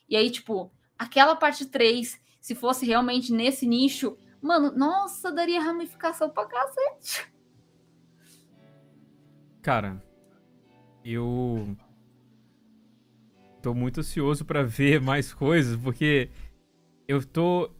E 0.09 0.15
aí, 0.17 0.29
tipo, 0.29 0.69
aquela 0.97 1.37
parte 1.37 1.65
3, 1.65 2.19
se 2.41 2.53
fosse 2.53 2.85
realmente 2.85 3.31
nesse 3.31 3.65
nicho, 3.65 4.17
mano, 4.41 4.73
nossa, 4.75 5.31
daria 5.31 5.61
ramificação 5.61 6.29
pra 6.29 6.45
cacete. 6.45 7.31
Cara, 9.61 10.03
eu 11.03 11.77
tô 13.61 13.73
muito 13.73 14.01
ansioso 14.01 14.43
pra 14.43 14.63
ver 14.63 14.99
mais 14.99 15.33
coisas, 15.33 15.77
porque 15.77 16.29
eu 17.07 17.25
tô, 17.25 17.71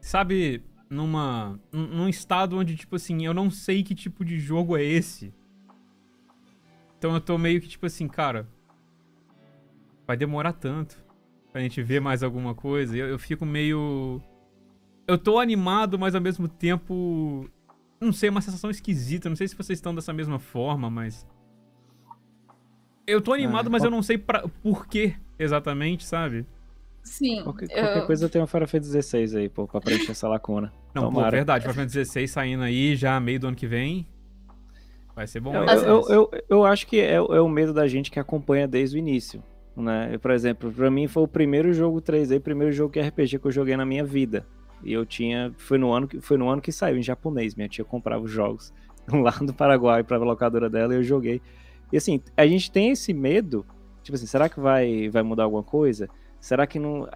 sabe, 0.00 0.64
numa 0.90 1.58
num 1.72 2.08
estado 2.08 2.56
onde 2.58 2.76
tipo 2.76 2.96
assim, 2.96 3.24
eu 3.26 3.34
não 3.34 3.50
sei 3.50 3.82
que 3.82 3.94
tipo 3.94 4.24
de 4.24 4.38
jogo 4.38 4.76
é 4.76 4.82
esse. 4.82 5.32
Então 6.98 7.14
eu 7.14 7.20
tô 7.20 7.36
meio 7.38 7.60
que 7.60 7.68
tipo 7.68 7.86
assim, 7.86 8.08
cara, 8.08 8.48
vai 10.06 10.16
demorar 10.16 10.52
tanto 10.52 10.96
pra 11.52 11.60
gente 11.60 11.82
ver 11.82 12.00
mais 12.00 12.22
alguma 12.22 12.54
coisa. 12.54 12.96
Eu, 12.96 13.06
eu 13.08 13.18
fico 13.18 13.44
meio 13.46 14.20
eu 15.06 15.16
tô 15.18 15.38
animado, 15.38 15.98
mas 15.98 16.14
ao 16.14 16.20
mesmo 16.20 16.48
tempo 16.48 17.48
não 18.00 18.12
sei, 18.12 18.28
é 18.28 18.30
uma 18.30 18.40
sensação 18.40 18.70
esquisita. 18.70 19.28
Não 19.28 19.36
sei 19.36 19.48
se 19.48 19.56
vocês 19.56 19.78
estão 19.78 19.94
dessa 19.94 20.12
mesma 20.12 20.38
forma, 20.38 20.88
mas. 20.88 21.26
Eu 23.06 23.20
tô 23.22 23.32
animado, 23.32 23.68
Ah, 23.68 23.70
mas 23.70 23.80
qual- 23.82 23.86
eu 23.86 23.90
não 23.90 24.02
sei 24.02 24.18
pra... 24.18 24.46
por 24.62 24.86
quê 24.86 25.16
exatamente, 25.38 26.04
sabe? 26.04 26.46
Sim. 27.02 27.42
Qualquer, 27.42 27.64
eu- 27.70 27.82
qualquer 27.84 28.06
coisa 28.06 28.28
tem 28.28 28.42
um 28.42 28.46
Final 28.46 28.68
Fantasy 28.68 28.92
16 28.92 29.34
aí, 29.34 29.48
pô, 29.48 29.66
pra 29.66 29.80
preencher 29.80 30.10
essa 30.12 30.28
lacuna. 30.28 30.72
Não, 30.94 31.02
pô, 31.04 31.08
Tomara. 31.10 31.30
verdade. 31.36 31.62
Final 31.62 31.74
Fantasy 31.74 31.98
16 31.98 32.30
saindo 32.30 32.62
aí 32.62 32.96
já 32.96 33.18
meio 33.20 33.38
do 33.40 33.48
ano 33.48 33.56
que 33.56 33.66
vem. 33.66 34.06
Vai 35.14 35.26
ser 35.26 35.40
bom. 35.40 35.54
Eu, 35.54 35.64
eu, 35.64 36.08
eu, 36.08 36.30
eu 36.48 36.64
acho 36.64 36.86
que 36.86 37.00
é, 37.00 37.20
o- 37.20 37.34
é 37.34 37.40
o 37.40 37.48
medo 37.48 37.72
da 37.74 37.86
gente 37.88 38.10
que 38.10 38.20
acompanha 38.20 38.68
desde 38.68 38.96
o 38.96 38.98
início. 38.98 39.42
Né? 39.76 40.10
Eu, 40.12 40.18
por 40.20 40.30
exemplo, 40.30 40.72
pra 40.72 40.90
mim 40.90 41.06
foi 41.06 41.22
o 41.22 41.28
primeiro 41.28 41.72
jogo 41.72 42.00
3D, 42.00 42.40
primeiro 42.40 42.72
jogo 42.72 42.92
de 42.92 43.00
RPG 43.00 43.38
que 43.38 43.46
eu 43.46 43.52
joguei 43.52 43.76
na 43.76 43.84
minha 43.84 44.04
vida. 44.04 44.46
E 44.82 44.92
eu 44.92 45.04
tinha. 45.04 45.52
Foi 45.56 45.76
no 45.78 45.92
ano 45.92 46.06
que, 46.06 46.20
foi 46.20 46.36
no 46.36 46.48
ano 46.48 46.60
que 46.62 46.70
saiu, 46.72 46.96
em 46.96 47.02
japonês. 47.02 47.54
Minha 47.54 47.68
tia 47.68 47.84
comprava 47.84 48.22
os 48.24 48.30
jogos 48.30 48.72
lá 49.10 49.32
do 49.40 49.52
Paraguai 49.52 50.04
pra 50.04 50.16
locadora 50.18 50.70
dela 50.70 50.94
e 50.94 50.98
eu 50.98 51.02
joguei. 51.02 51.40
E 51.92 51.96
assim, 51.96 52.20
a 52.36 52.46
gente 52.46 52.70
tem 52.70 52.90
esse 52.90 53.12
medo. 53.12 53.66
Tipo 54.02 54.14
assim, 54.16 54.26
será 54.26 54.48
que 54.48 54.58
vai, 54.60 55.08
vai 55.08 55.22
mudar 55.22 55.44
alguma 55.44 55.62
coisa? 55.62 56.08
Será 56.40 56.64
que 56.66 56.78
não. 56.78 57.08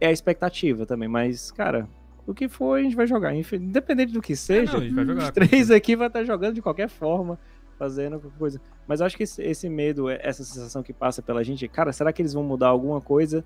É 0.00 0.06
a 0.08 0.12
expectativa 0.12 0.86
também, 0.86 1.08
mas, 1.08 1.50
cara, 1.50 1.86
o 2.26 2.34
que 2.34 2.48
for, 2.48 2.78
a 2.78 2.82
gente 2.82 2.96
vai 2.96 3.06
jogar. 3.06 3.34
Independendente 3.34 4.12
do 4.14 4.22
que 4.22 4.32
É, 4.32 4.36
seja, 4.36 4.72
não, 4.72 4.80
a 4.80 4.82
gente 4.82 4.94
vai 4.94 5.04
jogar. 5.04 5.24
os 5.24 5.30
três 5.30 5.70
aqui 5.70 5.96
vai 5.96 6.06
estar 6.08 6.24
jogando 6.24 6.54
de 6.54 6.62
qualquer 6.62 6.88
forma, 6.88 7.38
fazendo 7.78 8.20
qualquer 8.20 8.38
coisa. 8.38 8.60
Mas 8.86 9.00
eu 9.00 9.06
acho 9.06 9.16
que 9.16 9.22
esse, 9.22 9.68
medo, 9.68 10.08
essa 10.08 10.42
sensação 10.44 10.82
que 10.82 10.92
passa 10.92 11.22
pela 11.22 11.42
gente, 11.44 11.66
cara, 11.68 11.92
será 11.92 12.12
que 12.12 12.20
eles 12.22 12.32
vão 12.32 12.42
mudar 12.42 12.68
alguma 12.68 13.00
coisa 13.00 13.44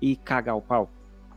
e 0.00 0.16
cagar 0.16 0.56
o 0.56 0.62
pau? 0.62 0.90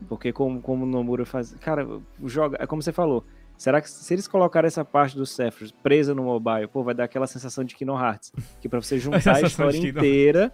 Porque 0.10 0.34
como, 0.34 0.62
como 0.62 0.84
o 0.84 0.88
Nomura 0.88 1.26
faz. 1.26 1.54
Cara, 1.62 1.88
o 2.20 2.28
joga. 2.28 2.58
É 2.60 2.68
como 2.68 2.82
você 2.82 2.92
falou. 2.92 3.24
Será 3.58 3.80
que 3.80 3.90
se 3.90 4.14
eles 4.14 4.28
colocarem 4.28 4.68
essa 4.68 4.84
parte 4.84 5.16
do 5.16 5.26
Sephiroth 5.26 5.74
presa 5.82 6.14
no 6.14 6.24
mobile, 6.24 6.68
pô, 6.68 6.84
vai 6.84 6.94
dar 6.94 7.04
aquela 7.06 7.28
sensação 7.28 7.64
de 7.64 7.76
Kingdom 7.76 7.98
Hearts. 7.98 8.34
Que 8.60 8.68
pra 8.68 8.82
você 8.82 8.98
juntar 9.00 9.36
a 9.38 9.42
história 9.42 9.78
inteira, 9.78 10.52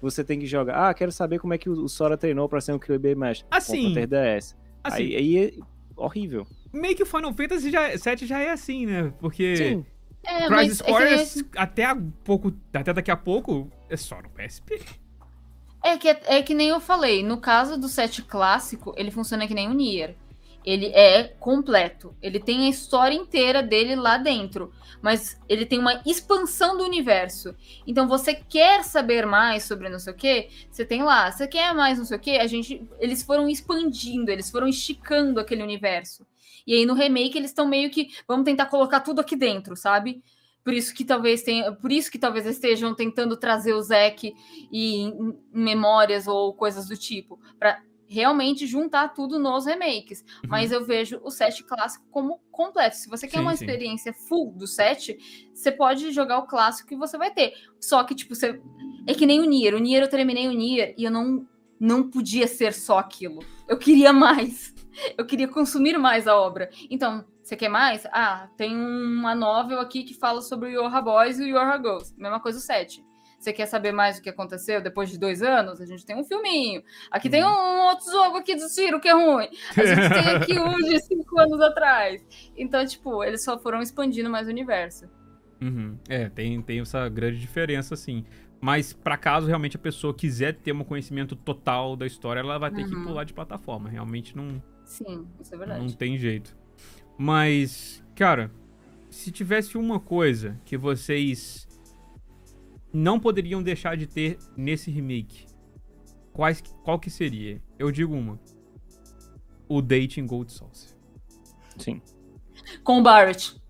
você 0.00 0.24
tem 0.24 0.38
que 0.40 0.46
jogar. 0.46 0.88
Ah, 0.88 0.94
quero 0.94 1.12
saber 1.12 1.38
como 1.38 1.54
é 1.54 1.58
que 1.58 1.68
o 1.68 1.84
o 1.84 1.88
Sora 1.88 2.16
treinou 2.16 2.48
pra 2.48 2.60
ser 2.60 2.72
um 2.72 2.80
Bay 2.98 3.14
Master. 3.14 3.46
Assim, 3.50 3.88
Compra 3.94 4.08
3DS. 4.08 4.56
Assim, 4.82 5.02
Aí, 5.02 5.16
aí 5.16 5.38
é 5.38 5.52
horrível. 5.96 6.46
meio 6.72 6.96
que 6.96 7.02
o 7.02 7.06
Final 7.06 7.32
Fantasy 7.34 7.70
já, 7.70 7.96
7 7.98 8.26
já 8.26 8.40
é 8.40 8.50
assim, 8.50 8.86
né? 8.86 9.12
Porque 9.20 9.56
Sim. 9.56 9.86
É, 10.22 10.46
Crisis 10.48 10.80
mas 10.80 10.88
é 10.88 10.92
Core 10.92 11.04
é 11.04 11.22
esse- 11.22 11.46
até, 11.56 11.84
a 11.84 11.96
pouco, 12.24 12.52
até 12.72 12.92
daqui 12.92 13.10
a 13.10 13.16
pouco 13.16 13.70
é 13.88 13.96
só 13.96 14.20
no 14.20 14.28
PSP. 14.30 14.80
É 15.82 15.96
que, 15.96 16.08
é 16.08 16.42
que 16.42 16.52
nem 16.52 16.68
eu 16.68 16.80
falei, 16.80 17.22
no 17.22 17.38
caso 17.38 17.78
do 17.78 17.88
set 17.88 18.22
clássico, 18.22 18.92
ele 18.98 19.10
funciona 19.10 19.46
que 19.48 19.54
nem 19.54 19.66
o 19.68 19.72
Nier. 19.72 20.14
Ele 20.64 20.86
é 20.86 21.24
completo. 21.24 22.14
Ele 22.20 22.38
tem 22.38 22.66
a 22.66 22.68
história 22.68 23.14
inteira 23.14 23.62
dele 23.62 23.96
lá 23.96 24.18
dentro. 24.18 24.72
Mas 25.00 25.40
ele 25.48 25.64
tem 25.64 25.78
uma 25.78 26.02
expansão 26.06 26.76
do 26.76 26.84
universo. 26.84 27.54
Então 27.86 28.06
você 28.06 28.34
quer 28.34 28.84
saber 28.84 29.24
mais 29.26 29.64
sobre 29.64 29.88
não 29.88 29.98
sei 29.98 30.12
o 30.12 30.16
que, 30.16 30.48
você 30.70 30.84
tem 30.84 31.02
lá. 31.02 31.30
Você 31.30 31.48
quer 31.48 31.74
mais 31.74 31.98
não 31.98 32.04
sei 32.04 32.16
o 32.16 32.20
que, 32.20 32.36
a 32.38 32.46
gente. 32.46 32.86
Eles 32.98 33.22
foram 33.22 33.48
expandindo, 33.48 34.30
eles 34.30 34.50
foram 34.50 34.68
esticando 34.68 35.40
aquele 35.40 35.62
universo. 35.62 36.26
E 36.66 36.74
aí 36.74 36.84
no 36.84 36.94
remake 36.94 37.38
eles 37.38 37.50
estão 37.50 37.66
meio 37.66 37.90
que. 37.90 38.08
Vamos 38.28 38.44
tentar 38.44 38.66
colocar 38.66 39.00
tudo 39.00 39.20
aqui 39.20 39.34
dentro, 39.36 39.74
sabe? 39.74 40.22
Por 40.62 40.74
isso 40.74 40.94
que 40.94 41.04
talvez 41.04 41.42
tenha. 41.42 41.72
Por 41.72 41.90
isso 41.90 42.10
que 42.10 42.18
talvez 42.18 42.44
estejam 42.44 42.94
tentando 42.94 43.36
trazer 43.36 43.72
o 43.72 43.80
Zack 43.80 44.34
e 44.70 44.96
em- 44.96 45.08
em 45.08 45.38
memórias 45.52 46.26
ou 46.28 46.52
coisas 46.52 46.86
do 46.86 46.96
tipo, 46.96 47.40
para 47.58 47.82
realmente 48.10 48.66
juntar 48.66 49.14
tudo 49.14 49.38
nos 49.38 49.66
remakes. 49.66 50.24
Mas 50.48 50.72
eu 50.72 50.84
vejo 50.84 51.20
o 51.22 51.30
set 51.30 51.62
clássico 51.62 52.04
como 52.10 52.40
completo. 52.50 52.96
Se 52.96 53.08
você 53.08 53.28
quer 53.28 53.38
Sim, 53.38 53.42
uma 53.42 53.56
sim. 53.56 53.64
experiência 53.64 54.12
full 54.12 54.52
do 54.52 54.66
set, 54.66 55.16
você 55.54 55.70
pode 55.70 56.10
jogar 56.10 56.38
o 56.38 56.46
clássico 56.46 56.88
que 56.88 56.96
você 56.96 57.16
vai 57.16 57.30
ter. 57.30 57.54
Só 57.80 58.02
que 58.02 58.14
tipo, 58.14 58.34
você 58.34 58.60
é 59.06 59.14
que 59.14 59.24
nem 59.24 59.40
o 59.40 59.44
Nier. 59.44 59.74
O 59.74 59.78
Nier 59.78 60.02
eu 60.02 60.10
terminei 60.10 60.48
o 60.48 60.52
Nier 60.52 60.94
e 60.98 61.04
eu 61.04 61.10
não 61.10 61.46
não 61.78 62.10
podia 62.10 62.46
ser 62.46 62.74
só 62.74 62.98
aquilo. 62.98 63.42
Eu 63.66 63.78
queria 63.78 64.12
mais. 64.12 64.74
Eu 65.16 65.24
queria 65.24 65.48
consumir 65.48 65.96
mais 65.96 66.28
a 66.28 66.36
obra. 66.36 66.68
Então, 66.90 67.24
você 67.42 67.56
quer 67.56 67.70
mais? 67.70 68.04
Ah, 68.12 68.50
tem 68.56 68.76
uma 68.76 69.34
novel 69.34 69.80
aqui 69.80 70.02
que 70.02 70.12
fala 70.12 70.42
sobre 70.42 70.68
o 70.68 70.72
Yorha 70.72 71.00
Boys 71.00 71.38
e 71.38 71.44
o 71.44 71.46
Yorha 71.46 71.78
Girls. 71.78 72.14
Mesma 72.18 72.38
coisa 72.38 72.58
o 72.58 72.60
7. 72.60 73.02
Você 73.40 73.54
quer 73.54 73.64
saber 73.64 73.90
mais 73.90 74.18
o 74.18 74.22
que 74.22 74.28
aconteceu 74.28 74.82
depois 74.82 75.08
de 75.08 75.18
dois 75.18 75.40
anos? 75.42 75.80
A 75.80 75.86
gente 75.86 76.04
tem 76.04 76.14
um 76.14 76.22
filminho. 76.22 76.82
Aqui 77.10 77.30
tem 77.30 77.42
um 77.42 77.86
outro 77.86 78.10
jogo 78.12 78.36
aqui 78.36 78.54
do 78.54 78.68
Ciro 78.68 79.00
que 79.00 79.08
é 79.08 79.12
ruim. 79.14 79.48
A 79.76 79.82
gente 79.86 80.08
tem 80.12 80.28
aqui 80.36 80.60
um 80.60 80.76
de 80.76 81.00
cinco 81.06 81.40
anos 81.40 81.58
atrás. 81.60 82.22
Então, 82.54 82.84
tipo, 82.84 83.24
eles 83.24 83.42
só 83.42 83.58
foram 83.58 83.80
expandindo 83.80 84.28
mais 84.28 84.46
o 84.46 84.50
universo. 84.50 85.06
Uhum. 85.62 85.96
É, 86.08 86.28
tem, 86.28 86.60
tem 86.60 86.80
essa 86.80 87.08
grande 87.08 87.38
diferença, 87.38 87.94
assim. 87.94 88.26
Mas 88.60 88.92
pra 88.92 89.16
caso 89.16 89.46
realmente 89.46 89.76
a 89.76 89.80
pessoa 89.80 90.12
quiser 90.12 90.54
ter 90.56 90.72
um 90.72 90.84
conhecimento 90.84 91.34
total 91.34 91.96
da 91.96 92.06
história, 92.06 92.40
ela 92.40 92.58
vai 92.58 92.70
ter 92.70 92.84
que 92.86 92.94
Uhum. 92.94 93.04
pular 93.04 93.24
de 93.24 93.32
plataforma. 93.32 93.88
Realmente 93.88 94.36
não, 94.36 94.62
Sim, 94.84 95.26
isso 95.40 95.54
é 95.54 95.56
verdade. 95.56 95.80
não 95.80 95.88
tem 95.90 96.18
jeito. 96.18 96.54
Mas, 97.16 98.04
cara, 98.14 98.50
se 99.08 99.30
tivesse 99.30 99.78
uma 99.78 99.98
coisa 99.98 100.60
que 100.66 100.76
vocês 100.76 101.66
não 102.92 103.18
poderiam 103.20 103.62
deixar 103.62 103.96
de 103.96 104.06
ter 104.06 104.38
nesse 104.56 104.90
remake, 104.90 105.46
quais, 106.32 106.62
qual 106.84 106.98
que 106.98 107.10
seria? 107.10 107.60
Eu 107.78 107.90
digo 107.90 108.14
uma. 108.14 108.38
O 109.68 109.80
Dating 109.80 110.26
Gold 110.26 110.52
Sauce. 110.52 110.94
Sim. 111.78 112.02
Com 112.82 112.98
o 112.98 113.02
Barrett. 113.02 113.60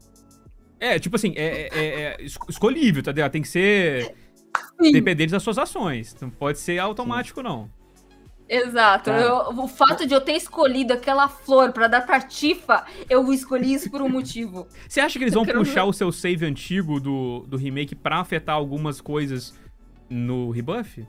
É, 0.79 0.99
tipo 0.99 1.16
assim, 1.16 1.35
é, 1.37 1.68
é- 1.68 2.03
é 2.03 2.16
es- 2.23 2.39
escolhível, 2.49 3.03
tá 3.03 3.12
ligado? 3.12 3.31
Tem 3.33 3.43
que 3.43 3.49
ser 3.49 4.14
Sim. 4.81 4.93
dependente 4.93 5.31
das 5.33 5.43
suas 5.43 5.59
ações. 5.59 6.16
Não 6.21 6.31
pode 6.31 6.59
ser 6.59 6.79
automático, 6.79 7.43
não. 7.43 7.71
Exato. 8.53 9.05
Cara, 9.11 9.22
Eu- 9.22 9.62
o 9.62 9.68
fato 9.68 10.05
de 10.07 10.12
eu 10.12 10.20
ter 10.20 10.32
escolhido 10.32 10.92
aquela 10.92 11.28
flor 11.28 11.72
pra 11.72 11.86
dar 11.86 12.05
pra 12.05 12.20
Tifa, 12.20 12.84
eu 13.09 13.32
escolhi 13.32 13.72
isso 13.74 13.88
por 13.88 14.03
um 14.03 14.09
motivo. 14.11 14.66
Você 14.88 15.01
acha 15.01 15.16
que 15.18 15.24
eles 15.24 15.34
vão 15.34 15.46
puxar 15.46 15.84
ver. 15.84 15.88
o 15.88 15.92
seu 15.92 16.11
save 16.11 16.44
antigo 16.44 16.98
do, 16.98 17.44
do 17.46 17.57
remake 17.57 17.94
pra 17.94 18.18
afetar 18.18 18.57
algumas 18.57 19.01
coisas 19.01 19.55
no 20.09 20.51
rebuff? 20.51 21.07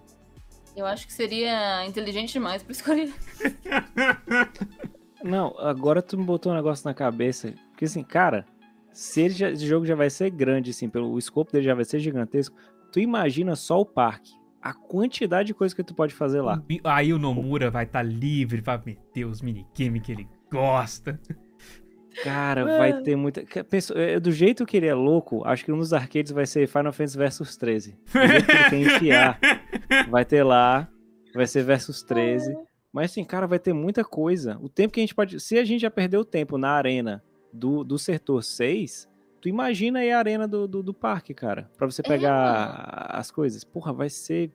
Eu 0.75 0.85
acho 0.85 1.07
que 1.07 1.11
seria 1.13 1.83
inteligente 1.85 2.31
demais 2.33 2.61
pra 2.61 2.71
escolher. 2.71 3.11
Não, 5.23 5.55
agora 5.59 6.01
tu 6.01 6.17
me 6.17 6.23
botou 6.23 6.51
um 6.51 6.55
negócio 6.55 6.85
na 6.87 6.93
cabeça. 6.93 7.53
Porque 7.71 7.85
assim, 7.85 8.03
cara, 8.03 8.45
se 8.91 9.21
ele 9.21 9.33
já- 9.33 9.49
esse 9.51 9.65
jogo 9.65 9.85
já 9.85 9.95
vai 9.95 10.09
ser 10.09 10.29
grande, 10.29 10.71
assim, 10.71 10.89
pelo 10.89 11.11
o 11.11 11.19
escopo 11.19 11.51
dele 11.51 11.65
já 11.65 11.73
vai 11.75 11.85
ser 11.85 11.99
gigantesco, 11.99 12.55
tu 12.91 12.99
imagina 12.99 13.55
só 13.55 13.79
o 13.79 13.85
parque. 13.85 14.31
A 14.61 14.73
quantidade 14.73 15.47
de 15.47 15.53
coisa 15.53 15.75
que 15.75 15.83
tu 15.83 15.93
pode 15.95 16.13
fazer 16.13 16.41
lá. 16.41 16.61
Aí 16.83 17.11
o 17.13 17.17
Nomura 17.19 17.71
vai 17.71 17.83
estar 17.85 18.03
livre 18.03 18.61
pra 18.61 18.81
meter 18.85 19.25
os 19.25 19.41
minigames 19.41 20.01
que 20.03 20.11
ele 20.11 20.27
gosta. 20.51 21.19
Cara, 22.23 22.65
vai 22.65 23.01
ter 23.01 23.15
muita. 23.15 23.43
que- 23.45 23.63
pensa- 23.63 23.93
é, 23.97 24.19
Do 24.19 24.31
jeito 24.31 24.65
que 24.65 24.75
ele 24.77 24.85
é 24.87 24.93
louco, 24.93 25.43
acho 25.47 25.63
que 25.63 25.71
um 25.71 25.77
dos 25.77 25.93
arcades 25.93 26.31
vai 26.31 26.45
ser 26.45 26.67
Final 26.67 26.91
Fantasy 26.91 27.17
Versus 27.17 27.55
13. 27.57 27.91
Do 28.13 28.27
jeito 28.27 28.45
que 28.45 28.51
ele 28.51 28.69
quer 28.69 28.95
enfiar. 28.95 29.39
Vai 30.09 30.25
ter 30.25 30.43
lá, 30.43 30.87
vai 31.33 31.47
ser 31.47 31.63
Versus 31.63 32.03
13. 32.03 32.53
Mas 32.93 33.11
assim, 33.11 33.23
cara, 33.23 33.47
vai 33.47 33.57
ter 33.59 33.71
muita 33.73 34.03
coisa. 34.03 34.57
O 34.61 34.67
tempo 34.67 34.93
que 34.93 34.99
a 34.99 35.03
gente 35.03 35.15
pode. 35.15 35.39
Se 35.39 35.57
a 35.57 35.63
gente 35.63 35.81
já 35.81 35.89
perdeu 35.89 36.19
o 36.21 36.25
tempo 36.25 36.57
na 36.57 36.71
arena 36.71 37.23
do, 37.53 37.83
do 37.85 37.97
setor 37.97 38.43
6, 38.43 39.07
tu 39.41 39.49
imagina 39.49 39.99
aí 39.99 40.11
a 40.11 40.17
arena 40.19 40.47
do, 40.47 40.67
do, 40.67 40.83
do 40.83 40.93
parque, 40.93 41.33
cara. 41.33 41.69
Pra 41.77 41.85
você 41.89 42.01
É, 42.05 42.07
pegar 42.07 43.07
as 43.09 43.31
coisas. 43.31 43.63
Porra, 43.63 43.91
vai 43.91 44.09
ser. 44.09 44.51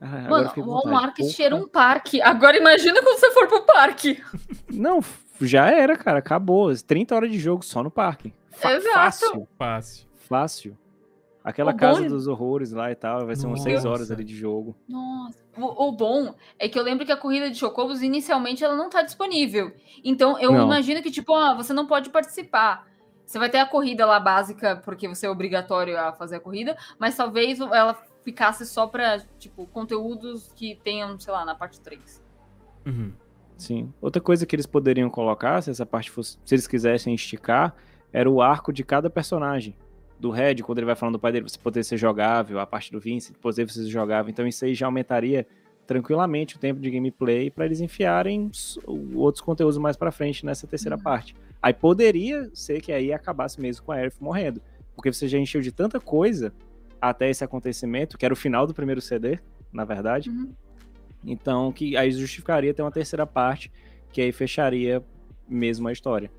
Ah, 0.00 0.28
Mano, 0.30 0.50
o. 0.56 0.60
Walmart 0.62 1.18
era 1.38 1.54
um 1.54 1.68
parque. 1.68 2.22
Agora 2.22 2.56
imagina 2.56 3.02
quando 3.02 3.18
você 3.18 3.30
for 3.32 3.46
pro 3.48 3.62
parque. 3.66 4.22
Não, 4.70 5.00
já 5.40 5.70
era, 5.70 5.96
cara. 5.96 6.20
Acabou. 6.20 6.74
30 6.74 7.14
horas 7.14 7.30
de 7.30 7.38
jogo 7.38 7.62
só 7.64 7.82
no 7.82 7.90
parque. 7.90 8.32
Fa- 8.52 8.72
Exato. 8.72 8.94
Fácil. 8.94 9.48
Fácil. 9.58 10.06
Fácil. 10.28 10.78
Aquela 11.42 11.72
O 11.72 11.76
casa 11.76 12.02
bom- 12.02 12.08
dos 12.08 12.26
horrores 12.26 12.70
lá 12.70 12.90
e 12.90 12.94
tal, 12.94 13.24
vai 13.26 13.34
ser 13.34 13.46
umas 13.46 13.62
6 13.62 13.84
horas 13.86 14.00
Nossa. 14.00 14.12
ali 14.14 14.24
de 14.24 14.36
jogo. 14.36 14.76
Nossa. 14.86 15.38
O, 15.56 15.88
o 15.88 15.92
bom 15.92 16.34
é 16.58 16.68
que 16.68 16.78
eu 16.78 16.82
lembro 16.82 17.04
que 17.06 17.12
a 17.12 17.16
corrida 17.16 17.50
de 17.50 17.56
Chocobos, 17.58 18.02
inicialmente, 18.02 18.62
ela 18.62 18.76
não 18.76 18.90
tá 18.90 19.00
disponível. 19.02 19.72
Então, 20.04 20.38
eu 20.38 20.52
Não. 20.52 20.64
imagino 20.66 21.02
que, 21.02 21.10
tipo, 21.10 21.34
ah, 21.34 21.54
você 21.54 21.72
não 21.72 21.86
pode 21.86 22.10
participar. 22.10 22.86
Você 23.30 23.38
vai 23.38 23.48
ter 23.48 23.58
a 23.58 23.64
corrida 23.66 24.04
lá 24.04 24.18
básica, 24.18 24.82
porque 24.84 25.06
você 25.06 25.24
é 25.24 25.30
obrigatório 25.30 25.96
a 25.96 26.12
fazer 26.12 26.34
a 26.34 26.40
corrida, 26.40 26.76
mas 26.98 27.16
talvez 27.16 27.60
ela 27.60 27.96
ficasse 28.24 28.66
só 28.66 28.88
pra, 28.88 29.20
tipo, 29.38 29.68
conteúdos 29.68 30.52
que 30.56 30.74
tenham, 30.82 31.16
sei 31.16 31.32
lá, 31.32 31.44
na 31.44 31.54
parte 31.54 31.80
3. 31.80 32.20
Uhum. 32.84 33.12
Sim. 33.56 33.94
Outra 34.00 34.20
coisa 34.20 34.44
que 34.44 34.56
eles 34.56 34.66
poderiam 34.66 35.08
colocar, 35.08 35.62
se 35.62 35.70
essa 35.70 35.86
parte 35.86 36.10
fosse. 36.10 36.38
Se 36.44 36.56
eles 36.56 36.66
quisessem 36.66 37.14
esticar, 37.14 37.72
era 38.12 38.28
o 38.28 38.42
arco 38.42 38.72
de 38.72 38.82
cada 38.82 39.08
personagem. 39.08 39.76
Do 40.18 40.32
Red, 40.32 40.56
quando 40.56 40.78
ele 40.78 40.86
vai 40.86 40.96
falando 40.96 41.12
do 41.12 41.20
pai 41.20 41.30
dele, 41.30 41.48
você 41.48 41.56
poder 41.56 41.84
ser 41.84 41.98
jogável, 41.98 42.58
a 42.58 42.66
parte 42.66 42.90
do 42.90 42.98
Vincent, 42.98 43.36
poder 43.36 43.70
ser 43.70 43.86
jogável. 43.86 44.28
Então 44.28 44.44
isso 44.44 44.64
aí 44.64 44.74
já 44.74 44.86
aumentaria 44.86 45.46
tranquilamente 45.86 46.56
o 46.56 46.58
tempo 46.58 46.80
de 46.80 46.90
gameplay 46.90 47.48
para 47.48 47.64
eles 47.64 47.80
enfiarem 47.80 48.50
outros 49.14 49.40
conteúdos 49.40 49.78
mais 49.78 49.96
pra 49.96 50.10
frente 50.10 50.44
nessa 50.44 50.66
terceira 50.66 50.96
Uhum. 50.96 51.02
parte. 51.04 51.36
Aí 51.62 51.72
poderia 51.74 52.50
ser 52.54 52.80
que 52.80 52.92
aí 52.92 53.12
acabasse 53.12 53.60
mesmo 53.60 53.84
com 53.84 53.92
a 53.92 53.96
Aerith 53.96 54.16
morrendo. 54.20 54.60
Porque 54.94 55.12
você 55.12 55.28
já 55.28 55.38
encheu 55.38 55.60
de 55.60 55.72
tanta 55.72 56.00
coisa 56.00 56.52
até 57.00 57.28
esse 57.30 57.42
acontecimento, 57.44 58.18
que 58.18 58.24
era 58.24 58.34
o 58.34 58.36
final 58.36 58.66
do 58.66 58.74
primeiro 58.74 59.00
CD, 59.00 59.38
na 59.72 59.84
verdade. 59.84 60.28
Uhum. 60.30 60.52
Então, 61.24 61.70
que 61.72 61.96
aí 61.96 62.10
justificaria 62.10 62.72
ter 62.72 62.82
uma 62.82 62.90
terceira 62.90 63.26
parte, 63.26 63.70
que 64.12 64.20
aí 64.20 64.32
fecharia 64.32 65.02
mesmo 65.48 65.88
a 65.88 65.92
história. 65.92 66.30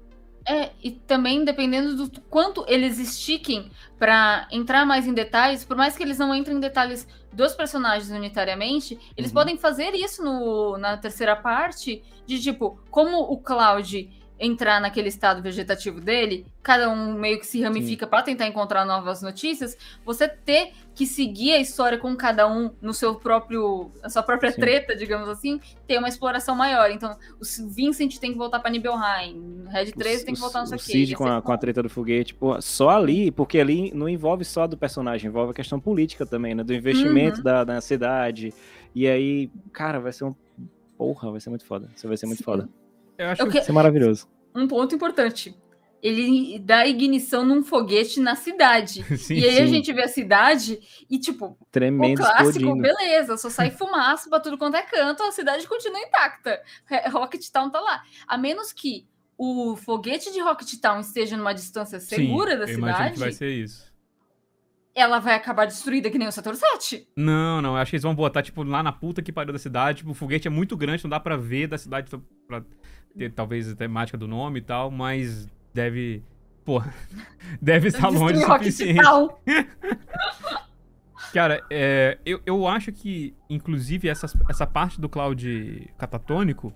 É, 0.47 0.71
e 0.83 0.89
também 0.91 1.45
dependendo 1.45 2.07
do 2.07 2.19
quanto 2.21 2.65
eles 2.67 2.97
estiquem 2.97 3.69
pra 3.99 4.47
entrar 4.51 4.87
mais 4.87 5.05
em 5.05 5.13
detalhes, 5.13 5.63
por 5.63 5.77
mais 5.77 5.95
que 5.95 6.01
eles 6.01 6.17
não 6.17 6.33
entrem 6.33 6.57
em 6.57 6.59
detalhes 6.59 7.07
dos 7.31 7.53
personagens 7.53 8.09
unitariamente, 8.09 8.99
eles 9.15 9.29
Uhum. 9.29 9.35
podem 9.35 9.57
fazer 9.57 9.93
isso 9.93 10.23
no, 10.23 10.79
na 10.79 10.97
terceira 10.97 11.35
parte, 11.35 12.03
de 12.25 12.41
tipo, 12.41 12.79
como 12.89 13.19
o 13.19 13.37
Cloud 13.37 14.09
entrar 14.43 14.81
naquele 14.81 15.07
estado 15.07 15.39
vegetativo 15.39 16.01
dele, 16.01 16.47
cada 16.63 16.89
um 16.89 17.13
meio 17.13 17.39
que 17.39 17.45
se 17.45 17.61
ramifica 17.61 18.07
pra 18.07 18.23
tentar 18.23 18.47
encontrar 18.47 18.83
novas 18.83 19.21
notícias, 19.21 19.77
você 20.03 20.27
ter 20.27 20.71
que 20.95 21.05
seguir 21.05 21.53
a 21.53 21.59
história 21.59 21.97
com 21.99 22.15
cada 22.15 22.51
um 22.51 22.71
no 22.81 22.91
seu 22.91 23.13
próprio, 23.13 23.91
na 24.01 24.09
sua 24.09 24.23
própria 24.23 24.51
Sim. 24.51 24.59
treta, 24.59 24.95
digamos 24.95 25.29
assim, 25.29 25.61
ter 25.87 25.99
uma 25.99 26.09
exploração 26.09 26.55
maior. 26.55 26.89
Então, 26.89 27.15
o 27.39 27.67
Vincent 27.69 28.17
tem 28.17 28.31
que 28.31 28.37
voltar 28.37 28.59
pra 28.59 28.71
Nibelheim, 28.71 29.63
o 29.65 29.69
Red 29.69 29.91
13 29.91 30.25
tem 30.25 30.33
que 30.33 30.39
voltar 30.39 30.59
não 30.59 30.65
sei 30.65 30.75
o 30.77 30.81
o 30.81 30.83
quê. 30.83 30.91
Cid 30.91 31.15
com 31.15 31.27
a, 31.27 31.39
com 31.39 31.51
a 31.51 31.57
treta 31.57 31.83
do 31.83 31.89
foguete, 31.89 32.33
pô, 32.33 32.59
só 32.59 32.89
ali, 32.89 33.29
porque 33.29 33.59
ali 33.59 33.91
não 33.93 34.09
envolve 34.09 34.43
só 34.43 34.65
do 34.65 34.75
personagem, 34.75 35.29
envolve 35.29 35.51
a 35.51 35.53
questão 35.53 35.79
política 35.79 36.25
também, 36.25 36.55
né? 36.55 36.63
Do 36.63 36.73
investimento 36.73 37.37
Uhum. 37.37 37.43
da, 37.43 37.63
da 37.63 37.79
cidade. 37.81 38.51
E 38.95 39.07
aí, 39.07 39.51
cara, 39.71 39.99
vai 39.99 40.11
ser 40.11 40.23
um. 40.25 40.33
Porra, 40.97 41.29
vai 41.29 41.39
ser 41.39 41.49
muito 41.49 41.63
foda. 41.65 41.87
Isso 41.95 42.07
vai 42.07 42.17
ser 42.17 42.25
muito 42.25 42.39
Sim. 42.39 42.43
foda. 42.43 42.69
Eu 43.21 43.29
acho 43.29 43.43
que 43.45 43.49
Vai 43.51 43.61
ser 43.63 43.71
maravilhoso. 43.71 44.27
Um 44.55 44.67
ponto 44.67 44.95
importante. 44.95 45.55
Ele 46.03 46.57
dá 46.57 46.87
ignição 46.87 47.45
num 47.45 47.61
foguete 47.63 48.19
na 48.19 48.35
cidade. 48.35 49.03
sim, 49.17 49.35
e 49.35 49.45
aí 49.45 49.59
a 49.59 49.67
sim. 49.67 49.73
gente 49.73 49.93
vê 49.93 50.01
a 50.03 50.07
cidade 50.07 50.79
e, 51.09 51.19
tipo, 51.19 51.55
Tremendo, 51.71 52.19
o 52.19 52.23
clássico, 52.23 52.49
explodindo. 52.49 52.81
beleza, 52.81 53.37
só 53.37 53.49
sai 53.51 53.69
fumaça 53.69 54.27
pra 54.29 54.39
tudo 54.39 54.57
quanto 54.57 54.75
é 54.77 54.81
canto, 54.81 55.21
a 55.21 55.31
cidade 55.31 55.67
continua 55.67 55.99
intacta. 55.99 56.59
Re- 56.85 57.07
Rocket 57.09 57.47
Town 57.49 57.69
tá 57.69 57.79
lá. 57.79 58.01
A 58.27 58.35
menos 58.37 58.73
que 58.73 59.05
o 59.37 59.75
foguete 59.75 60.31
de 60.33 60.39
Rocket 60.39 60.73
Town 60.81 60.99
esteja 61.01 61.37
numa 61.37 61.53
distância 61.53 61.99
segura 61.99 62.53
sim, 62.53 62.57
da 62.57 62.65
eu 62.71 62.77
imagino 62.79 62.95
cidade, 62.97 63.13
que 63.13 63.19
vai 63.19 63.31
ser 63.31 63.51
isso. 63.51 63.91
ela 64.95 65.19
vai 65.19 65.35
acabar 65.35 65.65
destruída 65.65 66.09
que 66.09 66.17
nem 66.17 66.27
o 66.27 66.31
setor 66.31 66.55
7. 66.55 67.07
Não, 67.15 67.61
não, 67.61 67.71
eu 67.75 67.77
acho 67.77 67.91
que 67.91 67.95
eles 67.95 68.03
vão 68.03 68.15
botar, 68.15 68.41
tipo, 68.41 68.63
lá 68.63 68.81
na 68.81 68.91
puta 68.91 69.21
que 69.21 69.31
pariu 69.31 69.53
da 69.53 69.59
cidade. 69.59 69.99
Tipo, 69.99 70.11
o 70.11 70.15
foguete 70.15 70.47
é 70.47 70.51
muito 70.51 70.75
grande, 70.75 71.03
não 71.03 71.09
dá 71.11 71.19
pra 71.19 71.37
ver 71.37 71.67
da 71.67 71.77
cidade 71.77 72.09
pra 72.47 72.63
ter 73.17 73.31
talvez 73.31 73.71
a 73.71 73.75
temática 73.75 74.17
do 74.17 74.27
nome 74.27 74.59
e 74.59 74.61
tal, 74.61 74.91
mas 74.91 75.49
deve. 75.73 76.23
Porra. 76.63 76.93
Deve 77.61 77.87
estar 77.89 78.07
longe 78.09 78.37
o 78.37 78.45
suficiente. 78.45 79.01
Cara, 81.33 81.63
é, 81.69 82.17
eu, 82.25 82.41
eu 82.45 82.67
acho 82.67 82.91
que, 82.91 83.33
inclusive, 83.49 84.09
essa, 84.09 84.27
essa 84.49 84.67
parte 84.67 84.99
do 84.99 85.07
Cloud 85.07 85.89
catatônico 85.97 86.73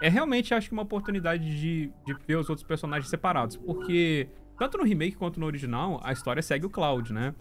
é 0.00 0.08
realmente, 0.08 0.52
acho 0.52 0.68
que, 0.68 0.72
uma 0.72 0.82
oportunidade 0.82 1.44
de, 1.44 1.92
de 2.04 2.16
ver 2.26 2.36
os 2.36 2.48
outros 2.48 2.66
personagens 2.66 3.08
separados. 3.08 3.56
Porque, 3.56 4.28
tanto 4.58 4.78
no 4.78 4.84
remake 4.84 5.16
quanto 5.16 5.38
no 5.38 5.46
original, 5.46 6.00
a 6.02 6.12
história 6.12 6.42
segue 6.42 6.66
o 6.66 6.70
Cloud, 6.70 7.12
né? 7.12 7.32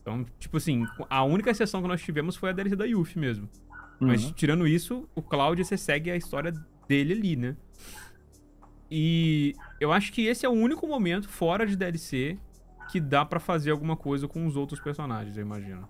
Então, 0.00 0.24
tipo 0.38 0.56
assim, 0.56 0.86
a 1.10 1.24
única 1.24 1.50
exceção 1.50 1.82
que 1.82 1.88
nós 1.88 2.02
tivemos 2.02 2.36
foi 2.36 2.50
a 2.50 2.52
DLC 2.52 2.76
da 2.76 2.84
Yuffie 2.84 3.18
mesmo. 3.18 3.48
Mas, 3.98 4.24
Uhum. 4.24 4.32
tirando 4.32 4.68
isso, 4.68 5.08
o 5.14 5.22
Cloud, 5.22 5.64
você 5.64 5.76
segue 5.76 6.10
a 6.10 6.16
história 6.16 6.52
dele 6.88 7.12
ali, 7.14 7.36
né? 7.36 7.56
E 8.90 9.54
eu 9.80 9.92
acho 9.92 10.12
que 10.12 10.26
esse 10.26 10.46
é 10.46 10.48
o 10.48 10.52
único 10.52 10.86
momento, 10.86 11.28
fora 11.28 11.66
de 11.66 11.76
DLC, 11.76 12.38
que 12.90 13.00
dá 13.00 13.24
pra 13.24 13.40
fazer 13.40 13.70
alguma 13.70 13.96
coisa 13.96 14.28
com 14.28 14.46
os 14.46 14.56
outros 14.56 14.80
personagens, 14.80 15.36
eu 15.36 15.42
imagino. 15.42 15.88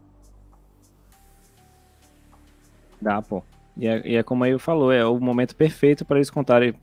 Dá, 3.00 3.20
pô. 3.20 3.42
E 3.76 3.86
é, 3.86 4.08
e 4.08 4.16
é 4.16 4.22
como 4.22 4.44
aí 4.44 4.58
falou, 4.58 4.92
é 4.92 5.04
o 5.04 5.18
momento 5.18 5.54
perfeito 5.54 6.04
para 6.04 6.16
eles 6.16 6.30
contarem. 6.30 6.74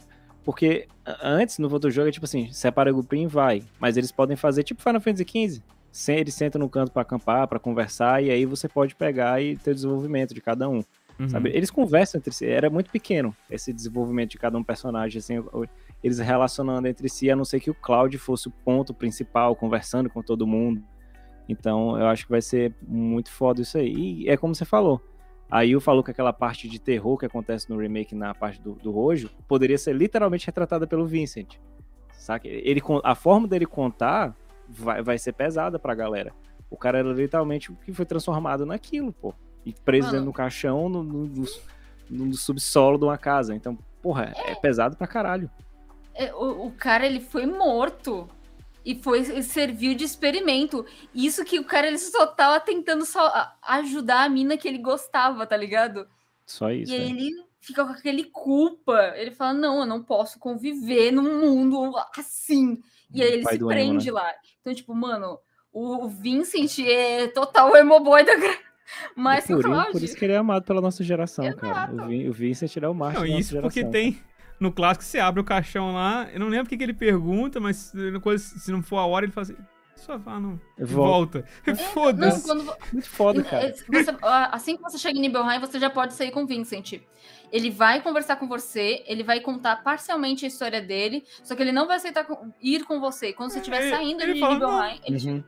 Porque 0.43 0.87
antes, 1.21 1.57
no 1.57 1.71
outro 1.71 1.89
jogo, 1.89 2.09
é 2.09 2.11
tipo 2.11 2.25
assim, 2.25 2.51
separa 2.51 2.91
o 2.91 2.95
grupinho 2.95 3.23
e 3.23 3.27
vai. 3.27 3.63
Mas 3.79 3.97
eles 3.97 4.11
podem 4.11 4.35
fazer 4.35 4.63
tipo 4.63 4.81
Final 4.81 5.01
Fantasy 5.01 5.25
XV. 5.25 5.63
Eles 6.07 6.33
sentam 6.33 6.59
no 6.59 6.69
canto 6.69 6.91
para 6.91 7.01
acampar, 7.01 7.47
para 7.47 7.59
conversar, 7.59 8.23
e 8.23 8.29
aí 8.29 8.45
você 8.45 8.67
pode 8.67 8.95
pegar 8.95 9.41
e 9.41 9.57
ter 9.57 9.71
o 9.71 9.75
desenvolvimento 9.75 10.33
de 10.33 10.41
cada 10.41 10.69
um. 10.69 10.83
Uhum. 11.19 11.29
Sabe? 11.29 11.49
Eles 11.49 11.69
conversam 11.69 12.19
entre 12.19 12.33
si, 12.33 12.45
era 12.45 12.69
muito 12.69 12.89
pequeno 12.89 13.35
esse 13.49 13.71
desenvolvimento 13.71 14.31
de 14.31 14.37
cada 14.37 14.57
um 14.57 14.63
personagem, 14.63 15.19
assim, 15.19 15.43
eles 16.03 16.19
relacionando 16.19 16.87
entre 16.87 17.07
si, 17.09 17.29
a 17.29 17.35
não 17.35 17.45
ser 17.45 17.59
que 17.59 17.69
o 17.69 17.75
Cloud 17.75 18.17
fosse 18.17 18.47
o 18.47 18.51
ponto 18.51 18.93
principal, 18.93 19.55
conversando 19.55 20.09
com 20.09 20.21
todo 20.21 20.47
mundo. 20.47 20.81
Então, 21.47 21.97
eu 21.97 22.07
acho 22.07 22.25
que 22.25 22.31
vai 22.31 22.41
ser 22.41 22.73
muito 22.81 23.31
foda 23.31 23.61
isso 23.61 23.77
aí. 23.77 24.23
E 24.23 24.29
é 24.29 24.37
como 24.37 24.55
você 24.55 24.65
falou. 24.65 25.01
Aí 25.49 25.71
eu 25.71 25.81
falou 25.81 26.01
que 26.01 26.09
aquela 26.09 26.31
parte 26.31 26.69
de 26.69 26.79
terror 26.79 27.17
que 27.17 27.25
acontece 27.25 27.69
no 27.69 27.77
remake 27.77 28.15
na 28.15 28.33
parte 28.33 28.61
do, 28.61 28.73
do 28.75 28.89
Rojo 28.89 29.29
poderia 29.49 29.77
ser 29.77 29.93
literalmente 29.93 30.45
retratada 30.45 30.87
pelo 30.87 31.05
Vincent. 31.05 31.57
saca? 32.13 32.47
Ele, 32.47 32.81
a 33.03 33.13
forma 33.15 33.49
dele 33.49 33.65
contar 33.65 34.33
vai, 34.69 35.03
vai 35.03 35.17
ser 35.17 35.33
pesada 35.33 35.77
pra 35.77 35.93
galera. 35.93 36.33
O 36.69 36.77
cara 36.77 36.99
era 36.99 37.11
literalmente 37.11 37.69
o 37.69 37.75
que 37.75 37.91
foi 37.91 38.05
transformado 38.05 38.65
naquilo, 38.65 39.11
pô. 39.11 39.33
E 39.65 39.73
preso 39.73 40.07
Mano. 40.07 40.11
dentro 40.11 40.31
do 40.31 40.33
caixão, 40.33 40.89
no, 40.89 41.03
no, 41.03 41.45
no, 42.09 42.33
subsolo 42.33 42.97
de 42.97 43.05
uma 43.05 43.17
casa. 43.17 43.55
Então, 43.55 43.77
porra, 44.01 44.33
é, 44.35 44.51
é 44.51 44.55
pesado 44.55 44.95
pra 44.95 45.07
caralho. 45.07 45.49
É, 46.13 46.33
o, 46.33 46.67
o 46.67 46.71
cara, 46.71 47.05
ele 47.05 47.19
foi 47.19 47.45
morto 47.45 48.27
e 48.83 48.95
foi 48.95 49.23
serviu 49.43 49.93
de 49.95 50.03
experimento. 50.03 50.85
Isso 51.13 51.45
que 51.45 51.59
o 51.59 51.63
cara 51.63 51.87
ele 51.87 51.99
só 51.99 52.25
tava 52.25 52.59
tentando 52.59 53.05
só 53.05 53.31
ajudar 53.61 54.23
a 54.23 54.29
mina 54.29 54.57
que 54.57 54.67
ele 54.67 54.79
gostava, 54.79 55.45
tá 55.45 55.55
ligado? 55.55 56.07
Só 56.45 56.71
isso. 56.71 56.91
E 56.91 56.95
aí 56.95 57.03
é. 57.03 57.09
ele 57.09 57.45
fica 57.59 57.85
com 57.85 57.91
aquele 57.91 58.25
culpa. 58.25 59.13
Ele 59.15 59.31
fala: 59.31 59.53
"Não, 59.53 59.81
eu 59.81 59.85
não 59.85 60.03
posso 60.03 60.39
conviver 60.39 61.11
num 61.11 61.39
mundo 61.39 61.95
assim". 62.17 62.81
E 63.13 63.21
aí 63.21 63.33
ele 63.33 63.45
se 63.45 63.59
prende 63.59 64.09
emo, 64.09 64.17
né? 64.17 64.23
lá. 64.23 64.33
Então, 64.59 64.73
tipo, 64.73 64.95
mano, 64.95 65.37
o 65.71 66.07
Vincent 66.07 66.79
é 66.79 67.27
total 67.27 67.75
emo 67.75 67.99
boy 67.99 68.23
da 68.23 68.35
mas 69.15 69.45
por, 69.45 69.63
por 69.91 70.03
isso 70.03 70.15
que 70.15 70.25
ele 70.25 70.33
é 70.33 70.37
amado 70.37 70.63
pela 70.63 70.81
nossa 70.81 71.03
geração, 71.03 71.45
Exato. 71.45 71.61
cara. 71.61 71.93
O, 71.93 72.07
Vin, 72.07 72.27
o 72.27 72.33
Vincent 72.33 72.77
é 72.77 72.87
o 72.87 72.93
máximo. 72.93 73.25
Não, 73.25 73.39
isso 73.39 73.59
porque 73.61 73.81
geração, 73.81 73.91
tem 73.91 74.19
no 74.59 74.71
clássico, 74.71 75.03
você 75.03 75.19
abre 75.19 75.41
o 75.41 75.43
caixão 75.43 75.93
lá, 75.93 76.29
eu 76.31 76.39
não 76.39 76.47
lembro 76.47 76.67
o 76.67 76.69
que, 76.69 76.77
que 76.77 76.83
ele 76.83 76.93
pergunta, 76.93 77.59
mas 77.59 77.93
se 78.37 78.71
não 78.71 78.83
for 78.83 78.97
a 78.97 79.05
hora, 79.05 79.25
ele 79.25 79.33
fala 79.33 79.43
assim. 79.43 79.57
Só 79.95 80.17
fala, 80.19 80.39
não. 80.39 80.59
Volta. 80.79 81.45
É, 81.65 81.75
Foda-se. 81.75 82.47
Quando... 82.47 82.73
Muito 82.91 83.07
foda, 83.07 83.43
cara. 83.43 83.71
Você, 83.71 84.17
assim 84.51 84.75
que 84.75 84.81
você 84.81 84.97
chega 84.97 85.17
em 85.17 85.21
Nibelheim, 85.21 85.59
você 85.59 85.79
já 85.79 85.91
pode 85.91 86.13
sair 86.13 86.31
com 86.31 86.43
o 86.43 86.47
Vincent. 86.47 87.01
Ele 87.51 87.69
vai 87.69 88.01
conversar 88.01 88.37
com 88.37 88.47
você, 88.47 89.03
ele 89.05 89.23
vai 89.23 89.39
contar 89.41 89.83
parcialmente 89.83 90.43
a 90.43 90.47
história 90.47 90.81
dele, 90.81 91.23
só 91.43 91.55
que 91.55 91.61
ele 91.61 91.71
não 91.71 91.85
vai 91.85 91.97
aceitar 91.97 92.25
ir 92.59 92.83
com 92.85 92.99
você. 92.99 93.31
Quando 93.31 93.51
você 93.51 93.59
estiver 93.59 93.83
é, 93.83 93.89
saindo 93.91 94.25
de 94.25 94.33
Nibelheim, 94.33 95.01
ele, 95.05 95.29
uhum. 95.29 95.43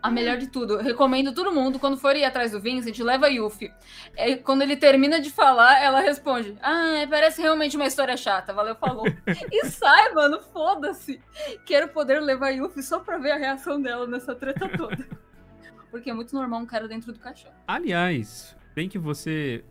A 0.00 0.10
melhor 0.10 0.36
de 0.36 0.46
tudo. 0.46 0.76
recomendo 0.76 1.34
todo 1.34 1.52
mundo, 1.52 1.78
quando 1.78 1.96
for 1.96 2.14
ir 2.14 2.24
atrás 2.24 2.52
do 2.52 2.60
Vincent, 2.60 2.98
leva 3.00 3.26
a 3.26 3.28
Yuffie. 3.28 3.72
É, 4.16 4.36
quando 4.36 4.62
ele 4.62 4.76
termina 4.76 5.20
de 5.20 5.30
falar, 5.30 5.82
ela 5.82 6.00
responde: 6.00 6.56
Ah, 6.62 7.04
parece 7.10 7.42
realmente 7.42 7.76
uma 7.76 7.86
história 7.86 8.16
chata. 8.16 8.52
Valeu, 8.52 8.76
falou. 8.76 9.04
e 9.50 9.66
sai, 9.66 10.12
mano, 10.12 10.40
foda-se. 10.52 11.20
Quero 11.66 11.88
poder 11.88 12.20
levar 12.20 12.46
a 12.46 12.50
Yuffie 12.50 12.82
só 12.82 13.00
pra 13.00 13.18
ver 13.18 13.32
a 13.32 13.36
reação 13.36 13.80
dela 13.80 14.06
nessa 14.06 14.34
treta 14.34 14.68
toda. 14.68 14.96
Porque 15.90 16.10
é 16.10 16.14
muito 16.14 16.34
normal 16.34 16.60
um 16.60 16.66
cara 16.66 16.86
dentro 16.86 17.12
do 17.12 17.18
caixão. 17.18 17.50
Aliás, 17.66 18.56
bem 18.74 18.88
que 18.88 18.98
você 18.98 19.64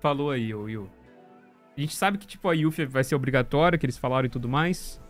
falou 0.00 0.30
aí, 0.30 0.54
Will. 0.54 0.88
A 1.76 1.80
gente 1.80 1.94
sabe 1.94 2.18
que, 2.18 2.26
tipo, 2.26 2.48
a 2.48 2.54
Yuffie 2.54 2.86
vai 2.86 3.04
ser 3.04 3.14
obrigatória, 3.14 3.78
que 3.78 3.84
eles 3.84 3.98
falaram 3.98 4.26
e 4.26 4.30
tudo 4.30 4.48
mais. 4.48 5.00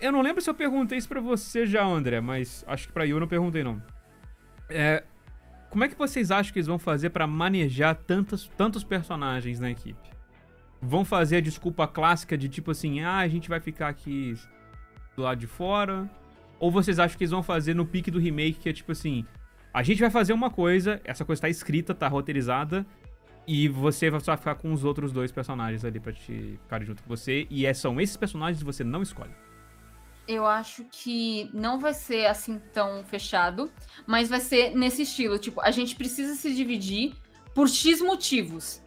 Eu 0.00 0.12
não 0.12 0.22
lembro 0.22 0.40
se 0.40 0.48
eu 0.48 0.54
perguntei 0.54 0.96
isso 0.96 1.08
pra 1.08 1.20
você 1.20 1.66
já, 1.66 1.84
André, 1.84 2.20
mas 2.20 2.64
acho 2.68 2.86
que 2.86 2.92
pra 2.92 3.06
eu 3.06 3.18
não 3.18 3.26
perguntei, 3.26 3.64
não. 3.64 3.82
É, 4.70 5.02
como 5.70 5.82
é 5.82 5.88
que 5.88 5.98
vocês 5.98 6.30
acham 6.30 6.52
que 6.52 6.58
eles 6.58 6.68
vão 6.68 6.78
fazer 6.78 7.10
para 7.10 7.26
manejar 7.26 7.96
tantos, 7.96 8.48
tantos 8.56 8.84
personagens 8.84 9.58
na 9.58 9.70
equipe? 9.70 10.08
Vão 10.80 11.04
fazer 11.04 11.38
a 11.38 11.40
desculpa 11.40 11.88
clássica 11.88 12.38
de 12.38 12.48
tipo 12.48 12.70
assim, 12.70 13.00
ah, 13.00 13.18
a 13.18 13.28
gente 13.28 13.48
vai 13.48 13.58
ficar 13.58 13.88
aqui 13.88 14.34
do 15.16 15.22
lado 15.22 15.38
de 15.38 15.48
fora? 15.48 16.08
Ou 16.60 16.70
vocês 16.70 17.00
acham 17.00 17.18
que 17.18 17.24
eles 17.24 17.32
vão 17.32 17.42
fazer 17.42 17.74
no 17.74 17.84
pique 17.84 18.10
do 18.10 18.20
remake, 18.20 18.60
que 18.60 18.68
é 18.68 18.72
tipo 18.72 18.92
assim, 18.92 19.26
a 19.74 19.82
gente 19.82 20.00
vai 20.00 20.10
fazer 20.10 20.32
uma 20.32 20.48
coisa, 20.50 21.00
essa 21.04 21.24
coisa 21.24 21.42
tá 21.42 21.48
escrita, 21.48 21.92
tá 21.92 22.06
roteirizada, 22.06 22.86
e 23.48 23.68
você 23.68 24.10
vai 24.10 24.20
só 24.20 24.36
ficar 24.36 24.54
com 24.54 24.72
os 24.72 24.84
outros 24.84 25.10
dois 25.10 25.32
personagens 25.32 25.84
ali 25.84 25.98
pra 25.98 26.12
te 26.12 26.58
ficar 26.62 26.84
junto 26.84 27.02
com 27.02 27.08
você, 27.08 27.48
e 27.50 27.66
é, 27.66 27.74
são 27.74 28.00
esses 28.00 28.16
personagens 28.16 28.58
que 28.60 28.64
você 28.64 28.84
não 28.84 29.02
escolhe 29.02 29.47
eu 30.28 30.46
acho 30.46 30.84
que 30.84 31.50
não 31.54 31.80
vai 31.80 31.94
ser 31.94 32.26
assim 32.26 32.60
tão 32.72 33.02
fechado, 33.02 33.72
mas 34.06 34.28
vai 34.28 34.40
ser 34.40 34.76
nesse 34.76 35.02
estilo. 35.02 35.38
Tipo, 35.38 35.62
a 35.62 35.70
gente 35.70 35.96
precisa 35.96 36.34
se 36.34 36.54
dividir 36.54 37.14
por 37.54 37.66
X 37.66 38.02
motivos. 38.02 38.82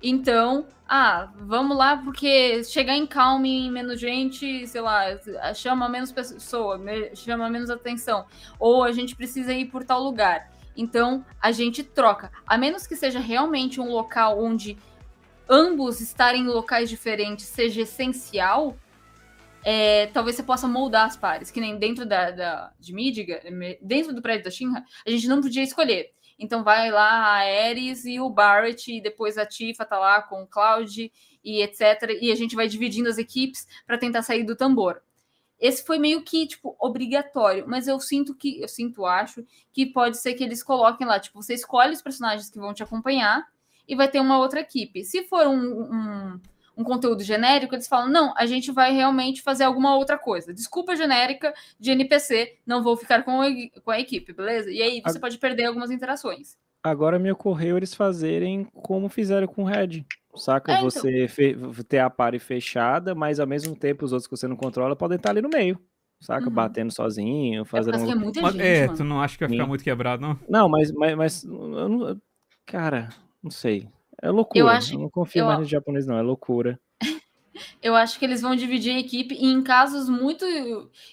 Então, 0.00 0.68
ah, 0.88 1.32
vamos 1.36 1.76
lá, 1.76 1.96
porque 1.96 2.62
chegar 2.62 2.94
em 2.94 3.04
calme 3.04 3.68
menos 3.68 3.98
gente, 3.98 4.64
sei 4.68 4.80
lá, 4.80 5.06
chama 5.52 5.88
menos 5.88 6.12
pessoa, 6.12 6.80
chama 7.16 7.50
menos 7.50 7.68
atenção. 7.68 8.24
Ou 8.56 8.84
a 8.84 8.92
gente 8.92 9.16
precisa 9.16 9.52
ir 9.52 9.66
por 9.66 9.82
tal 9.82 10.00
lugar. 10.00 10.52
Então, 10.76 11.24
a 11.42 11.50
gente 11.50 11.82
troca. 11.82 12.30
A 12.46 12.56
menos 12.56 12.86
que 12.86 12.94
seja 12.94 13.18
realmente 13.18 13.80
um 13.80 13.90
local 13.90 14.40
onde 14.40 14.78
ambos 15.48 16.00
estarem 16.00 16.42
em 16.42 16.46
locais 16.46 16.88
diferentes 16.88 17.46
seja 17.46 17.82
essencial, 17.82 18.76
é, 19.68 20.06
talvez 20.06 20.36
você 20.36 20.44
possa 20.44 20.68
moldar 20.68 21.06
as 21.06 21.16
pares, 21.16 21.50
que 21.50 21.60
nem 21.60 21.76
dentro 21.76 22.06
da, 22.06 22.30
da 22.30 22.72
de 22.78 22.92
Midgar, 22.92 23.40
dentro 23.82 24.14
do 24.14 24.22
prédio 24.22 24.44
da 24.44 24.50
Shinra, 24.50 24.84
a 25.04 25.10
gente 25.10 25.26
não 25.26 25.40
podia 25.40 25.64
escolher. 25.64 26.12
Então 26.38 26.62
vai 26.62 26.88
lá 26.88 27.10
a 27.10 27.66
Ares 27.68 28.04
e 28.04 28.20
o 28.20 28.30
Barrett, 28.30 28.92
e 28.92 29.00
depois 29.00 29.36
a 29.36 29.44
Tifa 29.44 29.84
tá 29.84 29.98
lá 29.98 30.22
com 30.22 30.44
o 30.44 30.46
Cloud 30.46 31.10
e 31.42 31.62
etc. 31.62 32.16
E 32.20 32.30
a 32.30 32.36
gente 32.36 32.54
vai 32.54 32.68
dividindo 32.68 33.08
as 33.08 33.18
equipes 33.18 33.66
para 33.84 33.98
tentar 33.98 34.22
sair 34.22 34.44
do 34.44 34.54
tambor. 34.54 35.02
Esse 35.58 35.84
foi 35.84 35.98
meio 35.98 36.22
que, 36.22 36.46
tipo, 36.46 36.76
obrigatório, 36.78 37.64
mas 37.66 37.88
eu 37.88 37.98
sinto 37.98 38.36
que, 38.36 38.60
eu 38.60 38.68
sinto, 38.68 39.04
acho, 39.04 39.44
que 39.72 39.84
pode 39.84 40.18
ser 40.18 40.34
que 40.34 40.44
eles 40.44 40.62
coloquem 40.62 41.04
lá, 41.04 41.18
tipo, 41.18 41.42
você 41.42 41.54
escolhe 41.54 41.92
os 41.92 42.02
personagens 42.02 42.48
que 42.48 42.60
vão 42.60 42.72
te 42.72 42.84
acompanhar 42.84 43.44
e 43.88 43.96
vai 43.96 44.06
ter 44.06 44.20
uma 44.20 44.38
outra 44.38 44.60
equipe. 44.60 45.04
Se 45.04 45.24
for 45.24 45.48
um, 45.48 45.92
um 45.92 46.40
um 46.76 46.84
conteúdo 46.84 47.22
genérico, 47.22 47.74
eles 47.74 47.88
falam: 47.88 48.08
não, 48.08 48.34
a 48.36 48.44
gente 48.46 48.70
vai 48.70 48.92
realmente 48.92 49.42
fazer 49.42 49.64
alguma 49.64 49.96
outra 49.96 50.18
coisa. 50.18 50.52
Desculpa 50.52 50.94
genérica 50.94 51.54
de 51.80 51.90
NPC, 51.90 52.58
não 52.66 52.82
vou 52.82 52.96
ficar 52.96 53.22
com 53.22 53.40
a, 53.40 53.46
com 53.82 53.90
a 53.90 53.98
equipe, 53.98 54.32
beleza? 54.32 54.70
E 54.70 54.82
aí 54.82 55.00
você 55.00 55.18
a... 55.18 55.20
pode 55.20 55.38
perder 55.38 55.64
algumas 55.64 55.90
interações. 55.90 56.56
Agora 56.84 57.18
me 57.18 57.32
ocorreu 57.32 57.76
eles 57.76 57.94
fazerem 57.94 58.64
como 58.72 59.08
fizeram 59.08 59.46
com 59.46 59.62
o 59.62 59.66
Red. 59.66 60.04
Saca? 60.36 60.72
É, 60.72 60.74
então. 60.76 60.90
você 60.90 61.26
ter 61.88 61.98
a 61.98 62.10
pare 62.10 62.38
fechada, 62.38 63.14
mas 63.14 63.40
ao 63.40 63.46
mesmo 63.46 63.74
tempo 63.74 64.04
os 64.04 64.12
outros 64.12 64.28
que 64.28 64.36
você 64.36 64.46
não 64.46 64.54
controla 64.54 64.94
podem 64.94 65.16
estar 65.16 65.30
ali 65.30 65.40
no 65.40 65.48
meio. 65.48 65.80
Saca? 66.20 66.46
Uhum. 66.46 66.54
Batendo 66.54 66.92
sozinho, 66.92 67.64
fazendo. 67.64 67.96
É, 67.96 68.10
é 68.10 68.14
muita 68.14 68.40
gente, 68.52 68.62
é, 68.62 68.88
tu 68.88 69.02
não 69.02 69.20
acha 69.20 69.36
que 69.36 69.44
vai 69.44 69.50
ficar 69.50 69.64
Sim. 69.64 69.68
muito 69.68 69.84
quebrado, 69.84 70.22
não? 70.22 70.38
Não, 70.48 70.68
mas, 70.68 70.92
mas, 70.92 71.16
mas 71.16 71.44
não... 71.44 72.20
cara, 72.64 73.08
não 73.42 73.50
sei. 73.50 73.88
É 74.22 74.30
loucura. 74.30 74.58
Eu, 74.58 74.68
acho, 74.68 74.94
eu 74.94 75.00
não 75.00 75.10
confio 75.10 75.40
eu... 75.40 75.46
mais 75.46 75.58
no 75.58 75.64
japonês, 75.64 76.06
não. 76.06 76.18
É 76.18 76.22
loucura. 76.22 76.80
eu 77.82 77.94
acho 77.94 78.18
que 78.18 78.24
eles 78.24 78.40
vão 78.40 78.54
dividir 78.54 78.94
a 78.94 78.98
equipe 78.98 79.34
e 79.34 79.46
em 79.46 79.62
casos 79.62 80.08
muito 80.08 80.44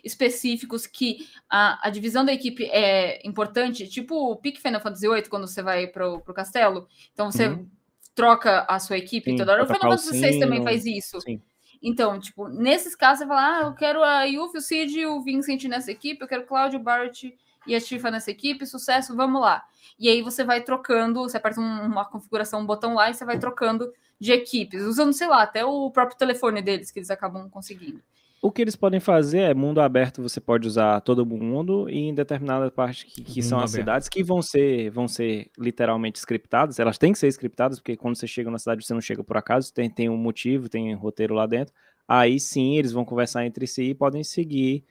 específicos 0.04 0.86
que 0.86 1.28
a, 1.50 1.88
a 1.88 1.90
divisão 1.90 2.26
da 2.26 2.34
equipe 2.34 2.66
é 2.66 3.26
importante, 3.28 3.88
tipo 3.88 4.16
o 4.16 4.36
Pique 4.36 4.62
Final 4.62 4.82
Fantasy 4.82 5.08
VIII, 5.08 5.30
quando 5.30 5.48
você 5.48 5.62
vai 5.62 5.88
pro, 5.88 6.20
pro 6.22 6.34
castelo. 6.34 6.88
Então 7.14 7.32
você 7.32 7.48
uhum. 7.48 7.68
troca 8.16 8.66
a 8.68 8.80
sua 8.80 8.98
equipe 8.98 9.32
Sim, 9.32 9.38
toda 9.38 9.54
hora. 9.54 9.64
O 9.64 9.68
Final 9.68 9.98
Fantasy 9.98 10.20
VI 10.20 10.40
também 10.40 10.64
faz 10.64 10.86
isso. 10.86 11.20
Sim. 11.22 11.42
Então, 11.82 12.18
tipo, 12.18 12.48
nesses 12.48 12.96
casos 12.96 13.20
você 13.20 13.28
fala, 13.28 13.58
ah, 13.58 13.62
eu 13.64 13.74
quero 13.74 14.02
a 14.02 14.24
Yuffie, 14.24 14.58
o 14.58 14.62
Cid 14.62 15.00
e 15.00 15.06
o 15.06 15.22
Vincent 15.22 15.66
nessa 15.66 15.92
equipe, 15.92 16.22
eu 16.22 16.28
quero 16.30 16.44
o 16.44 16.46
Cláudio, 16.46 16.80
o 16.80 16.84
Barrett 16.84 17.36
e 17.66 17.76
a 17.76 17.82
Tifa 17.82 18.12
nessa 18.12 18.32
equipe, 18.32 18.66
sucesso, 18.66 19.16
vamos 19.16 19.42
lá. 19.42 19.64
E 20.00 20.10
aí 20.10 20.22
você 20.22 20.44
vai 20.44 20.62
trocando, 20.62 21.22
você 21.22 21.38
aperta 21.38 21.60
uma 21.60 22.06
configuração, 22.06 22.62
um 22.62 22.66
botão 22.66 22.96
lá 22.96 23.10
e 23.10 23.14
você 23.14 23.26
vai 23.26 23.38
trocando 23.38 23.92
de 24.20 24.32
equipes, 24.32 24.84
usando, 24.84 25.14
sei 25.14 25.28
lá, 25.28 25.44
até 25.44 25.66
o 25.66 25.92
próprio 25.92 26.18
telefone 26.18 26.62
deles 26.62 26.92
que 26.92 27.00
eles 27.00 27.10
acabam 27.10 27.50
conseguindo. 27.50 28.02
O 28.42 28.52
que 28.52 28.62
eles 28.62 28.76
podem 28.76 29.00
fazer 29.00 29.40
é 29.40 29.54
mundo 29.54 29.80
aberto, 29.80 30.22
você 30.22 30.42
pode 30.42 30.68
usar 30.68 31.00
todo 31.00 31.26
mundo 31.26 31.90
e 31.90 32.10
em 32.10 32.14
determinada 32.14 32.70
parte 32.70 33.06
que, 33.06 33.24
que 33.24 33.42
são 33.42 33.58
as 33.58 33.72
aberto. 33.72 33.86
cidades 33.86 34.10
que 34.10 34.22
vão 34.22 34.42
ser, 34.42 34.90
vão 34.90 35.08
ser 35.08 35.50
literalmente 35.58 36.20
scriptadas, 36.20 36.78
elas 36.78 36.98
têm 36.98 37.14
que 37.14 37.20
ser 37.20 37.30
scriptadas, 37.30 37.80
porque 37.80 37.96
quando 37.96 38.18
você 38.18 38.28
chega 38.28 38.52
na 38.52 38.60
cidade 38.60 38.86
você 38.86 38.94
não 38.94 39.00
chega 39.00 39.24
por 39.24 39.38
acaso, 39.38 39.74
tem, 39.74 39.90
tem 39.90 40.10
um 40.10 40.18
motivo, 40.18 40.68
tem 40.68 40.94
um 40.94 41.00
roteiro 41.00 41.34
lá 41.34 41.46
dentro. 41.46 41.74
Aí 42.06 42.38
sim 42.38 42.78
eles 42.78 42.92
vão 42.92 43.06
conversar 43.06 43.46
entre 43.46 43.66
si 43.66 43.84
e 43.92 43.96
podem 43.96 44.26
seguir 44.26 44.84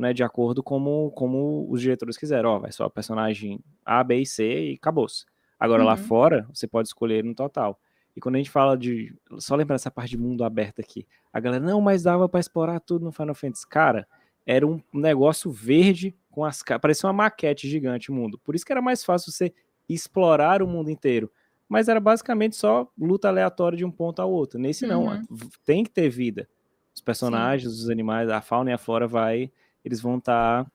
né, 0.00 0.12
de 0.12 0.24
acordo 0.24 0.62
como, 0.62 1.10
como 1.12 1.66
os 1.70 1.80
diretores 1.80 2.16
quiserem. 2.16 2.46
Ó, 2.46 2.58
vai 2.58 2.72
só 2.72 2.88
personagem 2.88 3.60
A, 3.84 4.02
B 4.02 4.16
e 4.16 4.26
C 4.26 4.72
e 4.72 4.74
acabou-se. 4.74 5.24
Agora 5.58 5.82
uhum. 5.82 5.88
lá 5.88 5.96
fora, 5.96 6.48
você 6.52 6.66
pode 6.66 6.88
escolher 6.88 7.22
no 7.22 7.34
total. 7.34 7.78
E 8.16 8.20
quando 8.20 8.36
a 8.36 8.38
gente 8.38 8.50
fala 8.50 8.76
de. 8.76 9.14
Só 9.38 9.54
lembrar 9.54 9.76
essa 9.76 9.90
parte 9.90 10.10
de 10.10 10.18
mundo 10.18 10.42
aberto 10.42 10.80
aqui. 10.80 11.06
A 11.32 11.38
galera, 11.38 11.62
não, 11.62 11.80
mas 11.80 12.02
dava 12.02 12.28
para 12.28 12.40
explorar 12.40 12.80
tudo 12.80 13.04
no 13.04 13.12
Final 13.12 13.34
Fantasy. 13.34 13.68
Cara, 13.68 14.08
era 14.46 14.66
um 14.66 14.80
negócio 14.92 15.50
verde 15.50 16.16
com 16.30 16.44
as. 16.44 16.62
Parecia 16.80 17.06
uma 17.06 17.12
maquete 17.12 17.68
gigante 17.68 18.10
o 18.10 18.14
mundo. 18.14 18.38
Por 18.38 18.54
isso 18.54 18.64
que 18.64 18.72
era 18.72 18.82
mais 18.82 19.04
fácil 19.04 19.30
você 19.30 19.52
explorar 19.88 20.62
o 20.62 20.66
mundo 20.66 20.90
inteiro. 20.90 21.30
Mas 21.68 21.88
era 21.88 22.00
basicamente 22.00 22.56
só 22.56 22.90
luta 22.98 23.28
aleatória 23.28 23.78
de 23.78 23.84
um 23.84 23.90
ponto 23.92 24.20
ao 24.20 24.32
outro. 24.32 24.58
Nesse 24.58 24.86
não, 24.86 25.04
uhum. 25.04 25.22
tem 25.64 25.84
que 25.84 25.90
ter 25.90 26.08
vida. 26.08 26.48
Os 26.92 27.00
personagens, 27.00 27.72
Sim. 27.72 27.78
os 27.78 27.90
animais, 27.90 28.28
a 28.28 28.40
fauna 28.40 28.70
e 28.70 28.72
a 28.72 28.78
flora 28.78 29.06
vai 29.06 29.52
eles 29.84 30.00
vão 30.00 30.18
estar 30.18 30.64
tá 30.64 30.70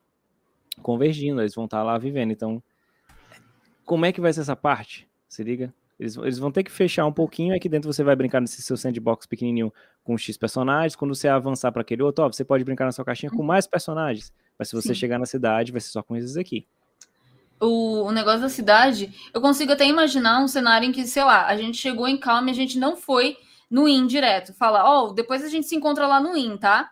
convergindo, 0.82 1.42
eles 1.42 1.56
vão 1.56 1.66
estar 1.66 1.78
tá 1.78 1.84
lá 1.84 1.98
vivendo. 1.98 2.32
Então, 2.32 2.62
como 3.86 4.06
é 4.06 4.12
que 4.12 4.22
vai 4.22 4.34
ser 4.34 4.42
essa 4.42 4.56
parte? 4.56 5.08
Se 5.28 5.44
liga? 5.44 5.74
Eles, 6.00 6.18
eles 6.18 6.38
vão 6.38 6.52
ter 6.52 6.64
que 6.64 6.72
fechar 6.72 7.06
um 7.06 7.12
pouquinho, 7.12 7.56
aqui 7.56 7.70
dentro 7.70 7.92
você 7.92 8.04
vai 8.04 8.16
brincar 8.16 8.42
nesse 8.42 8.62
seu 8.62 8.76
sandbox 8.76 9.26
pequenininho 9.26 9.72
com 10.04 10.18
X 10.18 10.38
personagens, 10.38 10.96
quando 10.96 11.16
você 11.16 11.28
avançar 11.28 11.72
para 11.72 11.82
aquele 11.82 12.04
outro, 12.04 12.26
ó, 12.26 12.32
você 12.32 12.44
pode 12.44 12.66
brincar 12.66 12.86
na 12.86 12.92
sua 12.92 13.06
caixinha 13.06 13.32
com 13.32 13.42
mais 13.42 13.66
personagens, 13.66 14.34
mas 14.60 14.68
se 14.68 14.76
você 14.76 14.90
Sim. 14.90 14.96
chegar 14.96 15.18
na 15.18 15.26
cidade, 15.26 15.72
vai 15.72 15.80
ser 15.80 15.90
só 15.90 16.04
com 16.04 16.16
esses 16.18 16.36
aqui. 16.36 16.68
o, 17.62 18.04
o 18.04 18.12
negócio 18.12 18.42
da 18.42 18.50
cidade, 18.50 19.14
eu 19.34 19.40
consigo 19.40 19.72
até 19.72 19.86
imaginar 19.86 20.44
um 20.44 20.48
cenário 20.48 20.88
em 20.88 20.92
que, 20.92 21.06
sei 21.08 21.24
lá, 21.24 21.48
a 21.48 21.56
gente 21.56 21.78
chegou 21.78 22.08
em 22.08 22.18
Calm 22.18 22.48
e 22.48 22.52
a 22.52 22.56
gente 22.56 22.78
não 22.78 22.98
foi 22.98 23.38
no 23.70 23.88
Inn 23.88 24.06
direto. 24.06 24.54
Fala, 24.54 24.84
ó, 24.84 25.14
depois 25.14 25.44
a 25.44 25.50
gente 25.50 25.66
se 25.66 25.76
encontra 25.76 26.06
lá 26.08 26.20
no 26.20 26.36
Inn, 26.36 26.58
tá? 26.58 26.92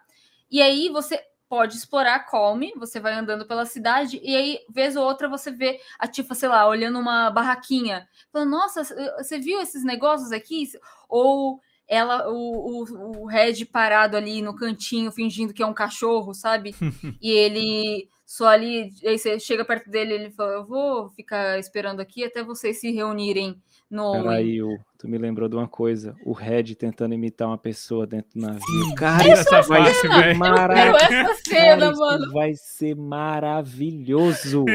E 0.50 0.62
aí 0.62 0.88
você 0.90 1.20
pode 1.54 1.78
explorar 1.78 2.26
Calm, 2.26 2.62
você 2.78 3.00
vai 3.00 3.14
andando 3.14 3.46
pela 3.46 3.64
cidade, 3.64 4.20
e 4.24 4.36
aí, 4.36 4.60
vez 4.68 4.96
ou 4.96 5.06
outra, 5.06 5.30
você 5.30 5.52
vê 5.52 5.80
a 6.00 6.08
Tifa, 6.08 6.34
sei 6.34 6.50
lá, 6.50 6.68
olhando 6.68 6.98
uma 6.98 7.30
barraquinha. 7.30 8.08
Falando, 8.32 8.50
nossa, 8.50 8.84
você 9.20 9.38
viu 9.38 9.62
esses 9.62 9.84
negócios 9.84 10.32
aqui? 10.32 10.68
Ou 11.08 11.62
ela, 11.88 12.28
o, 12.28 12.82
o, 12.82 13.22
o 13.22 13.28
Red 13.28 13.66
parado 13.66 14.18
ali 14.18 14.42
no 14.42 14.56
cantinho, 14.56 15.12
fingindo 15.12 15.54
que 15.54 15.62
é 15.62 15.66
um 15.66 15.76
cachorro, 15.76 16.34
sabe? 16.34 16.74
e 17.22 17.30
ele 17.30 18.10
só 18.34 18.48
ali, 18.48 18.90
aí 19.06 19.20
você 19.20 19.40
chega 19.40 19.64
perto 19.64 19.92
dele 19.92 20.16
ele 20.16 20.32
fala, 20.32 20.54
eu 20.54 20.66
vou 20.66 21.08
ficar 21.12 21.60
esperando 21.60 22.00
aqui 22.00 22.24
até 22.24 22.44
vocês 22.44 22.80
se 22.80 22.90
reunirem 22.90 23.62
no... 23.88 24.12
Peraí, 24.14 24.58
tu 24.98 25.08
me 25.08 25.20
lembrou 25.20 25.48
de 25.48 25.56
uma 25.56 25.68
coisa, 25.68 26.16
o 26.26 26.34
Red 26.34 26.74
tentando 26.74 27.14
imitar 27.14 27.48
uma 27.48 27.60
pessoa 27.60 28.08
dentro 28.08 28.32
do 28.34 28.42
navio. 28.42 28.96
Cara, 28.98 29.28
essa 29.30 29.60
isso 29.60 29.70
vai 29.70 29.94
ser 29.94 30.34
maravilhoso. 30.34 31.06
essa 31.14 31.36
cena, 31.48 31.92
mano. 31.92 32.32
vai 32.32 32.56
ser 32.56 32.96
maravilhoso. 32.96 34.66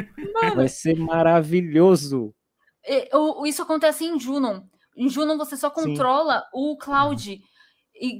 Vai 0.55 0.68
ser 0.68 0.97
maravilhoso. 0.97 2.32
Isso 3.44 3.62
acontece 3.62 4.05
em 4.05 4.20
Junon. 4.20 4.60
Em 4.97 5.09
Junon 5.09 5.36
você 5.36 5.56
só 5.56 5.68
Sim. 5.70 5.74
controla 5.74 6.44
o 6.55 6.76
Cloud 6.76 7.43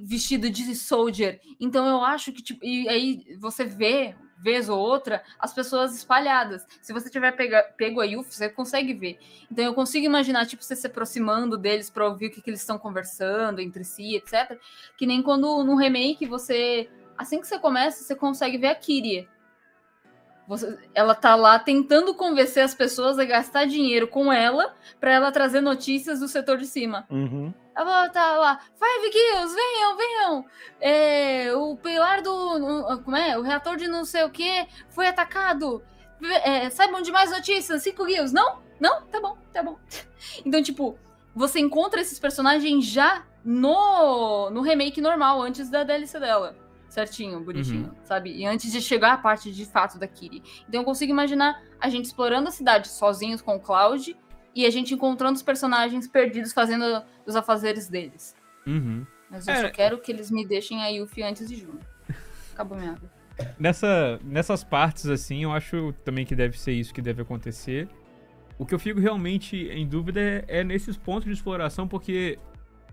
vestido 0.05 0.51
de 0.51 0.75
Soldier. 0.75 1.39
Então 1.61 1.87
eu 1.87 2.03
acho 2.03 2.33
que, 2.33 2.43
tipo, 2.43 2.59
e 2.65 2.89
aí 2.89 3.21
você 3.39 3.65
vê, 3.65 4.17
vez 4.39 4.69
ou 4.69 4.79
outra, 4.79 5.23
as 5.39 5.53
pessoas 5.53 5.95
espalhadas. 5.95 6.67
Se 6.81 6.93
você 6.93 7.11
tiver 7.11 7.33
pega, 7.33 7.63
pego 7.77 8.01
a 8.01 8.05
Yuffie, 8.05 8.33
você 8.33 8.49
consegue 8.49 8.95
ver. 8.95 9.19
Então 9.51 9.65
eu 9.65 9.75
consigo 9.75 10.07
imaginar, 10.07 10.47
tipo, 10.47 10.63
você 10.63 10.77
se 10.77 10.87
aproximando 10.87 11.59
deles 11.59 11.91
para 11.91 12.07
ouvir 12.07 12.27
o 12.27 12.31
que, 12.31 12.41
que 12.41 12.51
eles 12.51 12.61
estão 12.61 12.79
conversando 12.79 13.61
entre 13.61 13.85
si, 13.85 14.17
etc. 14.17 14.59
Que 14.97 15.07
nem 15.07 15.23
quando 15.23 15.63
no 15.65 15.77
remake 15.77 16.27
você. 16.27 16.89
Assim 17.17 17.41
que 17.41 17.49
você 17.49 17.59
começa, 17.59 18.05
você 18.05 18.15
consegue 18.15 18.59
ver 18.59 18.69
a 18.69 18.75
Kyrie. 18.77 19.29
Você- 20.49 20.79
ela 20.95 21.15
tá 21.15 21.35
lá 21.37 21.59
tentando 21.59 22.15
convencer 22.15 22.65
as 22.65 22.75
pessoas 22.75 23.19
a 23.19 23.25
gastar 23.25 23.67
dinheiro 23.67 24.09
com 24.09 24.33
ela 24.33 24.75
para 24.99 25.13
ela 25.13 25.31
trazer 25.31 25.61
notícias 25.61 26.21
do 26.21 26.27
setor 26.27 26.57
de 26.57 26.65
cima. 26.67 27.07
Uhum. 27.11 27.53
Ela 27.77 28.09
tá 28.09 28.37
lá, 28.39 28.59
Five 28.75 29.11
Kills, 29.11 29.55
venham, 29.55 29.97
venham! 29.97 30.45
É, 30.81 31.55
o 31.55 31.77
pilar 31.77 32.23
do. 32.23 32.99
Como 33.05 33.17
é? 33.17 33.39
O 33.39 33.43
reator 33.43 33.77
de 33.77 33.87
não 33.87 34.05
sei 34.05 34.25
o 34.25 34.31
que 34.31 34.67
foi 34.89 35.07
atacado. 35.07 35.83
É, 36.43 36.69
saibam 36.71 37.01
de 37.03 37.13
mais 37.13 37.31
notícias, 37.31 37.83
5 37.83 38.05
Kills. 38.07 38.35
Não? 38.35 38.59
Não? 38.81 39.03
Tá 39.03 39.21
bom, 39.21 39.37
tá 39.53 39.63
bom. 39.63 39.77
Então, 40.45 40.61
tipo, 40.61 40.99
você 41.35 41.61
encontra 41.61 42.01
esses 42.01 42.19
personagens 42.19 42.85
já 42.85 43.23
no, 43.45 44.51
no 44.51 44.63
remake 44.63 45.01
normal, 45.01 45.41
antes 45.43 45.69
da 45.71 45.85
DLC 45.85 46.19
dela. 46.19 46.57
Certinho, 46.99 47.41
bonitinho, 47.41 47.93
sabe? 48.05 48.33
E 48.37 48.45
antes 48.45 48.73
de 48.73 48.81
chegar 48.81 49.13
a 49.13 49.19
parte 49.19 49.53
de 49.53 49.65
fato 49.65 49.99
da 49.99 50.07
Kiri. 50.09 50.43
Então 50.69 50.81
eu 50.81 50.85
consigo 50.85 51.13
imaginar 51.13 51.63
a 51.81 51.89
gente 51.89 52.07
explorando 52.07 52.49
a 52.49 52.51
cidade 52.51 52.89
sozinhos 52.89 53.41
com 53.41 53.55
o 53.57 53.61
Cloud 53.61 54.17
e 54.55 54.67
a 54.67 54.71
gente 54.71 54.95
encontrando 54.95 55.37
os 55.37 55.43
personagens 55.43 56.09
perdidos 56.09 56.53
fazendo 56.53 57.03
os 57.25 57.37
afazeres 57.37 57.89
deles. 57.89 58.35
Uhum. 58.67 59.07
Mas 59.31 59.47
eu 59.47 59.55
É. 59.55 59.61
só 59.63 59.71
quero 59.71 59.99
que 59.99 60.11
eles 60.11 60.31
me 60.31 60.45
deixem 60.47 60.83
a 60.83 60.89
Yuffie 60.89 61.23
antes 61.23 61.49
de 61.49 61.55
junho. 61.57 61.79
Acabou 62.53 62.77
minha 62.77 62.93
água. 62.93 63.09
Nessa, 63.59 64.19
nessas 64.25 64.65
partes, 64.65 65.07
assim, 65.07 65.45
eu 65.45 65.53
acho 65.53 65.93
também 66.05 66.27
que 66.27 66.35
deve 66.35 66.59
ser 66.59 66.73
isso 66.73 66.93
que 66.93 67.01
deve 67.01 67.23
acontecer. 67.23 67.89
O 68.59 68.67
que 68.67 68.75
eu 68.75 68.79
fico 68.81 68.99
realmente 68.99 69.57
em 69.69 69.87
dúvida 69.87 70.19
é, 70.21 70.45
é 70.49 70.65
nesses 70.65 70.97
pontos 70.97 71.27
de 71.27 71.33
exploração, 71.33 71.87
porque 71.87 72.37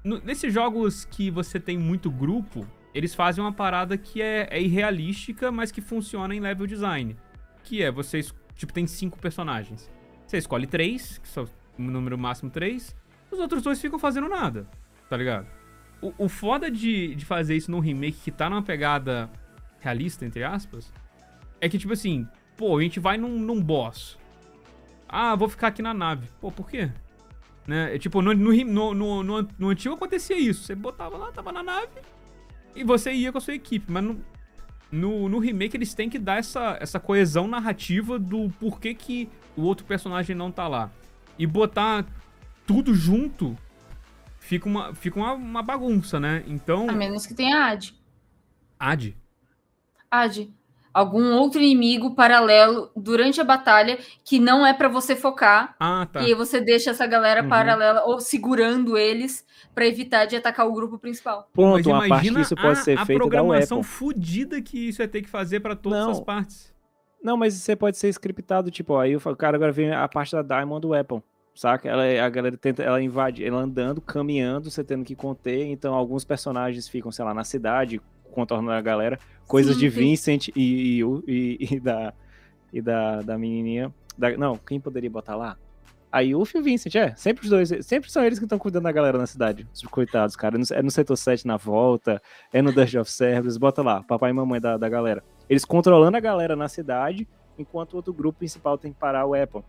no- 0.03 0.19
nesses 0.19 0.53
jogos 0.53 1.03
que 1.05 1.31
você 1.31 1.59
tem 1.59 1.75
muito 1.79 2.11
grupo, 2.11 2.67
eles 2.95 3.13
fazem 3.13 3.43
uma 3.43 3.51
parada 3.51 3.97
que 3.97 4.21
é, 4.21 4.47
é 4.49 4.61
irrealística, 4.61 5.51
mas 5.51 5.69
que 5.69 5.81
funciona 5.81 6.33
em 6.33 6.39
level 6.39 6.65
design. 6.65 7.13
Que 7.61 7.83
é, 7.83 7.91
vocês, 7.91 8.33
tipo, 8.55 8.71
tem 8.71 8.87
cinco 8.87 9.19
personagens. 9.19 9.91
Você 10.25 10.37
escolhe 10.37 10.65
três, 10.65 11.17
que 11.17 11.27
são 11.27 11.43
o 11.77 11.81
número 11.81 12.17
máximo 12.17 12.49
três, 12.49 12.95
os 13.29 13.37
outros 13.37 13.61
dois 13.61 13.81
ficam 13.81 13.99
fazendo 13.99 14.29
nada, 14.29 14.65
tá 15.09 15.17
ligado? 15.17 15.45
O, 16.01 16.13
o 16.17 16.29
foda 16.29 16.71
de, 16.71 17.13
de 17.15 17.25
fazer 17.25 17.57
isso 17.57 17.69
num 17.69 17.81
remake 17.81 18.17
que 18.23 18.31
tá 18.31 18.49
numa 18.49 18.63
pegada 18.63 19.29
realista, 19.81 20.25
entre 20.25 20.45
aspas, 20.45 20.89
é 21.59 21.67
que, 21.67 21.77
tipo 21.77 21.91
assim, 21.91 22.25
pô, 22.55 22.77
a 22.77 22.81
gente 22.81 22.97
vai 22.97 23.17
num, 23.17 23.37
num 23.37 23.61
boss. 23.61 24.17
Ah, 25.05 25.35
vou 25.35 25.49
ficar 25.49 25.67
aqui 25.67 25.81
na 25.81 25.93
nave. 25.93 26.29
Pô, 26.39 26.49
por 26.49 26.69
quê? 26.69 26.89
Né? 27.67 27.93
É, 27.93 27.99
tipo, 27.99 28.21
no, 28.21 28.33
no, 28.33 28.93
no, 28.93 29.23
no, 29.23 29.47
no 29.59 29.67
antigo 29.67 29.95
acontecia 29.95 30.39
isso. 30.39 30.63
Você 30.63 30.73
botava 30.73 31.17
lá, 31.17 31.29
tava 31.33 31.51
na 31.51 31.61
nave 31.61 31.89
e 32.75 32.83
você 32.83 33.11
ia 33.11 33.31
com 33.31 33.37
a 33.37 33.41
sua 33.41 33.53
equipe. 33.53 33.91
Mas 33.91 34.03
no, 34.03 34.25
no, 34.91 35.29
no 35.29 35.39
remake 35.39 35.77
eles 35.77 35.93
têm 35.93 36.09
que 36.09 36.19
dar 36.19 36.37
essa, 36.37 36.77
essa 36.79 36.99
coesão 36.99 37.47
narrativa 37.47 38.19
do 38.19 38.49
porquê 38.59 38.93
que 38.93 39.29
o 39.55 39.61
outro 39.61 39.85
personagem 39.85 40.35
não 40.35 40.51
tá 40.51 40.67
lá. 40.67 40.91
E 41.37 41.47
botar 41.47 42.05
tudo 42.65 42.93
junto 42.93 43.57
fica 44.39 44.67
uma, 44.67 44.93
fica 44.93 45.19
uma, 45.19 45.33
uma 45.33 45.61
bagunça, 45.63 46.19
né? 46.19 46.43
Então. 46.47 46.89
A 46.89 46.93
menos 46.93 47.25
que 47.25 47.33
tenha 47.33 47.65
Ad. 47.67 47.93
Ad. 48.79 49.17
Ad. 50.09 50.53
Algum 50.95 51.33
outro 51.33 51.59
inimigo 51.59 52.15
paralelo 52.15 52.89
durante 52.95 53.41
a 53.41 53.43
batalha 53.43 53.97
que 54.23 54.39
não 54.39 54.65
é 54.65 54.73
pra 54.73 54.87
você 54.87 55.13
focar. 55.13 55.75
Ah, 55.77 56.07
tá. 56.09 56.21
E 56.21 56.27
aí 56.27 56.33
você 56.33 56.61
deixa 56.61 56.91
essa 56.91 57.05
galera 57.05 57.43
Uhum. 57.43 57.49
paralela 57.49 58.03
ou 58.05 58.21
segurando 58.21 58.97
eles 58.97 59.45
pra 59.73 59.85
evitar 59.85 60.25
de 60.25 60.37
atacar 60.37 60.65
o 60.65 60.71
grupo 60.73 60.97
principal. 60.97 61.49
Ponto, 61.53 61.73
Mas 61.73 61.85
uma 61.85 62.07
parte 62.07 62.31
que 62.33 62.39
isso 62.39 62.55
pode 62.55 62.79
a, 62.79 62.83
ser 62.83 62.97
a 62.97 63.05
feito 63.05 63.19
da 63.19 63.23
programação 63.25 63.79
Apple. 63.79 63.89
fodida 63.91 64.61
que 64.61 64.87
isso 64.87 65.01
ia 65.01 65.07
ter 65.09 65.21
que 65.21 65.27
fazer 65.29 65.59
pra 65.59 65.75
todas 65.75 65.99
Não. 65.99 66.11
as 66.11 66.19
partes. 66.21 66.73
Não, 67.21 67.35
mas 67.35 67.55
você 67.55 67.75
pode 67.75 67.97
ser 67.97 68.07
scriptado, 68.07 68.71
tipo, 68.71 68.93
ó, 68.93 69.01
aí 69.01 69.17
o 69.17 69.35
cara 69.35 69.57
agora 69.57 69.73
vem 69.73 69.91
a 69.91 70.07
parte 70.07 70.31
da 70.31 70.41
Diamond 70.41 70.87
Weapon, 70.87 71.21
saca? 71.53 71.89
Ela, 71.89 72.03
a 72.23 72.29
galera 72.29 72.55
tenta, 72.55 72.83
ela 72.83 73.01
invade, 73.01 73.43
ela 73.43 73.57
andando, 73.59 73.99
caminhando, 73.99 74.71
você 74.71 74.81
tendo 74.83 75.03
que 75.03 75.15
conter, 75.15 75.65
então 75.65 75.93
alguns 75.93 76.23
personagens 76.23 76.87
ficam, 76.87 77.11
sei 77.11 77.25
lá, 77.25 77.33
na 77.33 77.43
cidade, 77.43 77.99
contornando 78.35 78.73
a 78.73 78.81
galera, 78.81 79.17
coisas 79.47 79.73
Sim, 79.75 79.79
de 79.79 79.89
sim. 79.89 79.99
Vincent 79.99 80.47
e, 80.55 81.01
e, 81.27 81.57
e- 81.75 81.79
da, 81.79 82.13
e 82.71 82.81
da, 82.81 83.21
da 83.21 83.37
menininha, 83.37 83.91
da- 84.17 84.37
não, 84.37 84.57
quem 84.57 84.79
poderia 84.79 85.09
botar 85.09 85.35
lá? 85.35 85.57
A 86.11 86.19
Yuffie 86.21 86.57
e 86.57 86.61
o 86.61 86.63
Vincent, 86.63 86.95
é, 86.95 87.13
sempre 87.15 87.43
os 87.43 87.49
dois, 87.49 87.69
sempre 87.85 88.09
são 88.09 88.23
eles 88.23 88.39
que 88.39 88.45
estão 88.45 88.57
cuidando 88.57 88.83
da 88.83 88.91
galera 88.91 89.17
na 89.17 89.25
cidade, 89.27 89.67
os 89.73 89.81
coitados, 89.81 90.35
cara, 90.35 90.55
é 90.55 90.81
no, 90.81 90.87
é 90.87 90.89
setor 90.89 91.17
7 91.17 91.45
na 91.47 91.57
volta, 91.57 92.21
é 92.53 92.61
no 92.61 92.71
Dust 92.71 92.95
of 92.95 93.11
Cerberus, 93.11 93.57
bota 93.57 93.81
lá, 93.81 94.01
papai 94.03 94.29
e 94.29 94.33
mamãe 94.33 94.61
da, 94.61 94.77
da 94.77 94.87
galera. 94.87 95.21
Eles 95.49 95.65
controlando 95.65 96.15
a 96.15 96.19
galera 96.21 96.55
na 96.55 96.69
cidade, 96.69 97.27
enquanto 97.57 97.93
o 97.93 97.95
outro 97.97 98.13
grupo 98.13 98.39
principal 98.39 98.77
tem 98.77 98.93
que 98.93 98.99
parar 98.99 99.25
o 99.25 99.33
Apple. 99.33 99.61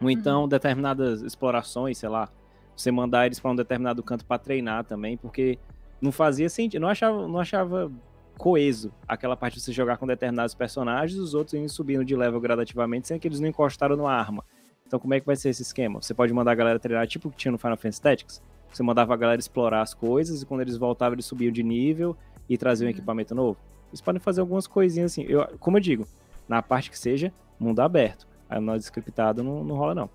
Ou 0.00 0.10
então 0.10 0.46
determinadas 0.46 1.22
explorações, 1.22 1.98
sei 1.98 2.08
lá, 2.08 2.28
você 2.76 2.90
mandar 2.92 3.26
eles 3.26 3.40
para 3.40 3.50
um 3.50 3.56
determinado 3.56 4.02
canto 4.02 4.24
para 4.24 4.38
treinar 4.38 4.84
também, 4.84 5.16
porque 5.16 5.58
não 6.00 6.12
fazia 6.12 6.48
sentido, 6.48 6.80
não 6.82 6.88
achava, 6.88 7.26
não 7.28 7.38
achava 7.40 7.90
coeso 8.36 8.92
aquela 9.08 9.36
parte 9.36 9.54
de 9.54 9.60
você 9.60 9.72
jogar 9.72 9.96
com 9.96 10.06
determinados 10.06 10.54
personagens, 10.54 11.18
os 11.18 11.34
outros 11.34 11.54
indo 11.54 11.68
subindo 11.70 12.04
de 12.04 12.14
level 12.14 12.40
gradativamente, 12.40 13.08
sem 13.08 13.18
que 13.18 13.26
eles 13.26 13.40
não 13.40 13.48
encostaram 13.48 13.96
numa 13.96 14.12
arma. 14.12 14.44
Então 14.86 14.98
como 15.00 15.14
é 15.14 15.20
que 15.20 15.26
vai 15.26 15.34
ser 15.36 15.48
esse 15.48 15.62
esquema? 15.62 16.00
Você 16.02 16.12
pode 16.14 16.32
mandar 16.32 16.52
a 16.52 16.54
galera 16.54 16.78
treinar 16.78 17.06
tipo 17.06 17.28
o 17.28 17.30
que 17.30 17.36
tinha 17.38 17.50
no 17.52 17.58
Final 17.58 17.76
Fantasy 17.76 18.00
Tactics? 18.00 18.42
Você 18.72 18.82
mandava 18.82 19.14
a 19.14 19.16
galera 19.16 19.40
explorar 19.40 19.80
as 19.80 19.94
coisas 19.94 20.42
e 20.42 20.46
quando 20.46 20.60
eles 20.60 20.76
voltavam 20.76 21.14
eles 21.14 21.24
subiam 21.24 21.50
de 21.50 21.62
nível 21.62 22.16
e 22.48 22.58
traziam 22.58 22.86
um 22.86 22.90
Uhum. 22.90 22.96
equipamento 22.96 23.34
novo. 23.34 23.58
Eles 23.88 24.00
podem 24.00 24.20
fazer 24.20 24.42
algumas 24.42 24.66
coisinhas 24.66 25.12
assim. 25.12 25.24
Eu, 25.26 25.46
como 25.58 25.78
eu 25.78 25.80
digo, 25.80 26.06
na 26.48 26.60
parte 26.62 26.90
que 26.90 26.98
seja 26.98 27.32
mundo 27.58 27.80
aberto. 27.80 28.26
Aí 28.50 28.60
no 28.60 28.76
scriptado 28.76 29.42
não, 29.42 29.64
não 29.64 29.76
rola, 29.76 29.94
não. 29.94 30.10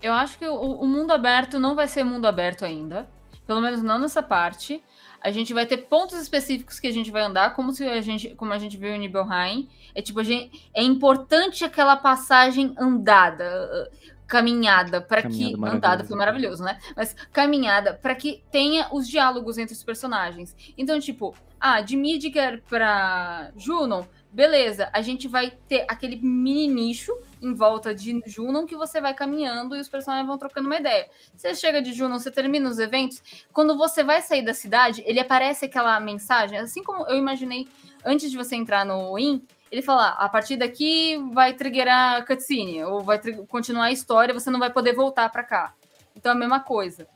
Eu 0.00 0.12
acho 0.12 0.38
que 0.38 0.46
o, 0.46 0.54
o 0.54 0.86
mundo 0.86 1.10
aberto 1.10 1.58
não 1.58 1.74
vai 1.74 1.88
ser 1.88 2.04
mundo 2.04 2.26
aberto 2.26 2.64
ainda. 2.64 3.08
Pelo 3.46 3.60
menos 3.60 3.82
não 3.82 3.98
nessa 3.98 4.22
parte. 4.22 4.82
A 5.26 5.32
gente 5.32 5.52
vai 5.52 5.66
ter 5.66 5.78
pontos 5.78 6.16
específicos 6.20 6.78
que 6.78 6.86
a 6.86 6.92
gente 6.92 7.10
vai 7.10 7.22
andar, 7.22 7.52
como 7.56 7.72
se 7.72 7.84
a 7.84 8.00
gente, 8.00 8.28
como 8.36 8.52
a 8.52 8.58
gente 8.58 8.76
viu 8.76 8.90
em 8.90 8.98
Nibelheim. 9.00 9.68
É 9.92 10.00
tipo, 10.00 10.20
a 10.20 10.22
gente, 10.22 10.70
é 10.72 10.84
importante 10.84 11.64
aquela 11.64 11.96
passagem 11.96 12.72
andada, 12.78 13.68
uh, 13.92 14.14
caminhada, 14.24 15.00
para 15.00 15.22
que 15.22 15.52
andada 15.64 16.04
foi 16.04 16.16
maravilhoso, 16.16 16.62
né? 16.62 16.78
Mas 16.94 17.12
caminhada 17.32 17.92
para 17.92 18.14
que 18.14 18.44
tenha 18.52 18.86
os 18.92 19.08
diálogos 19.08 19.58
entre 19.58 19.74
os 19.74 19.82
personagens. 19.82 20.54
Então, 20.78 21.00
tipo, 21.00 21.34
ah, 21.58 21.80
de 21.80 21.96
Midgar 21.96 22.60
para 22.68 23.50
Junon, 23.56 24.04
beleza, 24.36 24.90
a 24.92 25.00
gente 25.00 25.26
vai 25.26 25.50
ter 25.66 25.86
aquele 25.88 26.16
mini 26.16 26.68
nicho 26.68 27.10
em 27.40 27.54
volta 27.54 27.94
de 27.94 28.20
Junon 28.26 28.66
que 28.66 28.76
você 28.76 29.00
vai 29.00 29.14
caminhando 29.14 29.74
e 29.74 29.80
os 29.80 29.88
personagens 29.88 30.26
vão 30.26 30.36
trocando 30.36 30.66
uma 30.66 30.76
ideia. 30.76 31.08
Você 31.34 31.54
chega 31.54 31.80
de 31.80 31.94
Junon, 31.94 32.18
você 32.18 32.30
termina 32.30 32.68
os 32.68 32.78
eventos, 32.78 33.22
quando 33.50 33.78
você 33.78 34.04
vai 34.04 34.20
sair 34.20 34.42
da 34.42 34.52
cidade, 34.52 35.02
ele 35.06 35.18
aparece 35.18 35.64
aquela 35.64 35.98
mensagem, 36.00 36.58
assim 36.58 36.82
como 36.82 37.06
eu 37.08 37.16
imaginei 37.16 37.66
antes 38.04 38.30
de 38.30 38.36
você 38.36 38.56
entrar 38.56 38.84
no 38.84 39.18
IN, 39.18 39.42
ele 39.72 39.80
fala, 39.80 40.10
a 40.10 40.28
partir 40.28 40.58
daqui 40.58 41.16
vai 41.32 41.54
triggerar 41.54 42.16
a 42.16 42.22
cutscene, 42.22 42.84
ou 42.84 43.00
vai 43.00 43.18
continuar 43.48 43.84
a 43.84 43.92
história, 43.92 44.34
você 44.34 44.50
não 44.50 44.60
vai 44.60 44.70
poder 44.70 44.94
voltar 44.94 45.30
para 45.30 45.42
cá. 45.42 45.72
Então 46.14 46.30
é 46.30 46.34
a 46.34 46.38
mesma 46.38 46.60
coisa. 46.60 47.08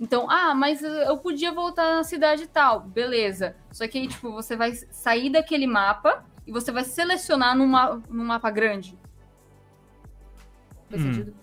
Então, 0.00 0.28
ah, 0.28 0.56
mas 0.56 0.82
eu 0.82 1.16
podia 1.18 1.52
voltar 1.52 1.94
na 1.94 2.02
cidade 2.02 2.48
tal, 2.48 2.80
beleza. 2.80 3.54
Só 3.70 3.86
que 3.86 3.96
aí, 3.96 4.08
tipo, 4.08 4.32
você 4.32 4.56
vai 4.56 4.72
sair 4.90 5.30
daquele 5.30 5.68
mapa 5.68 6.33
e 6.46 6.52
você 6.52 6.70
vai 6.70 6.84
selecionar 6.84 7.56
num, 7.56 7.66
ma 7.66 8.00
num 8.08 8.24
mapa 8.24 8.50
grande. 8.50 8.98
Faz 10.90 11.02
hum, 11.02 11.12
sentido? 11.12 11.34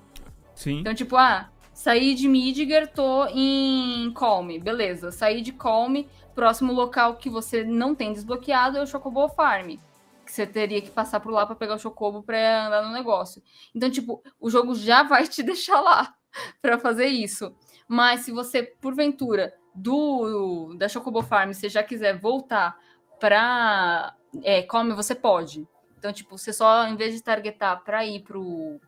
Sim. 0.55 0.79
Então, 0.79 0.93
tipo, 0.93 1.15
ah, 1.17 1.49
saí 1.73 2.13
de 2.13 2.27
Midgar, 2.27 2.87
tô 2.87 3.25
em 3.27 4.11
Calm, 4.13 4.59
beleza. 4.59 5.11
Saí 5.11 5.41
de 5.41 5.51
Calm, 5.51 6.03
próximo 6.35 6.73
local 6.73 7.15
que 7.15 7.29
você 7.29 7.63
não 7.63 7.95
tem 7.95 8.13
desbloqueado 8.13 8.77
é 8.77 8.81
o 8.81 8.87
Chocobo 8.87 9.27
Farm. 9.29 9.77
Que 10.25 10.31
você 10.31 10.45
teria 10.45 10.81
que 10.81 10.91
passar 10.91 11.19
por 11.19 11.31
lá 11.31 11.45
para 11.45 11.55
pegar 11.55 11.75
o 11.75 11.79
Chocobo 11.79 12.21
pra 12.23 12.67
andar 12.67 12.83
no 12.83 12.93
negócio. 12.93 13.41
Então, 13.73 13.89
tipo, 13.89 14.21
o 14.39 14.49
jogo 14.49 14.75
já 14.75 15.03
vai 15.03 15.27
te 15.27 15.41
deixar 15.43 15.81
lá 15.81 16.13
para 16.61 16.77
fazer 16.77 17.07
isso. 17.07 17.55
Mas 17.87 18.21
se 18.21 18.31
você, 18.31 18.63
porventura, 18.63 19.53
do 19.73 20.73
da 20.77 20.87
Chocobo 20.87 21.21
Farm, 21.21 21.53
você 21.53 21.69
já 21.69 21.83
quiser 21.83 22.17
voltar 22.17 22.77
para 23.19 24.15
é, 24.43 24.61
come, 24.61 24.93
você 24.93 25.13
pode. 25.15 25.67
Então, 25.97 26.11
tipo, 26.11 26.37
você 26.37 26.51
só, 26.51 26.87
em 26.87 26.95
vez 26.95 27.13
de 27.13 27.21
targetar 27.21 27.83
para 27.83 28.05
ir 28.05 28.21
pro, 28.21 28.79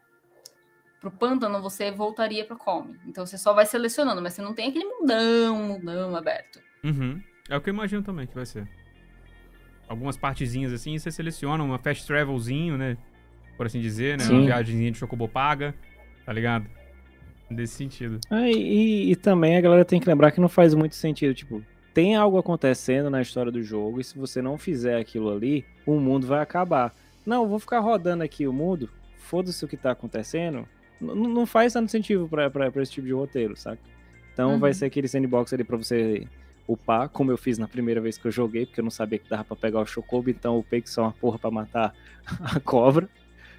pro 0.99 1.11
pântano, 1.11 1.61
você 1.61 1.91
voltaria 1.91 2.45
pro 2.45 2.57
come. 2.57 2.99
Então, 3.05 3.25
você 3.25 3.37
só 3.37 3.53
vai 3.53 3.65
selecionando, 3.65 4.21
mas 4.21 4.33
você 4.33 4.41
não 4.41 4.53
tem 4.53 4.69
aquele 4.69 4.85
mundão, 4.85 5.55
mundão 5.57 6.15
aberto. 6.15 6.59
Uhum. 6.83 7.21
É 7.49 7.57
o 7.57 7.61
que 7.61 7.69
eu 7.69 7.73
imagino 7.73 8.01
também 8.01 8.25
que 8.25 8.33
vai 8.33 8.45
ser. 8.45 8.67
Algumas 9.87 10.17
partezinhas 10.17 10.73
assim, 10.73 10.97
você 10.97 11.11
seleciona 11.11 11.63
uma 11.63 11.77
fast 11.77 12.07
travelzinho, 12.07 12.77
né? 12.77 12.97
Por 13.57 13.65
assim 13.65 13.79
dizer, 13.79 14.17
né? 14.17 14.23
Sim. 14.23 14.33
Uma 14.33 14.45
viagemzinha 14.45 14.91
de 14.91 14.97
Chocobo 14.97 15.27
paga, 15.27 15.75
tá 16.25 16.33
ligado? 16.33 16.67
Desse 17.51 17.75
sentido. 17.75 18.19
Ah, 18.29 18.49
e, 18.49 19.11
e, 19.11 19.15
também 19.15 19.57
a 19.57 19.61
galera 19.61 19.85
tem 19.85 19.99
que 19.99 20.07
lembrar 20.07 20.31
que 20.31 20.41
não 20.41 20.49
faz 20.49 20.73
muito 20.73 20.95
sentido, 20.95 21.33
tipo, 21.35 21.63
tem 21.93 22.15
algo 22.15 22.37
acontecendo 22.37 23.09
na 23.09 23.21
história 23.21 23.51
do 23.51 23.61
jogo 23.61 24.01
e 24.01 24.03
se 24.03 24.17
você 24.17 24.41
não 24.41 24.57
fizer 24.57 24.99
aquilo 24.99 25.31
ali, 25.31 25.65
o 25.85 25.99
mundo 25.99 26.25
vai 26.25 26.41
acabar. 26.41 26.93
Não, 27.25 27.43
eu 27.43 27.49
vou 27.49 27.59
ficar 27.59 27.79
rodando 27.79 28.23
aqui 28.23 28.47
o 28.47 28.53
mundo, 28.53 28.89
foda-se 29.17 29.63
o 29.63 29.67
que 29.67 29.77
tá 29.77 29.91
acontecendo, 29.91 30.67
N 30.99 31.27
não 31.27 31.45
faz 31.45 31.73
tanto 31.73 31.91
sentido 31.91 32.27
pra, 32.27 32.49
esse 32.81 32.91
tipo 32.93 33.07
de 33.07 33.13
roteiro, 33.13 33.55
saca? 33.55 33.81
Então 34.33 34.53
uhum. 34.53 34.59
vai 34.59 34.73
ser 34.73 34.85
aquele 34.85 35.07
sandbox 35.07 35.53
ali 35.53 35.63
pra 35.63 35.77
você 35.77 36.27
upar, 36.67 37.09
como 37.09 37.31
eu 37.31 37.37
fiz 37.37 37.57
na 37.57 37.67
primeira 37.67 37.99
vez 37.99 38.17
que 38.17 38.25
eu 38.25 38.31
joguei, 38.31 38.65
porque 38.65 38.79
eu 38.79 38.83
não 38.83 38.91
sabia 38.91 39.19
que 39.19 39.29
dava 39.29 39.43
pra 39.43 39.55
pegar 39.55 39.81
o 39.81 39.85
Chocobo, 39.85 40.29
então 40.29 40.57
upei 40.57 40.81
que 40.81 40.89
só 40.89 41.03
uma 41.03 41.11
porra 41.11 41.37
pra 41.37 41.51
matar 41.51 41.93
a 42.41 42.59
cobra. 42.59 43.07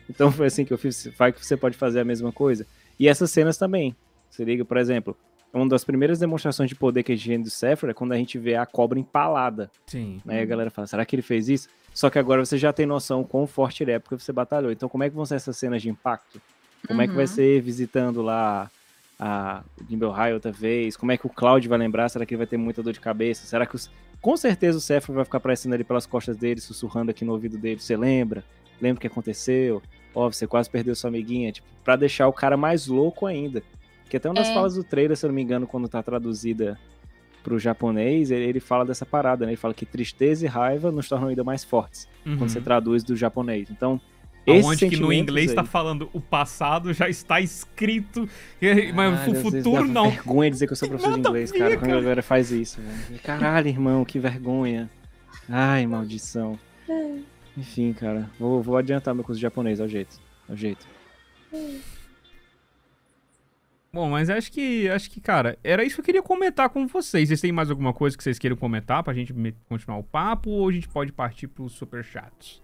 Então 0.09 0.33
foi 0.33 0.47
assim 0.47 0.65
que 0.65 0.73
eu 0.73 0.79
fiz, 0.79 1.09
vai 1.17 1.33
que 1.33 1.45
você 1.45 1.57
pode 1.57 1.77
fazer 1.77 2.01
a 2.01 2.05
mesma 2.05 2.33
coisa. 2.33 2.67
E 2.99 3.09
essas 3.09 3.31
cenas 3.31 3.57
também. 3.57 3.95
Se 4.31 4.45
liga, 4.45 4.65
por 4.65 4.77
exemplo, 4.77 5.17
uma 5.59 5.69
das 5.69 5.85
primeiras 5.85 6.19
demonstrações 6.19 6.69
de 6.69 6.75
poder 6.75 7.03
que 7.03 7.13
a 7.13 7.17
gente 7.17 7.29
tem 7.29 7.41
do 7.41 7.51
Sephiroth 7.51 7.91
é 7.91 7.95
quando 7.95 8.13
a 8.13 8.17
gente 8.17 8.39
vê 8.39 8.57
a 8.57 8.67
cobra 8.67 8.99
empalada. 8.99 9.71
Sim. 9.87 10.21
Aí 10.27 10.41
a 10.41 10.45
galera 10.45 10.71
fala, 10.71 10.87
será 10.87 11.05
que 11.05 11.15
ele 11.15 11.23
fez 11.23 11.49
isso? 11.49 11.69
Só 11.93 12.11
que 12.11 12.19
agora 12.19 12.45
você 12.45 12.59
já 12.59 12.73
tem 12.73 12.87
noção 12.87 13.23
quão 13.23 13.47
forte 13.47 13.85
ele 13.85 13.93
é 13.93 13.99
porque 13.99 14.19
você 14.19 14.33
batalhou. 14.33 14.73
Então 14.73 14.89
como 14.89 15.05
é 15.05 15.11
que 15.11 15.15
vão 15.15 15.25
ser 15.25 15.37
essas 15.37 15.57
cenas 15.57 15.81
de 15.81 15.89
impacto? 15.89 16.41
Como 16.87 16.99
uhum. 16.99 17.05
é 17.05 17.09
que 17.09 17.15
vai 17.15 17.25
uhum. 17.25 17.31
ser 17.31 17.61
visitando 17.63 18.21
lá 18.21 18.71
a 19.19 19.63
Gimbal 19.89 20.11
High 20.11 20.35
outra 20.35 20.51
vez? 20.51 20.97
Como 20.97 21.13
é 21.13 21.17
que 21.17 21.27
o 21.27 21.31
Cloud 21.31 21.67
vai 21.69 21.79
lembrar? 21.79 22.09
Será 22.09 22.27
que 22.27 22.35
ele 22.35 22.39
vai 22.39 22.47
ter 22.47 22.57
muita 22.57 22.83
dor 22.83 22.93
de 22.93 23.01
cabeça? 23.01 23.47
Será 23.47 23.65
que 23.65 23.77
os... 23.77 23.89
Com 24.21 24.37
certeza 24.37 24.79
o 24.79 24.81
Sephiroth 24.81 25.15
vai 25.15 25.25
ficar 25.25 25.39
aparecendo 25.39 25.75
ali 25.75 25.85
pelas 25.85 26.05
costas 26.05 26.37
dele, 26.37 26.61
sussurrando 26.61 27.11
aqui 27.11 27.25
no 27.25 27.33
ouvido 27.33 27.59
dele. 27.59 27.81
Você 27.81 27.97
lembra? 27.97 28.43
Lembra 28.81 28.99
o 28.99 29.01
que 29.01 29.07
aconteceu? 29.07 29.83
Ó, 30.15 30.27
oh, 30.27 30.33
você 30.33 30.47
quase 30.47 30.69
perdeu 30.69 30.95
sua 30.95 31.09
amiguinha. 31.09 31.53
Tipo, 31.53 31.67
pra 31.85 31.95
deixar 31.95 32.27
o 32.27 32.33
cara 32.33 32.57
mais 32.57 32.87
louco 32.87 33.27
ainda. 33.27 33.63
Que 34.15 34.19
até 34.19 34.29
uma 34.29 34.37
das 34.37 34.49
é. 34.49 34.55
falas 34.55 34.77
do 34.77 34.85
trailer, 34.85 35.17
se 35.17 35.27
eu 35.27 35.29
não 35.29 35.35
me 35.35 35.43
engano, 35.43 35.67
quando 35.67 35.89
tá 35.89 36.01
traduzida 36.01 36.79
pro 37.43 37.59
japonês, 37.59 38.31
ele, 38.31 38.45
ele, 38.45 38.61
fala 38.61 38.85
dessa 38.85 39.05
parada, 39.05 39.45
né? 39.45 39.51
Ele 39.51 39.57
fala 39.57 39.75
que 39.75 39.85
tristeza 39.85 40.45
e 40.45 40.49
raiva 40.49 40.93
nos 40.93 41.09
tornam 41.09 41.31
ainda 41.31 41.43
mais 41.43 41.65
fortes 41.65 42.09
uhum. 42.25 42.37
quando 42.37 42.51
você 42.51 42.61
traduz 42.61 43.03
do 43.03 43.17
japonês. 43.17 43.69
Então, 43.73 44.01
Onde 44.47 44.89
que 44.89 44.97
no 44.99 45.13
inglês 45.13 45.51
está 45.51 45.65
falando 45.65 46.09
o 46.13 46.21
passado 46.21 46.93
já 46.93 47.09
está 47.09 47.41
escrito, 47.41 48.29
mas 48.95 49.27
o 49.27 49.35
futuro 49.35 49.85
não. 49.85 50.11
vergonha 50.11 50.49
dizer 50.49 50.69
que 50.69 50.75
eu 50.75 50.77
sou 50.77 50.89
professor 50.89 51.15
de 51.15 51.19
inglês, 51.19 51.51
cara. 51.51 51.77
Quando 51.77 51.91
a 51.91 52.01
galera 52.01 52.23
faz 52.23 52.53
isso, 52.53 52.81
velho. 52.81 53.21
Caralho, 53.21 53.67
irmão, 53.67 54.05
que 54.05 54.21
vergonha. 54.21 54.89
Ai, 55.49 55.89
maldição. 55.89 56.57
É. 56.89 57.17
Enfim, 57.57 57.93
cara, 57.93 58.31
vou, 58.39 58.63
vou 58.63 58.77
adiantar 58.77 59.13
meu 59.13 59.25
curso 59.25 59.41
de 59.41 59.43
japonês, 59.43 59.81
ao 59.81 59.89
jeito. 59.89 60.21
Ao 60.49 60.55
jeito. 60.55 60.87
Bom, 63.95 64.11
mas 64.11 64.29
acho 64.29 64.51
que, 64.51 64.89
acho 64.89 65.09
que, 65.09 65.21
cara, 65.21 65.57
era 65.63 65.85
isso 65.85 65.95
que 65.95 66.01
eu 66.01 66.05
queria 66.05 66.23
comentar 66.23 66.69
com 66.69 66.85
vocês. 66.85 67.29
Vocês 67.29 67.41
têm 67.41 67.53
mais 67.53 67.71
alguma 67.71 67.95
coisa 67.95 68.17
que 68.17 68.25
vocês 68.25 68.41
queiram 68.41 68.57
comentar 68.57 69.05
pra 69.05 69.15
gente 69.15 69.33
continuar 69.69 69.99
o 69.99 70.03
papo 70.03 70.51
ou 70.51 70.69
a 70.69 70.73
gente 70.73 70.89
pode 70.89 71.13
partir 71.13 71.47
pros 71.47 71.75
superchats? 71.75 72.61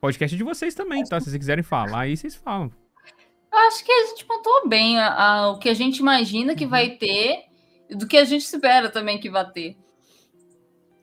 Podcast 0.00 0.36
de 0.36 0.42
vocês 0.42 0.74
também, 0.74 1.04
tá? 1.04 1.20
Se 1.20 1.26
vocês 1.26 1.38
quiserem 1.38 1.62
falar 1.62 2.00
aí, 2.00 2.16
vocês 2.16 2.34
falam. 2.34 2.72
Eu 3.52 3.58
acho 3.68 3.84
que 3.84 3.92
a 3.92 4.06
gente 4.06 4.24
pontuou 4.24 4.68
bem 4.68 4.98
a, 4.98 5.14
a, 5.14 5.50
o 5.52 5.58
que 5.60 5.68
a 5.68 5.74
gente 5.74 5.98
imagina 5.98 6.56
que 6.56 6.64
uhum. 6.64 6.70
vai 6.70 6.90
ter 6.96 7.44
e 7.88 7.94
do 7.94 8.08
que 8.08 8.16
a 8.16 8.24
gente 8.24 8.42
espera 8.42 8.88
também 8.88 9.20
que 9.20 9.30
vai 9.30 9.48
ter. 9.52 9.76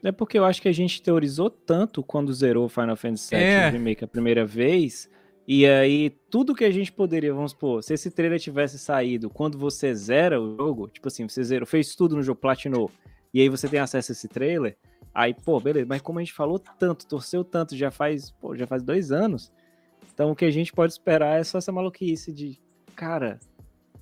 É 0.03 0.11
porque 0.11 0.37
eu 0.37 0.43
acho 0.43 0.61
que 0.61 0.67
a 0.67 0.73
gente 0.73 1.01
teorizou 1.01 1.49
tanto 1.49 2.03
quando 2.03 2.33
zerou 2.33 2.67
Final 2.67 2.97
Fantasy 2.97 3.33
VII 3.33 3.43
é. 3.45 3.69
Remake 3.69 4.03
a 4.03 4.07
primeira 4.07 4.45
vez. 4.45 5.09
E 5.47 5.65
aí, 5.65 6.09
tudo 6.29 6.53
que 6.53 6.65
a 6.65 6.71
gente 6.71 6.91
poderia, 6.91 7.33
vamos 7.33 7.51
supor, 7.51 7.81
se 7.81 7.93
esse 7.93 8.11
trailer 8.11 8.37
tivesse 8.37 8.77
saído 8.77 9.29
quando 9.29 9.57
você 9.57 9.95
zera 9.95 10.41
o 10.41 10.57
jogo, 10.57 10.89
tipo 10.89 11.07
assim, 11.07 11.27
você 11.27 11.41
zerou, 11.41 11.65
fez 11.65 11.95
tudo 11.95 12.17
no 12.17 12.21
jogo, 12.21 12.41
platinou, 12.41 12.91
e 13.33 13.39
aí 13.39 13.47
você 13.47 13.69
tem 13.69 13.79
acesso 13.79 14.11
a 14.11 14.13
esse 14.13 14.27
trailer, 14.27 14.75
aí, 15.15 15.33
pô, 15.33 15.57
beleza, 15.57 15.85
mas 15.87 16.01
como 16.01 16.19
a 16.19 16.21
gente 16.21 16.33
falou 16.33 16.59
tanto, 16.59 17.07
torceu 17.07 17.45
tanto, 17.45 17.77
já 17.77 17.89
faz, 17.89 18.29
pô, 18.29 18.57
já 18.57 18.67
faz 18.67 18.83
dois 18.83 19.09
anos, 19.09 19.49
então 20.13 20.31
o 20.31 20.35
que 20.35 20.43
a 20.43 20.51
gente 20.51 20.73
pode 20.73 20.91
esperar 20.91 21.39
é 21.39 21.43
só 21.45 21.59
essa 21.59 21.71
maluquice 21.71 22.33
de, 22.33 22.59
cara, 22.93 23.39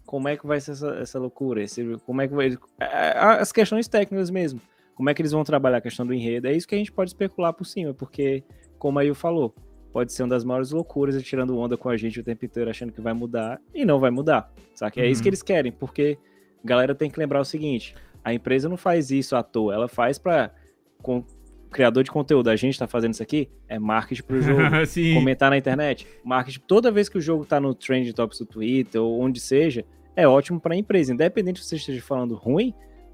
como 0.03 0.27
é 0.27 0.35
que 0.35 0.47
vai 0.47 0.59
ser 0.59 0.72
essa, 0.72 0.95
essa 0.95 1.19
loucura, 1.19 1.61
esse, 1.61 1.95
como 2.07 2.23
é 2.23 2.27
que 2.27 2.34
vai, 2.34 2.57
é, 2.80 3.19
as 3.19 3.51
questões 3.51 3.88
técnicas 3.88 4.31
mesmo, 4.31 4.59
como 4.95 5.11
é 5.11 5.13
que 5.13 5.22
eles 5.22 5.31
vão 5.31 5.43
trabalhar 5.43 5.77
a 5.77 5.81
questão 5.81 6.07
do 6.07 6.13
enredo? 6.13 6.47
É 6.47 6.53
isso 6.53 6.67
que 6.67 6.73
a 6.73 6.77
gente 6.77 6.91
pode 6.91 7.11
especular 7.11 7.53
por 7.53 7.65
cima, 7.65 7.93
porque, 7.93 8.43
como 8.80 8.97
aí 8.97 9.09
eu 9.09 9.15
falou, 9.15 9.53
pode 9.95 10.11
ser 10.11 10.23
uma 10.23 10.30
das 10.30 10.43
maiores 10.43 10.72
loucuras, 10.72 11.23
tirando 11.23 11.57
onda 11.57 11.77
com 11.77 11.88
a 11.88 11.95
gente 11.95 12.19
o 12.19 12.23
tempo 12.23 12.43
inteiro, 12.43 12.69
achando 12.69 12.91
que 12.91 12.99
vai 12.99 13.13
mudar, 13.13 13.61
e 13.73 13.85
não 13.85 13.97
vai 13.97 14.11
mudar, 14.11 14.51
sabe? 14.73 14.99
É 14.99 15.09
isso 15.09 15.22
que 15.22 15.30
uhum. 15.30 15.30
eles 15.30 15.41
querem, 15.41 15.72
porque 15.72 16.17
a 16.61 16.67
galera 16.67 16.93
tem 16.93 17.09
que 17.09 17.17
lembrar 17.17 17.39
o 17.39 17.45
seguinte, 17.45 17.95
a 18.22 18.34
empresa 18.34 18.67
não 18.67 18.76
faz 18.76 19.09
isso 19.09 19.38
à 19.38 19.41
toa, 19.41 19.73
ela 19.73 19.88
faz 19.88 20.17
para 20.17 20.53
com 21.01 21.23
criador 21.72 22.03
de 22.03 22.11
conteúdo, 22.11 22.49
a 22.49 22.57
gente 22.57 22.77
tá 22.77 22.88
fazendo 22.88 23.13
isso 23.13 23.23
aqui, 23.23 23.49
é 23.69 23.80
marketing 23.80 24.23
pro 24.23 24.41
jogo, 24.41 24.63
comentar 25.15 25.49
na 25.49 25.57
internet, 25.57 26.05
marketing, 26.26 26.59
toda 26.67 26.91
vez 26.91 27.07
que 27.07 27.17
o 27.17 27.22
jogo 27.22 27.45
tá 27.45 27.57
no 27.57 27.73
trend 27.73 28.11
tops 28.11 28.39
do 28.39 28.45
Twitter 28.45 29.01
ou 29.01 29.22
onde 29.22 29.39
seja, 29.39 29.85
é 30.13 30.27
ótimo 30.27 30.59
para 30.59 30.73
a 30.73 30.77
empresa, 30.77 31.13
independente 31.13 31.63
se 31.63 31.69
você 31.69 31.77
esteja 31.77 32.01
falando 32.01 32.35
ruim, 32.35 32.73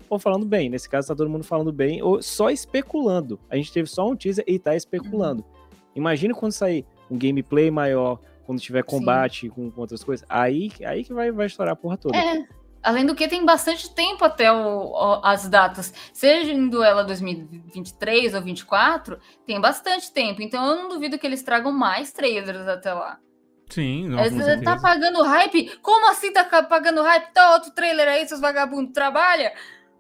ou 0.10 0.18
falando 0.18 0.46
bem. 0.46 0.70
Nesse 0.70 0.90
caso, 0.90 1.08
tá 1.08 1.16
todo 1.16 1.30
mundo 1.30 1.44
falando 1.44 1.72
bem, 1.72 2.02
ou 2.02 2.22
só 2.22 2.50
especulando. 2.50 3.40
A 3.50 3.56
gente 3.56 3.72
teve 3.72 3.88
só 3.88 4.10
um 4.10 4.16
teaser 4.16 4.44
e 4.46 4.60
tá 4.60 4.76
especulando. 4.76 5.42
Uhum. 5.42 5.61
Imagina 5.96 6.34
quando 6.34 6.52
sair 6.52 6.86
um 7.10 7.18
gameplay 7.18 7.70
maior, 7.70 8.20
quando 8.46 8.60
tiver 8.60 8.84
combate 8.84 9.50
com, 9.50 9.70
com, 9.70 9.82
outras 9.82 10.04
coisas. 10.04 10.26
Aí, 10.30 10.72
aí 10.86 11.04
que 11.04 11.14
vai, 11.14 11.32
vai 11.32 11.46
estourar 11.46 11.74
a 11.74 11.76
porra 11.76 11.98
toda. 11.98 12.18
É. 12.18 12.46
Além 12.84 13.06
do 13.06 13.14
que, 13.14 13.28
tem 13.28 13.46
bastante 13.46 13.94
tempo 13.94 14.26
até 14.26 14.52
o, 14.52 14.88
o, 14.88 15.22
as 15.24 15.48
datas. 15.48 15.94
Seja 16.12 16.52
em 16.52 16.68
Duela 16.68 17.04
2023 17.04 18.34
ou 18.34 18.42
2024, 18.42 19.20
tem 19.46 19.62
bastante 19.62 20.12
tempo. 20.12 20.42
Então 20.42 20.66
eu 20.66 20.76
não 20.76 20.90
duvido 20.90 21.20
que 21.20 21.28
eles 21.28 21.44
tragam 21.44 21.72
mais 21.72 22.12
trailers 22.12 22.68
até 22.68 22.92
lá. 22.92 23.20
Sim, 23.70 24.10
não, 24.10 24.22
Você 24.22 24.62
tá 24.62 24.78
pagando 24.78 25.24
hype? 25.24 25.78
Como 25.82 26.10
assim 26.10 26.34
tá 26.34 26.44
pagando 26.64 27.02
hype? 27.04 27.32
Tá 27.32 27.54
outro 27.54 27.72
trailer 27.72 28.08
aí, 28.08 28.28
seus 28.28 28.42
vagabundos 28.42 28.92
trabalha? 28.92 29.54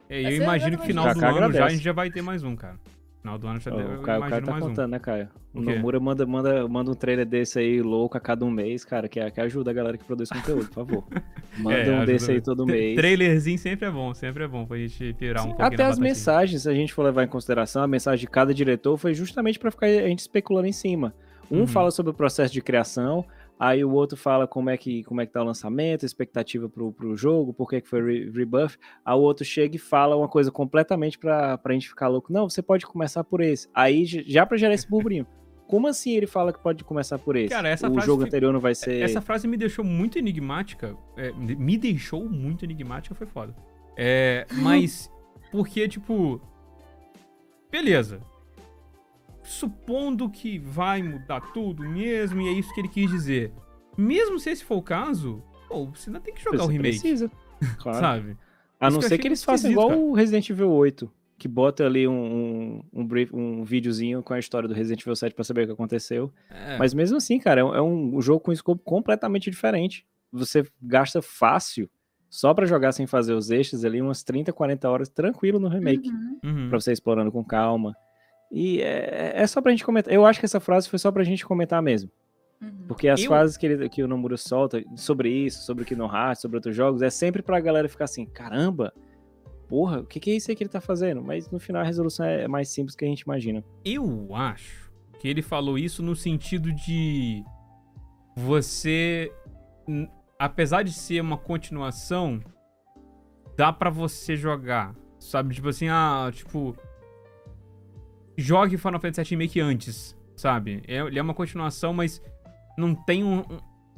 É, 0.09 0.23
eu 0.23 0.43
imagino 0.43 0.77
que 0.77 0.87
final 0.87 1.13
do 1.13 1.25
ano 1.25 1.53
já 1.53 1.65
a 1.65 1.69
gente 1.69 1.83
já 1.83 1.93
vai 1.93 2.11
ter 2.11 2.21
mais 2.21 2.43
um, 2.43 2.53
cara. 2.53 2.77
Final 3.21 3.37
do 3.37 3.47
ano 3.47 3.59
já 3.59 3.69
deve, 3.69 3.95
o 3.95 4.01
Caio, 4.01 4.23
o 4.23 4.29
Caio 4.29 4.43
tá 4.43 4.51
mais 4.51 4.63
um. 4.63 4.67
contando, 4.69 4.91
né, 4.91 4.99
Caio? 4.99 5.29
O, 5.53 5.59
O? 5.59 5.61
Nomura 5.61 5.99
manda, 5.99 6.25
manda, 6.25 6.67
manda 6.67 6.89
um 6.89 6.95
trailer 6.95 7.25
desse 7.25 7.59
aí 7.59 7.79
louco 7.81 8.17
a 8.17 8.19
cada 8.19 8.43
um 8.43 8.49
mês, 8.49 8.83
cara, 8.83 9.07
que, 9.07 9.29
que 9.31 9.39
ajuda 9.39 9.69
a 9.69 9.73
galera 9.73 9.95
que 9.97 10.03
produz 10.03 10.27
conteúdo, 10.29 10.65
por 10.67 10.73
favor. 10.73 11.03
Manda 11.59 11.77
É, 11.77 11.89
um 11.91 11.97
ajuda 11.97 12.05
desse 12.05 12.31
aí 12.31 12.41
todo 12.41 12.65
mês. 12.65 12.95
Trailerzinho 12.95 13.59
sempre 13.59 13.87
é 13.87 13.91
bom, 13.91 14.13
sempre 14.15 14.43
é 14.43 14.47
bom 14.47 14.65
pra 14.65 14.77
gente 14.77 15.13
pirar 15.13 15.43
um 15.43 15.49
pouquinho 15.49 15.67
Até 15.67 15.75
as 15.83 15.89
batatinha. 15.89 16.03
mensagens, 16.07 16.61
se 16.63 16.69
a 16.69 16.73
gente 16.73 16.93
for 16.93 17.03
levar 17.03 17.23
em 17.23 17.27
consideração, 17.27 17.83
a 17.83 17.87
mensagem 17.87 18.21
de 18.21 18.27
cada 18.31 18.53
diretor 18.53 18.97
foi 18.97 19.13
justamente 19.13 19.59
pra 19.59 19.69
ficar 19.69 19.85
a 19.85 20.07
gente 20.07 20.19
especulando 20.19 20.67
em 20.67 20.71
cima. 20.73 21.13
Um 21.51 21.59
Uhum. 21.59 21.67
fala 21.67 21.91
sobre 21.91 22.09
o 22.11 22.13
processo 22.13 22.51
de 22.53 22.61
criação, 22.61 23.25
aí 23.63 23.85
o 23.85 23.91
outro 23.91 24.17
fala 24.17 24.47
como 24.47 24.71
é 24.71 24.77
que, 24.77 25.03
como 25.03 25.21
é 25.21 25.25
que 25.27 25.31
tá 25.31 25.41
o 25.41 25.45
lançamento, 25.45 26.03
expectativa 26.05 26.67
pro, 26.67 26.91
pro 26.91 27.15
jogo, 27.15 27.53
por 27.53 27.69
que 27.69 27.79
que 27.79 27.87
foi 27.87 28.01
re 28.01 28.31
rebuff. 28.31 28.75
Aí 29.05 29.15
o 29.15 29.19
outro 29.19 29.45
chega 29.45 29.75
e 29.75 29.79
fala 29.79 30.15
uma 30.15 30.27
coisa 30.27 30.51
completamente 30.51 31.19
pra, 31.19 31.57
pra 31.59 31.73
gente 31.73 31.87
ficar 31.87 32.07
louco. 32.07 32.33
Não, 32.33 32.49
você 32.49 32.61
pode 32.61 32.85
começar 32.87 33.23
por 33.23 33.39
esse. 33.41 33.69
Aí 33.73 34.03
já 34.05 34.45
pra 34.45 34.57
gerar 34.57 34.73
esse 34.73 34.89
burburinho. 34.89 35.27
Como 35.67 35.87
assim 35.87 36.11
ele 36.17 36.27
fala 36.27 36.51
que 36.51 36.59
pode 36.59 36.83
começar 36.83 37.17
por 37.17 37.35
esse? 37.37 37.47
Cara, 37.53 37.69
essa 37.69 37.87
o 37.87 37.93
frase 37.93 38.05
jogo 38.07 38.23
fi- 38.23 38.27
anterior 38.27 38.51
não 38.51 38.59
vai 38.59 38.75
ser. 38.75 39.01
Essa 39.03 39.21
frase 39.21 39.47
me 39.47 39.55
deixou 39.55 39.85
muito 39.85 40.17
enigmática. 40.19 40.97
é, 41.15 41.31
me 41.31 41.77
deixou 41.77 42.27
muito 42.27 42.65
enigmática, 42.65 43.15
foi 43.15 43.25
foda. 43.27 43.55
É, 43.95 44.45
mas, 44.51 45.09
porque, 45.51 45.87
tipo. 45.87 46.41
Beleza. 47.71 48.19
Supondo 49.43 50.29
que 50.29 50.57
vai 50.59 51.01
mudar 51.01 51.41
tudo 51.53 51.83
mesmo, 51.87 52.41
e 52.41 52.47
é 52.47 52.51
isso 52.51 52.73
que 52.73 52.79
ele 52.81 52.87
quis 52.87 53.09
dizer. 53.09 53.51
Mesmo 53.97 54.39
se 54.39 54.49
esse 54.49 54.63
for 54.63 54.77
o 54.77 54.81
caso, 54.81 55.43
pô, 55.67 55.85
você 55.87 56.09
ainda 56.09 56.19
tem 56.19 56.33
que 56.33 56.41
jogar 56.43 56.63
o 56.63 56.67
Você 56.67 56.73
remake, 56.73 56.99
Precisa. 56.99 57.31
Claro. 57.79 57.99
sabe? 57.99 58.37
A 58.79 58.89
não 58.89 58.99
que 58.99 59.07
ser 59.07 59.17
que 59.19 59.27
eles 59.27 59.43
façam 59.43 59.69
igual 59.69 59.89
cara. 59.89 59.99
o 59.99 60.13
Resident 60.13 60.49
Evil 60.49 60.71
8, 60.71 61.11
que 61.37 61.47
bota 61.47 61.85
ali 61.85 62.07
um, 62.07 62.13
um, 62.13 62.83
um, 63.01 63.05
brief, 63.05 63.31
um 63.35 63.63
videozinho 63.63 64.23
com 64.23 64.33
a 64.33 64.39
história 64.39 64.67
do 64.67 64.73
Resident 64.73 65.01
Evil 65.01 65.15
7 65.15 65.35
pra 65.35 65.43
saber 65.43 65.63
o 65.63 65.65
que 65.67 65.73
aconteceu. 65.73 66.31
É, 66.49 66.77
Mas 66.79 66.93
mesmo 66.93 67.17
assim, 67.17 67.37
cara, 67.39 67.61
é 67.61 67.63
um, 67.63 67.75
é 67.75 67.81
um 67.81 68.21
jogo 68.21 68.39
com 68.39 68.51
escopo 68.51 68.81
completamente 68.83 69.51
diferente. 69.51 70.03
Você 70.31 70.65
gasta 70.81 71.21
fácil 71.21 71.87
só 72.29 72.53
pra 72.53 72.65
jogar 72.65 72.91
sem 72.93 73.05
fazer 73.05 73.33
os 73.33 73.51
extras 73.51 73.83
ali, 73.85 74.01
umas 74.01 74.23
30, 74.23 74.51
40 74.53 74.89
horas 74.89 75.09
tranquilo 75.09 75.59
no 75.59 75.67
remake, 75.67 76.09
Uhum. 76.09 76.39
uhum. 76.43 76.69
pra 76.69 76.79
você 76.79 76.91
ir 76.91 76.93
explorando 76.93 77.31
com 77.31 77.43
calma. 77.43 77.93
E 78.51 78.81
é, 78.81 79.31
é 79.35 79.47
só 79.47 79.61
pra 79.61 79.71
gente 79.71 79.85
comentar. 79.85 80.13
Eu 80.13 80.25
acho 80.25 80.39
que 80.39 80.45
essa 80.45 80.59
frase 80.59 80.89
foi 80.89 80.99
só 80.99 81.11
pra 81.11 81.23
gente 81.23 81.45
comentar 81.45 81.81
mesmo. 81.81 82.11
Uhum. 82.61 82.85
Porque 82.87 83.07
as 83.07 83.21
Eu- 83.21 83.27
frases 83.27 83.57
que, 83.57 83.65
ele, 83.65 83.89
que 83.89 84.03
o 84.03 84.07
Nomura 84.07 84.35
solta 84.37 84.83
sobre 84.95 85.29
isso, 85.29 85.63
sobre 85.63 85.83
o 85.83 86.05
Hearts, 86.05 86.41
sobre 86.41 86.57
outros 86.57 86.75
jogos, 86.75 87.01
é 87.01 87.09
sempre 87.09 87.41
pra 87.41 87.59
galera 87.59 87.87
ficar 87.89 88.05
assim, 88.05 88.25
caramba, 88.25 88.93
porra, 89.69 90.01
o 90.01 90.05
que, 90.05 90.19
que 90.19 90.29
é 90.31 90.35
isso 90.35 90.51
aí 90.51 90.55
que 90.55 90.63
ele 90.63 90.69
tá 90.69 90.81
fazendo? 90.81 91.23
Mas 91.23 91.49
no 91.49 91.59
final 91.59 91.81
a 91.81 91.85
resolução 91.85 92.25
é 92.25 92.47
mais 92.47 92.67
simples 92.69 92.95
que 92.95 93.05
a 93.05 93.07
gente 93.07 93.21
imagina. 93.21 93.63
Eu 93.85 94.35
acho 94.35 94.91
que 95.19 95.27
ele 95.27 95.41
falou 95.41 95.77
isso 95.77 96.03
no 96.03 96.15
sentido 96.15 96.71
de 96.73 97.43
você, 98.35 99.31
apesar 100.37 100.83
de 100.83 100.91
ser 100.93 101.21
uma 101.21 101.37
continuação, 101.37 102.39
dá 103.57 103.71
pra 103.71 103.89
você 103.89 104.35
jogar, 104.35 104.95
sabe? 105.19 105.55
Tipo 105.55 105.69
assim, 105.69 105.87
ah, 105.89 106.29
tipo 106.33 106.75
jogue 108.41 108.77
Final 108.77 108.99
Fantasy 108.99 109.21
VII 109.29 109.37
Remake 109.37 109.59
antes, 109.61 110.17
sabe? 110.35 110.81
É- 110.87 110.97
Ele 110.99 111.17
é 111.19 111.21
uma 111.21 111.33
continuação, 111.33 111.93
mas 111.93 112.21
não 112.77 112.93
tem 112.93 113.23
um, 113.23 113.43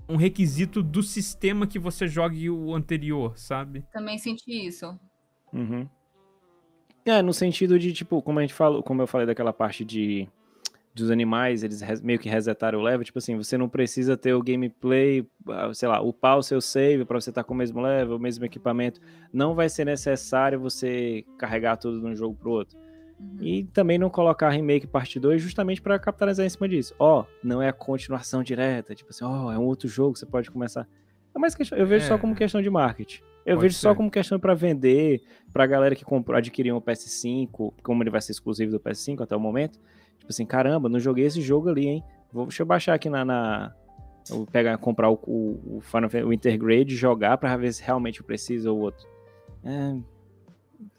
um- 0.09 0.15
requisito 0.17 0.83
do 0.83 1.01
sistema 1.01 1.65
que 1.65 1.79
você 1.79 2.07
jogue 2.07 2.49
o 2.49 2.75
anterior, 2.75 3.37
sabe? 3.37 3.83
Também 3.91 4.17
senti 4.17 4.67
isso. 4.67 4.97
Uhum. 5.51 5.87
É, 7.05 7.21
no 7.21 7.33
sentido 7.33 7.77
de, 7.77 7.91
tipo, 7.91 8.21
como 8.21 8.39
a 8.39 8.41
gente 8.41 8.53
falou, 8.53 8.81
como 8.81 9.01
eu 9.01 9.07
falei 9.07 9.27
daquela 9.27 9.51
parte 9.53 9.83
de 9.83 10.27
dos 10.95 11.09
animais, 11.09 11.63
eles 11.63 11.81
meio 12.03 12.19
que 12.19 12.29
resetaram 12.29 12.77
o 12.77 12.83
level, 12.83 13.03
tipo 13.03 13.17
assim, 13.17 13.35
você 13.35 13.57
não 13.57 13.67
precisa 13.67 14.15
ter 14.15 14.35
o 14.35 14.43
gameplay, 14.43 15.25
ah, 15.49 15.73
sei 15.73 15.89
lá, 15.89 15.99
upar 15.99 16.37
o 16.37 16.43
seu 16.43 16.61
save 16.61 17.03
pra 17.03 17.19
você 17.19 17.31
estar 17.31 17.43
com 17.43 17.51
o 17.51 17.57
mesmo 17.57 17.81
level, 17.81 18.15
o 18.15 18.19
mesmo 18.19 18.45
equipamento. 18.45 19.01
Não 19.33 19.55
vai 19.55 19.69
ser 19.69 19.85
necessário 19.85 20.59
você 20.59 21.25
carregar 21.35 21.77
tudo 21.77 21.99
de 21.99 22.05
um 22.05 22.15
jogo 22.15 22.35
pro 22.35 22.51
outro. 22.51 22.77
Uhum. 23.23 23.37
E 23.41 23.63
também 23.65 23.97
não 23.97 24.09
colocar 24.09 24.49
remake 24.49 24.85
parte 24.87 25.19
2 25.19 25.41
justamente 25.41 25.81
pra 25.81 25.97
capitalizar 25.97 26.45
em 26.45 26.49
cima 26.49 26.67
disso. 26.67 26.93
Ó, 26.99 27.25
não 27.43 27.61
é 27.61 27.69
a 27.69 27.73
continuação 27.73 28.43
direta, 28.43 28.93
tipo 28.93 29.09
assim, 29.11 29.23
ó, 29.23 29.51
é 29.51 29.57
um 29.57 29.63
outro 29.65 29.87
jogo, 29.87 30.17
você 30.17 30.25
pode 30.25 30.51
começar. 30.51 30.87
É 31.35 31.39
mais 31.39 31.55
questão, 31.55 31.77
eu 31.77 31.87
vejo 31.87 32.05
É. 32.05 32.07
só 32.07 32.17
como 32.17 32.35
questão 32.35 32.61
de 32.61 32.69
marketing. 32.69 33.21
Eu 33.45 33.55
Pode 33.57 33.67
vejo 33.67 33.75
só 33.75 33.89
ser. 33.91 33.95
como 33.97 34.09
questão 34.11 34.39
pra 34.39 34.53
vender, 34.53 35.21
pra 35.51 35.65
galera 35.65 35.95
que 35.95 36.05
comprou, 36.05 36.37
adquiriu 36.37 36.75
um 36.77 36.79
PS5, 36.81 37.73
como 37.83 38.01
ele 38.03 38.09
vai 38.09 38.21
ser 38.21 38.31
exclusivo 38.31 38.71
do 38.71 38.79
PS5 38.79 39.21
até 39.21 39.35
o 39.35 39.39
momento. 39.39 39.79
Tipo 40.19 40.29
assim, 40.29 40.45
caramba, 40.45 40.87
não 40.87 40.99
joguei 40.99 41.25
esse 41.25 41.41
jogo 41.41 41.67
ali, 41.69 41.87
hein? 41.87 42.03
Vou, 42.31 42.45
deixa 42.45 42.61
eu 42.61 42.65
baixar 42.67 42.93
aqui 42.93 43.09
na. 43.09 43.25
na 43.25 43.73
eu 44.29 44.45
pegar, 44.49 44.77
comprar 44.77 45.09
o, 45.09 45.15
o, 45.27 45.77
o 45.77 45.81
Final 45.81 46.09
Fantasy, 46.09 46.23
o 46.23 46.31
Intergrade, 46.31 46.95
jogar 46.95 47.37
pra 47.37 47.57
ver 47.57 47.73
se 47.73 47.83
realmente 47.83 48.21
eu 48.21 48.25
preciso 48.25 48.73
ou 48.73 48.79
outro. 48.79 49.05
É, 49.65 49.95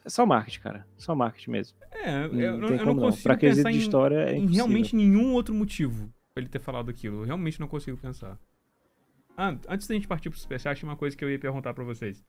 é 0.04 0.08
só 0.08 0.24
marketing, 0.26 0.60
cara. 0.60 0.86
Só 0.96 1.14
marketing 1.14 1.50
mesmo. 1.50 1.76
É, 1.92 2.24
eu, 2.24 2.32
Não 2.32 2.40
eu 2.40 2.58
não- 2.58 2.68
eu 2.68 2.86
não 2.86 2.94
não. 2.94 3.02
consigo 3.04 3.36
quesito 3.36 3.56
pensar 3.62 3.70
de 3.70 3.76
em, 3.76 3.80
história 3.80 4.16
é 4.30 4.36
em 4.36 4.46
realmente 4.46 4.94
nenhum 4.96 5.32
outro 5.32 5.54
motivo 5.54 6.12
pra 6.34 6.42
ele 6.42 6.48
ter 6.48 6.58
falado 6.60 6.90
aquilo. 6.90 7.20
Eu 7.22 7.24
realmente 7.24 7.58
não 7.60 7.68
consigo 7.68 7.96
pensar. 7.96 8.38
Ah, 9.36 9.56
antes 9.68 9.86
da 9.88 9.94
gente 9.94 10.06
partir 10.06 10.30
pro 10.30 10.38
Superchat, 10.38 10.78
tinha 10.78 10.88
uma 10.88 10.96
coisa 10.96 11.16
que 11.16 11.24
eu 11.24 11.30
ia 11.30 11.38
perguntar 11.38 11.74
pra 11.74 11.82
vocês. 11.84 12.24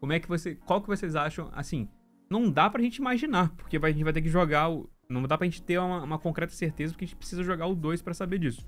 Como 0.00 0.12
é 0.12 0.20
que 0.20 0.28
você. 0.28 0.54
Qual 0.54 0.80
que 0.80 0.86
vocês 0.88 1.14
acham, 1.16 1.50
assim, 1.54 1.88
não 2.30 2.50
dá 2.50 2.70
pra 2.70 2.82
gente 2.82 2.96
imaginar, 2.96 3.50
porque 3.56 3.78
vai- 3.78 3.90
a 3.90 3.92
gente 3.94 4.04
vai 4.04 4.12
ter 4.12 4.22
que 4.22 4.28
jogar 4.28 4.70
o. 4.70 4.88
Não 5.08 5.22
dá 5.22 5.36
pra 5.38 5.46
gente 5.46 5.62
ter 5.62 5.78
uma, 5.78 6.02
uma 6.02 6.18
concreta 6.18 6.52
certeza, 6.52 6.92
porque 6.92 7.04
a 7.04 7.08
gente 7.08 7.16
precisa 7.16 7.42
jogar 7.42 7.66
o 7.66 7.74
2 7.74 8.00
pra 8.02 8.12
saber 8.14 8.38
disso. 8.38 8.66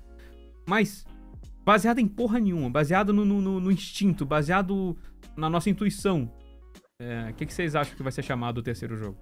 Mas, 0.67 1.05
baseado 1.63 1.99
em 1.99 2.07
porra 2.07 2.39
nenhuma, 2.39 2.69
baseado 2.69 3.13
no- 3.13 3.23
no- 3.25 3.59
no 3.59 3.71
instinto, 3.71 4.25
baseado 4.25 4.97
na 5.37 5.49
nossa 5.49 5.69
intuição, 5.69 6.31
é, 7.01 7.29
o 7.31 7.33
que, 7.33 7.45
que 7.45 7.53
vocês 7.53 7.75
acham 7.75 7.95
que 7.95 8.03
vai 8.03 8.11
ser 8.11 8.23
chamado 8.23 8.59
o 8.59 8.63
terceiro 8.63 8.95
jogo? 8.95 9.17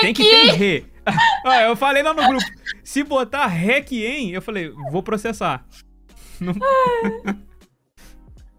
Tem 0.00 0.12
que 0.14 0.22
ter 0.22 0.52
re. 0.52 0.86
Ah, 1.44 1.62
eu 1.62 1.74
falei 1.74 2.02
lá 2.04 2.14
no 2.14 2.24
grupo. 2.24 2.44
Se 2.84 3.02
botar 3.02 3.48
Requiem, 3.48 4.30
eu 4.30 4.40
falei, 4.40 4.70
vou 4.92 5.02
processar. 5.02 5.66
Não- 6.40 6.54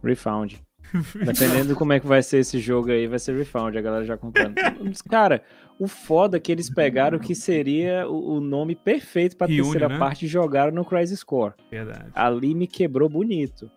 Refound. 0.03 0.61
Dependendo 1.25 1.69
de 1.69 1.75
como 1.75 1.93
é 1.93 1.99
que 2.01 2.05
vai 2.05 2.21
ser 2.21 2.39
esse 2.39 2.59
jogo 2.59 2.91
aí, 2.91 3.07
vai 3.07 3.17
ser 3.17 3.35
Refound, 3.37 3.77
a 3.77 3.81
galera 3.81 4.03
já 4.05 4.17
comprando. 4.17 4.55
Mas, 4.83 5.01
Cara, 5.01 5.41
o 5.79 5.87
foda 5.87 6.35
é 6.35 6.39
que 6.39 6.51
eles 6.51 6.69
pegaram 6.69 7.17
que 7.17 7.33
seria 7.33 8.05
o, 8.09 8.35
o 8.35 8.39
nome 8.41 8.75
perfeito 8.75 9.37
pra 9.37 9.47
Reúne, 9.47 9.61
terceira 9.63 9.87
né? 9.87 9.97
parte 9.97 10.25
e 10.25 10.27
jogaram 10.27 10.73
no 10.73 10.83
Crisis 10.83 11.23
Core. 11.23 11.53
Verdade. 11.71 12.11
Ali 12.13 12.53
me 12.53 12.67
quebrou 12.67 13.07
bonito. 13.07 13.71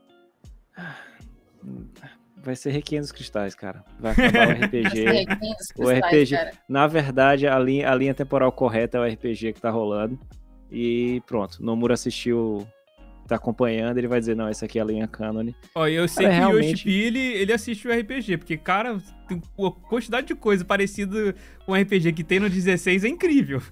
Vai 2.46 2.54
ser 2.54 2.70
Requiem 2.70 3.00
dos 3.00 3.10
Cristais, 3.10 3.56
cara. 3.56 3.84
Vai 3.98 4.12
acabar 4.12 4.48
o 4.48 4.52
RPG. 4.64 5.04
O 5.76 5.90
RPG. 5.90 6.30
cara. 6.36 6.52
Na 6.68 6.86
verdade, 6.86 7.48
a 7.48 7.58
linha, 7.58 7.90
a 7.90 7.94
linha 7.96 8.14
temporal 8.14 8.52
correta 8.52 8.98
é 8.98 9.00
o 9.00 9.04
RPG 9.12 9.52
que 9.54 9.60
tá 9.60 9.68
rolando. 9.68 10.16
E 10.70 11.20
pronto, 11.26 11.60
Nomura 11.60 11.94
assistiu, 11.94 12.64
tá 13.26 13.34
acompanhando, 13.34 13.98
ele 13.98 14.06
vai 14.06 14.20
dizer, 14.20 14.36
não, 14.36 14.46
essa 14.46 14.64
aqui 14.66 14.78
é 14.78 14.82
a 14.82 14.84
linha 14.84 15.08
canon. 15.08 15.50
Ó, 15.74 15.88
eu 15.88 16.06
sei 16.06 16.26
Cara, 16.26 16.36
que 16.36 16.40
o 16.44 16.48
realmente- 16.50 16.70
Yoshi 16.72 16.84
P, 16.84 16.90
ele, 16.92 17.18
ele 17.18 17.52
assiste 17.52 17.88
o 17.88 17.92
RPG, 17.92 18.36
porque, 18.38 18.56
cara, 18.56 18.96
tem 19.28 19.42
a 19.58 19.70
quantidade 19.88 20.28
de 20.28 20.34
coisa 20.36 20.64
parecida 20.64 21.34
com 21.64 21.72
o 21.72 21.74
RPG 21.74 22.12
que 22.12 22.22
tem 22.22 22.38
no 22.38 22.48
16 22.48 23.02
é 23.04 23.08
incrível. 23.08 23.60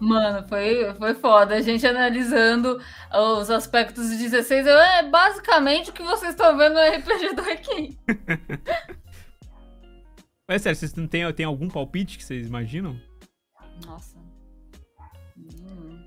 Mano, 0.00 0.46
foi, 0.48 0.94
foi 0.94 1.14
foda. 1.14 1.54
A 1.54 1.60
gente 1.60 1.86
analisando 1.86 2.80
os 3.38 3.50
aspectos 3.50 4.10
de 4.10 4.16
16. 4.18 4.66
eu- 4.66 4.78
É 4.78 5.02
basicamente 5.08 5.90
o 5.90 5.92
que 5.92 6.02
vocês 6.02 6.32
estão 6.32 6.56
vendo 6.56 6.74
no 6.74 6.80
RPG 6.80 7.34
do 7.34 7.42
Requiem. 7.42 7.98
Mas 10.48 10.62
sério, 10.62 10.76
vocês 10.78 10.94
não 10.94 11.06
tem, 11.06 11.30
tem 11.32 11.46
algum 11.46 11.68
palpite 11.68 12.18
que 12.18 12.24
vocês 12.24 12.46
imaginam? 12.46 13.00
Nossa. 13.86 14.16
Hum. 15.38 16.04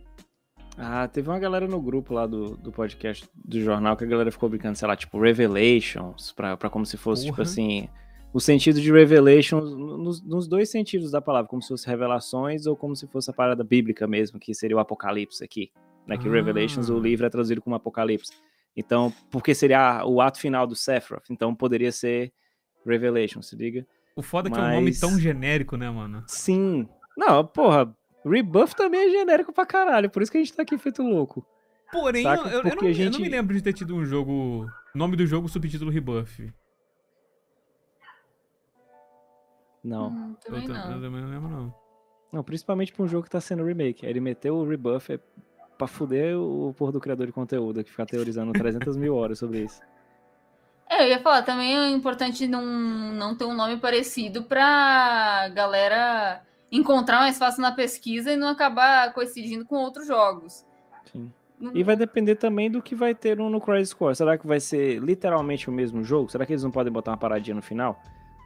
Ah, 0.78 1.08
teve 1.08 1.28
uma 1.28 1.40
galera 1.40 1.68
no 1.68 1.82
grupo 1.82 2.14
lá 2.14 2.28
do, 2.28 2.56
do 2.58 2.72
podcast 2.72 3.28
do 3.34 3.60
jornal 3.60 3.98
que 3.98 4.04
a 4.04 4.08
galera 4.08 4.32
ficou 4.32 4.48
brincando, 4.48 4.78
sei 4.78 4.88
lá, 4.88 4.96
tipo, 4.96 5.20
Revelations, 5.20 6.32
pra, 6.34 6.56
pra 6.56 6.70
como 6.70 6.86
se 6.86 6.98
fosse, 6.98 7.24
tipo 7.24 7.38
Porra. 7.38 7.50
assim, 7.50 7.90
o 8.34 8.40
sentido 8.40 8.80
de 8.82 8.92
Revelations 8.92 9.64
nos, 9.76 10.22
nos 10.24 10.48
dois 10.48 10.70
sentidos 10.70 11.12
da 11.12 11.22
palavra, 11.22 11.50
como 11.50 11.62
se 11.62 11.70
fosse 11.70 11.88
revelações 11.88 12.66
ou 12.68 12.76
como 12.76 12.96
se 12.96 13.08
fosse 13.08 13.30
a 13.30 13.34
parada 13.34 13.64
bíblica 13.64 14.06
mesmo, 14.08 14.40
que 14.40 14.54
seria 14.54 14.76
o 14.76 14.80
Apocalipse 14.80 15.44
aqui. 15.44 15.72
Né? 16.06 16.18
Que 16.18 16.28
Ah. 16.28 16.32
Revelations, 16.32 16.90
o 16.90 17.00
livro 17.00 17.26
é 17.26 17.30
traduzido 17.30 17.62
como 17.62 17.76
Apocalipse. 17.76 18.32
Então, 18.76 19.12
porque 19.32 19.56
seria 19.56 20.06
o 20.06 20.22
ato 20.22 20.40
final 20.40 20.68
do 20.68 20.76
Sephiroth, 20.76 21.30
então 21.32 21.56
poderia 21.56 21.92
ser 21.92 22.32
Revelations, 22.86 23.48
se 23.48 23.56
liga? 23.56 23.86
O 24.16 24.22
foda 24.22 24.50
é 24.50 24.52
que 24.52 24.58
é 24.60 24.62
um 24.62 24.72
nome 24.72 24.86
Mas- 24.88 25.00
tão 25.00 25.20
genérico, 25.20 25.76
né, 25.76 25.90
mano? 25.90 26.24
Sim. 26.28 26.88
Não, 27.18 27.44
porra, 27.46 27.92
Rebuff 28.26 28.76
também 28.76 29.08
é 29.08 29.10
genérico 29.10 29.52
pra 29.52 29.66
caralho, 29.66 30.10
por 30.10 30.22
isso 30.22 30.32
que 30.32 30.38
a 30.38 30.42
gente 30.42 30.54
tá 30.54 30.62
aqui 30.62 30.78
feito 30.78 31.02
louco. 31.02 31.46
Porém, 31.92 32.24
eu, 32.24 32.30
eu 32.32 32.38
não, 32.64 32.72
a 32.72 32.74
eu 32.74 32.76
não 32.84 32.94
gente- 32.94 33.22
me 33.22 33.30
lembro 33.30 33.56
de 33.56 33.62
ter 33.62 33.74
tido 33.74 33.96
um 33.96 34.06
jogo. 34.06 34.68
Nome 34.94 35.16
do 35.16 35.26
jogo, 35.26 35.48
subtítulo 35.48 35.90
Rebuff. 35.90 36.52
Não. 39.88 40.10
Hum, 40.10 40.36
Eu, 40.46 40.52
também 40.54 40.68
tam- 40.68 40.76
eu 40.76 40.92
não. 40.92 41.02
também 41.02 41.22
não 41.22 41.30
lembro, 41.30 41.50
não. 41.50 41.74
Não, 42.34 42.44
principalmente 42.44 42.92
pra 42.94 43.04
um 43.04 43.08
jogo 43.08 43.24
que 43.24 43.30
tá 43.30 43.40
sendo 43.40 43.64
remake. 43.64 44.06
Aí 44.06 44.12
Ele 44.12 44.20
meteu 44.20 44.56
o 44.56 44.68
rebuff 44.68 45.14
é 45.14 45.20
pra 45.78 45.88
fuder 45.88 46.38
o 46.38 46.74
porra 46.78 46.92
do 46.92 47.00
criador 47.00 47.26
de 47.28 47.32
conteúdo, 47.32 47.84
que 47.84 47.90
fica 47.92 48.06
teorizando 48.06 48.52
300 48.52 48.98
mil 48.98 49.16
horas 49.16 49.40
sobre 49.40 49.60
isso. 49.64 49.82
É, 50.90 51.04
eu 51.04 51.10
ia 51.10 51.20
falar, 51.20 51.42
também 51.42 51.78
é 51.78 51.90
importante 51.90 52.48
não, 52.48 52.64
não 52.66 53.36
ter 53.36 53.44
um 53.44 53.54
nome 53.54 53.76
parecido 53.76 54.44
pra 54.46 55.50
galera 55.50 56.42
encontrar 56.72 57.20
mais 57.20 57.38
fácil 57.38 57.62
na 57.62 57.74
pesquisa 57.74 58.32
e 58.32 58.38
não 58.38 58.48
acabar 58.48 59.12
coincidindo 59.14 59.66
com 59.66 59.76
outros 59.76 60.08
jogos. 60.08 60.66
Sim. 61.12 61.30
Não- 61.60 61.76
E 61.76 61.84
vai 61.84 61.98
depender 61.98 62.36
também 62.36 62.72
do 62.72 62.82
que 62.82 62.96
vai 62.96 63.14
ter 63.14 63.36
no, 63.36 63.50
no 63.50 63.60
Crisis 63.60 63.94
Core. 63.94 64.16
Será 64.16 64.38
que 64.38 64.48
vai 64.48 64.62
ser 64.62 65.00
literalmente 65.00 65.70
o 65.70 65.74
mesmo 65.74 66.06
jogo? 66.06 66.30
Será 66.32 66.46
que 66.46 66.54
eles 66.54 66.64
não 66.64 66.72
podem 66.72 66.92
botar 66.94 67.12
uma 67.12 67.18
paradinha 67.18 67.56
no 67.56 67.62
final? 67.62 68.02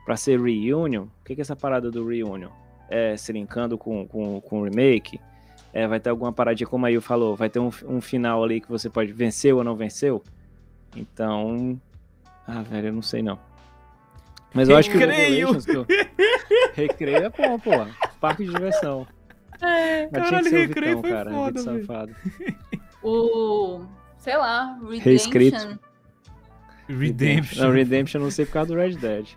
Pra 0.06 0.16
ser 0.18 0.40
Reunion? 0.42 1.04
O 1.04 1.24
que 1.26 1.36
que 1.36 1.42
é 1.42 1.44
essa 1.44 1.56
parada 1.56 1.90
do 1.92 2.08
Reunion? 2.08 2.50
É 2.90 3.16
se 3.16 3.32
linkando 3.32 3.78
com, 3.78 4.06
com, 4.08 4.42
com 4.42 4.62
o 4.62 4.64
remake? 4.64 5.20
É, 5.74 5.88
vai 5.88 6.00
ter 6.00 6.10
alguma 6.10 6.34
paradinha, 6.34 6.68
como 6.68 6.86
aí 6.86 7.00
falou, 7.00 7.36
vai 7.36 7.50
ter 7.50 7.60
um, 7.60 7.70
um 7.88 8.02
final 8.02 8.44
ali 8.44 8.60
que 8.60 8.68
você 8.70 8.90
pode 8.90 9.14
venceu 9.14 9.58
ou 9.58 9.64
não 9.64 9.76
venceu? 9.76 10.22
Então. 10.96 11.80
Ah, 12.46 12.62
velho, 12.62 12.88
eu 12.88 12.94
não 12.94 13.02
sei 13.02 13.22
não. 13.22 13.40
Mas 14.54 14.68
eu 14.68 14.76
acho 14.76 14.90
que 14.92 14.98
o 14.98 15.00
Recreio. 15.00 15.48
Revelations, 15.54 15.66
que 15.66 15.72
eu- 15.78 15.86
Recreio 16.76 17.18
é 17.26 17.30
bom, 17.30 17.58
pô. 17.60 17.72
Parque 18.20 18.44
de 18.44 18.52
diversão. 18.52 19.08
Mas 19.62 20.10
tinha 20.10 20.10
Caralho, 20.10 20.44
que 20.44 20.50
ser 20.50 20.56
o 20.56 20.60
Recreio 20.68 20.96
Vitão, 20.98 21.02
foi 21.02 21.12
cara. 21.12 21.32
foda, 21.32 21.60
safado. 21.62 22.16
O. 23.04 23.86
Sei 24.18 24.36
lá, 24.38 24.78
Reescrito. 25.02 25.58
Redemption. 25.58 25.80
Redemption. 26.90 27.64
Não, 27.64 27.72
Redemption 27.72 28.20
eu 28.20 28.24
não 28.26 28.32
sei 28.32 28.46
por 28.46 28.52
causa 28.54 28.74
do 28.74 28.80
Red 28.80 28.96
Dead. 28.98 29.30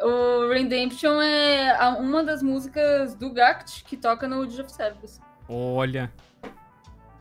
O 0.00 0.48
Redemption 0.48 1.20
é 1.22 1.78
uma 1.98 2.22
das 2.24 2.42
músicas 2.42 3.14
do 3.14 3.32
Gact 3.32 3.84
que 3.84 3.96
toca 3.96 4.28
no 4.28 4.42
Age 4.42 4.60
of 4.60 4.72
Service. 4.72 5.20
Olha. 5.48 6.12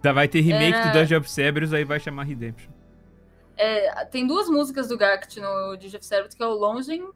Já 0.03 0.11
vai 0.11 0.27
ter 0.27 0.41
remake 0.41 0.75
Era- 0.75 0.91
do 0.91 0.99
Dungeon 0.99 1.19
of 1.19 1.29
Cerberus, 1.29 1.73
aí 1.73 1.83
vai 1.85 1.99
chamar 1.99 2.23
Redemption. 2.23 2.71
É, 3.55 4.03
tem 4.05 4.25
duas 4.27 4.49
músicas 4.49 4.87
do 4.89 4.97
Gact 4.97 5.39
no 5.39 5.71
Age 5.71 5.95
of 5.95 6.05
Service, 6.05 6.35
que 6.35 6.43
é 6.43 6.47
o 6.47 6.53
Longing 6.53 7.07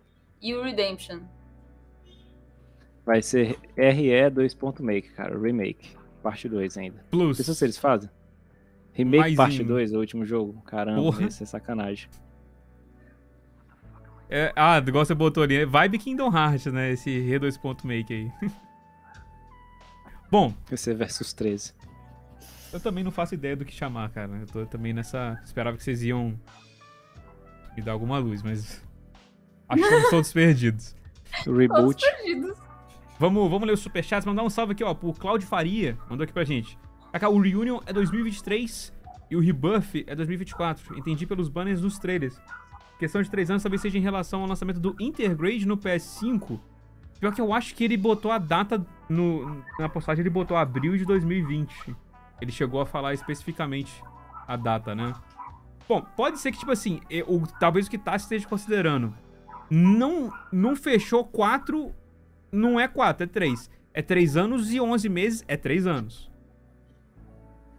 e 0.41 0.53
o 0.55 0.63
Redemption. 0.63 1.21
Vai 3.05 3.21
ser 3.21 3.57
RE 3.75 4.29
2.make, 4.29 5.09
cara. 5.11 5.37
Remake. 5.37 5.97
Parte 6.21 6.47
2 6.49 6.77
ainda. 6.77 7.05
Plus. 7.09 7.37
Pensa 7.37 7.53
se 7.53 7.65
eles 7.65 7.77
fazem? 7.77 8.09
Remake 8.91 9.17
Mais 9.19 9.35
parte 9.35 9.61
em- 9.61 9.65
2, 9.65 9.93
o 9.93 9.99
último 9.99 10.25
jogo. 10.25 10.61
Caramba, 10.63 11.01
Porra. 11.01 11.23
isso 11.27 11.41
é 11.43 11.45
sacanagem. 11.45 12.09
É, 14.29 14.51
ah, 14.55 14.77
igual 14.85 15.05
você 15.05 15.15
botou 15.15 15.43
ali, 15.43 15.55
é 15.55 15.65
Vibe 15.65 15.99
Kingdom 15.99 16.35
Hearts, 16.35 16.65
né? 16.71 16.91
Esse 16.91 17.19
Re 17.19 17.39
2.make 17.39 18.13
aí. 18.13 18.31
Bom, 20.29 20.53
Vai 20.67 20.77
ser 20.77 20.93
versus 20.95 21.31
13. 21.31 21.73
eu 22.73 22.79
também 22.79 23.03
não 23.03 23.11
faço 23.11 23.33
ideia 23.33 23.55
do 23.55 23.63
que 23.63 23.73
chamar, 23.73 24.09
cara. 24.09 24.29
Eu 24.35 24.45
tô 24.45 24.65
também 24.65 24.91
nessa. 24.91 25.39
Esperava 25.45 25.77
que 25.77 25.83
vocês 25.83 26.03
iam 26.03 26.37
me 27.75 27.81
dar 27.81 27.93
alguma 27.93 28.17
luz, 28.17 28.43
mas. 28.43 28.83
Acho 29.69 29.81
que 29.81 29.87
estamos 29.87 30.09
todos 30.09 30.33
perdidos. 30.33 30.95
Reboot. 31.45 31.69
Todos 31.69 32.03
perdidos. 32.03 32.57
Vamos, 33.19 33.49
vamos 33.49 33.65
ler 33.67 33.73
os 33.73 33.79
superchats, 33.79 34.25
mandar 34.25 34.43
um 34.43 34.49
salve 34.49 34.73
aqui, 34.73 34.83
ó, 34.83 34.93
pro 34.93 35.11
Claudio 35.13 35.47
Faria, 35.47 35.97
mandou 36.07 36.23
aqui 36.23 36.31
pra 36.31 36.43
gente. 36.43 36.77
Kaká, 37.11 37.29
o 37.29 37.39
Reunion 37.39 37.79
é 37.87 37.91
2023 37.91 38.93
e 39.31 39.35
o 39.35 39.39
Rebuff 39.39 40.03
é 40.05 40.13
2024. 40.13 40.97
Entendi 40.99 41.25
pelos 41.25 41.49
banners 41.49 41.81
dos 41.81 41.97
trailers. 41.97 42.39
Questão 42.99 43.21
de 43.21 43.29
3 43.29 43.51
anos, 43.51 43.63
talvez 43.63 43.81
seja 43.81 43.97
em 43.97 44.01
relação 44.01 44.41
ao 44.41 44.47
lançamento 44.47 44.79
do 44.79 44.95
Intergrade 44.99 45.67
no 45.67 45.77
PS5. 45.77 46.59
Pior 47.19 47.33
que 47.33 47.41
eu 47.41 47.53
acho 47.53 47.75
que 47.75 47.83
ele 47.83 47.97
botou 47.97 48.31
a 48.31 48.37
data 48.37 48.85
no, 49.09 49.63
na 49.79 49.87
postagem, 49.89 50.21
ele 50.21 50.29
botou 50.29 50.57
abril 50.57 50.97
de 50.97 51.05
2020. 51.05 51.95
Ele 52.41 52.51
chegou 52.51 52.81
a 52.81 52.85
falar 52.85 53.13
especificamente 53.13 54.03
a 54.47 54.55
data, 54.55 54.93
né? 54.95 55.13
Bom, 55.87 56.01
pode 56.15 56.39
ser 56.39 56.51
que, 56.51 56.59
tipo 56.59 56.71
assim, 56.71 57.01
eh, 57.09 57.23
o, 57.27 57.41
talvez 57.59 57.87
o 57.87 57.89
que 57.89 57.97
Tassi 57.97 58.25
esteja 58.25 58.47
considerando 58.47 59.13
não, 59.69 60.31
não 60.51 60.75
fechou 60.75 61.23
4 61.23 61.93
não 62.51 62.79
é 62.79 62.87
4, 62.87 63.23
é 63.23 63.27
3. 63.27 63.69
É 63.93 64.01
3 64.01 64.37
anos 64.37 64.71
e 64.71 64.79
11 64.79 65.09
meses, 65.09 65.43
é 65.47 65.57
3 65.57 65.87
anos. 65.87 66.29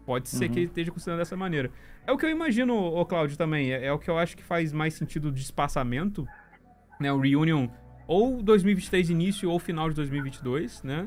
Pode 0.04 0.28
ser 0.28 0.46
Uhum. 0.46 0.52
que 0.52 0.58
ele 0.60 0.66
esteja 0.66 0.90
considerando 0.90 1.18
dessa 1.20 1.36
maneira. 1.36 1.70
É 2.08 2.12
o 2.12 2.16
que 2.16 2.24
eu 2.24 2.30
imagino, 2.30 2.74
ô 2.74 3.04
Cláudio, 3.04 3.36
também. 3.36 3.70
É, 3.70 3.84
é 3.84 3.92
o 3.92 3.98
que 3.98 4.08
eu 4.08 4.16
acho 4.16 4.34
que 4.34 4.42
faz 4.42 4.72
mais 4.72 4.94
sentido 4.94 5.30
de 5.30 5.42
espaçamento. 5.42 6.26
Né? 6.98 7.12
O 7.12 7.20
Reunion 7.20 7.68
ou 8.06 8.42
2023 8.42 9.10
início 9.10 9.50
ou 9.50 9.58
final 9.58 9.90
de 9.90 9.96
2022, 9.96 10.82
né? 10.82 11.06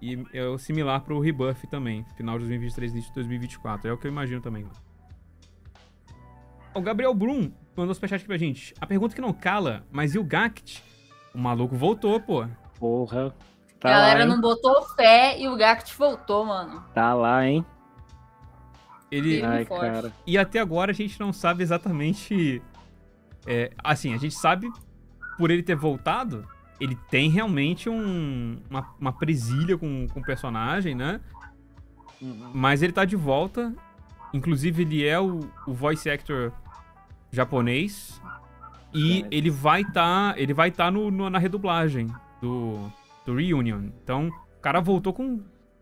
E 0.00 0.24
é 0.32 0.44
o 0.44 0.56
similar 0.56 1.00
pro 1.00 1.18
Rebuff 1.18 1.66
também. 1.66 2.06
Final 2.16 2.34
de 2.34 2.44
2023, 2.44 2.92
início 2.92 3.08
de 3.08 3.14
2024. 3.16 3.90
É 3.90 3.92
o 3.92 3.98
que 3.98 4.06
eu 4.06 4.10
imagino 4.12 4.40
também. 4.40 4.64
O 6.72 6.80
Gabriel 6.80 7.12
Brum 7.12 7.50
mandou 7.76 7.90
um 7.90 7.94
superchat 7.94 8.18
aqui 8.20 8.28
pra 8.28 8.38
gente. 8.38 8.72
A 8.80 8.86
pergunta 8.86 9.16
que 9.16 9.20
não 9.20 9.32
cala, 9.32 9.84
mas 9.90 10.14
e 10.14 10.18
o 10.20 10.22
Gact? 10.22 10.80
O 11.34 11.38
maluco 11.38 11.74
voltou, 11.74 12.20
pô. 12.20 12.46
Porra. 12.78 13.34
A 13.78 13.80
Tá 13.80 13.90
galera 13.90 14.20
lá, 14.20 14.26
não 14.26 14.40
botou 14.40 14.80
fé 14.94 15.40
e 15.40 15.48
o 15.48 15.56
Gact 15.56 15.92
voltou, 15.96 16.44
mano. 16.46 16.84
Tá 16.94 17.12
lá, 17.14 17.44
hein? 17.44 17.66
Ele. 19.16 19.38
E 19.40 19.42
Ai, 19.44 19.64
forte. 19.64 19.80
cara. 19.92 20.12
E 20.26 20.36
até 20.38 20.58
agora 20.60 20.90
a 20.90 20.94
gente 20.94 21.18
não 21.20 21.32
sabe 21.32 21.62
exatamente. 21.62 22.60
é, 23.46 23.70
assim, 23.82 24.14
a 24.14 24.16
gente 24.16 24.34
sabe 24.34 24.70
por 25.36 25.50
ele 25.50 25.62
ter 25.62 25.74
voltado, 25.76 26.46
ele 26.80 26.96
tem 27.10 27.28
realmente 27.30 27.88
um, 27.90 28.58
uma, 28.70 28.94
uma 29.00 29.12
presilha 29.12 29.76
com, 29.76 30.06
com 30.08 30.20
o 30.20 30.22
personagem, 30.24 30.94
né? 30.94 31.20
Mas 32.54 32.82
ele 32.82 32.92
tá 32.92 33.04
de 33.04 33.16
volta. 33.16 33.74
Inclusive, 34.32 34.82
ele 34.82 35.04
é 35.06 35.20
o, 35.20 35.40
o 35.66 35.72
voice 35.74 36.08
actor 36.10 36.52
japonês. 37.30 38.20
E 38.92 39.22
É. 39.22 39.28
ele 39.30 39.50
vai 39.50 39.82
estar. 39.82 40.38
ele 40.38 40.54
vai 40.54 40.70
tá 40.70 40.90
no, 40.90 41.10
no- 41.10 41.28
na 41.28 41.38
redublagem 41.38 42.08
do, 42.40 42.90
do 43.26 43.34
Reunion. 43.34 43.90
Então, 44.02 44.28
o 44.28 44.60
cara 44.60 44.80
voltou 44.80 45.12
com, 45.12 45.40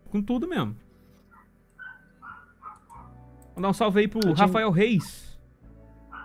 com 0.09 0.21
tudo 0.21 0.47
mesmo. 0.47 0.75
Mandar 3.55 3.69
um 3.69 3.73
salve 3.73 3.99
aí 3.99 4.07
pro 4.07 4.19
Eu 4.19 4.33
tinha- 4.33 4.45
Rafael 4.47 4.69
Reis. 4.71 5.39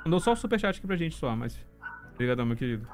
Mandou 0.04 0.20
só 0.20 0.32
o 0.32 0.36
superchat 0.36 0.78
aqui 0.78 0.86
pra 0.86 0.96
gente 0.96 1.14
só, 1.16 1.34
mas. 1.36 1.58
Obrigadão, 2.14 2.46
meu 2.46 2.56
querido. 2.56 2.86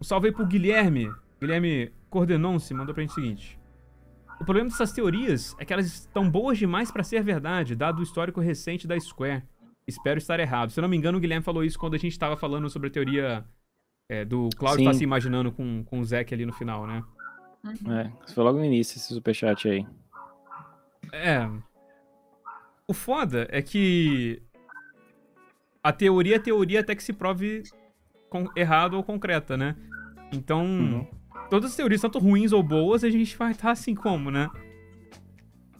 Um 0.00 0.04
salve 0.04 0.28
aí 0.28 0.32
pro 0.32 0.46
Guilherme. 0.46 1.10
Guilherme 1.40 1.92
Cordenonce 2.10 2.74
mandou 2.74 2.94
pra 2.94 3.02
gente 3.02 3.10
o 3.10 3.14
seguinte. 3.14 3.58
O 4.40 4.44
problema 4.44 4.68
dessas 4.68 4.92
teorias 4.92 5.54
é 5.58 5.64
que 5.64 5.72
elas 5.72 5.86
estão 5.86 6.28
boas 6.28 6.58
demais 6.58 6.90
pra 6.90 7.04
ser 7.04 7.22
verdade, 7.22 7.76
dado 7.76 8.00
o 8.00 8.02
histórico 8.02 8.40
recente 8.40 8.86
da 8.86 8.98
Square. 8.98 9.44
Espero 9.86 10.18
estar 10.18 10.38
errado. 10.40 10.70
Se 10.70 10.78
eu 10.80 10.82
não 10.82 10.88
me 10.88 10.96
engano, 10.96 11.18
o 11.18 11.20
Guilherme 11.20 11.44
falou 11.44 11.64
isso 11.64 11.78
quando 11.78 11.94
a 11.94 11.98
gente 11.98 12.18
tava 12.18 12.36
falando 12.36 12.68
sobre 12.68 12.88
a 12.88 12.90
teoria 12.90 13.44
é, 14.08 14.24
do 14.24 14.48
Cláudio 14.56 14.84
tá 14.84 14.92
se 14.94 15.04
imaginando 15.04 15.50
com, 15.52 15.84
com 15.84 16.00
o 16.00 16.04
Zack 16.04 16.32
ali 16.34 16.44
no 16.44 16.52
final, 16.52 16.86
né? 16.86 17.02
É, 17.88 18.10
isso 18.26 18.34
foi 18.34 18.44
logo 18.44 18.58
no 18.58 18.64
início 18.64 18.96
esse 18.98 19.14
superchat 19.14 19.68
aí. 19.68 19.86
É. 21.12 21.48
O 22.92 22.94
foda 22.94 23.48
é 23.50 23.62
que 23.62 24.42
a 25.82 25.90
teoria 25.94 26.36
é 26.36 26.38
teoria 26.38 26.80
até 26.80 26.94
que 26.94 27.02
se 27.02 27.10
prove 27.14 27.62
com- 28.28 28.50
errado 28.54 28.92
ou 28.98 29.02
concreta, 29.02 29.56
né? 29.56 29.74
Então, 30.30 30.62
Uhum. 30.66 31.06
todas 31.48 31.70
as 31.70 31.76
teorias, 31.76 32.02
tanto 32.02 32.18
ruins 32.18 32.52
ou 32.52 32.62
boas, 32.62 33.02
a 33.02 33.08
gente 33.08 33.34
vai 33.34 33.52
estar 33.52 33.70
assim 33.70 33.94
como, 33.94 34.30
né? 34.30 34.50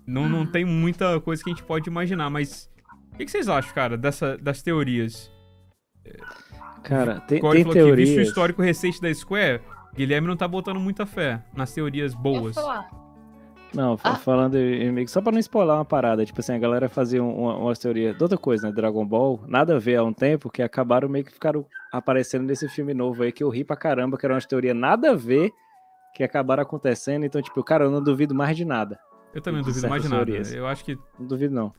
Não, 0.07 0.27
não 0.27 0.47
tem 0.47 0.65
muita 0.65 1.21
coisa 1.21 1.45
que 1.45 1.51
a 1.51 1.53
gente 1.53 1.63
pode 1.65 1.87
imaginar, 1.87 2.31
mas 2.31 2.71
o 3.13 3.17
que, 3.19 3.27
que 3.27 3.31
vocês 3.31 3.47
acham, 3.47 3.75
cara, 3.75 3.99
dessa, 3.99 4.39
das 4.39 4.63
teorias? 4.63 5.31
Cara, 6.83 7.21
tem, 7.21 7.41
Corey 7.41 7.63
tem 7.63 7.73
falou 7.75 7.91
que, 7.91 7.95
visto 7.95 8.13
o 8.13 8.15
teorias. 8.15 8.29
histórico 8.29 8.63
recente 8.63 9.03
da 9.03 9.13
Square, 9.15 9.61
Guilherme 9.95 10.27
não 10.29 10.37
tá 10.37 10.49
botando 10.49 10.81
muita 10.81 11.05
fé 11.05 11.45
nas 11.55 11.75
teorias 11.75 12.15
Eu 12.15 12.19
boas. 12.21 12.55
falar. 12.55 12.89
Não, 13.75 13.99
Ah. 14.05 14.17
falando 14.17 14.57
em 14.57 14.85
remake, 14.85 15.11
só 15.11 15.21
pra 15.23 15.33
não 15.33 15.39
spoiler 15.39 15.75
uma 15.75 15.85
parada, 15.85 16.25
tipo 16.27 16.39
assim, 16.41 16.53
a 16.55 16.59
galera 16.59 16.89
fazia 16.89 17.23
um- 17.23 17.35
uma, 17.45 17.57
umas 17.57 17.79
teorias 17.79 18.15
de 18.17 18.23
outra 18.23 18.37
coisa, 18.37 18.69
né? 18.69 18.73
Dragon 18.75 19.05
Ball, 19.07 19.41
nada 19.49 19.77
a 19.77 19.79
ver 19.79 19.97
há 19.97 20.05
um 20.05 20.13
tempo, 20.13 20.51
que 20.51 20.63
acabaram 20.63 21.09
meio 21.09 21.25
que 21.25 21.33
ficaram 21.33 21.65
aparecendo 21.91 22.45
nesse 22.45 22.69
filme 22.69 22.93
novo 22.93 23.23
aí, 23.23 23.33
que 23.33 23.43
eu 23.43 23.49
ri 23.49 23.65
pra 23.65 23.75
caramba, 23.77 24.19
que 24.19 24.27
era 24.27 24.35
uma 24.35 24.41
teoria 24.43 24.75
nada 24.75 25.13
a 25.13 25.15
ver, 25.15 25.51
que 26.15 26.23
acabaram 26.23 26.63
acontecendo, 26.63 27.25
então, 27.25 27.41
tipo, 27.41 27.63
cara, 27.65 27.85
eu 27.85 27.91
não 27.91 28.03
duvido 28.03 28.35
mais 28.35 28.55
de 28.57 28.65
nada. 28.67 28.99
Eu 29.35 29.41
também 29.41 29.63
não 29.63 29.69
duvido 29.69 29.89
mais 29.89 30.03
de 30.03 30.09
nada. 30.11 30.25
teorias. 30.27 30.53
Eu 30.53 30.67
acho 30.67 30.85
que 30.85 30.99
Não 31.19 31.27
duvido, 31.27 31.55
não. 31.55 31.73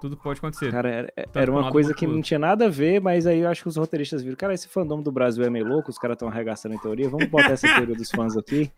tudo 0.00 0.16
pode 0.16 0.38
acontecer. 0.38 0.70
Cara, 0.70 0.88
era, 0.88 1.12
Tanto 1.16 1.38
era 1.40 1.50
um 1.52 1.58
uma 1.58 1.72
coisa 1.72 1.92
que 1.92 2.06
pro 2.06 2.14
não 2.14 2.22
tinha 2.22 2.38
nada 2.38 2.66
a 2.66 2.68
ver, 2.68 3.00
mas 3.00 3.26
aí 3.26 3.40
eu 3.40 3.48
acho 3.48 3.62
que 3.62 3.68
os 3.68 3.76
roteiristas 3.76 4.22
viram, 4.22 4.36
cara, 4.36 4.54
esse 4.54 4.68
fandom 4.68 5.02
do 5.02 5.10
Brasil 5.10 5.42
é 5.44 5.50
meio 5.50 5.66
louco, 5.66 5.90
os 5.90 5.98
caras 5.98 6.14
estão 6.14 6.28
arregaçando 6.28 6.76
em 6.76 6.78
teoria, 6.78 7.08
vamos 7.08 7.26
botar 7.26 7.50
essa 7.50 7.66
teoria 7.66 7.96
dos 7.96 8.08
fãs 8.12 8.36
aqui. 8.36 8.70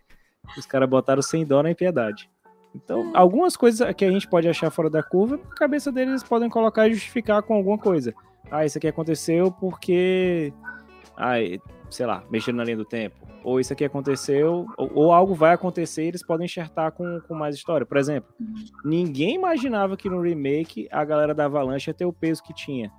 Os 0.57 0.65
caras 0.65 0.89
botaram 0.89 1.21
sem 1.21 1.45
dó 1.45 1.63
nem 1.63 1.75
piedade. 1.75 2.31
Então, 2.75 3.11
algumas 3.15 3.57
coisas 3.57 3.95
que 3.95 4.05
a 4.05 4.11
gente 4.11 4.29
pode 4.29 4.49
achar 4.49 4.71
fora 4.71 4.91
da 4.91 5.03
curva, 5.03 5.37
na 5.37 5.55
cabeça 5.55 5.93
deles 5.93 6.11
eles 6.11 6.25
podem 6.25 6.49
colocar 6.49 6.89
e 6.89 6.95
justificar 6.95 7.43
com 7.43 7.55
alguma 7.55 7.79
coisa. 7.79 8.13
Ah, 8.51 8.65
isso 8.65 8.79
aqui 8.79 8.89
aconteceu 8.89 9.51
porque 9.53 10.53
ah, 11.17 11.35
sei 11.91 12.07
lá, 12.07 12.25
mexendo 12.31 12.57
na 12.57 12.65
linha 12.65 12.77
do 12.77 12.85
tempo. 12.85 13.17
Ou 13.43 13.61
isso 13.61 13.73
aqui 13.73 13.85
aconteceu, 13.85 14.67
ou, 14.77 14.91
ou 14.95 15.13
algo 15.13 15.35
vai 15.35 15.53
acontecer 15.53 16.05
e 16.05 16.09
eles 16.09 16.25
podem 16.25 16.47
enxertar 16.47 16.93
com, 16.93 17.21
com 17.29 17.35
mais 17.35 17.55
história. 17.55 17.87
Por 17.87 17.97
exemplo, 17.97 18.35
ninguém 18.85 19.35
imaginava 19.35 19.97
que 19.97 20.09
no 20.09 20.21
remake 20.21 20.89
a 20.91 21.05
galera 21.05 21.35
da 21.35 21.45
Avalanche 21.45 21.91
ia 21.91 21.95
ter 21.95 22.07
o 22.07 22.13
peso 22.13 22.43
que 22.43 22.55
tinha. 22.55 22.91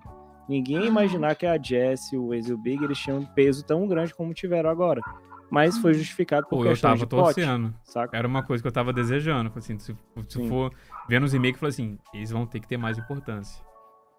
Ninguém 0.47 0.81
ia 0.81 0.87
imaginar 0.87 1.35
que 1.35 1.45
a 1.45 1.61
Jess 1.61 2.13
o 2.13 2.29
Waze 2.29 2.51
e 2.51 2.53
o 2.53 2.57
Big 2.57 2.83
eles 2.83 2.99
tinham 2.99 3.17
um 3.17 3.25
peso 3.25 3.65
tão 3.65 3.87
grande 3.87 4.13
como 4.13 4.33
tiveram 4.33 4.69
agora. 4.69 5.01
Mas 5.49 5.77
foi 5.77 5.93
justificado 5.93 6.47
por 6.47 6.57
Pô, 6.57 6.65
eu 6.65 6.79
tava 6.79 6.97
de 6.97 7.05
torcendo. 7.05 7.73
saca? 7.83 8.17
Era 8.17 8.27
uma 8.27 8.43
coisa 8.43 8.61
que 8.61 8.67
eu 8.67 8.71
tava 8.71 8.91
desejando. 8.91 9.51
Assim, 9.55 9.77
se, 9.77 9.95
se 10.27 10.47
for 10.49 10.73
vendo 11.07 11.23
os 11.23 11.33
remakes, 11.33 11.55
eu 11.55 11.59
falei 11.59 11.69
assim, 11.69 11.99
eles 12.13 12.31
vão 12.31 12.45
ter 12.45 12.59
que 12.59 12.67
ter 12.67 12.77
mais 12.77 12.97
importância. 12.97 13.63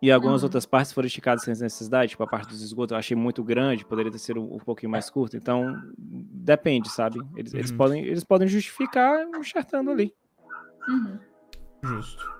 E 0.00 0.10
algumas 0.12 0.42
Uhum. 0.42 0.46
outras 0.46 0.66
partes 0.66 0.92
foram 0.92 1.06
esticadas 1.06 1.42
sem 1.42 1.52
necessidade, 1.52 2.10
tipo 2.10 2.22
a 2.22 2.26
parte 2.26 2.48
dos 2.48 2.60
esgotos 2.62 2.92
eu 2.92 2.98
achei 2.98 3.16
muito 3.16 3.42
grande, 3.42 3.84
poderia 3.84 4.12
ter 4.12 4.18
sido 4.18 4.40
um, 4.42 4.56
um 4.56 4.58
pouquinho 4.58 4.90
mais 4.92 5.08
curto. 5.10 5.36
Então, 5.36 5.82
depende, 5.98 6.90
sabe? 6.90 7.26
Eles, 7.34 7.52
eles, 7.54 7.70
Uhum. 7.70 7.76
podem, 7.76 8.04
eles 8.04 8.22
podem 8.22 8.46
justificar 8.46 9.26
enxertando 9.38 9.90
ali. 9.90 10.12
Uhum. 10.88 11.18
Justo. 11.82 12.30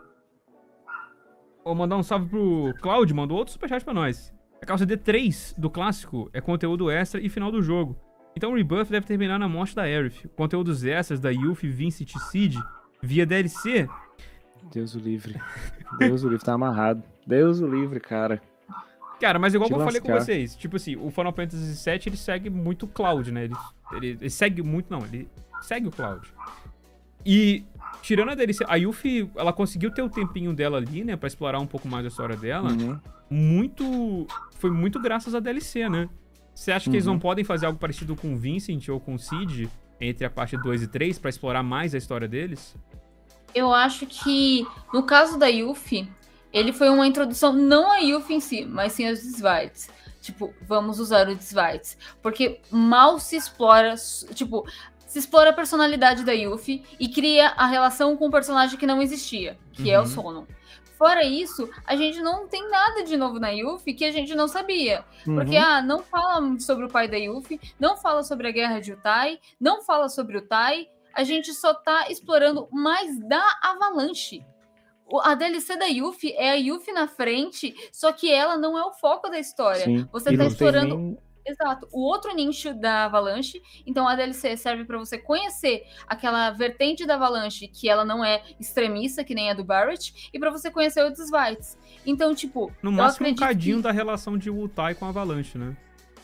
Vou 1.64 1.74
mandar 1.74 1.96
um 1.96 2.02
salve 2.02 2.28
pro 2.28 2.74
Cloud, 2.80 3.12
mandou 3.12 3.38
outro 3.38 3.52
superchat 3.52 3.84
pra 3.84 3.94
nós. 3.94 4.32
A 4.62 4.66
calça 4.66 4.86
D3 4.86 5.54
do 5.58 5.68
clássico 5.68 6.30
é 6.32 6.40
conteúdo 6.40 6.90
extra 6.90 7.20
e 7.20 7.28
final 7.28 7.50
do 7.50 7.60
jogo. 7.62 7.96
Então 8.36 8.52
o 8.52 8.54
Rebirth 8.54 8.90
deve 8.90 9.06
terminar 9.06 9.38
na 9.38 9.48
morte 9.48 9.74
da 9.74 9.82
Aerith. 9.82 10.28
Conteúdos 10.36 10.84
extras 10.84 11.18
da 11.18 11.30
Yuffie, 11.30 11.70
Vincent 11.70 12.14
e 12.14 12.18
Cid 12.18 12.62
via 13.02 13.24
DLC. 13.24 13.88
Deus 14.70 14.94
o 14.94 14.98
livre. 14.98 15.40
Deus 15.98 16.22
o 16.22 16.28
livre, 16.28 16.44
tá 16.44 16.52
amarrado. 16.52 17.02
Deus 17.26 17.60
o 17.60 17.66
livre, 17.66 17.98
cara. 17.98 18.42
Cara, 19.18 19.38
mas 19.38 19.54
igual 19.54 19.68
Te 19.68 19.74
que 19.74 19.80
eu 19.80 19.84
falei 19.84 20.00
com 20.00 20.08
lascar. 20.08 20.26
vocês, 20.26 20.54
tipo 20.54 20.76
assim, 20.76 20.96
o 20.96 21.10
Final 21.10 21.32
Fantasy 21.32 21.90
VII 21.90 22.00
ele 22.06 22.16
segue 22.18 22.50
muito 22.50 22.84
o 22.84 22.88
Cloud, 22.88 23.32
né? 23.32 23.44
Ele, 23.44 23.54
ele, 23.92 24.08
ele 24.20 24.30
segue 24.30 24.62
muito, 24.62 24.90
não, 24.90 25.02
ele 25.06 25.26
segue 25.62 25.88
o 25.88 25.90
Cloud. 25.90 26.30
E, 27.24 27.64
tirando 28.02 28.32
a 28.32 28.34
DLC, 28.34 28.62
a 28.68 28.76
Yuffie, 28.76 29.30
ela 29.34 29.52
conseguiu 29.54 29.90
ter 29.90 30.02
o 30.02 30.10
tempinho 30.10 30.52
dela 30.52 30.76
ali, 30.76 31.02
né? 31.02 31.16
Pra 31.16 31.26
explorar 31.26 31.58
um 31.58 31.66
pouco 31.66 31.88
mais 31.88 32.04
a 32.04 32.08
história 32.08 32.36
dela. 32.36 32.70
Uhum. 32.70 33.00
muito. 33.30 34.26
Foi 34.58 34.70
muito 34.70 35.00
graças 35.00 35.34
à 35.34 35.40
DLC, 35.40 35.88
né? 35.88 36.08
Você 36.56 36.72
acha 36.72 36.88
que 36.88 36.96
eles 36.96 37.06
Uhum. 37.06 37.12
não 37.14 37.20
podem 37.20 37.44
fazer 37.44 37.66
algo 37.66 37.78
parecido 37.78 38.16
com 38.16 38.32
o 38.32 38.36
Vincent 38.38 38.88
ou 38.88 38.98
com 38.98 39.14
o 39.14 39.18
Cid 39.18 39.68
entre 40.00 40.24
a 40.24 40.30
parte 40.30 40.56
2 40.56 40.82
e 40.82 40.88
3 40.88 41.18
pra 41.18 41.28
explorar 41.28 41.62
mais 41.62 41.94
a 41.94 41.98
história 41.98 42.26
deles? 42.26 42.74
Eu 43.54 43.72
acho 43.72 44.06
que, 44.06 44.66
no 44.92 45.02
caso 45.02 45.38
da 45.38 45.46
Yuffie, 45.46 46.08
ele 46.52 46.72
foi 46.72 46.88
uma 46.88 47.06
introdução, 47.06 47.52
não 47.52 47.92
a 47.92 47.98
Yuffie 47.98 48.36
em 48.36 48.40
si, 48.40 48.64
mas 48.64 48.92
sim 48.92 49.06
aos 49.08 49.20
Desvites. 49.20 49.88
Tipo, 50.22 50.52
vamos 50.66 50.98
usar 50.98 51.28
os 51.28 51.36
Desvites. 51.36 51.96
Porque 52.22 52.60
mal 52.70 53.18
se 53.20 53.36
explora, 53.36 53.94
tipo, 54.34 54.66
se 55.06 55.18
explora 55.18 55.50
a 55.50 55.52
personalidade 55.52 56.24
da 56.24 56.32
Yuffie 56.32 56.82
e 56.98 57.08
cria 57.08 57.48
a 57.50 57.66
relação 57.66 58.16
com 58.16 58.26
um 58.26 58.30
personagem 58.30 58.78
que 58.78 58.86
não 58.86 59.00
existia, 59.00 59.56
que 59.72 59.90
é 59.90 59.98
o 59.98 60.02
Uhum. 60.02 60.06
Sonon. 60.08 60.44
Fora 60.96 61.22
isso, 61.24 61.68
a 61.86 61.94
gente 61.94 62.20
não 62.22 62.46
tem 62.48 62.68
nada 62.70 63.02
de 63.04 63.16
novo 63.16 63.38
na 63.38 63.50
Yuffie 63.50 63.94
que 63.94 64.04
a 64.04 64.10
gente 64.10 64.34
não 64.34 64.48
sabia. 64.48 65.04
Porque, 65.24 65.56
Uhum. 65.56 65.62
ah, 65.62 65.82
não 65.82 66.02
fala 66.02 66.58
sobre 66.58 66.86
o 66.86 66.88
pai 66.88 67.06
da 67.06 67.16
Yuffie, 67.16 67.60
não 67.78 67.96
fala 67.96 68.22
sobre 68.22 68.48
a 68.48 68.50
guerra 68.50 68.80
de 68.80 68.92
Utai, 68.92 69.38
não 69.60 69.82
fala 69.82 70.08
sobre 70.08 70.38
o 70.38 70.42
Tai, 70.42 70.88
a 71.14 71.22
gente 71.24 71.52
só 71.52 71.74
tá 71.74 72.10
explorando 72.10 72.68
mais 72.72 73.18
da 73.20 73.42
Avalanche. 73.62 74.44
A 75.22 75.34
DLC 75.34 75.76
da 75.76 75.86
Yuffie 75.86 76.32
é 76.32 76.50
a 76.50 76.54
Yuffie 76.54 76.92
na 76.92 77.06
frente, 77.06 77.74
só 77.92 78.10
que 78.10 78.30
ela 78.32 78.56
não 78.56 78.76
é 78.76 78.82
o 78.84 78.92
foco 78.92 79.28
da 79.28 79.38
história. 79.38 79.84
Sim. 79.84 80.08
Você 80.10 80.30
E 80.32 80.36
tá 80.38 80.44
explorando 80.46 81.16
Exato. 81.46 81.86
O 81.92 82.00
outro 82.00 82.34
nicho 82.34 82.74
da 82.74 83.04
Avalanche, 83.04 83.62
então 83.86 84.08
a 84.08 84.14
DLC 84.16 84.56
serve 84.56 84.84
pra 84.84 84.98
você 84.98 85.16
conhecer 85.16 85.84
aquela 86.06 86.50
vertente 86.50 87.06
da 87.06 87.14
Avalanche 87.14 87.68
que 87.68 87.88
ela 87.88 88.04
não 88.04 88.24
é 88.24 88.42
extremista, 88.58 89.22
que 89.22 89.34
nem 89.34 89.50
a 89.50 89.54
do 89.54 89.62
Barrett, 89.64 90.30
e 90.34 90.38
pra 90.38 90.50
você 90.50 90.70
conhecer 90.70 91.04
os 91.04 91.16
Desvites. 91.16 91.78
Então, 92.04 92.34
tipo, 92.34 92.72
No 92.82 92.90
máximo 92.90 93.28
um 93.28 93.34
cadinho 93.34 93.76
que- 93.76 93.82
da 93.84 93.92
relação 93.92 94.36
de 94.36 94.50
Wutai 94.50 94.94
com 94.94 95.04
a 95.04 95.08
Avalanche, 95.08 95.56
né? 95.56 95.76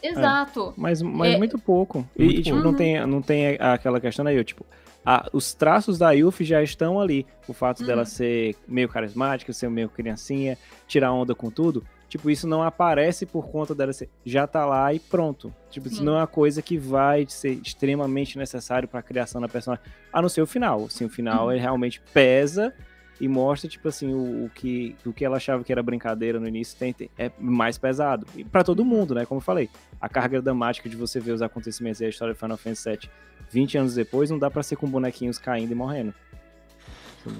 Exato. 0.02 0.74
Mas, 0.76 1.00
mas 1.00 1.34
É- 1.34 1.38
muito 1.38 1.58
pouco. 1.58 2.06
E, 2.16 2.24
Muito 2.24 2.38
e, 2.40 2.42
tipo, 2.42 2.56
pouco. 2.56 2.70
não 2.70 2.76
tem, 2.76 3.06
não 3.06 3.22
tem 3.22 3.56
aquela 3.60 4.00
questão 4.00 4.26
aí, 4.26 4.42
tipo, 4.42 4.66
a- 5.06 5.28
os 5.32 5.54
traços 5.54 5.96
da 5.98 6.10
Yuffie 6.10 6.44
já 6.44 6.60
estão 6.62 7.00
ali. 7.00 7.24
O 7.46 7.52
fato 7.52 7.84
dela 7.84 8.00
Uhum. 8.02 8.06
ser 8.06 8.56
meio 8.66 8.88
carismática, 8.88 9.52
ser 9.52 9.70
meio 9.70 9.88
criancinha, 9.88 10.58
tirar 10.88 11.12
onda 11.12 11.34
com 11.34 11.50
tudo. 11.50 11.84
Tipo, 12.12 12.28
isso 12.28 12.46
não 12.46 12.62
aparece 12.62 13.24
por 13.24 13.48
conta 13.48 13.74
dela 13.74 13.90
ser. 13.90 14.10
Já 14.22 14.46
tá 14.46 14.66
lá 14.66 14.92
e 14.92 14.98
pronto. 15.00 15.50
Tipo, 15.70 15.86
isso 15.88 15.96
Sim. 15.96 16.04
não 16.04 16.12
é 16.12 16.18
uma 16.18 16.26
coisa 16.26 16.60
que 16.60 16.76
vai 16.76 17.24
ser 17.26 17.52
extremamente 17.64 18.36
necessário 18.36 18.86
pra 18.86 19.00
criação 19.00 19.40
da 19.40 19.48
personagem. 19.48 19.82
A 20.12 20.20
não 20.20 20.28
ser 20.28 20.42
o 20.42 20.46
final. 20.46 20.84
Assim, 20.84 21.06
o 21.06 21.08
final 21.08 21.46
Uhum. 21.46 21.52
ele 21.52 21.60
realmente 21.62 22.02
pesa 22.12 22.70
e 23.18 23.26
mostra, 23.26 23.66
tipo 23.70 23.88
assim, 23.88 24.12
o, 24.12 24.44
o 24.44 24.50
que, 24.50 24.94
o 25.06 25.12
que 25.14 25.24
ela 25.24 25.38
achava 25.38 25.64
que 25.64 25.72
era 25.72 25.82
brincadeira 25.82 26.38
no 26.38 26.46
início 26.46 26.78
tem, 26.78 26.92
tem- 26.92 27.08
é 27.16 27.30
mais 27.38 27.78
pesado. 27.78 28.26
E 28.36 28.44
pra 28.44 28.62
todo 28.62 28.84
mundo, 28.84 29.14
né? 29.14 29.24
Como 29.24 29.38
eu 29.38 29.42
falei, 29.42 29.70
a 29.98 30.06
carga 30.06 30.42
dramática 30.42 30.90
de 30.90 30.96
você 30.96 31.18
ver 31.18 31.32
os 31.32 31.40
acontecimentos 31.40 32.02
e 32.02 32.04
a 32.04 32.10
história 32.10 32.34
de 32.34 32.38
Final 32.40 32.58
Fantasy 32.58 32.90
VII 32.90 33.10
20 33.50 33.78
anos 33.78 33.94
depois 33.94 34.28
não 34.30 34.38
dá 34.38 34.50
pra 34.50 34.62
ser 34.62 34.76
com 34.76 34.86
bonequinhos 34.86 35.38
caindo 35.38 35.72
e 35.72 35.74
morrendo. 35.74 36.12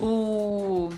O. 0.01 0.89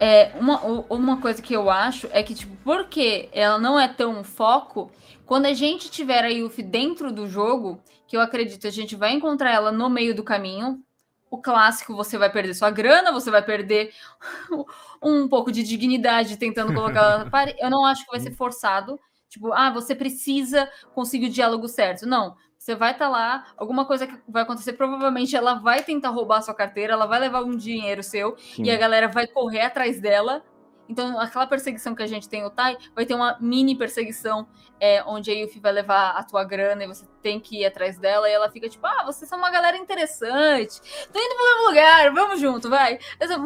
É, 0.00 0.32
uma, 0.34 0.58
uma 0.88 1.20
coisa 1.20 1.42
que 1.42 1.54
eu 1.54 1.68
acho 1.68 2.08
é 2.10 2.22
que, 2.22 2.34
tipo, 2.34 2.56
porque 2.64 3.28
ela 3.32 3.58
não 3.58 3.78
é 3.78 3.86
tão 3.86 4.24
foco, 4.24 4.90
quando 5.26 5.44
a 5.44 5.52
gente 5.52 5.90
tiver 5.90 6.24
a 6.24 6.28
Yuffie 6.28 6.62
dentro 6.62 7.12
do 7.12 7.28
jogo, 7.28 7.78
que 8.08 8.16
eu 8.16 8.20
acredito 8.20 8.66
a 8.66 8.70
gente 8.70 8.96
vai 8.96 9.12
encontrar 9.12 9.52
ela 9.52 9.70
no 9.70 9.90
meio 9.90 10.14
do 10.14 10.24
caminho, 10.24 10.82
o 11.30 11.38
clássico 11.38 11.94
você 11.94 12.18
vai 12.18 12.28
perder 12.32 12.54
sua 12.54 12.70
grana, 12.70 13.12
você 13.12 13.30
vai 13.30 13.40
perder 13.40 13.92
um 15.00 15.28
pouco 15.28 15.52
de 15.52 15.62
dignidade 15.62 16.36
tentando 16.36 16.74
colocar 16.74 17.00
ela 17.00 17.24
na 17.24 17.30
parede. 17.30 17.58
Eu 17.60 17.70
não 17.70 17.84
acho 17.84 18.04
que 18.04 18.10
vai 18.10 18.18
ser 18.18 18.32
forçado. 18.32 18.98
Tipo, 19.28 19.52
ah, 19.52 19.70
você 19.70 19.94
precisa 19.94 20.68
conseguir 20.92 21.26
o 21.26 21.30
diálogo 21.30 21.68
certo. 21.68 22.04
Não. 22.04 22.36
Você 22.60 22.74
vai 22.74 22.92
estar 22.92 23.08
lá, 23.08 23.46
alguma 23.56 23.86
coisa 23.86 24.06
que 24.06 24.14
vai 24.28 24.42
acontecer, 24.42 24.74
provavelmente 24.74 25.34
ela 25.34 25.54
vai 25.54 25.82
tentar 25.82 26.10
roubar 26.10 26.36
a 26.36 26.42
sua 26.42 26.52
carteira, 26.52 26.92
ela 26.92 27.06
vai 27.06 27.18
levar 27.18 27.42
um 27.42 27.56
dinheiro 27.56 28.02
seu 28.02 28.36
Sim. 28.36 28.64
e 28.64 28.70
a 28.70 28.76
galera 28.76 29.08
vai 29.08 29.26
correr 29.26 29.62
atrás 29.62 29.98
dela. 29.98 30.44
Então, 30.86 31.18
aquela 31.18 31.46
perseguição 31.46 31.94
que 31.94 32.02
a 32.02 32.06
gente 32.06 32.28
tem 32.28 32.42
no 32.42 32.50
Tai, 32.50 32.76
vai 32.94 33.06
ter 33.06 33.14
uma 33.14 33.38
mini 33.40 33.74
perseguição 33.74 34.46
é, 34.80 35.02
onde 35.06 35.30
a 35.30 35.34
Yuffie 35.34 35.60
vai 35.60 35.72
levar 35.72 36.10
a 36.12 36.22
tua 36.24 36.42
grana 36.42 36.82
e 36.84 36.86
você 36.86 37.04
tem 37.22 37.38
que 37.38 37.60
ir 37.60 37.66
atrás 37.66 37.98
dela. 37.98 38.28
E 38.28 38.32
ela 38.32 38.50
fica 38.50 38.68
tipo, 38.68 38.86
ah, 38.86 39.04
vocês 39.04 39.28
são 39.28 39.38
uma 39.38 39.50
galera 39.50 39.76
interessante. 39.76 40.80
Tô 41.12 41.18
indo 41.18 41.34
pro 41.36 41.44
mesmo 41.44 41.68
lugar, 41.68 42.12
vamos 42.12 42.40
junto, 42.40 42.68
vai. 42.68 42.98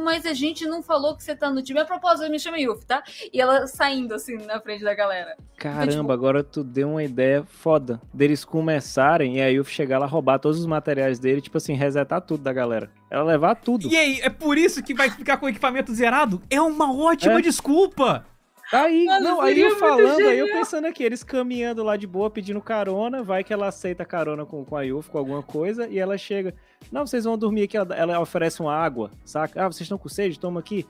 Mas, 0.03 0.25
a 0.27 0.33
gente 0.33 0.67
não 0.67 0.83
falou 0.83 1.17
que 1.17 1.23
você 1.25 1.35
tá 1.35 1.51
no 1.51 1.63
time. 1.63 1.81
A 1.81 1.85
propósito, 1.85 2.31
me 2.31 2.39
chama 2.39 2.59
Yuffie, 2.59 2.87
tá? 2.87 3.03
E 3.33 3.41
ela 3.41 3.67
saindo 3.67 4.15
assim 4.15 4.37
na 4.47 4.61
frente 4.61 4.85
da 4.85 4.95
galera. 4.95 5.37
Caramba, 5.57 5.91
tipo- 5.93 6.13
agora 6.13 6.45
tu 6.45 6.63
deu 6.63 6.89
uma 6.91 7.03
ideia 7.03 7.45
foda 7.47 8.01
deles 8.13 8.45
começarem 8.45 9.39
e 9.39 9.43
a 9.43 9.49
Yuffie 9.49 9.75
chegar 9.75 9.99
lá, 9.99 10.07
roubar 10.07 10.39
todos 10.39 10.61
os 10.61 10.67
materiais 10.67 11.19
dele, 11.19 11.41
tipo 11.41 11.57
assim, 11.59 11.75
resetar 11.75 12.21
tudo 12.21 12.43
da 12.43 12.53
galera. 12.53 12.91
Ela 13.11 13.25
levar 13.25 13.55
tudo. 13.57 13.89
E 13.89 13.97
aí, 13.97 14.21
é 14.23 14.29
por 14.31 14.57
isso 14.59 14.83
que 14.83 14.95
vai 14.95 15.11
ficar 15.11 15.37
com 15.37 15.47
o 15.47 15.49
equipamento 15.49 15.93
zerado? 15.95 16.43
É 16.51 16.61
uma 16.61 16.93
ótima 16.97 17.39
É. 17.39 17.43
desculpa! 17.43 18.27
Aí, 18.75 19.05
Mano, 19.05 19.25
não, 19.25 19.41
aí 19.41 19.55
seria 19.55 19.69
eu 19.69 19.79
falando, 19.79 20.27
aí 20.27 20.39
eu 20.39 20.49
pensando 20.49 20.87
aqui, 20.87 21.05
eles 21.05 21.23
caminhando 21.23 21.85
lá 21.85 21.97
de 21.97 22.07
boa, 22.07 22.29
pedindo 22.29 22.61
carona, 22.61 23.23
vai 23.23 23.45
que 23.45 23.53
ela 23.53 23.69
aceita 23.69 24.05
carona 24.05 24.45
com, 24.45 24.65
com 24.65 24.77
a 24.77 24.83
Yuffie, 24.83 25.11
com 25.13 25.19
alguma 25.19 25.43
coisa, 25.43 25.87
e 25.89 25.99
ela 25.99 26.19
chega, 26.19 26.55
não, 26.91 27.07
vocês 27.07 27.25
vão 27.25 27.39
dormir 27.39 27.63
aqui, 27.63 27.77
ela, 27.77 27.95
ela 27.95 28.21
oferece 28.21 28.61
uma 28.61 28.75
água, 28.75 29.13
saca? 29.25 29.65
Ah, 29.65 29.69
vocês 29.69 29.83
estão 29.83 29.97
com 29.97 30.09
sede? 30.09 30.41
Toma 30.41 30.59
aqui. 30.59 30.85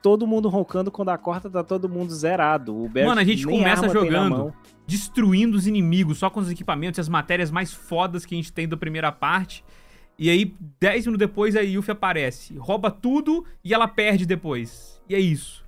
Todo 0.00 0.26
mundo 0.26 0.48
roncando, 0.48 0.90
quando 0.90 1.08
a 1.08 1.18
corta 1.18 1.48
tá 1.48 1.64
todo 1.64 1.88
mundo 1.88 2.14
zerado. 2.14 2.76
O 2.76 2.90
Mano, 2.90 3.20
a 3.20 3.24
gente 3.24 3.46
começa 3.46 3.88
jogando. 3.88 4.54
Destruindo 4.86 5.56
os 5.56 5.66
inimigos 5.66 6.18
só 6.18 6.28
com 6.28 6.40
os 6.40 6.50
equipamentos 6.50 6.98
e 6.98 7.00
as 7.00 7.08
matérias 7.08 7.50
mais 7.50 7.72
fodas 7.72 8.26
que 8.26 8.34
a 8.34 8.36
gente 8.36 8.52
tem 8.52 8.68
da 8.68 8.76
primeira 8.76 9.10
parte. 9.10 9.64
E 10.18 10.28
aí, 10.28 10.54
10 10.78 11.06
minutos 11.06 11.26
depois, 11.26 11.56
a 11.56 11.62
Yuffie 11.62 11.92
aparece, 11.92 12.54
rouba 12.58 12.90
tudo 12.90 13.46
e 13.64 13.72
ela 13.72 13.88
perde 13.88 14.26
depois. 14.26 15.00
E 15.08 15.14
é 15.14 15.18
isso. 15.18 15.63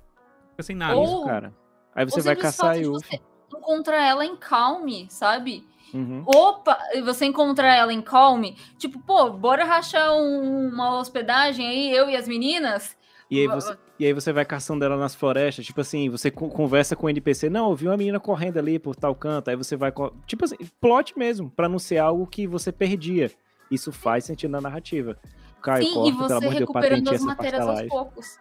Fica 0.57 0.63
sem 0.63 0.75
nada. 0.75 0.95
Ou- 0.95 1.23
Cara. 1.25 1.53
Aí 1.95 2.03
você 2.05 2.21
vai 2.21 2.35
caçar 2.35 2.77
Yuffie. 2.77 2.91
você 2.91 3.19
encontrar 3.55 4.03
ela 4.03 4.25
em 4.25 4.35
Calme, 4.35 5.07
sabe? 5.09 5.63
Uhum. 5.93 6.23
Opa, 6.25 6.77
e 6.93 7.01
você 7.01 7.25
encontrar 7.25 7.73
ela 7.75 7.93
em 7.93 8.01
Calme, 8.01 8.57
tipo, 8.77 8.99
pô, 8.99 9.31
bora 9.31 9.63
rachar 9.63 10.13
um- 10.13 10.67
uma 10.67 10.99
hospedagem 10.99 11.65
aí, 11.67 11.91
eu 11.91 12.09
e 12.09 12.15
as 12.15 12.27
meninas. 12.27 12.95
E 13.31 13.39
aí, 13.39 13.47
você, 13.47 13.77
e 13.99 14.05
aí 14.05 14.13
você 14.13 14.31
vai 14.33 14.45
caçando 14.45 14.83
ela 14.83 14.97
nas 14.97 15.13
florestas, 15.15 15.65
tipo 15.65 15.79
assim, 15.81 16.09
você 16.09 16.29
co- 16.31 16.49
conversa 16.49 16.95
com 16.95 17.07
o 17.07 17.09
NPC, 17.09 17.49
não, 17.49 17.69
eu 17.69 17.75
vi 17.75 17.87
uma 17.87 17.97
menina 17.97 18.19
correndo 18.19 18.57
ali 18.57 18.79
por 18.79 18.95
tal 18.95 19.13
canto, 19.15 19.49
aí 19.49 19.55
você 19.55 19.75
vai, 19.75 19.91
tipo 20.25 20.43
assim, 20.45 20.55
plot 20.81 21.17
mesmo, 21.17 21.49
pra 21.51 21.69
não 21.69 21.79
ser 21.79 21.97
algo 21.99 22.25
que 22.27 22.47
você 22.47 22.71
perdia. 22.71 23.31
Isso 23.71 23.91
faz 23.91 24.23
sentido 24.25 24.51
na 24.51 24.61
narrativa. 24.61 25.17
Caio, 25.61 25.83
Sim, 25.83 25.93
corta, 25.93 26.09
e 26.09 26.11
você 26.13 26.39
Deus, 26.39 26.53
recuperando 26.53 27.09
as 27.09 27.21
matérias 27.21 27.67
aos 27.67 27.81
poucos. 27.87 28.37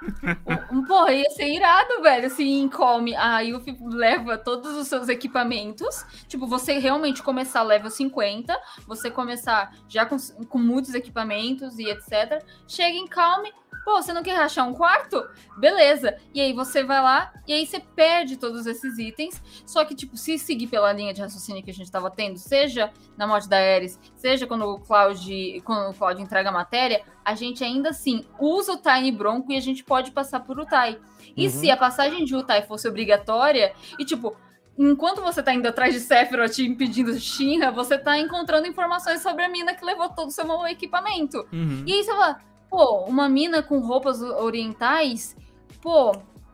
Um, 0.70 0.84
porra, 0.84 1.12
ia 1.12 1.30
ser 1.30 1.48
irado, 1.48 2.02
velho. 2.02 2.26
Assim, 2.26 2.68
come. 2.68 3.14
A 3.16 3.40
Yuffie 3.40 3.76
leva 3.80 4.36
todos 4.36 4.76
os 4.76 4.86
seus 4.86 5.08
equipamentos. 5.08 6.04
Tipo, 6.26 6.46
você 6.46 6.78
realmente 6.78 7.22
começar 7.22 7.62
level 7.62 7.90
50, 7.90 8.58
você 8.86 9.10
começar 9.10 9.72
já 9.88 10.04
com, 10.04 10.16
com 10.48 10.58
muitos 10.58 10.94
equipamentos 10.94 11.78
e 11.78 11.88
etc. 11.88 12.44
Chega 12.66 12.96
em 12.96 13.06
Calme, 13.06 13.52
Pô, 13.88 14.02
você 14.02 14.12
não 14.12 14.22
quer 14.22 14.34
rachar 14.34 14.68
um 14.68 14.74
quarto? 14.74 15.26
Beleza. 15.56 16.14
E 16.34 16.42
aí 16.42 16.52
você 16.52 16.84
vai 16.84 17.00
lá 17.00 17.32
e 17.46 17.54
aí 17.54 17.66
você 17.66 17.80
perde 17.80 18.36
todos 18.36 18.66
esses 18.66 18.98
itens. 18.98 19.42
Só 19.64 19.82
que, 19.82 19.94
tipo, 19.94 20.14
se 20.14 20.38
seguir 20.38 20.66
pela 20.66 20.92
linha 20.92 21.14
de 21.14 21.22
raciocínio 21.22 21.62
que 21.62 21.70
a 21.70 21.74
gente 21.74 21.90
tava 21.90 22.10
tendo, 22.10 22.38
seja 22.38 22.92
na 23.16 23.26
morte 23.26 23.48
da 23.48 23.56
Ares, 23.56 23.98
seja 24.14 24.46
quando 24.46 24.66
o 24.66 24.78
Cloud, 24.78 25.62
quando 25.64 25.90
o 25.90 25.94
Cloud 25.94 26.20
entrega 26.20 26.50
a 26.50 26.52
matéria, 26.52 27.02
a 27.24 27.34
gente 27.34 27.64
ainda 27.64 27.88
assim 27.88 28.26
usa 28.38 28.74
o 28.74 28.76
Tiny 28.76 29.10
Bronco 29.10 29.50
e 29.52 29.56
a 29.56 29.60
gente 29.60 29.82
pode 29.82 30.10
passar 30.10 30.40
por 30.40 30.60
Utai. 30.60 31.00
E 31.34 31.46
uhum. 31.46 31.50
se 31.50 31.70
a 31.70 31.76
passagem 31.76 32.26
de 32.26 32.36
Utai 32.36 32.66
fosse 32.66 32.86
obrigatória, 32.86 33.72
e 33.98 34.04
tipo, 34.04 34.36
enquanto 34.76 35.22
você 35.22 35.42
tá 35.42 35.54
indo 35.54 35.66
atrás 35.66 35.94
de 35.94 36.00
Sephiroth 36.00 36.58
impedindo 36.58 37.18
Shinra, 37.18 37.70
você 37.70 37.96
tá 37.96 38.18
encontrando 38.18 38.66
informações 38.66 39.22
sobre 39.22 39.44
a 39.44 39.48
mina 39.48 39.72
que 39.72 39.82
levou 39.82 40.10
todo 40.10 40.28
o 40.28 40.30
seu 40.30 40.66
equipamento. 40.66 41.38
Uhum. 41.50 41.84
E 41.86 41.92
aí 41.94 42.04
você 42.04 42.10
fala, 42.10 42.38
Pô, 42.70 43.04
uma 43.04 43.28
mina 43.28 43.62
com 43.62 43.78
roupas 43.78 44.20
orientais, 44.20 45.36
pô, 45.80 46.12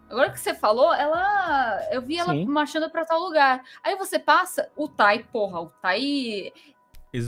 agora 0.09 0.31
que 0.31 0.39
você 0.41 0.55
falou, 0.55 0.95
ela. 0.95 1.81
Eu 1.91 2.03
vi 2.03 2.19
ela 2.19 2.33
Sim. 2.33 2.47
marchando 2.47 2.89
para 2.91 3.05
tal 3.05 3.21
lugar. 3.21 3.63
Aí 3.83 3.97
você 3.97 4.19
passa, 4.19 4.71
o 4.77 4.89
Tai, 4.89 5.25
porra, 5.25 5.61
o 5.61 5.69
Tai. 5.69 6.53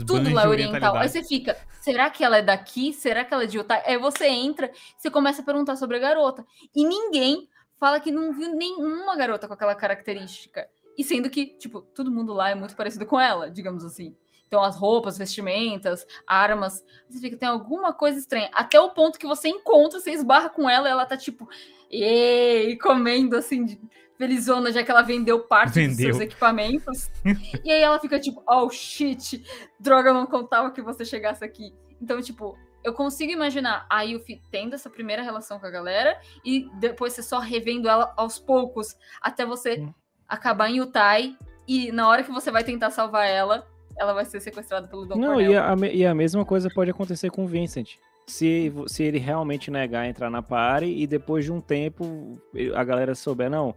tudo 0.05 0.33
lá 0.33 0.43
é 0.43 0.47
oriental. 0.47 0.95
Aí 0.95 1.09
você 1.09 1.23
fica, 1.23 1.57
será 1.81 2.09
que 2.09 2.23
ela 2.23 2.37
é 2.37 2.41
daqui? 2.41 2.93
Será 2.93 3.23
que 3.23 3.33
ela 3.33 3.43
é 3.43 3.47
de 3.47 3.59
Utai? 3.59 3.81
Aí 3.85 3.97
você 3.97 4.27
entra, 4.27 4.71
você 4.97 5.09
começa 5.09 5.41
a 5.41 5.45
perguntar 5.45 5.75
sobre 5.75 5.97
a 5.97 5.99
garota. 5.99 6.45
E 6.75 6.85
ninguém 6.85 7.47
fala 7.79 7.99
que 7.99 8.11
não 8.11 8.33
viu 8.33 8.53
nenhuma 8.55 9.15
garota 9.15 9.47
com 9.47 9.53
aquela 9.53 9.75
característica. 9.75 10.67
E 10.97 11.03
sendo 11.03 11.29
que, 11.29 11.45
tipo, 11.45 11.81
todo 11.81 12.11
mundo 12.11 12.33
lá 12.33 12.49
é 12.49 12.55
muito 12.55 12.75
parecido 12.75 13.05
com 13.05 13.19
ela, 13.19 13.51
digamos 13.51 13.85
assim. 13.85 14.15
Então, 14.47 14.63
as 14.63 14.77
roupas, 14.77 15.17
vestimentas, 15.17 16.05
armas. 16.25 16.83
Você 17.09 17.19
fica, 17.19 17.37
tem 17.37 17.49
alguma 17.49 17.93
coisa 17.93 18.17
estranha. 18.17 18.49
Até 18.53 18.79
o 18.79 18.91
ponto 18.91 19.19
que 19.19 19.27
você 19.27 19.49
encontra, 19.49 19.99
você 19.99 20.11
esbarra 20.11 20.49
com 20.49 20.69
ela 20.69 20.87
e 20.87 20.91
ela 20.91 21.05
tá 21.05 21.17
tipo, 21.17 21.47
e 21.91 22.77
comendo 22.81 23.35
assim, 23.35 23.79
felizona, 24.17 24.71
já 24.71 24.83
que 24.83 24.91
ela 24.91 25.01
vendeu 25.01 25.41
parte 25.41 25.75
vendeu. 25.75 25.95
dos 25.95 25.97
seus 25.97 26.19
equipamentos. 26.19 27.11
e 27.63 27.71
aí 27.71 27.81
ela 27.81 27.99
fica 27.99 28.19
tipo, 28.19 28.41
oh 28.47 28.69
shit, 28.69 29.43
droga, 29.79 30.09
eu 30.09 30.13
não 30.13 30.25
contava 30.25 30.71
que 30.71 30.81
você 30.81 31.05
chegasse 31.05 31.43
aqui. 31.43 31.73
Então, 32.01 32.21
tipo, 32.21 32.57
eu 32.83 32.93
consigo 32.93 33.31
imaginar 33.31 33.85
a 33.89 34.01
Yuffie 34.03 34.41
tendo 34.49 34.73
essa 34.73 34.89
primeira 34.89 35.21
relação 35.21 35.59
com 35.59 35.65
a 35.65 35.69
galera 35.69 36.19
e 36.43 36.69
depois 36.75 37.13
você 37.13 37.21
só 37.21 37.39
revendo 37.39 37.89
ela 37.89 38.13
aos 38.15 38.39
poucos 38.39 38.95
até 39.21 39.45
você 39.45 39.79
hum. 39.79 39.93
acabar 40.27 40.69
em 40.69 40.79
Utai 40.79 41.35
e 41.67 41.91
na 41.91 42.07
hora 42.07 42.23
que 42.23 42.31
você 42.31 42.49
vai 42.49 42.63
tentar 42.63 42.91
salvar 42.91 43.27
ela, 43.27 43.67
ela 43.97 44.13
vai 44.13 44.25
ser 44.25 44.39
sequestrada 44.39 44.87
pelo 44.87 45.05
Dom 45.05 45.15
Não, 45.15 45.41
e 45.41 45.55
a, 45.55 45.75
e 45.91 46.05
a, 46.05 46.13
mesma 46.13 46.45
coisa 46.45 46.69
pode 46.69 46.91
acontecer 46.91 47.29
com 47.29 47.43
o 47.43 47.47
Vincent. 47.47 47.95
Se, 48.27 48.71
se 48.87 49.03
ele 49.03 49.17
realmente 49.17 49.71
negar 49.71 50.07
entrar 50.07 50.29
na 50.29 50.41
party 50.41 50.85
e 50.85 51.07
depois 51.07 51.45
de 51.45 51.51
um 51.51 51.61
tempo 51.61 52.37
a 52.75 52.83
galera 52.83 53.15
souber, 53.15 53.49
não, 53.49 53.73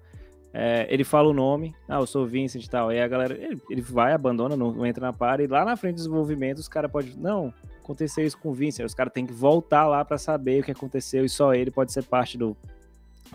é, 0.53 0.87
ele 0.91 1.05
fala 1.05 1.29
o 1.29 1.33
nome, 1.33 1.75
ah, 1.89 2.01
eu 2.01 2.07
sou 2.07 2.27
Vincent 2.27 2.65
e 2.65 2.69
tal, 2.69 2.89
aí 2.89 3.01
a 3.01 3.07
galera, 3.07 3.35
ele, 3.35 3.63
ele 3.71 3.81
vai, 3.81 4.13
abandona, 4.13 4.57
não, 4.57 4.73
não, 4.73 4.85
entra 4.85 5.07
na 5.07 5.13
party, 5.13 5.45
e 5.45 5.47
lá 5.47 5.65
na 5.65 5.77
frente 5.77 5.95
do 5.95 5.99
desenvolvimento 5.99 6.59
os 6.59 6.69
caras 6.69 6.91
podem, 6.91 7.15
não, 7.17 7.55
aconteceu 7.83 8.27
isso 8.27 8.37
com 8.39 8.51
o 8.51 8.53
Vincent, 8.53 8.85
os 8.85 8.95
caras 8.95 9.13
têm 9.13 9.25
que 9.25 9.33
voltar 9.33 9.87
lá 9.87 10.05
para 10.05 10.19
saber 10.19 10.61
o 10.61 10.65
que 10.65 10.73
aconteceu 10.73 11.25
e 11.25 11.29
só 11.29 11.55
ele 11.55 11.71
pode 11.71 11.93
ser 11.93 12.03
parte 12.03 12.37
do, 12.37 12.57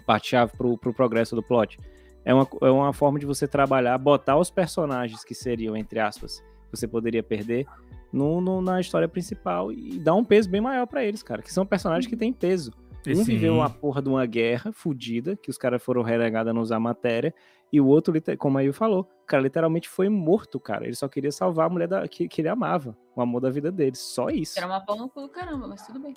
parte-chave 0.05 0.51
pro, 0.57 0.77
pro 0.77 0.93
progresso 0.93 1.35
do 1.35 1.43
plot. 1.43 1.79
É 2.23 2.33
uma, 2.33 2.47
é 2.61 2.69
uma 2.69 2.91
forma 2.91 3.19
de 3.19 3.25
você 3.25 3.47
trabalhar, 3.47 3.97
botar 3.97 4.37
os 4.37 4.49
personagens 4.49 5.23
que 5.23 5.35
seriam, 5.35 5.77
entre 5.77 5.99
aspas, 5.99 6.43
você 6.75 6.87
poderia 6.87 7.23
perder 7.23 7.65
no, 8.11 8.39
no, 8.39 8.61
na 8.61 8.79
história 8.79 9.07
principal 9.07 9.71
e 9.71 9.99
dar 9.99 10.15
um 10.15 10.23
peso 10.23 10.49
bem 10.49 10.61
maior 10.61 10.85
para 10.85 11.03
eles, 11.03 11.21
cara. 11.21 11.41
Que 11.41 11.51
são 11.51 11.65
personagens 11.65 12.07
que 12.07 12.15
têm 12.15 12.31
peso. 12.31 12.71
Um 13.07 13.17
Sim. 13.17 13.23
viveu 13.23 13.53
uma 13.53 13.69
porra 13.69 14.01
de 14.01 14.09
uma 14.09 14.25
guerra 14.25 14.71
fodida, 14.71 15.35
que 15.35 15.49
os 15.49 15.57
caras 15.57 15.83
foram 15.83 16.01
relegados 16.01 16.49
a 16.49 16.53
não 16.53 16.61
usar 16.61 16.79
matéria, 16.79 17.33
e 17.71 17.79
o 17.79 17.87
outro, 17.87 18.13
como 18.37 18.57
aí 18.57 18.71
falou, 18.71 19.01
o 19.01 19.25
cara 19.25 19.43
literalmente 19.43 19.89
foi 19.89 20.09
morto, 20.09 20.59
cara. 20.59 20.85
Ele 20.85 20.95
só 20.95 21.07
queria 21.07 21.31
salvar 21.31 21.67
a 21.67 21.69
mulher 21.69 21.87
da, 21.87 22.07
que, 22.07 22.27
que 22.27 22.41
ele 22.41 22.47
amava, 22.47 22.97
o 23.15 23.21
amor 23.21 23.41
da 23.41 23.49
vida 23.49 23.71
dele, 23.71 23.95
só 23.95 24.29
isso. 24.29 24.57
Era 24.57 24.67
uma 24.67 24.79
pau 24.79 24.97
no 24.97 25.09
cu 25.09 25.21
do 25.21 25.29
caramba, 25.29 25.67
mas 25.67 25.85
tudo 25.85 25.99
bem. 25.99 26.13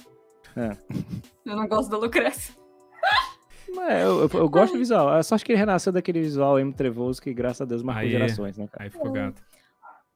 É. 0.56 0.76
Eu 1.44 1.56
não 1.56 1.66
gosto 1.66 1.90
da 1.90 1.98
Lucrécia. 1.98 2.54
É, 3.86 4.02
eu, 4.02 4.22
eu, 4.22 4.30
eu, 4.32 4.48
gosto 4.48 4.72
do 4.72 4.78
visual. 4.78 5.14
É 5.14 5.22
só 5.22 5.34
acho 5.34 5.44
que 5.44 5.52
ele 5.52 5.58
renasceu 5.58 5.92
daquele 5.92 6.20
visual 6.20 6.58
emo 6.58 6.72
trevoso 6.72 7.20
que, 7.20 7.32
graças 7.34 7.60
a 7.60 7.64
Deus, 7.66 7.82
marcou 7.82 8.02
aí, 8.02 8.10
gerações, 8.10 8.56
né, 8.56 8.66
cara? 8.66 8.84
Aí 8.84 8.90
ficou 8.90 9.12
gato. 9.12 9.42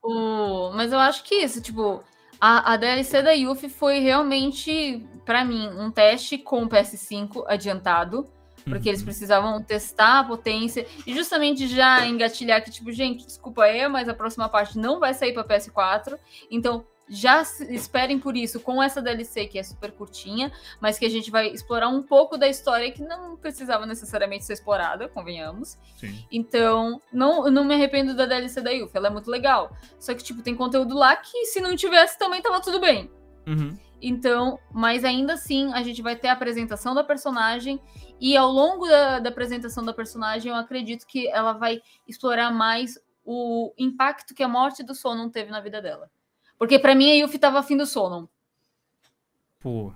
O... 0.03 0.70
Mas 0.74 0.93
eu 0.93 0.99
acho 0.99 1.23
que 1.24 1.37
isso, 1.37 1.61
tipo, 1.61 2.03
a, 2.41 2.73
a 2.73 2.77
DLC 2.77 3.23
da 3.23 3.33
Yuffie 3.33 3.69
foi 3.69 4.01
realmente, 4.01 5.07
para 5.24 5.45
mim, 5.45 5.69
um 5.79 5.91
teste 5.91 6.37
com 6.39 6.65
o 6.65 6.69
PS5 6.69 7.45
adiantado. 7.47 8.27
Porque 8.65 8.89
eles 8.89 9.01
uhum. 9.01 9.07
precisavam 9.07 9.61
testar 9.61 10.20
a 10.20 10.24
potência 10.24 10.87
e 11.05 11.12
justamente 11.12 11.66
já 11.66 12.07
engatilhar 12.07 12.62
que, 12.62 12.70
tipo, 12.70 12.93
gente, 12.93 13.27
desculpa 13.27 13.65
aí, 13.65 13.89
mas 13.89 14.09
a 14.09 14.15
próxima 14.15 14.49
parte 14.49 14.79
não 14.79 15.01
vai 15.01 15.12
sair 15.15 15.33
para 15.33 15.43
PS4. 15.43 16.16
Então, 16.49 16.85
já 17.09 17.43
esperem 17.43 18.19
por 18.19 18.37
isso 18.37 18.61
com 18.61 18.83
essa 18.83 19.03
DLC 19.03 19.47
que 19.47 19.59
é 19.59 19.62
super 19.62 19.93
curtinha, 19.93 20.53
mas 20.81 20.99
que 20.99 21.05
a 21.05 21.11
gente 21.11 21.31
vai 21.31 21.49
explorar 21.49 21.89
um 21.89 22.03
pouco 22.03 22.37
da 22.37 22.49
história 22.49 22.91
que 22.91 23.03
não 23.03 23.37
precisava 23.37 23.85
necessariamente 23.87 24.45
ser 24.45 24.55
explorada, 24.55 25.09
convenhamos. 25.09 25.79
Sim. 25.97 26.27
Então, 26.31 27.01
não, 27.12 27.51
não 27.51 27.65
me 27.65 27.74
arrependo 27.74 28.15
da 28.15 28.27
DLC 28.27 28.61
da 28.61 28.70
Yuffie, 28.70 28.97
ela 28.97 29.09
é 29.09 29.11
muito 29.11 29.31
legal. 29.31 29.77
Só 29.99 30.15
que, 30.15 30.23
tipo, 30.23 30.43
tem 30.43 30.55
conteúdo 30.55 30.95
lá 30.95 31.16
que 31.16 31.47
se 31.47 31.61
não 31.61 31.77
tivesse 31.77 32.19
também 32.19 32.41
tava 32.41 32.61
tudo 32.61 32.81
bem. 32.81 33.11
Uhum. 33.47 33.77
Então, 34.01 34.59
mas 34.73 35.05
ainda 35.05 35.35
assim, 35.35 35.73
a 35.73 35.83
gente 35.83 36.03
vai 36.03 36.16
ter 36.16 36.29
a 36.29 36.33
apresentação 36.33 36.95
da 36.95 37.05
personagem 37.05 37.81
e 38.20 38.37
ao 38.37 38.51
longo 38.51 38.87
da, 38.87 39.20
da 39.20 39.29
apresentação 39.29 39.85
da 39.85 39.93
personagem, 39.93 40.51
eu 40.51 40.57
acredito 40.57 41.07
que 41.07 41.29
ela 41.29 41.53
vai 41.53 41.81
explorar 42.07 42.51
mais 42.51 42.99
o 43.24 43.73
impacto 43.79 44.35
que 44.35 44.43
a 44.43 44.49
morte 44.49 44.83
do 44.83 44.95
Sonon 44.95 45.29
teve 45.29 45.51
na 45.51 45.61
vida 45.61 45.81
dela. 45.81 46.11
Porque 46.62 46.78
para 46.78 46.94
mim 46.94 47.10
a 47.10 47.14
Yuffie 47.14 47.40
tava 47.40 47.59
afim 47.59 47.76
do 47.76 47.84
Sonon. 47.84 48.28
Pô. 49.59 49.93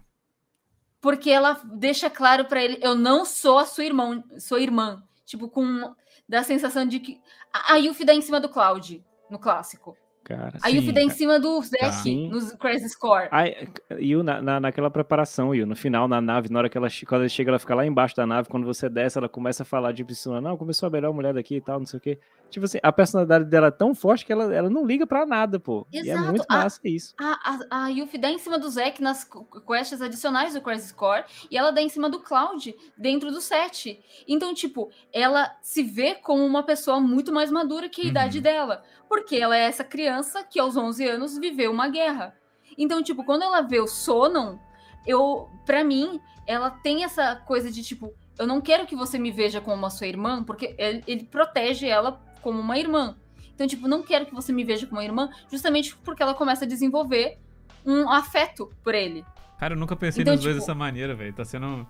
Porque 1.00 1.30
ela 1.30 1.60
deixa 1.62 2.10
claro 2.10 2.46
para 2.46 2.60
ele, 2.60 2.80
eu 2.82 2.96
não 2.96 3.24
sou 3.24 3.60
a 3.60 3.64
sua 3.64 3.84
irmã, 3.84 4.24
sua 4.40 4.60
irmã. 4.60 5.00
Tipo, 5.24 5.48
com 5.48 5.94
da 6.28 6.42
sensação 6.42 6.84
de 6.84 6.98
que 6.98 7.20
a 7.52 7.76
Yuffie 7.76 8.04
dá 8.04 8.12
em 8.12 8.20
cima 8.20 8.40
do 8.40 8.48
Cloud 8.48 9.00
no 9.30 9.38
clássico. 9.38 9.96
Cara, 10.24 10.58
a 10.60 10.68
Yuffie 10.68 10.90
dá 10.90 11.00
em 11.02 11.08
cima 11.08 11.38
do 11.38 11.62
Zack 11.62 11.78
tá. 11.78 12.34
no 12.34 12.58
Crazy 12.58 12.88
Score. 12.88 13.28
Aí, 13.30 13.68
Yu, 14.00 14.24
na, 14.24 14.42
na, 14.42 14.58
naquela 14.58 14.90
preparação, 14.90 15.54
Yu, 15.54 15.64
no 15.64 15.76
final, 15.76 16.08
na 16.08 16.20
nave, 16.20 16.50
na 16.50 16.58
hora 16.58 16.68
que 16.68 16.76
ela, 16.76 16.88
quando 17.06 17.20
ela 17.20 17.28
chega, 17.28 17.52
ela 17.52 17.60
fica 17.60 17.76
lá 17.76 17.86
embaixo 17.86 18.16
da 18.16 18.26
nave, 18.26 18.48
quando 18.48 18.66
você 18.66 18.88
desce, 18.88 19.18
ela 19.18 19.28
começa 19.28 19.62
a 19.62 19.64
falar 19.64 19.92
de 19.92 20.02
Psyuna, 20.02 20.40
não, 20.40 20.56
começou 20.56 20.88
a 20.88 20.90
melhor 20.90 21.14
mulher 21.14 21.32
daqui 21.32 21.54
e 21.54 21.60
tal, 21.60 21.78
não 21.78 21.86
sei 21.86 21.98
o 21.98 22.00
quê. 22.00 22.18
Tipo 22.50 22.64
assim, 22.64 22.78
a 22.82 22.92
personalidade 22.92 23.44
dela 23.44 23.66
é 23.68 23.70
tão 23.70 23.94
forte 23.94 24.24
que 24.24 24.32
ela, 24.32 24.54
ela 24.54 24.70
não 24.70 24.86
liga 24.86 25.06
pra 25.06 25.26
nada, 25.26 25.58
pô. 25.58 25.86
Exato. 25.92 26.06
E 26.06 26.10
é 26.10 26.18
muito 26.18 26.46
massa 26.48 26.80
a, 26.84 26.88
isso. 26.88 27.14
A, 27.18 27.58
a, 27.70 27.84
a 27.84 27.88
Yuffie 27.88 28.18
dá 28.18 28.30
em 28.30 28.38
cima 28.38 28.58
do 28.58 28.68
Zack 28.70 29.02
nas 29.02 29.28
quests 29.66 30.00
adicionais 30.00 30.54
do 30.54 30.60
Crazy 30.60 30.88
Score 30.88 31.24
e 31.50 31.58
ela 31.58 31.70
dá 31.70 31.82
em 31.82 31.88
cima 31.88 32.08
do 32.08 32.20
Cloud 32.20 32.74
dentro 32.96 33.30
do 33.30 33.40
set. 33.40 34.00
Então, 34.26 34.54
tipo, 34.54 34.90
ela 35.12 35.56
se 35.60 35.82
vê 35.82 36.14
como 36.14 36.44
uma 36.44 36.62
pessoa 36.62 37.00
muito 37.00 37.32
mais 37.32 37.50
madura 37.50 37.88
que 37.88 38.00
a 38.00 38.04
uhum. 38.04 38.10
idade 38.10 38.40
dela. 38.40 38.82
Porque 39.08 39.36
ela 39.36 39.56
é 39.56 39.64
essa 39.64 39.84
criança 39.84 40.42
que 40.44 40.58
aos 40.58 40.76
11 40.76 41.06
anos 41.06 41.38
viveu 41.38 41.70
uma 41.70 41.88
guerra. 41.88 42.34
Então, 42.78 43.02
tipo, 43.02 43.24
quando 43.24 43.42
ela 43.42 43.60
vê 43.60 43.80
o 43.80 43.86
Sonon, 43.86 44.58
eu, 45.06 45.48
para 45.64 45.84
mim, 45.84 46.20
ela 46.46 46.70
tem 46.70 47.04
essa 47.04 47.36
coisa 47.36 47.70
de 47.70 47.82
tipo, 47.82 48.12
eu 48.38 48.46
não 48.46 48.60
quero 48.60 48.86
que 48.86 48.96
você 48.96 49.18
me 49.18 49.30
veja 49.30 49.60
como 49.60 49.76
uma 49.76 49.90
sua 49.90 50.06
irmã, 50.06 50.42
porque 50.44 50.74
ele, 50.78 51.02
ele 51.06 51.24
protege 51.24 51.88
ela 51.88 52.20
como 52.46 52.60
uma 52.60 52.78
irmã. 52.78 53.16
Então, 53.52 53.66
tipo, 53.66 53.88
não 53.88 54.04
quero 54.04 54.24
que 54.24 54.32
você 54.32 54.52
me 54.52 54.62
veja 54.62 54.86
como 54.86 55.00
uma 55.00 55.04
irmã, 55.04 55.28
justamente 55.50 55.96
porque 55.96 56.22
ela 56.22 56.32
começa 56.32 56.64
a 56.64 56.68
desenvolver 56.68 57.38
um 57.84 58.08
afeto 58.08 58.70
por 58.84 58.94
ele. 58.94 59.24
Cara, 59.58 59.74
eu 59.74 59.78
nunca 59.78 59.96
pensei 59.96 60.22
então, 60.22 60.34
nos 60.34 60.40
tipo... 60.40 60.52
dois 60.52 60.62
dessa 60.62 60.72
maneira, 60.72 61.12
velho. 61.12 61.32
Tá 61.32 61.44
sendo. 61.44 61.84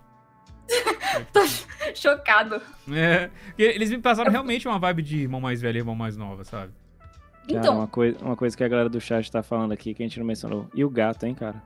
Tô 1.31 1.41
chocado. 1.93 2.59
É. 2.91 3.29
Eles 3.55 3.91
me 3.91 3.99
passaram 3.99 4.31
realmente 4.31 4.67
uma 4.67 4.79
vibe 4.79 5.03
de 5.03 5.17
irmão 5.17 5.39
mais 5.39 5.61
velho 5.61 5.77
e 5.77 5.79
irmão 5.81 5.93
mais 5.93 6.17
nova, 6.17 6.43
sabe? 6.43 6.73
Cara, 7.47 7.59
então. 7.59 7.77
Uma 7.77 7.87
coisa, 7.87 8.17
uma 8.19 8.35
coisa 8.35 8.57
que 8.57 8.63
a 8.63 8.67
galera 8.67 8.89
do 8.89 8.99
chat 8.99 9.31
tá 9.31 9.43
falando 9.43 9.73
aqui 9.73 9.93
que 9.93 10.01
a 10.01 10.07
gente 10.07 10.17
não 10.17 10.25
mencionou. 10.25 10.67
E 10.73 10.83
o 10.83 10.89
gato, 10.89 11.23
hein, 11.23 11.35
cara? 11.35 11.61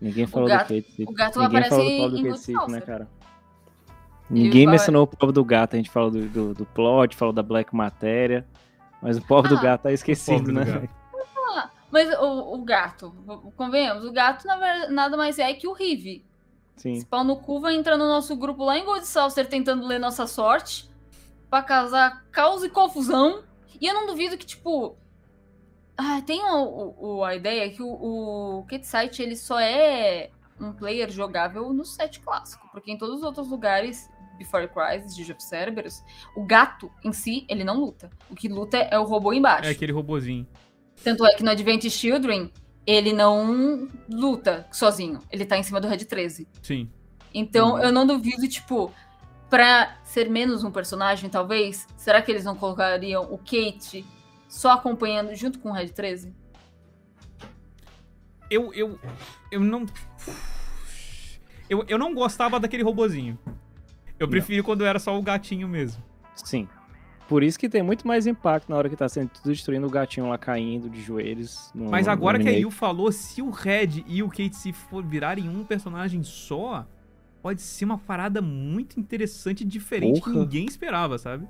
Ninguém 0.00 0.28
falou 0.28 0.48
gato, 0.48 0.72
do 0.72 0.82
Kate 0.82 1.04
O 1.04 1.12
gato 1.12 1.40
Ninguém 1.40 1.58
aparece 1.58 1.70
falou 1.70 2.10
do 2.10 2.22
Kate 2.22 2.38
Sith, 2.38 2.68
né, 2.68 2.80
cara? 2.80 3.08
Ninguém 4.30 4.66
mencionou 4.66 5.04
o 5.04 5.06
povo 5.06 5.32
do 5.32 5.44
gato, 5.44 5.74
a 5.74 5.76
gente 5.76 5.90
falou 5.90 6.10
do, 6.10 6.28
do, 6.28 6.54
do, 6.54 6.66
plot, 6.66 7.16
falou 7.16 7.32
da 7.32 7.42
Black 7.42 7.74
Matéria, 7.74 8.46
mas 9.00 9.16
o 9.16 9.22
povo 9.22 9.46
ah, 9.46 9.50
do 9.50 9.60
gato 9.60 9.82
tá 9.82 9.92
esquecido, 9.92 10.52
né? 10.52 10.88
Ah, 11.54 11.70
mas 11.90 12.12
o, 12.18 12.54
o, 12.54 12.64
gato, 12.64 13.14
convenhamos, 13.56 14.04
o 14.04 14.12
gato 14.12 14.46
verdade, 14.46 14.92
nada 14.92 15.16
mais 15.16 15.38
é 15.38 15.52
que 15.54 15.66
o 15.66 15.72
Rive. 15.72 16.24
Sim. 16.78 16.92
Esse 16.92 17.06
pau 17.06 17.24
no 17.24 17.36
cu 17.36 17.60
vai 17.60 17.74
entrar 17.74 17.96
no 17.96 18.06
nosso 18.06 18.36
grupo 18.36 18.64
lá 18.64 18.78
em 18.78 18.84
Gold 18.84 19.04
Saucer 19.04 19.48
tentando 19.48 19.86
ler 19.86 19.98
nossa 19.98 20.26
sorte. 20.26 20.88
Pra 21.50 21.62
causar 21.62 22.24
caos 22.30 22.62
e 22.62 22.68
confusão. 22.68 23.42
E 23.80 23.86
eu 23.86 23.94
não 23.94 24.06
duvido 24.06 24.36
que, 24.36 24.46
tipo. 24.46 24.96
Ah, 25.96 26.22
tem 26.22 26.40
o, 26.44 26.94
o- 26.98 27.24
a 27.24 27.34
ideia 27.34 27.68
que 27.70 27.82
o, 27.82 27.88
o 28.60 28.66
Kit 28.68 28.86
Site 28.86 29.22
ele 29.22 29.34
só 29.34 29.58
é 29.58 30.30
um 30.60 30.72
player 30.72 31.10
jogável 31.10 31.72
no 31.72 31.84
set 31.84 32.20
clássico. 32.20 32.68
Porque 32.70 32.92
em 32.92 32.98
todos 32.98 33.16
os 33.16 33.22
outros 33.24 33.48
lugares, 33.48 34.08
Before 34.38 34.66
Crisis, 34.68 35.18
Age 35.18 35.32
of 35.32 35.42
Cerberus, 35.42 36.02
o 36.36 36.44
gato 36.44 36.90
em 37.04 37.12
si, 37.12 37.44
ele 37.48 37.64
não 37.64 37.78
luta. 37.78 38.08
O 38.30 38.34
que 38.34 38.48
luta 38.48 38.76
é 38.78 38.98
o 38.98 39.04
robô 39.04 39.32
embaixo. 39.32 39.68
É 39.68 39.72
aquele 39.72 39.92
robozinho. 39.92 40.46
Tanto 41.04 41.26
é 41.26 41.34
que 41.34 41.42
no 41.42 41.50
Advent 41.50 41.84
Children, 41.90 42.50
ele 42.86 43.12
não 43.12 43.88
luta 44.08 44.66
sozinho. 44.72 45.20
Ele 45.30 45.44
tá 45.44 45.58
em 45.58 45.62
cima 45.62 45.80
do 45.80 45.88
Red 45.88 45.98
13. 45.98 46.48
Sim. 46.62 46.90
Então, 47.34 47.72
Uhum. 47.74 47.78
eu 47.80 47.92
não 47.92 48.06
duvido, 48.06 48.48
tipo, 48.48 48.92
pra 49.50 49.98
ser 50.04 50.30
menos 50.30 50.64
um 50.64 50.70
personagem, 50.70 51.28
talvez, 51.28 51.86
será 51.96 52.22
que 52.22 52.30
eles 52.32 52.44
não 52.44 52.56
colocariam 52.56 53.24
o 53.32 53.36
Kate 53.38 54.04
só 54.48 54.70
acompanhando 54.72 55.34
junto 55.34 55.58
com 55.58 55.68
o 55.70 55.72
Red 55.72 55.88
13? 55.90 56.34
Eu, 58.50 58.72
eu, 58.72 58.98
eu 59.52 59.60
não. 59.60 59.84
Eu, 61.68 61.84
eu 61.86 61.98
não 61.98 62.14
gostava 62.14 62.58
daquele 62.58 62.82
robozinho. 62.82 63.38
Eu 64.18 64.26
Não. 64.26 64.30
prefiro 64.30 64.64
quando 64.64 64.84
era 64.84 64.98
só 64.98 65.16
o 65.18 65.22
gatinho 65.22 65.68
mesmo. 65.68 66.02
Sim. 66.34 66.68
Por 67.28 67.42
isso 67.42 67.58
que 67.58 67.68
tem 67.68 67.82
muito 67.82 68.06
mais 68.06 68.26
impacto 68.26 68.70
na 68.70 68.76
hora 68.76 68.88
que 68.88 68.96
tá 68.96 69.08
sendo 69.08 69.28
tudo 69.28 69.50
destruindo 69.52 69.86
o 69.86 69.90
gatinho 69.90 70.28
lá 70.28 70.38
caindo 70.38 70.88
de 70.88 71.00
joelhos. 71.02 71.70
no- 71.74 71.90
Mas 71.90 72.06
no 72.06 72.12
agora 72.12 72.38
que 72.38 72.48
a. 72.48 72.52
Yu 72.52 72.70
falou, 72.70 73.12
se 73.12 73.42
o 73.42 73.50
Red 73.50 74.02
e 74.06 74.22
o 74.22 74.28
Kate 74.28 74.56
se 74.56 74.72
for 74.72 75.04
virarem 75.04 75.48
um 75.48 75.62
personagem 75.62 76.22
só, 76.22 76.86
pode 77.42 77.60
ser 77.60 77.84
uma 77.84 77.98
parada 77.98 78.40
muito 78.40 78.98
interessante 78.98 79.60
e 79.60 79.64
diferente 79.66 80.20
que 80.20 80.30
Porra. 80.30 80.40
ninguém 80.40 80.64
esperava, 80.64 81.18
sabe? 81.18 81.46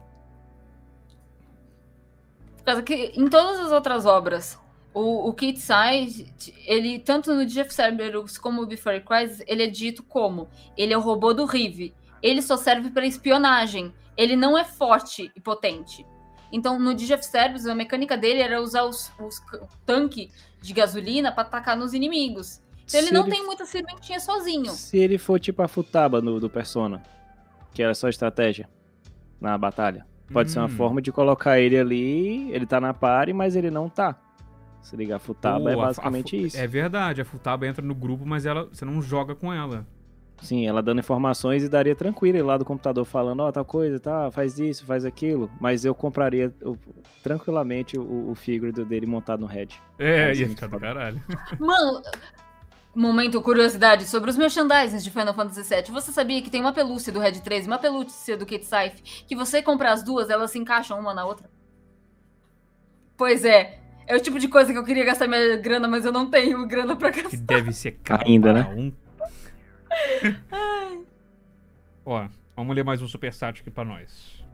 Por 2.57 2.65
causa 2.65 2.83
que 2.83 3.13
em 3.15 3.29
todas 3.29 3.61
as 3.61 3.71
outras 3.73 4.05
obras, 4.05 4.59
o, 4.93 5.29
o 5.29 5.33
Kate 5.33 5.61
Side, 5.61 6.33
ele, 6.67 6.99
tanto 6.99 7.33
no 7.35 7.47
Jeff 7.47 7.73
Cerberus 7.73 8.37
como 8.37 8.61
no 8.61 8.67
Before 8.67 9.01
Crisis, 9.01 9.43
ele 9.47 9.63
é 9.63 9.67
dito 9.69 10.03
como 10.03 10.49
ele 10.77 10.93
é 10.93 10.99
o 10.99 11.01
robô 11.01 11.33
do 11.33 11.47
Rive. 11.47 11.95
Ele 12.23 12.43
só 12.43 12.57
serve 12.57 12.91
para 12.91 13.07
espionagem. 13.07 13.93
Ele 14.17 14.35
não 14.37 14.57
é 14.59 14.65
forte 14.65 15.31
e 15.35 15.41
potente. 15.41 16.05
Então, 16.51 16.79
no 16.79 16.95
Jeff 16.95 17.25
Cerberus, 17.25 17.67
a 17.67 17.75
mecânica 17.75 18.17
dele 18.17 18.41
era 18.41 18.61
usar 18.61 18.85
os, 18.85 19.13
os 19.21 19.37
c- 19.37 19.61
tanque 19.85 20.31
de 20.61 20.73
gasolina 20.73 21.31
para 21.31 21.43
atacar 21.43 21.77
nos 21.77 21.93
inimigos. 21.95 22.61
Então, 22.87 22.99
ele 23.01 23.09
Se 23.09 23.15
não 23.15 23.23
ele- 23.23 23.31
tem 23.33 23.45
muita 23.45 23.67
serventinha 23.67 24.19
sozinho. 24.19 24.73
Se 24.73 24.97
ele 24.97 25.19
for 25.19 25.39
tipo 25.39 25.63
a 25.63 25.69
Futaba 25.69 26.21
no, 26.23 26.41
do 26.41 26.49
Persona, 26.49 27.03
que 27.75 27.83
era 27.83 27.95
só 27.95 28.09
estratégia 28.09 28.69
na 29.41 29.57
batalha, 29.59 30.07
pode 30.33 30.51
ser 30.51 30.59
uma 30.59 30.67
Hum. 30.67 30.71
forma 30.71 31.03
de 31.03 31.13
colocar 31.13 31.61
ele 31.61 31.79
ali, 31.79 32.51
ele 32.51 32.67
tá 32.67 32.81
na 32.81 32.95
pare, 32.95 33.33
mas 33.35 33.55
ele 33.55 33.71
não 33.71 33.89
tá. 33.91 34.17
Se 34.81 34.97
ligar, 34.97 35.17
a 35.17 35.19
Futaba 35.21 35.71
é 35.71 35.75
Pô, 35.75 35.81
a- 35.81 35.85
a 35.85 35.87
basicamente 35.89 36.47
isso. 36.47 36.57
É 36.57 36.67
verdade, 36.67 37.21
a 37.21 37.25
Futaba 37.27 37.67
entra 37.67 37.85
no 37.85 37.95
grupo, 37.95 38.25
mas 38.25 38.47
ela, 38.47 38.65
você 38.65 38.85
não 38.87 39.03
joga 39.03 39.35
com 39.35 39.53
ela. 39.53 39.87
Sim, 40.41 40.67
ela 40.67 40.83
dando 40.83 41.01
informações 41.01 41.65
e 41.65 41.69
daria 41.69 41.97
tranquilo 41.97 42.39
ir 42.39 42.43
lá 42.43 42.57
do 42.57 42.65
computador 42.65 43.05
falando, 43.05 43.41
ó, 43.41 43.51
tal 43.51 43.65
coisa, 43.65 43.99
tá, 43.99 44.31
faz 44.31 44.59
isso, 44.59 44.87
faz 44.87 45.05
aquilo. 45.05 45.51
Mas 45.61 45.85
eu 45.85 45.95
compraria 45.95 46.55
eu- 46.61 46.79
tranquilamente 47.23 47.99
o, 47.99 48.31
o 48.31 48.35
figure 48.35 48.73
dele 48.73 49.07
montado 49.07 49.41
no 49.41 49.47
Red. 49.47 49.69
É, 49.99 50.33
ia 50.35 50.49
ficar 50.49 50.69
do 50.69 50.79
caralho. 50.79 51.21
Mano, 51.59 52.03
momento 52.95 53.41
curiosidade 53.43 54.05
sobre 54.05 54.31
os 54.31 54.37
merchandisings 54.37 55.03
de 55.05 55.11
Final 55.11 55.35
Fantasy 55.35 55.63
VII. 55.63 55.93
Você 55.93 56.13
sabia 56.13 56.41
que 56.41 56.51
tem 56.51 56.61
uma 56.61 56.73
pelúcia 56.73 57.13
do 57.13 57.19
Red 57.21 57.33
13 57.41 57.67
e 57.67 57.71
uma 57.71 57.79
pelúcia 57.79 58.37
do 58.37 58.47
Kate 58.47 58.65
Scythe, 58.65 59.25
que 59.27 59.35
você 59.37 59.61
comprar 59.61 59.93
as 59.93 60.03
duas, 60.03 60.31
elas 60.31 60.51
se 60.51 60.59
encaixam 60.59 60.99
uma 60.99 61.13
na 61.13 61.25
outra? 61.25 61.51
Pois 63.17 63.45
é. 63.45 63.81
É 64.07 64.17
o 64.17 64.21
tipo 64.21 64.39
de 64.39 64.49
coisa 64.49 64.73
que 64.73 64.79
eu 64.79 64.85
queria 64.85 65.05
gastar 65.05 65.27
minha 65.29 65.57
grana, 65.57 65.87
mas 65.87 66.05
eu 66.05 66.13
não 66.13 66.31
tenho 66.31 66.67
grana 66.67 66.97
pra 66.97 67.11
gastar. 67.11 67.29
Que 67.31 67.37
deve 67.37 67.73
ser 67.73 67.93
caro 68.03 68.23
Ainda, 68.27 68.53
né? 68.53 68.67
um. 68.75 68.93
Ó, 72.05 72.29
vamos 72.57 72.75
ler 72.75 72.85
mais 72.85 73.03
um 73.03 73.09
superchat 73.09 73.61
aqui 73.61 73.71
pra 73.71 73.85
nós. 73.85 74.45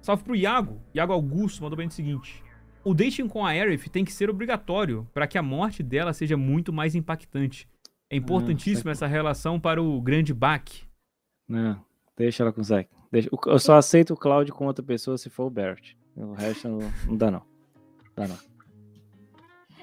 Salve 0.00 0.22
pro 0.22 0.36
Iago. 0.36 0.80
Iago 0.94 1.12
Augusto 1.12 1.62
mandou 1.62 1.76
bem 1.76 1.88
o 1.88 1.90
seguinte. 1.90 2.42
O 2.84 2.92
dating 2.94 3.26
com 3.28 3.44
a 3.44 3.50
Aerith 3.50 3.88
tem 3.88 4.04
que 4.04 4.12
ser 4.12 4.28
obrigatório 4.28 5.08
para 5.14 5.26
que 5.26 5.38
a 5.38 5.42
morte 5.42 5.82
dela 5.82 6.12
seja 6.12 6.36
muito 6.36 6.72
mais 6.72 6.94
impactante. 6.94 7.66
É 8.10 8.16
importantíssima 8.16 8.90
essa 8.92 9.06
relação 9.06 9.58
para 9.58 9.82
o 9.82 10.00
grande 10.00 10.34
Bach. 10.34 10.62
Não, 11.48 11.82
deixa 12.16 12.42
ela 12.42 12.52
com 12.52 12.60
o 12.60 12.64
Zack. 12.64 12.88
Eu 13.46 13.58
só 13.58 13.76
aceito 13.76 14.12
o 14.12 14.16
Cloud 14.16 14.50
com 14.52 14.66
outra 14.66 14.84
pessoa 14.84 15.16
se 15.16 15.30
for 15.30 15.44
o 15.46 15.50
Barrett. 15.50 15.96
O 16.14 16.32
resto 16.34 16.68
não, 16.68 16.78
não 17.06 17.16
dá, 17.16 17.30
não. 17.30 17.42
Dá, 18.14 18.28
não. 18.28 18.38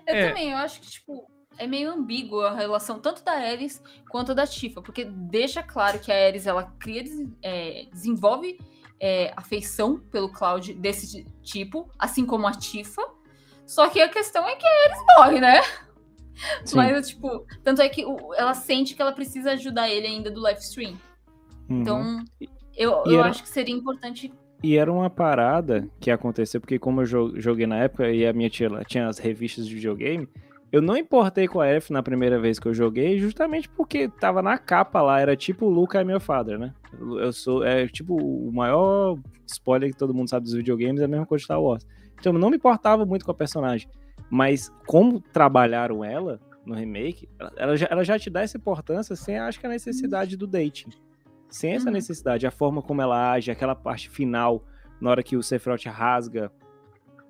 Eu 0.08 0.16
É. 0.16 0.28
também, 0.30 0.52
eu 0.52 0.58
acho 0.58 0.80
que, 0.82 0.88
tipo, 0.90 1.30
é 1.64 1.68
meio 1.68 1.92
ambígua 1.92 2.50
a 2.50 2.56
relação 2.56 3.00
tanto 3.00 3.24
da 3.24 3.34
Ares 3.34 3.82
quanto 4.10 4.34
da 4.34 4.48
Tifa, 4.48 4.82
porque 4.82 5.06
deixa 5.06 5.62
claro 5.62 6.00
que 6.00 6.12
a 6.12 6.16
Ares, 6.28 6.48
ela 6.48 6.64
cria, 6.80 7.04
é, 7.42 7.86
desenvolve 7.92 8.58
é, 9.00 9.32
afeição 9.36 10.00
pelo 10.00 10.30
Cloud 10.32 10.74
desse 10.74 11.24
tipo, 11.42 11.90
assim 11.98 12.26
como 12.26 12.48
a 12.48 12.52
Tifa, 12.52 13.02
só 13.66 13.88
que 13.90 14.02
a 14.02 14.10
questão 14.10 14.48
é 14.48 14.56
que 14.56 14.66
a 14.66 14.84
Ares 14.86 15.00
morre, 15.18 15.40
né? 15.40 15.62
Sim. 16.66 16.78
Mas, 16.78 17.10
tipo, 17.10 17.46
tanto 17.64 17.82
é 17.82 17.90
que 17.90 18.04
ela 18.36 18.54
sente 18.54 18.96
que 18.96 19.02
ela 19.02 19.12
precisa 19.12 19.52
ajudar 19.52 19.90
ele 19.90 20.08
ainda 20.08 20.32
do 20.32 20.40
live 20.42 20.60
stream. 20.60 20.94
Uhum. 21.70 21.82
Então, 21.82 22.26
eu, 22.76 23.04
eu 23.06 23.20
era- 23.20 23.30
acho 23.30 23.44
que 23.44 23.50
seria 23.50 23.76
importante. 23.76 24.34
E 24.64 24.78
era 24.78 24.92
uma 24.92 25.10
parada 25.10 25.88
que 26.00 26.10
aconteceu, 26.12 26.60
porque 26.60 26.78
como 26.80 27.02
eu 27.02 27.06
jo- 27.06 27.40
joguei 27.40 27.66
na 27.68 27.78
época 27.78 28.10
e 28.12 28.26
a 28.26 28.34
minha 28.34 28.50
tia 28.50 28.70
tinha 28.88 29.08
as 29.08 29.18
revistas 29.20 29.68
de 29.68 29.74
videogame, 29.76 30.28
eu 30.72 30.82
não 30.82 30.96
importei 30.96 31.48
com 31.48 31.60
a 31.60 31.68
F 31.68 31.92
na 31.92 32.02
primeira 32.02 32.40
vez 32.40 32.60
que 32.60 32.68
eu 32.68 32.74
joguei, 32.74 33.18
justamente 33.20 33.68
porque 33.70 34.08
tava 34.08 34.42
na 34.42 34.58
capa 34.58 35.02
lá, 35.02 35.20
era 35.20 35.36
tipo 35.36 35.68
Luca 35.68 36.00
é 36.00 36.04
meu 36.04 36.20
father, 36.20 36.58
né? 36.58 36.74
Eu 37.00 37.32
sou, 37.34 37.64
é 37.64 37.88
tipo 37.88 38.16
o 38.16 38.52
maior 38.54 39.18
spoiler 39.48 39.92
que 39.92 39.98
todo 39.98 40.14
mundo 40.14 40.30
sabe 40.30 40.46
dos 40.46 40.54
videogames, 40.54 41.02
é 41.02 41.06
a 41.06 41.08
mesma 41.08 41.26
coisa 41.26 41.42
de 41.42 41.46
Star 41.46 41.62
Wars. 41.62 41.86
Então 42.20 42.34
eu 42.34 42.40
não 42.40 42.50
me 42.50 42.56
importava 42.58 43.06
muito 43.06 43.26
com 43.26 43.32
a 43.32 43.36
personagem, 43.36 43.90
mas 44.30 44.72
como 44.88 45.20
trabalharam 45.20 46.04
ela 46.06 46.40
no 46.66 46.76
remake, 46.76 47.28
ela, 47.40 47.52
ela 47.58 47.76
já, 47.78 47.88
ela 47.90 48.04
já 48.04 48.20
te 48.20 48.30
dá 48.30 48.42
essa 48.42 48.58
importância 48.58 49.16
sem, 49.16 49.38
acho 49.40 49.60
que 49.60 49.66
a 49.66 49.70
necessidade 49.70 50.38
do 50.38 50.46
dating. 50.48 50.90
Sem 51.50 51.74
essa 51.74 51.88
Uhum. 51.88 51.94
necessidade, 51.94 52.46
a 52.48 52.52
forma 52.52 52.82
como 52.82 53.02
ela 53.02 53.32
age, 53.34 53.52
aquela 53.52 53.76
parte 53.76 54.10
final, 54.10 54.64
na 55.02 55.10
hora 55.10 55.24
que 55.24 55.36
o 55.36 55.42
Sephiroth 55.44 55.84
rasga 55.88 56.52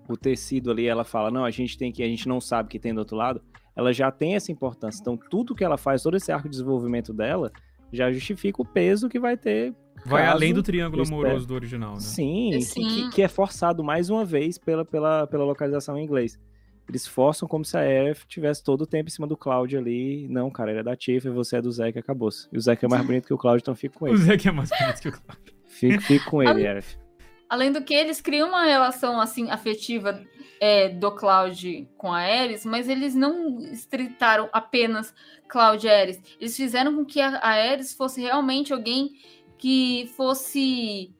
o 0.07 0.17
tecido 0.17 0.71
ali, 0.71 0.87
ela 0.87 1.03
fala, 1.03 1.31
não, 1.31 1.45
a 1.45 1.51
gente 1.51 1.77
tem 1.77 1.91
que, 1.91 2.03
a 2.03 2.07
gente 2.07 2.27
não 2.27 2.41
sabe 2.41 2.67
o 2.67 2.69
que 2.69 2.79
tem 2.79 2.93
do 2.93 2.99
outro 2.99 3.15
lado, 3.15 3.41
ela 3.75 3.93
já 3.93 4.11
tem 4.11 4.35
essa 4.35 4.51
importância. 4.51 4.99
Então, 5.01 5.17
tudo 5.17 5.55
que 5.55 5.63
ela 5.63 5.77
faz, 5.77 6.03
todo 6.03 6.17
esse 6.17 6.31
arco 6.31 6.47
de 6.47 6.51
desenvolvimento 6.51 7.13
dela, 7.13 7.51
já 7.91 8.11
justifica 8.11 8.61
o 8.61 8.65
peso 8.65 9.07
que 9.09 9.19
vai 9.19 9.37
ter. 9.37 9.73
Vai 10.05 10.23
caso 10.23 10.35
além 10.35 10.53
do 10.53 10.63
triângulo 10.63 11.03
amoroso 11.03 11.45
do 11.47 11.53
original, 11.53 11.93
né? 11.93 11.99
Sim, 11.99 12.49
que- 12.53 12.61
Sim. 12.61 12.87
Que, 12.87 13.09
que 13.11 13.21
é 13.21 13.27
forçado 13.27 13.83
mais 13.83 14.09
uma 14.09 14.25
vez 14.25 14.57
pela, 14.57 14.83
pela, 14.83 15.27
pela 15.27 15.43
localização 15.45 15.97
em 15.97 16.03
inglês. 16.03 16.39
Eles 16.89 17.07
forçam 17.07 17.47
como 17.47 17.63
se 17.63 17.77
a 17.77 17.81
Aerith 17.81 18.25
tivesse 18.27 18.63
todo 18.63 18.81
o 18.81 18.85
tempo 18.87 19.07
em 19.07 19.11
cima 19.11 19.27
do 19.27 19.37
Cloud 19.37 19.77
ali. 19.77 20.27
Não, 20.27 20.49
cara, 20.49 20.71
ele 20.71 20.79
é 20.79 20.83
da 20.83 20.95
Tifa 20.95 21.29
e 21.29 21.31
você 21.31 21.57
é 21.57 21.61
do 21.61 21.71
Zack, 21.71 21.97
acabou-se. 21.97 22.49
E 22.51 22.57
o 22.57 22.59
Zack 22.61 22.83
é 22.83 22.87
mais 22.87 23.05
bonito 23.05 23.27
que 23.27 23.33
o 23.33 23.37
Cloud, 23.37 23.61
então 23.61 23.75
fica 23.75 23.97
com 23.97 24.05
O 24.05 24.07
ele. 24.09 24.17
Zé 24.17 24.35
que 24.37 24.49
é 24.49 24.51
mais 24.51 24.69
bonito 24.69 24.99
que 25.01 25.07
o 25.07 25.11
Cláudio. 25.11 25.53
Fica, 25.67 26.01
fica 26.01 26.29
com 26.29 26.43
ele, 26.43 26.67
Aerith. 26.67 26.97
Além 27.51 27.69
do 27.69 27.83
que, 27.83 27.93
eles 27.93 28.21
criam 28.21 28.47
uma 28.47 28.63
relação 28.63 29.19
assim 29.19 29.51
afetiva 29.51 30.25
é, 30.57 30.87
do 30.87 31.11
Cloud 31.11 31.85
com 31.97 32.13
a 32.13 32.19
Ares, 32.19 32.65
mas 32.65 32.87
eles 32.87 33.13
não 33.13 33.59
estritaram 33.59 34.47
apenas 34.53 35.13
Cloud 35.49 35.85
e 35.85 35.89
Ares. 35.89 36.21
Eles 36.39 36.55
fizeram 36.55 36.95
com 36.95 37.03
que 37.03 37.19
a, 37.19 37.39
a 37.39 37.49
Ares 37.49 37.93
fosse 37.93 38.21
realmente 38.21 38.71
alguém 38.71 39.17
que 39.57 40.09
fosse 40.15 41.13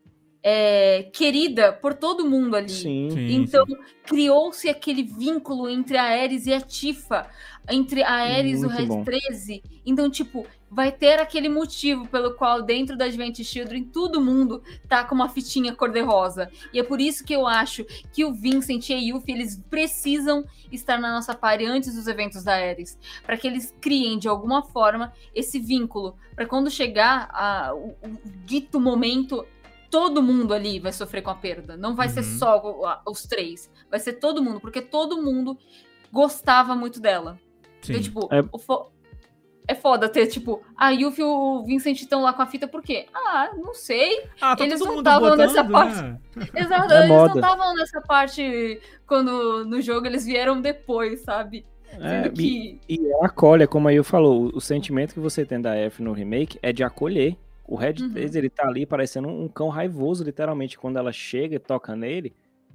é, 0.44 1.04
querida 1.14 1.72
por 1.72 1.94
todo 1.94 2.28
mundo 2.30 2.56
ali. 2.56 2.70
Sim. 2.70 3.10
Sim, 3.12 3.32
Então, 3.36 3.66
criou-se 4.06 4.68
aquele 4.68 5.04
vínculo 5.04 5.70
entre 5.70 5.98
a 5.98 6.04
Ares 6.04 6.46
e 6.48 6.54
a 6.54 6.60
Tifa, 6.60 7.28
entre 7.70 8.02
a 8.04 8.12
Ares 8.12 8.62
e 8.62 8.66
o 8.66 8.70
Red 8.70 8.88
bom. 8.88 9.04
13. 9.04 9.62
Então, 9.86 10.10
tipo, 10.10 10.46
vai 10.70 10.92
ter 10.92 11.20
aquele 11.20 11.48
motivo 11.48 12.08
pelo 12.08 12.34
qual 12.34 12.62
dentro 12.64 12.98
da 12.98 13.06
Advent 13.06 13.40
Children 13.44 13.84
todo 13.86 14.20
mundo 14.22 14.64
tá 14.88 15.04
com 15.04 15.14
uma 15.14 15.30
fitinha 15.30 15.76
cor-de-rosa. 15.76 16.50
E 16.74 16.80
é 16.80 16.84
por 16.84 17.00
isso 17.00 17.24
que 17.24 17.34
eu 17.36 17.46
acho 17.46 17.86
que 18.12 18.26
o 18.26 18.34
Vincent 18.34 18.90
e 18.90 18.94
a 18.94 18.98
Yuffie, 18.98 19.34
eles 19.36 19.62
precisam 19.70 20.44
estar 20.72 20.98
na 21.00 21.12
nossa 21.12 21.36
party 21.36 21.66
antes 21.66 21.94
dos 21.94 22.08
eventos 22.08 22.44
da 22.44 22.54
Ares, 22.56 22.98
para 23.24 23.38
que 23.38 23.46
eles 23.48 23.76
criem 23.80 24.18
de 24.18 24.28
alguma 24.28 24.64
forma 24.64 25.14
esse 25.36 25.60
vínculo, 25.60 26.16
para 26.36 26.46
quando 26.48 26.72
chegar 26.72 27.30
a- 27.32 27.74
o, 27.76 27.90
o 28.04 28.18
dito 28.46 28.80
momento 28.80 29.46
todo 29.92 30.24
mundo 30.24 30.54
ali 30.54 30.80
vai 30.80 30.92
sofrer 30.94 31.22
com 31.22 31.30
a 31.30 31.36
perda. 31.36 31.78
Não 31.78 31.94
vai 31.96 32.10
ser 32.10 32.22
Uhum. 32.22 32.38
só 32.40 32.62
o- 32.64 32.86
a- 32.88 33.02
os 33.08 33.24
três. 33.24 33.70
Vai 33.90 34.00
ser 34.00 34.14
todo 34.14 34.42
mundo, 34.42 34.60
porque 34.60 34.82
todo 34.82 35.22
mundo 35.22 35.56
gostava 36.12 36.76
muito 36.76 37.00
dela. 37.00 37.38
Sim. 37.82 37.92
Então, 37.94 38.02
tipo, 38.02 38.30
É- 38.32 38.44
o 38.52 38.58
fo- 38.58 38.90
é 39.68 39.76
foda 39.76 40.10
ter, 40.10 40.28
tipo, 40.28 40.62
a 40.76 40.90
Yuffie 40.90 41.22
e 41.22 41.26
o 41.26 41.64
Vincent 41.64 42.02
estão 42.02 42.22
lá 42.22 42.34
com 42.34 42.42
a 42.42 42.46
fita, 42.48 42.68
por 42.68 42.82
quê? 42.82 43.06
Ah, 43.14 43.52
não 43.58 43.74
sei. 43.74 44.26
Ah, 44.40 44.56
tá 44.56 44.64
Eles 44.66 44.80
todo 44.80 44.88
não 44.90 44.96
mundo 44.96 45.04
tavam 45.06 45.30
botando, 45.30 45.40
nessa 45.48 45.64
né? 45.64 45.70
parte. 45.70 46.22
Exato, 46.56 46.94
É 46.94 46.98
eles 47.00 47.08
moda. 47.10 47.28
não 47.30 47.36
estavam 47.42 47.76
nessa 47.76 48.02
parte 48.02 48.82
quando 49.06 49.66
no 49.66 49.82
jogo 49.82 50.06
eles 50.08 50.26
vieram 50.26 50.60
depois, 50.62 51.22
sabe? 51.22 51.66
É, 52.00 52.24
Sendo 52.24 52.42
e, 52.42 52.78
que. 52.78 52.80
e 52.88 53.12
ela 53.12 53.26
acolhe, 53.26 53.68
como 53.68 53.88
aí 53.90 53.98
eu 53.98 54.04
falou, 54.04 54.46
o, 54.46 54.58
o 54.58 54.62
sentimento 54.62 55.14
que 55.14 55.20
você 55.20 55.46
tem 55.46 55.60
da 55.62 55.76
F 55.76 56.02
no 56.02 56.14
remake 56.14 56.58
é 56.62 56.72
de 56.72 56.84
acolher. 56.84 57.36
O 57.72 57.76
Red 57.78 57.96
Uhum. 58.02 58.12
3, 58.12 58.36
ele 58.36 58.50
tá 58.50 58.68
ali 58.68 58.86
parecendo 58.86 59.30
um 59.30 59.48
cão 59.48 59.70
raivoso, 59.70 60.24
literalmente. 60.26 60.78
Quando 60.78 60.98
ela 60.98 61.12
chega 61.14 61.56
e 61.56 61.60
toca 61.60 61.96
nele, 61.96 62.34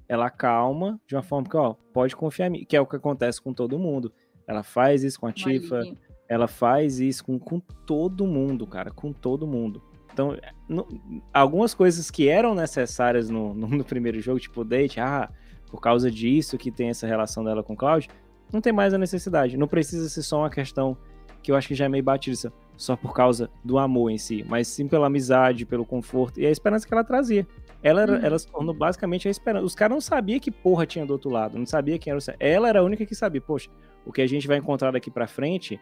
ela 0.08 0.30
calma 0.30 0.98
de 1.06 1.14
uma 1.14 1.22
forma 1.22 1.46
que, 1.48 1.56
ó, 1.56 1.74
pode 1.92 2.16
confiar 2.16 2.46
em 2.46 2.50
mim, 2.50 2.64
que 2.64 2.74
é 2.76 2.80
o 2.80 2.86
que 2.86 2.96
acontece 2.96 3.40
com 3.42 3.52
todo 3.52 3.78
mundo. 3.78 4.10
Ela 4.46 4.62
faz 4.62 5.02
isso 5.04 5.20
com 5.20 5.26
a 5.26 5.32
Tifa, 5.32 5.82
ela 6.28 6.48
faz 6.48 6.98
isso 6.98 7.24
com, 7.24 7.38
com 7.38 7.60
todo 7.60 8.26
mundo, 8.26 8.66
cara, 8.66 8.90
com 8.90 9.12
todo 9.12 9.46
mundo. 9.46 9.82
Então, 10.12 10.32
é, 10.32 10.50
no- 10.66 10.88
algumas 11.34 11.74
coisas 11.74 12.10
que 12.10 12.28
eram 12.28 12.54
necessárias 12.54 13.28
no, 13.28 13.52
no, 13.52 13.68
no 13.68 13.84
primeiro 13.84 14.18
jogo, 14.20 14.40
tipo 14.40 14.62
o 14.62 14.64
date, 14.64 14.98
ah, 14.98 15.28
por 15.70 15.78
causa 15.80 16.10
disso 16.10 16.56
que 16.56 16.70
tem 16.70 16.88
essa 16.88 17.06
relação 17.06 17.44
dela 17.44 17.62
com 17.62 17.74
o 17.74 17.76
Cloud, 17.76 18.08
não 18.50 18.62
tem 18.62 18.72
mais 18.72 18.94
a 18.94 18.98
necessidade. 18.98 19.58
Não 19.58 19.68
precisa 19.68 20.08
ser 20.08 20.22
só 20.22 20.38
uma 20.38 20.48
questão 20.48 20.96
que 21.42 21.52
eu 21.52 21.56
acho 21.56 21.68
que 21.68 21.74
já 21.74 21.84
é 21.84 21.88
meio 21.88 22.02
batida, 22.02 22.50
só 22.76 22.94
por 22.96 23.12
causa 23.14 23.50
do 23.64 23.78
amor 23.78 24.10
em 24.10 24.18
si, 24.18 24.44
mas 24.48 24.68
sim 24.68 24.86
pela 24.86 25.06
amizade, 25.06 25.64
pelo 25.64 25.84
conforto 25.84 26.38
e 26.40 26.46
a 26.46 26.50
esperança 26.50 26.86
que 26.86 26.92
ela 26.92 27.02
trazia. 27.04 27.46
Ela, 27.82 28.02
era, 28.02 28.12
Uhum. 28.12 28.24
ela 28.24 28.38
se 28.38 28.46
tornou 28.50 28.74
basicamente 28.74 29.28
a 29.28 29.30
esperança. 29.30 29.64
Os 29.64 29.74
caras 29.74 29.94
não 29.94 30.00
sabiam 30.00 30.38
que 30.40 30.50
porra 30.50 30.84
tinha 30.86 31.06
do 31.06 31.12
outro 31.12 31.30
lado, 31.30 31.58
não 31.58 31.66
sabia 31.66 31.98
quem 31.98 32.10
era 32.10 32.18
o. 32.18 32.20
Sam. 32.20 32.34
Ela 32.40 32.68
era 32.68 32.80
a 32.80 32.82
única 32.82 33.06
que 33.06 33.14
sabia, 33.14 33.40
poxa, 33.40 33.70
o 34.04 34.12
que 34.12 34.20
a 34.22 34.26
gente 34.26 34.46
vai 34.46 34.56
encontrar 34.58 34.90
daqui 34.90 35.10
pra 35.10 35.26
frente 35.26 35.80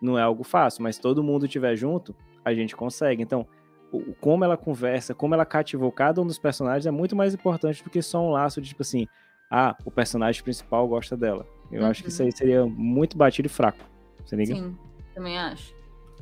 não 0.00 0.18
é 0.18 0.22
algo 0.22 0.44
fácil, 0.44 0.82
mas 0.82 0.98
todo 0.98 1.22
mundo 1.22 1.46
estiver 1.46 1.74
junto, 1.76 2.14
a 2.44 2.52
gente 2.52 2.76
consegue. 2.76 3.22
Então, 3.22 3.46
o- 3.90 4.12
como 4.20 4.44
ela 4.44 4.56
conversa, 4.56 5.14
como 5.14 5.34
ela 5.34 5.46
cativou 5.46 5.90
cada 5.90 6.20
um 6.20 6.26
dos 6.26 6.38
personagens 6.38 6.84
é 6.86 6.90
muito 6.90 7.16
mais 7.16 7.32
importante 7.34 7.82
do 7.82 7.88
que 7.90 8.02
só 8.02 8.20
um 8.20 8.30
laço 8.30 8.60
de 8.60 8.68
tipo 8.68 8.82
assim, 8.82 9.06
ah, 9.50 9.74
o 9.84 9.90
personagem 9.90 10.42
principal 10.42 10.86
gosta 10.86 11.16
dela. 11.16 11.46
Eu 11.72 11.84
acho 11.86 12.02
que 12.02 12.10
isso 12.10 12.22
aí 12.22 12.30
seria 12.32 12.64
muito 12.66 13.16
batido 13.16 13.46
e 13.46 13.48
fraco. 13.48 13.78
Você 14.24 14.36
liga? 14.36 14.54
Sim, 14.54 14.76
também 15.14 15.38
acho. 15.38 15.74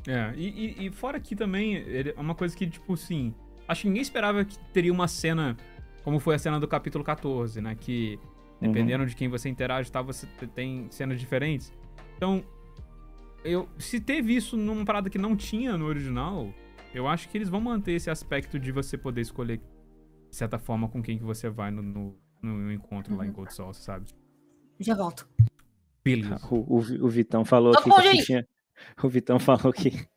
É, 0.07 0.33
e, 0.35 0.47
e- 0.83 0.85
e 0.87 0.91
fora 0.91 1.19
que 1.19 1.35
também 1.35 1.77
é 1.77 2.13
uma 2.17 2.35
coisa 2.35 2.55
que, 2.55 2.67
tipo 2.67 2.93
assim, 2.93 3.33
acho 3.67 3.81
que 3.83 3.87
ninguém 3.87 4.01
esperava 4.03 4.45
que 4.45 4.57
teria 4.71 4.91
uma 4.93 5.07
cena 5.07 5.55
como 6.03 6.19
foi 6.19 6.35
a 6.35 6.39
cena 6.39 6.59
do 6.59 6.67
capítulo 6.67 7.03
14, 7.03 7.59
né? 7.61 7.75
Que 7.75 8.19
Uhum. 8.61 8.71
dependendo 8.71 9.05
de 9.05 9.15
quem 9.15 9.27
você 9.27 9.49
interage, 9.49 9.91
tá, 9.91 10.01
você 10.01 10.27
te- 10.39 10.47
tem 10.47 10.87
cenas 10.91 11.19
diferentes. 11.19 11.73
Então, 12.15 12.43
eu 13.43 13.67
se 13.77 13.99
teve 13.99 14.35
isso 14.35 14.55
numa 14.55 14.85
parada 14.85 15.09
que 15.09 15.17
não 15.17 15.35
tinha 15.35 15.75
no 15.77 15.85
original, 15.85 16.53
eu 16.93 17.07
acho 17.07 17.27
que 17.29 17.37
eles 17.37 17.49
vão 17.49 17.59
manter 17.59 17.93
esse 17.93 18.09
aspecto 18.09 18.59
de 18.59 18.71
você 18.71 18.97
poder 18.97 19.21
escolher, 19.21 19.57
de 20.29 20.35
certa 20.35 20.57
forma, 20.59 20.87
com 20.87 21.01
quem 21.01 21.17
que 21.17 21.23
você 21.23 21.49
vai 21.49 21.71
no, 21.71 21.81
no, 21.81 22.15
no 22.41 22.71
encontro 22.71 23.15
lá 23.15 23.25
em 23.25 23.31
Gold 23.31 23.53
Soul, 23.53 23.73
sabe? 23.73 24.05
Já 24.79 24.95
volto. 24.95 25.27
Beleza. 26.03 26.39
O, 26.51 26.77
o, 26.77 27.05
o 27.05 27.09
Vitão 27.09 27.43
falou 27.43 27.73
aqui 27.73 27.89
que 27.89 27.95
a 27.95 28.01
gente. 28.01 28.19
fitinha. 28.19 28.47
O 29.03 29.07
Vitão 29.09 29.39
falou 29.39 29.71
que, 29.73 30.07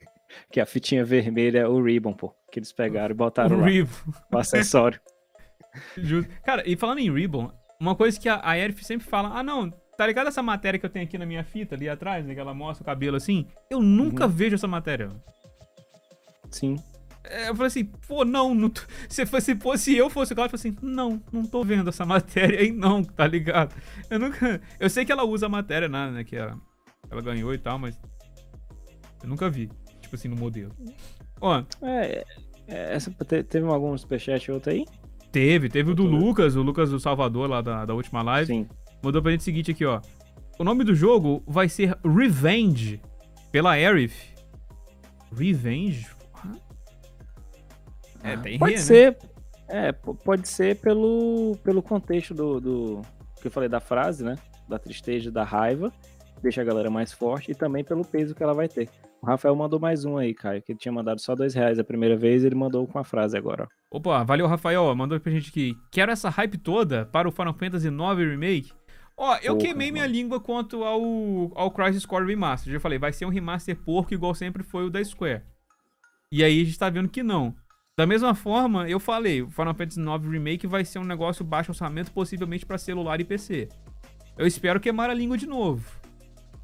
que 0.53 0.61
a 0.61 0.67
fitinha 0.67 1.05
vermelha 1.05 1.61
é 1.61 1.69
o 1.69 1.83
ribbon, 1.83 2.13
pô. 2.13 2.35
Que 2.51 2.59
eles 2.59 2.73
pegaram 2.73 3.13
e 3.13 3.17
botaram 3.17 3.57
O 3.57 3.61
lá. 3.61 3.67
Ribbon. 3.67 3.91
O 4.33 4.39
acessório. 4.39 5.01
Justo. 5.97 6.31
Cara, 6.43 6.63
e 6.69 6.77
falando 6.77 6.99
em 6.99 7.13
Ribbon, 7.13 7.53
uma 7.81 7.95
coisa 7.95 8.19
que 8.19 8.29
a, 8.29 8.41
a 8.43 8.59
Erif 8.59 8.85
sempre 8.85 9.07
fala, 9.07 9.29
ah 9.39 9.43
não, 9.43 9.71
tá 9.97 10.07
ligado 10.07 10.27
essa 10.29 10.43
matéria 10.43 10.79
que 10.79 10.87
eu 10.87 10.91
tenho 10.91 11.05
aqui 11.05 11.17
na 11.19 11.27
minha 11.27 11.45
fita 11.45 11.75
ali 11.75 11.89
atrás, 11.89 12.25
né, 12.27 12.35
que 12.35 12.41
ela 12.41 12.55
mostra 12.55 12.83
o 12.83 12.87
cabelo 12.87 13.17
assim? 13.17 13.47
Eu 13.71 13.81
nunca 13.81 14.25
Uhum. 14.25 14.31
vejo 14.31 14.55
essa 14.57 14.67
matéria. 14.67 15.11
Sim. 16.51 16.77
É, 17.25 17.49
eu 17.51 17.55
falei 17.55 17.67
assim, 17.67 17.85
pô, 17.85 18.25
não, 18.25 18.55
não 18.55 18.71
tô- 18.71 18.81
se, 19.09 19.27
fosse, 19.27 19.57
se 19.77 19.97
eu 19.97 20.09
fosse 20.09 20.33
o 20.33 20.37
Cláudio, 20.37 20.55
eu 20.55 20.59
falei 20.59 20.73
assim, 20.77 20.87
não, 20.87 21.23
não 21.31 21.45
tô 21.45 21.63
vendo 21.63 21.91
essa 21.91 22.05
matéria 22.07 22.59
aí 22.61 22.73
não, 22.73 23.05
tá 23.05 23.27
ligado? 23.27 23.75
Eu 24.09 24.19
nunca, 24.19 24.61
eu 24.81 24.89
sei 24.89 25.05
que 25.05 25.13
ela 25.13 25.25
usa 25.25 25.47
a 25.47 25.51
matéria, 25.51 25.89
né, 25.89 26.11
né, 26.11 26.25
que 26.25 26.35
ela, 26.37 26.57
ela 27.11 27.21
ganhou 27.21 27.53
e 27.53 27.59
tal, 27.59 27.79
mas 27.79 28.01
eu 29.23 29.29
nunca 29.29 29.49
vi, 29.51 29.71
tipo 30.01 30.15
assim, 30.15 30.29
no 30.29 30.37
modelo. 30.37 30.73
Ó, 31.41 31.63
É, 31.83 32.25
é, 32.67 32.95
essa, 32.95 33.11
te- 33.11 33.43
teve 33.43 33.67
algum 33.67 33.97
superchat 33.97 34.51
outro 34.51 34.71
aí? 34.73 34.85
teve, 35.31 35.69
teve 35.69 35.91
o 35.91 35.95
do 35.95 36.05
vendo. 36.09 36.17
Lucas, 36.25 36.57
o 36.57 36.63
Lucas 36.63 36.91
do 36.91 36.99
Salvador 36.99 37.49
lá 37.49 37.61
da, 37.61 37.85
da 37.85 37.95
última 37.95 38.23
live. 38.23 38.47
Sim. 38.47 38.69
mandou 39.03 39.21
pra 39.23 39.31
gente 39.31 39.41
o 39.41 39.45
seguinte 39.45 39.71
aqui, 39.71 39.85
ó. 39.85 40.01
O 40.59 40.65
nome 40.65 40.83
do 40.85 40.95
jogo 40.95 41.43
vai 41.47 41.69
ser 41.69 41.97
Revenge, 42.05 43.01
pela 43.53 43.73
Arif. 43.73 44.35
Revenge? 45.37 46.07
É, 48.23 48.37
tem 48.37 48.59
Pode 48.59 48.73
re, 48.73 48.79
né? 48.79 48.85
ser. 48.85 49.19
É, 49.69 49.93
pode 49.93 50.49
ser 50.49 50.77
pelo, 50.81 51.57
pelo 51.63 51.83
contexto 51.83 52.35
do, 52.35 52.59
do. 52.61 53.03
que 53.41 53.47
eu 53.47 53.51
falei 53.51 53.69
da 53.69 53.81
frase, 53.81 54.25
né? 54.25 54.37
Da 54.69 54.79
tristeza, 54.79 55.31
da 55.31 55.45
raiva. 55.45 55.93
Deixa 56.43 56.63
a 56.63 56.65
galera 56.65 56.91
mais 56.91 57.13
forte 57.13 57.51
e 57.51 57.55
também 57.55 57.85
pelo 57.85 58.05
peso 58.05 58.35
que 58.35 58.43
ela 58.43 58.55
vai 58.55 58.67
ter. 58.69 58.89
O 59.21 59.27
Rafael 59.27 59.55
mandou 59.57 59.81
mais 59.81 60.05
um 60.05 60.17
aí, 60.17 60.33
Caio, 60.33 60.63
que 60.63 60.73
ele 60.73 60.79
tinha 60.79 60.93
mandado 60.93 61.21
só 61.21 61.35
dois 61.35 61.53
reais 61.55 61.79
a 61.79 61.85
primeira 61.85 62.17
vez 62.17 62.45
ele 62.45 62.55
mandou 62.55 62.87
com 62.87 62.99
a 62.99 63.05
frase 63.05 63.37
agora, 63.37 63.65
ó. 63.65 63.97
Opa, 63.97 64.23
valeu, 64.23 64.47
Rafael. 64.47 64.95
Mandou 64.95 65.19
pra 65.19 65.33
gente 65.33 65.51
aqui. 65.51 65.75
Quero 65.91 66.13
essa 66.13 66.29
hype 66.29 66.57
toda 66.59 67.07
para 67.07 67.29
o 67.29 67.33
Final 67.33 67.55
Fantasy 67.55 67.89
IX 67.89 68.31
Remake. 68.31 68.73
Ó, 69.17 69.35
eu 69.43 69.55
Porra, 69.57 69.67
queimei 69.67 69.91
minha 69.91 70.05
mano. 70.05 70.15
língua 70.15 70.41
quanto 70.41 70.85
ao, 70.85 71.03
ao 71.57 71.71
Crisis 71.73 72.07
Core 72.07 72.27
Remaster. 72.27 72.73
Já 72.73 72.79
falei, 72.79 72.99
vai 72.99 73.13
ser 73.13 73.25
um 73.27 73.31
remaster 73.31 73.77
porco 73.77 74.15
igual 74.15 74.35
sempre 74.35 74.63
foi 74.63 74.85
o 74.87 74.91
da 74.91 75.03
Square. 75.03 75.43
E 76.31 76.45
aí 76.45 76.61
a 76.61 76.65
gente 76.65 76.79
tá 76.79 76.89
vendo 76.89 77.09
que 77.09 77.23
não. 77.23 77.53
Da 77.97 78.07
mesma 78.07 78.33
forma, 78.33 78.89
eu 78.89 79.01
falei, 79.01 79.43
o 79.43 79.51
Final 79.51 79.75
Fantasy 79.75 80.01
IX 80.01 80.31
Remake 80.31 80.67
vai 80.69 80.85
ser 80.85 81.01
um 81.01 81.05
negócio 81.05 81.45
baixo 81.45 81.73
orçamento, 81.73 82.13
possivelmente 82.13 82.65
pra 82.65 82.79
celular 82.79 83.21
e 83.21 83.25
PC. 83.25 83.69
Eu 84.37 84.47
espero 84.47 84.79
queimar 84.79 85.11
a 85.11 85.15
língua 85.15 85.37
de 85.37 85.49
novo. 85.49 85.85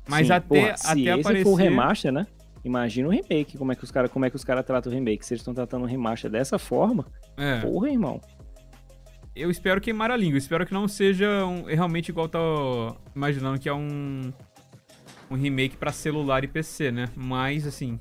Mas 0.09 0.29
Sim, 0.29 0.35
até, 0.35 0.47
porra, 0.47 0.77
se 0.77 0.87
até 0.87 1.01
esse 1.01 1.11
aparecer. 1.21 1.43
for 1.43 1.51
o 1.51 1.57
remaster, 1.57 2.13
né? 2.13 2.27
Imagina 2.65 3.09
o 3.09 3.11
remake, 3.11 3.59
como 3.59 3.73
é 3.73 3.75
que 3.77 3.85
os 3.85 3.91
caras 3.91 4.11
é 4.15 4.31
que 4.31 4.37
os 4.37 4.45
caras 4.45 4.65
tratam 4.65 4.91
o 4.91 4.95
remake. 4.95 5.25
Se 5.25 5.35
eles 5.35 5.41
estão 5.43 5.53
tratando 5.55 5.83
o 5.83 5.87
remaster 5.87 6.31
dessa 6.31 6.59
forma, 6.59 7.05
É. 7.37 7.61
porra, 7.61 7.91
irmão. 7.91 8.21
Eu 9.37 9.51
espero 9.51 9.81
queimar 9.81 10.11
a 10.11 10.17
língua. 10.17 10.35
Eu 10.35 10.39
espero 10.39 10.65
que 10.65 10.73
não 10.73 10.87
seja 10.89 11.45
um- 11.45 11.65
realmente 11.65 12.09
igual 12.09 12.29
tá 12.29 12.39
imaginando 13.15 13.59
que 13.59 13.69
é 13.69 13.75
um 13.75 14.33
um 15.31 15.37
remake 15.37 15.77
pra 15.77 15.91
celular 15.91 16.45
e 16.45 16.47
PC, 16.49 16.93
né? 16.93 17.09
Mas 17.17 17.67
assim, 17.67 17.99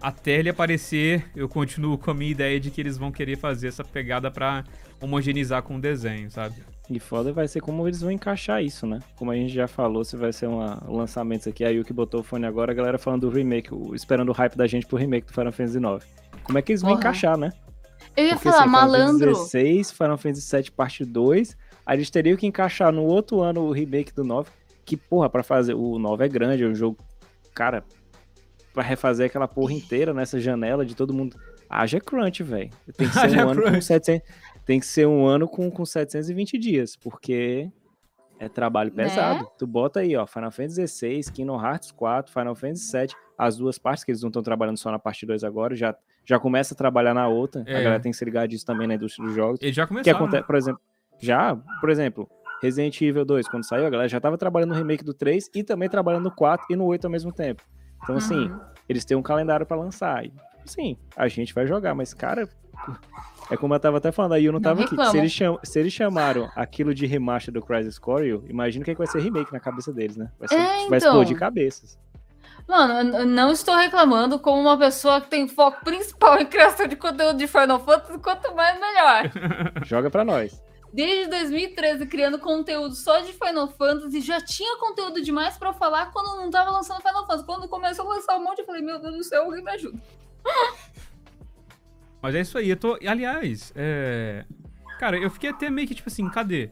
até 0.00 0.32
ele 0.32 0.50
aparecer, 0.50 1.24
eu 1.34 1.48
continuo 1.48 1.96
com 1.98 2.10
a 2.10 2.14
minha 2.14 2.30
ideia 2.30 2.60
de 2.60 2.70
que 2.70 2.80
eles 2.80 2.98
vão 2.98 3.10
querer 3.10 3.36
fazer 3.36 3.68
essa 3.68 3.82
pegada 3.82 4.30
pra 4.30 4.62
homogeneizar 5.00 5.62
com 5.62 5.76
o 5.76 5.80
desenho, 5.80 6.30
sabe? 6.30 6.56
E 6.94 7.00
foda 7.00 7.32
vai 7.32 7.48
ser 7.48 7.60
como 7.60 7.88
eles 7.88 8.02
vão 8.02 8.10
encaixar 8.10 8.62
isso, 8.62 8.86
né? 8.86 8.98
Como 9.16 9.30
a 9.30 9.34
gente 9.34 9.52
já 9.52 9.66
falou, 9.66 10.04
se 10.04 10.16
vai 10.16 10.32
ser 10.32 10.46
uma, 10.46 10.82
um 10.86 10.96
lançamento 10.96 11.48
aqui, 11.48 11.64
aí 11.64 11.80
o 11.80 11.84
que 11.84 11.92
botou 11.92 12.20
o 12.20 12.22
fone 12.22 12.44
agora, 12.44 12.72
a 12.72 12.74
galera 12.74 12.98
falando 12.98 13.22
do 13.22 13.30
remake, 13.30 13.70
esperando 13.94 14.28
o 14.28 14.32
hype 14.32 14.56
da 14.56 14.66
gente 14.66 14.86
pro 14.86 14.98
remake 14.98 15.26
do 15.26 15.32
Final 15.32 15.52
Fantasy 15.52 15.78
IX. 15.78 16.06
Como 16.44 16.58
é 16.58 16.62
que 16.62 16.72
eles 16.72 16.82
vão 16.82 16.90
Porra. 16.90 17.00
encaixar, 17.00 17.38
né? 17.38 17.50
Eu 18.14 18.24
ia 18.24 18.30
Porque, 18.34 18.50
falar, 18.50 18.62
assim, 18.62 18.68
Final 18.68 18.80
Fantasy 18.80 19.02
malandro. 19.02 19.32
16, 19.32 19.90
Final 19.92 20.18
Fantasy 20.18 20.56
VII 20.56 20.70
parte 20.72 21.04
2, 21.04 21.56
aí 21.86 21.96
eles 21.96 22.10
teriam 22.10 22.36
que 22.36 22.46
encaixar 22.46 22.92
no 22.92 23.04
outro 23.04 23.40
ano 23.40 23.62
o 23.62 23.72
remake 23.72 24.12
do 24.12 24.24
9, 24.24 24.50
que, 24.84 24.96
porra, 24.96 25.30
pra 25.30 25.42
fazer, 25.42 25.74
o 25.74 25.98
9 25.98 26.24
é 26.24 26.28
grande, 26.28 26.62
é 26.62 26.66
um 26.66 26.74
jogo, 26.74 26.98
cara, 27.54 27.82
pra 28.74 28.82
refazer 28.82 29.26
aquela 29.26 29.48
porra 29.48 29.72
inteira 29.72 30.12
nessa 30.12 30.38
janela 30.40 30.84
de 30.84 30.94
todo 30.94 31.14
mundo, 31.14 31.36
haja 31.68 32.00
crunch, 32.00 32.42
velho. 32.42 32.70
Tem 32.96 33.08
que 33.08 33.14
ser 33.14 33.38
um 33.38 33.48
ano 33.48 33.62
com 33.62 33.68
crunch. 33.68 33.84
700, 33.84 34.28
tem 34.64 34.78
que 34.80 34.86
ser 34.86 35.06
um 35.06 35.26
ano 35.26 35.48
com, 35.48 35.70
com 35.70 35.84
720 35.84 36.58
dias, 36.58 36.96
porque 36.96 37.70
é 38.38 38.48
trabalho 38.48 38.92
Né? 38.94 39.04
pesado. 39.04 39.48
Tu 39.58 39.66
bota 39.66 40.00
aí, 40.00 40.16
ó, 40.16 40.26
Final 40.26 40.50
Fantasy 40.50 40.86
XVI, 40.86 41.32
Kingdom 41.32 41.60
Hearts 41.64 41.90
4, 41.92 42.32
Final 42.32 42.54
Fantasy 42.54 42.96
VII, 42.98 43.08
as 43.38 43.56
duas 43.56 43.78
partes, 43.78 44.04
que 44.04 44.10
eles 44.10 44.22
não 44.22 44.28
estão 44.28 44.42
trabalhando 44.42 44.76
só 44.78 44.90
na 44.90 44.98
parte 44.98 45.24
2 45.26 45.42
agora, 45.44 45.74
já, 45.74 45.94
já 46.24 46.38
começa 46.38 46.74
a 46.74 46.76
trabalhar 46.76 47.14
na 47.14 47.28
outra. 47.28 47.62
É. 47.66 47.76
A 47.76 47.82
galera 47.82 48.00
tem 48.00 48.12
que 48.12 48.18
se 48.18 48.24
ligar 48.24 48.46
disso 48.48 48.64
também 48.66 48.86
na 48.86 48.94
indústria 48.94 49.26
dos 49.26 49.34
jogos. 49.34 49.60
Eles 49.62 49.74
já 49.74 49.84
O 49.84 50.02
que 50.02 50.10
acontece, 50.10 50.44
por 50.44 50.56
exemplo, 50.56 50.80
já, 51.20 51.56
por 51.80 51.90
exemplo, 51.90 52.28
Resident 52.60 53.00
Evil 53.00 53.24
2, 53.24 53.48
quando 53.48 53.64
saiu, 53.64 53.86
a 53.86 53.90
galera 53.90 54.08
já 54.08 54.20
tava 54.20 54.38
trabalhando 54.38 54.70
no 54.70 54.76
remake 54.76 55.02
do 55.04 55.12
3 55.14 55.50
e 55.54 55.62
também 55.64 55.88
trabalhando 55.88 56.24
no 56.24 56.30
4 56.34 56.66
e 56.70 56.76
no 56.76 56.84
8 56.84 57.04
ao 57.04 57.10
mesmo 57.10 57.32
tempo. 57.32 57.62
Então, 58.02 58.16
assim, 58.16 58.48
Uhum. 58.50 58.60
eles 58.88 59.04
têm 59.04 59.16
um 59.16 59.22
calendário 59.22 59.64
pra 59.66 59.76
lançar. 59.76 60.24
E, 60.24 60.32
sim, 60.64 60.96
a 61.16 61.26
gente 61.28 61.52
vai 61.54 61.66
jogar, 61.66 61.94
mas, 61.94 62.12
cara, 62.14 62.48
é 63.50 63.56
como 63.56 63.74
eu 63.74 63.80
tava 63.80 63.98
até 63.98 64.10
falando, 64.12 64.32
aí 64.32 64.44
eu 64.44 64.52
não 64.52 64.58
Não 64.60 64.62
tava 64.62 64.82
aqui. 64.84 64.96
Se 65.10 65.18
eles, 65.18 65.32
cham- 65.32 65.58
se 65.62 65.78
eles 65.78 65.92
chamaram 65.92 66.50
aquilo 66.56 66.94
de 66.94 67.06
remaster 67.06 67.52
do 67.52 67.60
Crisis 67.62 67.98
Core, 67.98 68.42
imagina 68.48 68.82
o 68.82 68.84
que, 68.86 68.94
vai 68.94 69.06
ser 69.06 69.20
remake 69.20 69.52
na 69.52 69.60
cabeça 69.60 69.92
deles, 69.92 70.16
né? 70.16 70.30
Vai, 70.38 70.48
ser, 70.48 70.54
É, 70.54 70.58
vai 70.58 70.84
então. 70.84 70.96
explodir 70.98 71.38
cabeças. 71.38 71.98
Mano, 72.68 73.16
eu 73.18 73.26
não 73.26 73.50
estou 73.50 73.74
reclamando 73.74 74.38
como 74.38 74.60
uma 74.60 74.78
pessoa 74.78 75.20
que 75.20 75.28
tem 75.28 75.48
foco 75.48 75.82
principal 75.84 76.40
em 76.40 76.46
criação 76.46 76.86
de 76.86 76.96
conteúdo 76.96 77.36
de 77.36 77.46
Final 77.46 77.80
Fantasy, 77.80 78.18
quanto 78.20 78.54
mais 78.54 78.78
melhor. 78.80 79.30
Joga 79.84 80.08
pra 80.10 80.24
nós. 80.24 80.62
desde 80.92 81.28
2013 81.28 82.06
criando 82.06 82.38
conteúdo 82.38 82.94
só 82.94 83.18
de 83.20 83.32
Final 83.32 83.66
Fantasy, 83.68 84.20
já 84.20 84.40
tinha 84.40 84.78
conteúdo 84.78 85.20
demais 85.20 85.56
pra 85.58 85.72
falar 85.72 86.12
quando 86.12 86.36
não 86.40 86.50
tava 86.50 86.70
lançando 86.70 87.00
Final 87.02 87.26
Fantasy. 87.26 87.44
Quando 87.44 87.68
começou 87.68 88.08
a 88.10 88.14
lançar 88.14 88.36
um 88.38 88.44
monte, 88.44 88.60
eu 88.60 88.64
falei, 88.66 88.80
meu 88.80 88.98
Deus 89.00 89.16
do 89.16 89.24
céu, 89.24 89.42
alguém 89.44 89.62
me 89.64 89.70
ajuda. 89.72 89.98
Mas 92.22 92.34
é 92.36 92.40
isso 92.40 92.56
aí, 92.56 92.70
eu 92.70 92.76
tô. 92.76 92.96
Aliás, 93.06 93.72
é. 93.74 94.44
Cara, 94.98 95.18
eu 95.18 95.28
fiquei 95.30 95.50
até 95.50 95.68
meio 95.68 95.88
que 95.88 95.94
tipo 95.94 96.08
assim, 96.08 96.28
cadê? 96.30 96.70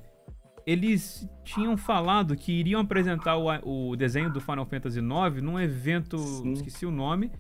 Eles 0.67 1.29
tinham 1.43 1.77
falado 1.77 2.37
que 2.37 2.53
iriam 2.53 2.81
apresentar 2.81 3.37
o, 3.37 3.91
o 3.91 3.97
desenho 3.97 4.31
do 4.33 4.41
Final 4.41 4.65
Fantasy 4.67 5.01
IX 5.01 5.43
num 5.43 5.59
evento, 5.59 6.17
Sim. 6.19 6.53
esqueci 6.53 6.87
o 6.87 6.91
nome, 6.93 7.33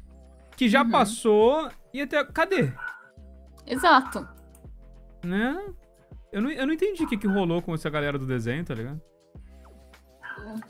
que 0.56 0.68
já 0.68 0.82
Uhum. 0.82 0.90
passou 0.90 1.70
e 1.94 2.00
até. 2.02 2.24
Cadê? 2.24 2.72
Exato. 3.66 4.26
Né? 5.24 5.56
Eu 6.32 6.42
não, 6.42 6.50
eu 6.50 6.66
não 6.66 6.72
entendi 6.74 7.04
o 7.04 7.06
que, 7.08 7.16
que 7.16 7.26
rolou 7.28 7.60
com 7.62 7.74
essa 7.74 7.90
galera 7.90 8.18
do 8.18 8.26
desenho, 8.26 8.64
tá 8.64 8.74
ligado? 8.74 9.00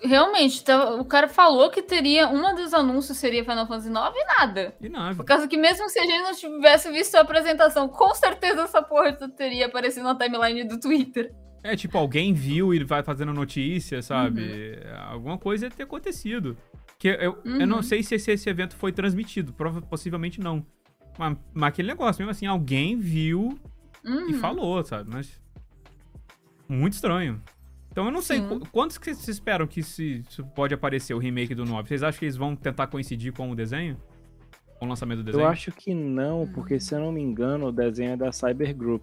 Realmente, 0.02 0.64
tá- 0.64 0.94
o 0.94 1.04
cara 1.04 1.28
falou 1.28 1.70
que 1.70 1.82
teria. 1.82 2.28
Uma 2.28 2.54
dos 2.54 2.72
anúncios 2.74 3.18
seria 3.18 3.44
Final 3.44 3.66
Fantasy 3.66 3.88
IX 3.88 3.96
e 4.14 4.24
nada. 4.38 4.74
E 4.80 4.88
nada. 4.88 5.14
Por 5.16 5.24
causa 5.24 5.46
que 5.48 5.56
mesmo 5.56 5.88
se 5.88 5.98
a 5.98 6.04
gente 6.04 6.22
não 6.22 6.34
tivesse 6.34 6.90
visto 6.90 7.14
a 7.16 7.20
apresentação, 7.20 7.88
com 7.88 8.14
certeza 8.14 8.62
essa 8.62 8.82
porra 8.82 9.12
teria 9.12 9.66
aparecido 9.66 10.04
na 10.04 10.14
timeline 10.14 10.64
do 10.64 10.78
Twitter. 10.80 11.34
É 11.62 11.76
tipo, 11.76 11.98
alguém 11.98 12.32
viu 12.32 12.72
e 12.72 12.82
vai 12.84 13.02
fazendo 13.02 13.32
notícia, 13.34 14.00
sabe? 14.02 14.78
Alguma 15.08 15.36
coisa 15.36 15.66
ia 15.66 15.70
ter 15.70 15.82
acontecido. 15.82 16.56
Que 16.98 17.08
eu, 17.08 17.38
eu 17.44 17.66
não 17.66 17.76
Uhum. 17.76 17.82
sei 17.82 18.02
se 18.02 18.14
esse, 18.14 18.30
esse 18.32 18.48
evento 18.48 18.76
foi 18.76 18.92
transmitido, 18.92 19.54
possivelmente 19.88 20.40
não. 20.40 20.64
Mas, 21.18 21.36
mas 21.52 21.68
aquele 21.68 21.88
negócio, 21.88 22.20
mesmo 22.20 22.30
assim, 22.30 22.46
alguém 22.46 22.96
viu 22.98 23.58
e 24.04 24.08
Uhum. 24.08 24.34
falou, 24.38 24.82
sabe? 24.84 25.10
Mas. 25.12 25.38
Muito 26.68 26.94
estranho. 26.94 27.42
Então 27.90 28.04
eu 28.04 28.10
não 28.10 28.22
sei, 28.22 28.40
qu- 28.40 28.60
quantos 28.70 28.96
que 28.98 29.06
vocês 29.12 29.28
esperam 29.28 29.66
que 29.66 29.82
se, 29.82 30.22
se 30.28 30.42
pode 30.54 30.72
aparecer 30.72 31.12
o 31.14 31.18
remake 31.18 31.54
do 31.54 31.64
9? 31.64 31.88
Vocês 31.88 32.02
acham 32.02 32.18
que 32.18 32.24
eles 32.24 32.36
vão 32.36 32.54
tentar 32.54 32.86
coincidir 32.86 33.32
com 33.32 33.50
o 33.50 33.54
desenho? 33.54 33.96
Com 34.78 34.86
o 34.86 34.88
lançamento 34.88 35.18
do 35.18 35.24
desenho? 35.24 35.42
Eu 35.42 35.48
acho 35.48 35.72
que 35.72 35.92
não, 35.92 36.46
porque 36.54 36.78
se 36.78 36.94
eu 36.94 37.00
não 37.00 37.10
me 37.12 37.20
engano, 37.20 37.66
o 37.66 37.72
desenho 37.72 38.12
é 38.12 38.16
da 38.16 38.30
Cyber 38.32 38.74
Group 38.74 39.02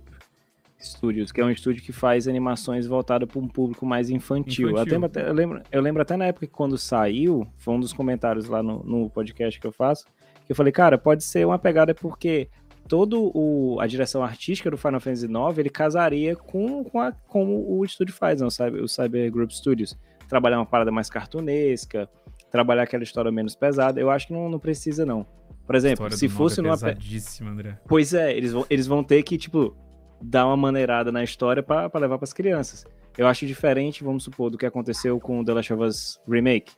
Studios, 0.79 1.31
que 1.31 1.41
é 1.41 1.45
um 1.45 1.49
estúdio 1.49 1.83
que 1.83 1.91
faz 1.91 2.27
animações 2.27 2.85
voltadas 2.87 3.27
para 3.27 3.39
um 3.39 3.47
público 3.47 3.85
mais 3.85 4.09
infantil. 4.09 4.69
Infantil. 4.69 4.93
Eu, 4.93 4.93
lembro 4.93 5.05
até, 5.07 5.27
eu, 5.29 5.33
lembro, 5.33 5.61
eu 5.71 5.81
lembro 5.81 6.01
até 6.01 6.15
na 6.15 6.25
época 6.25 6.45
que 6.47 6.53
quando 6.53 6.77
saiu, 6.77 7.47
foi 7.57 7.73
um 7.73 7.79
dos 7.79 7.91
comentários 7.93 8.47
lá 8.47 8.61
no, 8.61 8.83
no 8.83 9.09
podcast 9.09 9.59
que 9.59 9.65
eu 9.67 9.71
faço, 9.71 10.05
que 10.45 10.51
eu 10.51 10.55
falei, 10.55 10.71
cara, 10.71 10.97
pode 10.97 11.23
ser 11.23 11.45
uma 11.45 11.57
pegada 11.59 11.93
porque 11.95 12.47
todo 12.87 13.31
o, 13.33 13.79
a 13.79 13.87
direção 13.87 14.23
artística 14.23 14.71
do 14.71 14.77
Final 14.77 14.99
Fantasy 14.99 15.25
IX, 15.25 15.57
ele 15.57 15.69
casaria 15.69 16.35
com, 16.35 16.83
com 16.83 16.99
a, 16.99 17.11
como 17.11 17.77
o 17.77 17.83
estúdio 17.83 18.13
faz, 18.13 18.41
não, 18.41 18.49
sabe? 18.49 18.79
O 18.81 18.87
Cyber 18.87 19.31
Group 19.31 19.51
Studios. 19.51 19.97
Trabalhar 20.27 20.57
uma 20.57 20.65
parada 20.65 20.91
mais 20.91 21.09
cartunesca, 21.09 22.09
trabalhar 22.51 22.83
aquela 22.83 23.03
história 23.03 23.31
menos 23.31 23.55
pesada. 23.55 23.99
Eu 23.99 24.09
acho 24.09 24.27
que 24.27 24.33
não, 24.33 24.49
não 24.49 24.59
precisa, 24.59 25.05
não. 25.05 25.25
Por 25.65 25.75
exemplo, 25.75 26.09
se 26.11 26.27
do 26.27 26.33
9 26.33 26.37
fosse 26.37 26.59
é 26.59 26.63
numa. 26.63 27.51
André. 27.51 27.79
Pois 27.87 28.13
é, 28.13 28.35
eles 28.35 28.53
vão, 28.53 28.65
eles 28.69 28.87
vão 28.87 29.03
ter 29.03 29.21
que, 29.23 29.37
tipo, 29.37 29.75
dar 30.21 30.45
uma 30.45 30.57
maneirada 30.57 31.11
na 31.11 31.23
história 31.23 31.61
pra 31.61 31.91
levar 31.95 32.17
pras 32.17 32.33
crianças. 32.33 32.85
Eu 33.17 33.27
acho 33.27 33.45
diferente, 33.45 34.03
vamos 34.03 34.23
supor, 34.23 34.49
do 34.49 34.57
que 34.57 34.65
aconteceu 34.65 35.19
com 35.19 35.39
o 35.39 35.45
The 35.45 35.53
Last 35.53 35.73
of 35.73 35.83
Us 35.83 36.21
Remake. 36.27 36.71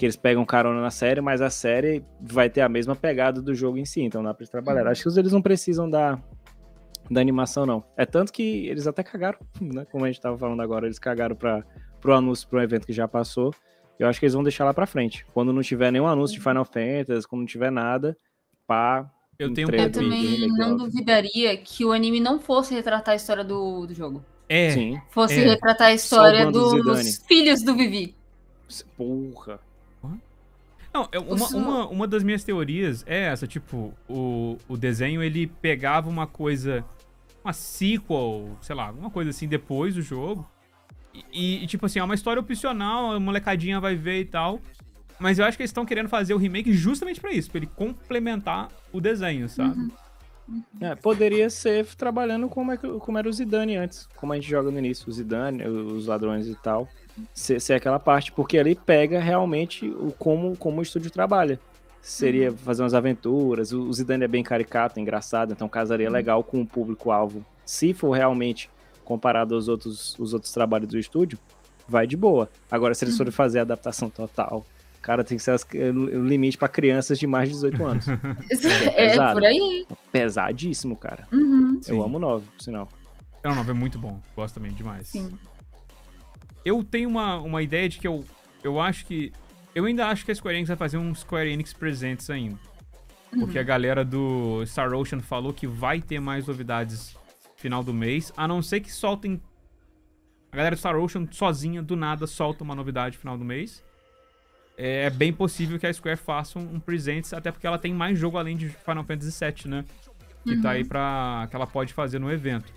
Que 0.00 0.06
eles 0.06 0.16
pegam 0.16 0.46
carona 0.46 0.80
na 0.80 0.90
série, 0.90 1.20
mas 1.20 1.42
a 1.42 1.50
série 1.50 2.02
vai 2.18 2.48
ter 2.48 2.62
a 2.62 2.70
mesma 2.70 2.96
pegada 2.96 3.42
do 3.42 3.54
jogo 3.54 3.76
em 3.76 3.84
si, 3.84 4.00
então 4.00 4.22
dá 4.22 4.32
pra 4.32 4.40
eles 4.40 4.48
trabalhar. 4.48 4.86
Acho 4.86 5.02
que 5.02 5.18
eles 5.18 5.30
não 5.30 5.42
precisam 5.42 5.90
da, 5.90 6.18
da 7.10 7.20
animação, 7.20 7.66
não. 7.66 7.84
É 7.98 8.06
tanto 8.06 8.32
que 8.32 8.66
eles 8.66 8.86
até 8.86 9.02
cagaram, 9.02 9.38
né? 9.60 9.84
Como 9.92 10.02
a 10.02 10.08
gente 10.08 10.18
tava 10.18 10.38
falando 10.38 10.62
agora, 10.62 10.86
eles 10.86 10.98
cagaram 10.98 11.36
pra, 11.36 11.62
pro 12.00 12.14
anúncio 12.14 12.48
pro 12.48 12.62
evento 12.62 12.86
que 12.86 12.94
já 12.94 13.06
passou. 13.06 13.54
Eu 13.98 14.08
acho 14.08 14.18
que 14.18 14.24
eles 14.24 14.32
vão 14.32 14.42
deixar 14.42 14.64
lá 14.64 14.72
pra 14.72 14.86
frente. 14.86 15.26
Quando 15.34 15.52
não 15.52 15.60
tiver 15.60 15.90
nenhum 15.90 16.06
anúncio 16.06 16.34
de 16.34 16.42
Final 16.42 16.64
Fantasy, 16.64 17.28
quando 17.28 17.40
não 17.40 17.46
tiver 17.46 17.70
nada, 17.70 18.16
pá, 18.66 19.06
Eu 19.38 19.52
tenho 19.52 19.68
um 19.68 19.74
Eu 19.74 19.92
também 19.92 20.48
não 20.48 20.78
duvidaria 20.78 21.54
que 21.58 21.84
o 21.84 21.92
anime 21.92 22.20
não 22.20 22.40
fosse 22.40 22.72
retratar 22.72 23.12
a 23.12 23.16
história 23.16 23.44
do, 23.44 23.84
do 23.86 23.92
jogo. 23.92 24.24
É, 24.48 24.70
Sim. 24.70 24.98
Fosse 25.10 25.34
É. 25.34 25.44
retratar 25.44 25.88
a 25.88 25.92
história 25.92 26.50
dos 26.50 27.18
filhos 27.28 27.62
do 27.62 27.76
Vivi. 27.76 28.16
Porra. 28.96 29.60
Não, 30.92 31.08
é 31.12 31.18
uma, 31.18 31.46
uma, 31.58 31.86
uma 31.88 32.06
das 32.08 32.22
minhas 32.22 32.42
teorias 32.42 33.04
é 33.06 33.26
essa, 33.26 33.46
tipo, 33.46 33.94
o, 34.08 34.56
o 34.68 34.76
desenho 34.76 35.22
ele 35.22 35.46
pegava 35.46 36.08
uma 36.08 36.26
coisa, 36.26 36.84
uma 37.44 37.52
sequel, 37.52 38.56
sei 38.60 38.74
lá, 38.74 38.88
alguma 38.88 39.10
coisa 39.10 39.30
assim 39.30 39.46
depois 39.46 39.94
do 39.94 40.02
jogo. 40.02 40.48
E, 41.32 41.62
e, 41.62 41.66
tipo 41.66 41.86
assim, 41.86 41.98
é 41.98 42.04
uma 42.04 42.14
história 42.14 42.40
opcional, 42.40 43.12
a 43.12 43.20
molecadinha 43.20 43.80
vai 43.80 43.94
ver 43.94 44.20
e 44.20 44.24
tal. 44.24 44.60
Mas 45.18 45.38
eu 45.38 45.44
acho 45.44 45.56
que 45.56 45.62
eles 45.62 45.70
estão 45.70 45.84
querendo 45.84 46.08
fazer 46.08 46.34
o 46.34 46.38
remake 46.38 46.72
justamente 46.72 47.20
pra 47.20 47.30
isso, 47.32 47.50
pra 47.50 47.58
ele 47.58 47.66
complementar 47.66 48.68
o 48.92 49.00
desenho, 49.00 49.48
sabe? 49.48 49.92
É, 50.80 50.94
poderia 50.96 51.48
ser 51.50 51.86
trabalhando 51.94 52.48
como, 52.48 52.72
é 52.72 52.76
que- 52.76 52.88
como 52.98 53.18
era 53.18 53.28
o 53.28 53.32
Zidane 53.32 53.76
antes, 53.76 54.08
como 54.16 54.32
a 54.32 54.36
gente 54.36 54.48
joga 54.50 54.70
no 54.70 54.78
início, 54.78 55.08
o 55.08 55.12
Zidane, 55.12 55.62
os 55.64 56.06
ladrões 56.06 56.48
e 56.48 56.54
tal. 56.56 56.88
Ser, 57.34 57.60
ser 57.60 57.74
aquela 57.74 57.98
parte, 57.98 58.30
porque 58.32 58.58
ali 58.58 58.74
pega 58.74 59.20
realmente 59.20 59.86
o 59.88 60.12
como, 60.18 60.56
como 60.56 60.78
o 60.78 60.82
estúdio 60.82 61.10
trabalha. 61.10 61.58
Seria 62.02 62.50
fazer 62.52 62.82
umas 62.82 62.94
aventuras, 62.94 63.72
o, 63.72 63.82
o 63.82 63.92
Zidane 63.92 64.24
é 64.24 64.28
bem 64.28 64.42
caricato, 64.42 64.98
engraçado, 64.98 65.52
então 65.52 65.68
casaria 65.68 66.08
legal 66.10 66.42
com 66.42 66.62
o 66.62 66.66
público-alvo. 66.66 67.44
Se 67.66 67.92
for 67.92 68.12
realmente 68.12 68.70
comparado 69.04 69.54
aos 69.54 69.68
outros, 69.68 70.16
os 70.18 70.32
outros 70.32 70.50
trabalhos 70.52 70.88
do 70.88 70.98
estúdio, 70.98 71.38
vai 71.86 72.06
de 72.06 72.16
boa. 72.16 72.48
Agora, 72.70 72.94
se 72.94 73.04
eles 73.04 73.16
forem 73.16 73.30
fazer 73.32 73.58
a 73.58 73.62
adaptação 73.62 74.08
total, 74.08 74.64
cara, 75.02 75.22
tem 75.22 75.36
que 75.36 75.42
ser 75.44 75.50
as- 75.50 75.64
o 75.64 76.24
limite 76.24 76.56
para 76.56 76.68
crianças 76.68 77.18
de 77.18 77.26
mais 77.26 77.48
de 77.48 77.54
18 77.56 77.84
anos. 77.84 78.06
É, 78.96 79.10
pesado. 79.10 79.34
por 79.34 79.44
aí. 79.44 79.86
Pesadíssimo, 80.10 80.96
cara. 80.96 81.26
Uhum, 81.32 81.80
Sim. 81.82 81.92
Eu 81.96 82.02
amo 82.02 82.18
9, 82.18 82.46
por 82.56 82.62
sinal. 82.62 82.88
Não, 83.44 83.54
não, 83.54 83.62
é 83.62 83.72
muito 83.72 83.98
bom. 83.98 84.20
Gosto 84.36 84.54
também 84.54 84.72
demais. 84.72 85.08
sim. 85.08 85.30
Eu 86.64 86.84
tenho 86.84 87.08
uma, 87.08 87.38
uma 87.38 87.62
ideia 87.62 87.88
de 87.88 87.98
que 87.98 88.06
eu, 88.06 88.24
eu 88.62 88.80
acho 88.80 89.06
que. 89.06 89.32
Eu 89.74 89.84
ainda 89.84 90.08
acho 90.08 90.24
que 90.24 90.32
a 90.32 90.34
Square 90.34 90.56
Enix 90.56 90.68
vai 90.68 90.76
fazer 90.76 90.98
um 90.98 91.14
Square 91.14 91.50
Enix 91.50 91.72
Presents 91.72 92.28
ainda. 92.28 92.58
Porque 93.30 93.58
a 93.58 93.62
galera 93.62 94.04
do 94.04 94.64
Star 94.66 94.92
Ocean 94.92 95.20
falou 95.20 95.52
que 95.52 95.66
vai 95.66 96.00
ter 96.00 96.18
mais 96.20 96.46
novidades 96.48 97.16
final 97.56 97.84
do 97.84 97.94
mês, 97.94 98.32
a 98.36 98.48
não 98.48 98.60
ser 98.60 98.80
que 98.80 98.90
soltem. 98.90 99.40
A 100.50 100.56
galera 100.56 100.74
do 100.74 100.78
Star 100.78 100.96
Ocean 100.96 101.28
sozinha, 101.30 101.80
do 101.80 101.94
nada, 101.94 102.26
solta 102.26 102.64
uma 102.64 102.74
novidade 102.74 103.16
final 103.16 103.38
do 103.38 103.44
mês. 103.44 103.84
É 104.76 105.10
bem 105.10 105.32
possível 105.32 105.78
que 105.78 105.86
a 105.86 105.92
Square 105.92 106.16
faça 106.16 106.58
um, 106.58 106.76
um 106.76 106.80
Presents, 106.80 107.32
até 107.32 107.52
porque 107.52 107.66
ela 107.66 107.78
tem 107.78 107.94
mais 107.94 108.18
jogo 108.18 108.36
além 108.36 108.56
de 108.56 108.70
Final 108.70 109.04
Fantasy 109.04 109.44
VII, 109.44 109.70
né? 109.70 109.84
Que 110.42 110.60
tá 110.60 110.70
aí 110.70 110.84
pra. 110.84 111.46
que 111.48 111.54
ela 111.54 111.66
pode 111.66 111.92
fazer 111.92 112.18
no 112.18 112.32
evento. 112.32 112.72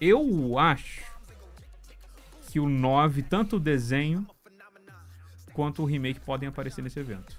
Eu 0.00 0.58
acho 0.58 1.02
que 2.48 2.58
o 2.58 2.66
9, 2.68 3.22
tanto 3.22 3.56
o 3.56 3.60
desenho 3.60 4.26
quanto 5.52 5.82
o 5.82 5.84
remake 5.84 6.18
podem 6.20 6.48
aparecer 6.48 6.80
nesse 6.82 6.98
evento. 6.98 7.36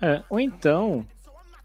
É, 0.00 0.22
ou 0.28 0.40
então. 0.40 1.06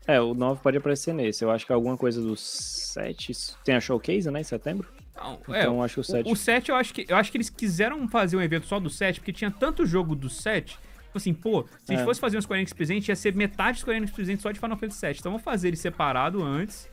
É, 0.05 0.19
o 0.19 0.33
9 0.33 0.61
pode 0.61 0.77
aparecer 0.77 1.13
nesse. 1.13 1.43
Eu 1.43 1.51
acho 1.51 1.65
que 1.65 1.71
alguma 1.73 1.95
coisa 1.95 2.21
do 2.21 2.35
7. 2.35 3.31
Tem 3.63 3.75
a 3.75 3.79
showcase, 3.79 4.29
né? 4.31 4.41
Em 4.41 4.43
setembro? 4.43 4.87
Não, 5.15 5.33
Então 5.41 5.55
é, 5.55 5.65
eu 5.67 5.81
acho 5.83 5.95
que 5.95 5.99
o 5.99 6.03
7. 6.03 6.27
o, 6.29 6.31
o 6.33 6.35
7 6.35 6.69
eu 6.69 6.75
acho 6.75 6.93
que 6.93 7.05
eu 7.07 7.15
acho 7.15 7.31
que 7.31 7.37
eles 7.37 7.49
quiseram 7.49 8.07
fazer 8.07 8.35
um 8.37 8.41
evento 8.41 8.65
só 8.65 8.79
do 8.79 8.89
7, 8.89 9.19
porque 9.19 9.33
tinha 9.33 9.51
tanto 9.51 9.85
jogo 9.85 10.15
do 10.15 10.29
7. 10.29 10.77
Tipo 11.05 11.17
assim, 11.17 11.33
pô, 11.33 11.63
se 11.83 11.91
a 11.91 11.93
gente 11.93 12.01
É. 12.01 12.05
fosse 12.05 12.19
fazer 12.19 12.37
um 12.37 12.41
Square 12.41 12.59
Enix 12.61 12.71
Presente, 12.73 13.09
ia 13.09 13.15
ser 13.15 13.33
metade 13.35 13.77
do 13.77 13.81
Square 13.81 13.97
Enix 13.97 14.11
Presente 14.11 14.41
só 14.41 14.51
de 14.51 14.59
Final 14.59 14.77
Fantasy 14.77 14.99
7. 14.99 15.19
Então 15.19 15.31
vamos 15.31 15.43
fazer 15.43 15.67
ele 15.69 15.77
separado 15.77 16.43
antes. 16.43 16.89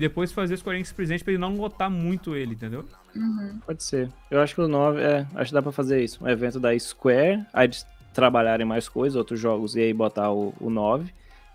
E 0.00 0.08
depois 0.08 0.32
fazer 0.32 0.54
o 0.54 0.56
Square 0.56 0.78
Enix 0.78 0.92
Presente 0.92 1.22
pra 1.22 1.30
ele 1.30 1.38
não 1.38 1.54
lotar 1.56 1.90
muito 1.90 2.34
ele, 2.34 2.54
entendeu? 2.54 2.86
Pode 3.66 3.82
ser. 3.82 4.08
Eu 4.30 4.40
acho 4.40 4.54
que 4.54 4.62
o 4.62 4.66
9, 4.66 4.98
é, 4.98 5.26
acho 5.34 5.50
que 5.50 5.54
dá 5.54 5.60
pra 5.60 5.72
fazer 5.72 6.02
isso. 6.02 6.24
Um 6.24 6.26
evento 6.26 6.58
da 6.58 6.76
Square, 6.78 7.44
aí 7.52 7.66
eles 7.66 7.86
trabalharem 8.14 8.64
mais 8.64 8.88
coisas, 8.88 9.14
outros 9.14 9.38
jogos, 9.38 9.76
e 9.76 9.80
aí 9.80 9.92
botar 9.92 10.32
o, 10.32 10.54
o 10.58 10.70
9. 10.70 11.12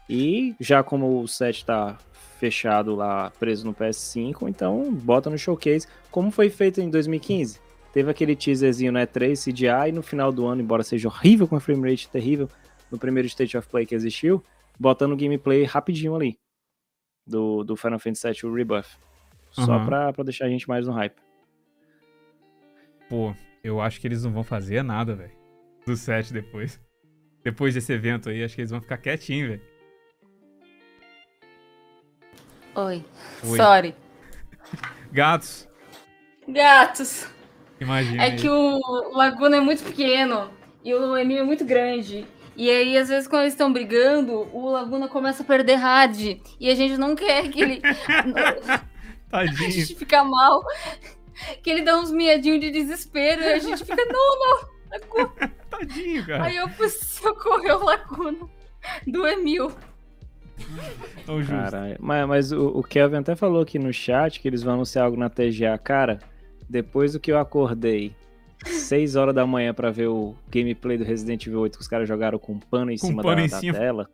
E 0.07 0.53
já 0.59 0.83
como 0.83 1.23
o 1.23 1.27
7 1.27 1.65
tá 1.65 1.97
fechado 2.39 2.93
lá, 2.93 3.31
preso 3.39 3.65
no 3.65 3.73
PS5, 3.73 4.47
então 4.47 4.93
bota 4.93 5.27
no 5.27 5.39
showcase, 5.39 5.87
como 6.11 6.29
foi 6.29 6.51
feito 6.51 6.79
em 6.79 6.91
2015. 6.91 7.59
Teve 7.91 8.11
aquele 8.11 8.35
teaserzinho 8.35 8.91
no 8.91 8.99
E3, 8.99 9.43
CGI, 9.43 9.89
e 9.89 9.91
no 9.91 10.03
final 10.03 10.31
do 10.31 10.45
ano, 10.45 10.61
embora 10.61 10.83
seja 10.83 11.07
horrível 11.07 11.47
com 11.47 11.55
a 11.55 11.59
frame 11.59 11.89
rate 11.89 12.07
terrível, 12.09 12.47
no 12.91 12.99
primeiro 12.99 13.25
State 13.25 13.57
of 13.57 13.67
Play 13.67 13.87
que 13.87 13.95
existiu, 13.95 14.43
botando 14.79 15.17
gameplay 15.17 15.63
rapidinho 15.63 16.15
ali. 16.15 16.37
Do, 17.25 17.63
do 17.63 17.75
Final 17.75 17.99
Fantasy 17.99 18.27
VII, 18.41 18.51
o 18.51 18.53
Rebuff. 18.53 18.97
Só 19.51 19.63
Aham. 19.73 19.85
pra, 19.85 20.13
pra 20.13 20.23
deixar 20.23 20.45
a 20.45 20.49
gente 20.49 20.67
mais 20.67 20.85
no 20.85 20.93
hype. 20.93 21.15
Pô, 23.09 23.33
eu 23.63 23.79
acho 23.81 23.99
que 23.99 24.07
eles 24.07 24.23
não 24.23 24.31
vão 24.31 24.43
fazer 24.43 24.83
nada, 24.83 25.15
velho. 25.15 25.31
Do 25.85 25.95
7 25.95 26.33
depois. 26.33 26.79
Depois 27.43 27.73
desse 27.73 27.93
evento 27.93 28.29
aí, 28.29 28.43
acho 28.43 28.55
que 28.55 28.61
eles 28.61 28.71
vão 28.71 28.81
ficar 28.81 28.97
quietinhos, 28.97 29.49
velho. 29.49 29.61
Oi. 32.75 33.05
Oi. 33.43 33.57
Sorry. 33.57 33.95
Gatos. 35.11 35.67
Gatos. 36.47 37.27
Imagina. 37.79 38.23
É 38.23 38.35
que 38.35 38.49
o 38.49 39.11
Laguna 39.15 39.57
é 39.57 39.59
muito 39.61 39.83
pequeno 39.83 40.51
e 40.83 40.93
o 40.93 41.17
Emil 41.17 41.39
é 41.39 41.43
muito 41.43 41.63
grande. 41.63 42.25
E 42.55 42.69
aí, 42.69 42.97
às 42.97 43.09
vezes, 43.09 43.27
quando 43.27 43.41
eles 43.41 43.53
estão 43.53 43.71
brigando, 43.71 44.47
o 44.53 44.69
Laguna 44.69 45.07
começa 45.07 45.43
a 45.43 45.45
perder 45.45 45.75
rádio. 45.75 46.39
E 46.59 46.69
a 46.69 46.75
gente 46.75 46.97
não 46.97 47.15
quer 47.15 47.49
que 47.49 47.61
ele. 47.61 47.81
a 49.31 49.45
gente 49.45 49.95
fica 49.95 50.23
mal. 50.23 50.63
Que 51.61 51.69
ele 51.69 51.81
dá 51.81 51.99
uns 51.99 52.11
miadinhos 52.11 52.61
de 52.61 52.71
desespero 52.71 53.41
e 53.41 53.53
a 53.53 53.59
gente 53.59 53.83
fica, 53.83 54.05
não, 54.05 54.39
não, 54.39 54.69
Laguna. 54.91 55.51
Tadinho, 55.69 56.25
cara. 56.25 56.45
Aí 56.45 56.55
eu 56.55 56.69
fui 56.69 56.87
socorrer 56.87 57.75
o 57.75 57.83
Laguna 57.83 58.47
do 59.05 59.27
Emil. 59.27 59.71
Caralho. 61.47 61.97
Mas, 61.99 62.27
mas 62.27 62.51
o, 62.53 62.67
o 62.67 62.83
Kelvin 62.83 63.17
até 63.17 63.35
falou 63.35 63.61
aqui 63.61 63.77
no 63.77 63.91
chat 63.91 64.39
que 64.39 64.47
eles 64.47 64.63
vão 64.63 64.75
anunciar 64.75 65.03
algo 65.03 65.17
na 65.17 65.29
TGA. 65.29 65.77
Cara, 65.77 66.19
depois 66.69 67.11
do 67.11 67.19
que 67.19 67.31
eu 67.31 67.37
acordei 67.37 68.15
6 68.63 69.15
horas 69.15 69.35
da 69.35 69.45
manhã 69.45 69.73
para 69.73 69.91
ver 69.91 70.07
o 70.07 70.35
gameplay 70.49 70.97
do 70.97 71.03
Resident 71.03 71.45
Evil 71.45 71.59
8 71.61 71.77
que 71.77 71.81
os 71.81 71.87
caras 71.87 72.07
jogaram 72.07 72.39
com 72.39 72.53
um 72.53 72.59
pano 72.59 72.91
em 72.91 72.97
com 72.97 73.07
cima 73.07 73.21
pano 73.23 73.35
da, 73.37 73.45
em 73.45 73.49
da 73.49 73.59
cima. 73.59 73.77
tela. 73.77 74.09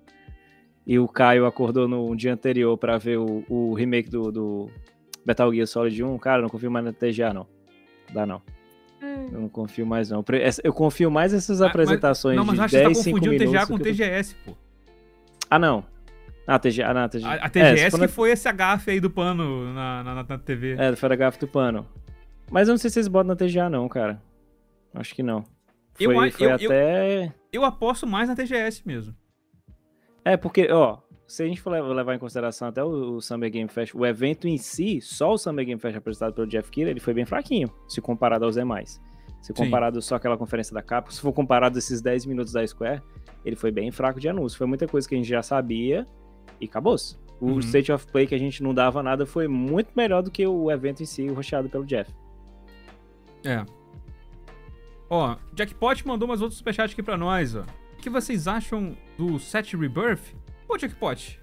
E 0.85 0.97
o 0.97 1.07
Caio 1.07 1.45
acordou 1.45 1.87
no 1.87 2.15
dia 2.15 2.33
anterior 2.33 2.75
para 2.77 2.97
ver 2.97 3.17
o, 3.19 3.43
o 3.47 3.73
remake 3.73 4.09
do, 4.09 4.31
do 4.31 4.69
Metal 5.25 5.53
Gear 5.53 5.67
Solid 5.67 6.03
1. 6.03 6.17
Cara, 6.17 6.39
eu 6.39 6.41
não 6.43 6.49
confio 6.49 6.71
mais 6.71 6.83
na 6.83 6.91
TGA, 6.91 7.33
não. 7.33 7.45
Dá 8.11 8.25
não. 8.25 8.41
Hum. 9.01 9.29
Eu 9.31 9.39
não 9.41 9.49
confio 9.49 9.85
mais, 9.85 10.09
não. 10.09 10.23
Eu 10.63 10.73
confio 10.73 11.09
mais 11.11 11.33
nessas 11.33 11.61
Ah, 11.61 11.67
apresentações 11.67 12.35
Não, 12.35 12.43
mas 12.43 12.55
de 12.55 12.61
acho 12.61 12.71
que 12.75 12.77
você 12.79 12.83
10, 12.85 12.97
tá 12.97 13.03
5 13.03 13.15
confundindo 13.19 13.39
minutos. 13.43 13.59
TGA 13.61 13.67
com 13.67 13.77
do 13.77 13.83
que 13.83 13.89
eu 13.89 13.93
tô- 13.95 14.03
TGS, 14.03 14.35
pô. 14.45 14.57
Ah, 15.49 15.59
não. 15.59 15.85
Ah, 16.47 16.57
TGA. 16.59 16.89
Ah, 16.89 16.93
não, 16.95 17.07
TGA. 17.09 17.27
A, 17.27 17.31
a 17.33 17.35
É, 17.45 17.49
TGS 17.49 17.91
for 17.91 17.97
que 17.97 18.01
na- 18.05 18.07
foi 18.11 18.31
esse 18.31 18.47
agafe 18.49 18.91
aí 18.91 18.99
do 18.99 19.09
pano 19.09 19.71
na, 19.73 20.03
na, 20.03 20.23
na 20.23 20.37
TV. 20.39 20.75
É, 20.77 20.95
foi 20.95 21.09
da 21.09 21.15
garrafa 21.15 21.39
do 21.39 21.47
pano. 21.47 21.85
Mas 22.51 22.67
eu 22.67 22.73
não 22.73 22.77
sei 22.79 22.89
se 22.89 22.95
vocês 22.95 23.07
botam 23.07 23.29
na 23.29 23.35
TGA, 23.35 23.69
não, 23.69 23.87
cara. 23.87 24.21
Acho 24.93 25.15
que 25.15 25.23
não. 25.23 25.43
Eu 25.99 26.11
Foi, 26.13 26.27
a- 26.27 26.31
foi 26.31 26.45
eu- 26.45 26.49
eu- 26.49 26.55
até. 26.55 27.33
Eu 27.51 27.63
aposto 27.65 28.07
mais 28.07 28.27
na 28.29 28.35
TGS 28.35 28.81
mesmo. 28.85 29.15
É, 30.23 30.37
porque, 30.37 30.71
ó, 30.71 30.99
se 31.27 31.43
a 31.43 31.47
gente 31.47 31.61
for 31.61 31.69
levar, 31.71 32.15
em 32.15 32.19
consideração 32.19 32.67
até 32.67 32.83
o, 32.83 33.15
o 33.15 33.21
Summer 33.21 33.49
Game 33.51 33.69
Fest, 33.69 33.93
o 33.95 34.05
evento 34.05 34.47
em 34.47 34.57
si, 34.57 34.99
só 35.01 35.33
o 35.33 35.37
Summer 35.37 35.65
Game 35.65 35.79
Fest 35.79 35.97
apresentado 35.97 36.33
pelo 36.33 36.47
Jeff 36.47 36.69
Keighley, 36.69 36.91
ele 36.93 36.99
foi 36.99 37.13
bem 37.13 37.25
fraquinho, 37.25 37.69
se 37.87 37.99
comparado 38.01 38.45
aos 38.45 38.55
demais. 38.55 39.01
Se 39.41 39.47
Sim. 39.47 39.53
comparado 39.65 40.01
só 40.01 40.15
aquela 40.15 40.37
conferência 40.37 40.73
da 40.73 40.83
Capcom, 40.83 41.09
se 41.11 41.19
for 41.21 41.33
comparado 41.33 41.77
esses 41.77 42.01
10 42.01 42.25
minutos 42.25 42.53
da 42.53 42.65
Square, 42.65 43.01
ele 43.43 43.55
foi 43.55 43.71
bem 43.71 43.89
fraco 43.91 44.19
de 44.19 44.29
anúncio. 44.29 44.57
Foi 44.57 44.67
muita 44.67 44.87
coisa 44.87 45.07
que 45.09 45.15
a 45.15 45.17
gente 45.17 45.27
já 45.29 45.41
sabia 45.41 46.07
e 46.59 46.65
acabou-se. 46.65 47.17
O 47.39 47.53
Uhum. 47.53 47.59
State 47.59 47.91
of 47.91 48.05
Play 48.11 48.27
que 48.27 48.35
a 48.35 48.37
gente 48.37 48.61
não 48.61 48.71
dava 48.71 49.01
nada 49.01 49.25
foi 49.25 49.47
muito 49.47 49.89
melhor 49.95 50.21
do 50.21 50.29
que 50.29 50.45
o 50.45 50.69
evento 50.69 51.01
em 51.01 51.07
si, 51.07 51.25
rosteado 51.27 51.67
pelo 51.69 51.83
Jeff. 51.87 52.13
É. 53.43 53.65
Ó, 55.13 55.35
Jackpot 55.53 56.07
mandou 56.07 56.25
mais 56.25 56.41
outro 56.41 56.55
superchat 56.57 56.93
aqui 56.93 57.03
pra 57.03 57.17
nós, 57.17 57.53
ó. 57.53 57.63
O 57.63 58.01
que 58.01 58.09
vocês 58.09 58.47
acham 58.47 58.95
do 59.17 59.37
set 59.37 59.75
Rebirth? 59.75 60.33
Pô, 60.65 60.77
Jackpot. 60.77 61.37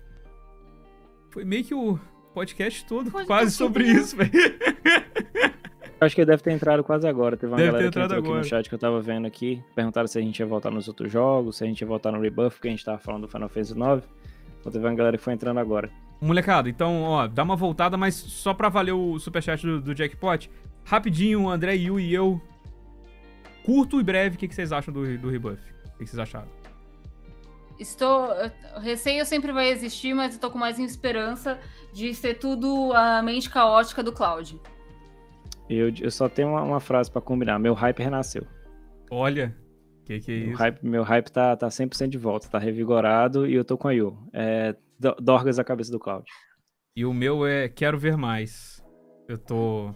Foi 1.30 1.44
meio 1.44 1.62
que 1.62 1.74
o 1.74 2.00
podcast 2.32 2.86
todo 2.86 3.10
Podcast 3.10 3.26
quase 3.26 3.50
sobre 3.54 3.84
isso, 3.84 4.16
velho. 4.16 4.30
Eu 6.00 6.06
acho 6.06 6.14
que 6.14 6.22
ele 6.22 6.30
deve 6.30 6.42
ter 6.42 6.52
entrado 6.52 6.82
quase 6.82 7.06
agora. 7.06 7.36
Teve 7.36 7.52
uma 7.52 7.58
Deve 7.58 7.68
ter 7.68 7.72
galera 7.72 7.82
que 7.82 7.88
entrado 7.98 8.04
entrou 8.06 8.18
aqui 8.20 8.28
agora. 8.28 8.40
no 8.40 8.48
chat 8.48 8.68
que 8.70 8.74
eu 8.74 8.78
tava 8.78 9.00
vendo 9.02 9.26
aqui. 9.26 9.62
Perguntaram 9.74 10.06
se 10.08 10.18
a 10.18 10.22
gente 10.22 10.38
ia 10.38 10.46
voltar 10.46 10.70
nos 10.70 10.88
outros 10.88 11.12
jogos, 11.12 11.56
se 11.56 11.64
a 11.64 11.66
gente 11.66 11.80
ia 11.82 11.86
voltar 11.86 12.10
no 12.10 12.20
Rebuff, 12.22 12.56
porque 12.56 12.68
a 12.68 12.70
gente 12.70 12.82
tava 12.84 12.98
falando 12.98 13.22
do 13.22 13.28
Final 13.28 13.50
Fantasy 13.50 13.72
IX. 13.74 14.02
Então 14.60 14.72
teve 14.72 14.86
uma 14.86 14.94
galera 14.94 15.18
que 15.18 15.22
foi 15.22 15.34
entrando 15.34 15.58
agora. 15.60 15.90
Molecada, 16.22 16.70
então, 16.70 17.02
ó, 17.02 17.26
dá 17.28 17.42
uma 17.42 17.54
voltada, 17.54 17.96
mas 17.98 18.14
só 18.14 18.54
pra 18.54 18.68
valer 18.70 18.92
o 18.92 19.18
superchat 19.18 19.64
do, 19.66 19.78
do 19.80 19.94
Jackpot. 19.94 20.50
Rapidinho, 20.84 21.42
o 21.42 21.50
André 21.50 21.74
Yu 21.74 22.00
e 22.00 22.14
eu. 22.14 22.40
Curto 23.68 24.00
e 24.00 24.02
breve, 24.02 24.36
o 24.36 24.38
que, 24.38 24.48
que 24.48 24.54
vocês 24.54 24.72
acham 24.72 24.94
do, 24.94 25.18
do 25.18 25.28
Rebuff? 25.28 25.60
O 25.60 25.98
que, 25.98 26.04
que 26.04 26.06
vocês 26.06 26.18
acharam? 26.18 26.48
Estou. 27.78 28.28
Receio 28.80 29.26
sempre 29.26 29.52
vai 29.52 29.68
existir, 29.68 30.14
mas 30.14 30.34
eu 30.34 30.40
tô 30.40 30.50
com 30.50 30.56
mais 30.58 30.78
esperança 30.78 31.60
de 31.92 32.14
ser 32.14 32.38
tudo 32.38 32.92
a 32.94 33.22
mente 33.22 33.50
caótica 33.50 34.02
do 34.02 34.10
Cloud. 34.10 34.58
Eu, 35.68 35.92
eu 36.00 36.10
só 36.10 36.30
tenho 36.30 36.48
uma, 36.48 36.62
uma 36.62 36.80
frase 36.80 37.10
pra 37.10 37.20
combinar. 37.20 37.58
Meu 37.58 37.74
hype 37.74 38.00
renasceu. 38.02 38.46
Olha, 39.10 39.54
o 40.00 40.04
que, 40.06 40.18
que 40.20 40.32
é 40.32 40.38
Meu 40.40 40.48
isso? 40.52 40.58
hype, 40.58 40.82
meu 40.82 41.02
hype 41.02 41.30
tá, 41.30 41.54
tá 41.54 41.68
100% 41.68 42.08
de 42.08 42.16
volta, 42.18 42.48
tá 42.48 42.58
revigorado 42.58 43.46
e 43.46 43.54
eu 43.54 43.64
tô 43.66 43.76
com 43.76 43.86
a 43.88 43.92
Yu. 43.92 44.16
É, 44.32 44.74
do- 44.98 45.16
Dorgas 45.20 45.58
a 45.58 45.64
cabeça 45.64 45.92
do 45.92 45.98
Cloud. 46.00 46.24
E 46.96 47.04
o 47.04 47.12
meu 47.12 47.46
é 47.46 47.68
quero 47.68 47.98
ver 47.98 48.16
mais. 48.16 48.82
Eu 49.28 49.36
tô. 49.36 49.94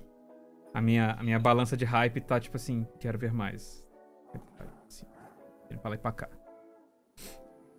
A 0.75 0.81
minha, 0.81 1.13
a 1.13 1.23
minha 1.23 1.39
balança 1.39 1.77
de 1.77 1.85
hype 1.85 2.21
tá 2.21 2.41
tipo 2.41 2.57
assim, 2.57 2.87
quero 2.99 3.19
ver 3.19 3.33
mais. 3.33 3.87
Assim, 4.87 5.07
pra 5.81 5.91
lá 5.91 5.95
e 5.97 5.99
pra 5.99 6.13
cá. 6.13 6.29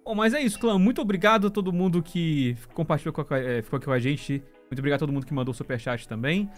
Bom, 0.06 0.16
mas 0.16 0.34
é 0.34 0.42
isso, 0.42 0.60
clã. 0.60 0.78
Muito 0.78 1.02
obrigado 1.02 1.48
a 1.48 1.50
todo 1.50 1.72
mundo 1.72 2.04
que 2.04 2.58
compartilhou 2.74 3.14
com 3.14 3.22
a, 3.34 3.40
eh, 3.40 3.62
ficou 3.62 3.78
aqui 3.78 3.86
com 3.86 3.92
a 3.92 4.00
gente. 4.00 4.44
Muito 4.70 4.80
obrigado 4.80 4.98
a 4.98 5.00
todo 5.00 5.14
mundo 5.14 5.26
que 5.26 5.34
mandou 5.34 5.54
superchat 5.54 6.08
também. 6.08 6.50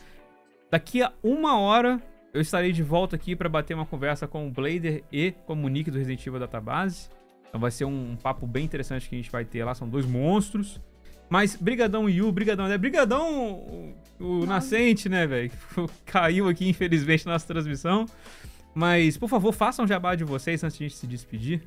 Daqui 0.72 1.04
a 1.04 1.14
uma 1.24 1.60
hora 1.60 2.02
eu 2.34 2.42
estarei 2.42 2.72
de 2.72 2.84
volta 2.84 3.16
aqui 3.16 3.36
pra 3.36 3.48
bater 3.48 3.74
uma 3.74 3.86
conversa 3.86 4.28
com 4.28 4.48
o 4.48 4.52
Blader 4.52 5.04
e 5.12 5.32
com 5.46 5.54
o 5.54 5.56
Monique 5.56 5.92
do 5.92 5.98
Resident 5.98 6.26
Evil 6.26 6.40
Database. 6.40 7.10
Então 7.48 7.62
vai 7.62 7.72
ser 7.72 7.86
um, 7.86 8.18
papo 8.18 8.46
bem 8.46 8.66
interessante 8.66 9.08
que 9.08 9.16
a 9.16 9.18
gente 9.18 9.32
vai 9.32 9.46
ter 9.46 9.64
lá. 9.64 9.74
São 9.74 9.88
dois 9.88 10.06
monstros. 10.06 10.82
Mas 11.30 11.56
brigadão 11.56 12.10
Yu, 12.10 12.32
brigadão 12.32 12.66
André, 12.66 12.78
brigadão 12.78 13.54
o, 13.54 13.96
o 14.20 14.46
Nascente, 14.46 15.10
né, 15.10 15.26
velho? 15.26 15.52
Caiu 16.06 16.48
aqui, 16.48 16.68
infelizmente, 16.70 17.26
na 17.26 17.34
nossa 17.34 17.48
transmissão. 17.48 18.06
Mas, 18.74 19.18
por 19.18 19.30
favor, 19.30 19.54
façam 19.54 19.88
jabá 19.88 20.16
de 20.16 20.24
vocês 20.24 20.64
antes 20.64 20.78
de 20.78 20.84
a 20.84 20.88
gente 20.88 20.98
se 20.98 21.08
despedir. 21.08 21.64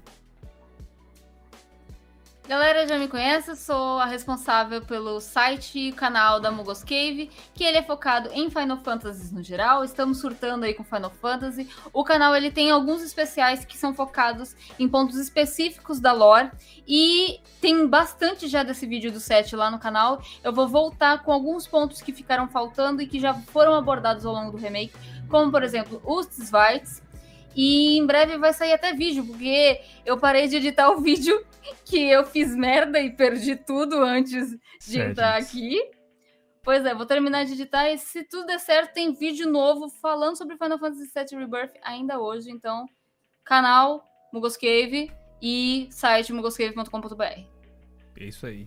Galera, 2.48 2.88
já 2.88 2.98
me 2.98 3.08
conhece, 3.08 3.54
sou 3.56 3.98
a 3.98 4.06
responsável 4.06 4.80
pelo 4.80 5.20
site 5.20 5.78
e 5.78 5.92
canal 5.92 6.40
da 6.40 6.50
Mugos 6.50 6.82
Cave, 6.82 7.30
que 7.52 7.62
ele 7.62 7.76
é 7.76 7.82
focado 7.82 8.30
em 8.32 8.48
Final 8.48 8.78
Fantasy 8.78 9.34
no 9.34 9.42
geral. 9.42 9.84
Estamos 9.84 10.18
surtando 10.18 10.64
aí 10.64 10.72
com 10.72 10.82
Final 10.82 11.10
Fantasy. 11.10 11.68
O 11.92 12.02
canal 12.02 12.34
ele 12.34 12.50
tem 12.50 12.70
alguns 12.70 13.02
especiais 13.02 13.66
que 13.66 13.76
são 13.76 13.92
focados 13.92 14.56
em 14.78 14.88
pontos 14.88 15.18
específicos 15.18 16.00
da 16.00 16.10
lore 16.10 16.50
e 16.86 17.38
tem 17.60 17.86
bastante 17.86 18.48
já 18.48 18.62
desse 18.62 18.86
vídeo 18.86 19.12
do 19.12 19.20
set 19.20 19.54
lá 19.54 19.70
no 19.70 19.78
canal. 19.78 20.22
Eu 20.42 20.50
vou 20.50 20.66
voltar 20.66 21.22
com 21.22 21.30
alguns 21.30 21.66
pontos 21.66 22.00
que 22.00 22.14
ficaram 22.14 22.48
faltando 22.48 23.02
e 23.02 23.06
que 23.06 23.20
já 23.20 23.34
foram 23.34 23.74
abordados 23.74 24.24
ao 24.24 24.32
longo 24.32 24.52
do 24.52 24.56
remake, 24.56 24.94
como 25.28 25.52
por 25.52 25.62
exemplo, 25.62 26.00
os 26.02 26.26
Tzvites. 26.26 27.02
E 27.54 27.98
em 27.98 28.06
breve 28.06 28.38
vai 28.38 28.54
sair 28.54 28.72
até 28.72 28.94
vídeo, 28.94 29.26
porque 29.26 29.82
eu 30.06 30.16
parei 30.16 30.48
de 30.48 30.56
editar 30.56 30.90
o 30.90 31.00
vídeo 31.02 31.44
que 31.84 32.08
eu 32.10 32.24
fiz 32.24 32.54
merda 32.54 33.00
e 33.00 33.10
perdi 33.10 33.56
tudo 33.56 34.00
antes 34.02 34.50
de 34.50 34.58
Sério? 34.80 35.10
entrar 35.10 35.36
aqui. 35.36 35.78
Pois 36.62 36.84
é, 36.84 36.94
vou 36.94 37.06
terminar 37.06 37.44
de 37.44 37.52
editar 37.54 37.88
e 37.90 37.96
se 37.98 38.24
tudo 38.24 38.46
der 38.46 38.58
certo, 38.60 38.92
tem 38.92 39.12
vídeo 39.14 39.48
novo 39.48 39.88
falando 40.02 40.36
sobre 40.36 40.56
Final 40.56 40.78
Fantasy 40.78 41.10
VII 41.14 41.38
Rebirth 41.38 41.74
ainda 41.82 42.20
hoje. 42.20 42.50
Então, 42.50 42.86
canal 43.44 44.04
Mugos 44.32 44.56
Cave 44.56 45.10
e 45.40 45.88
site 45.90 46.32
mugoscave.com.br. 46.32 47.22
É 47.24 48.24
isso 48.24 48.46
aí. 48.46 48.66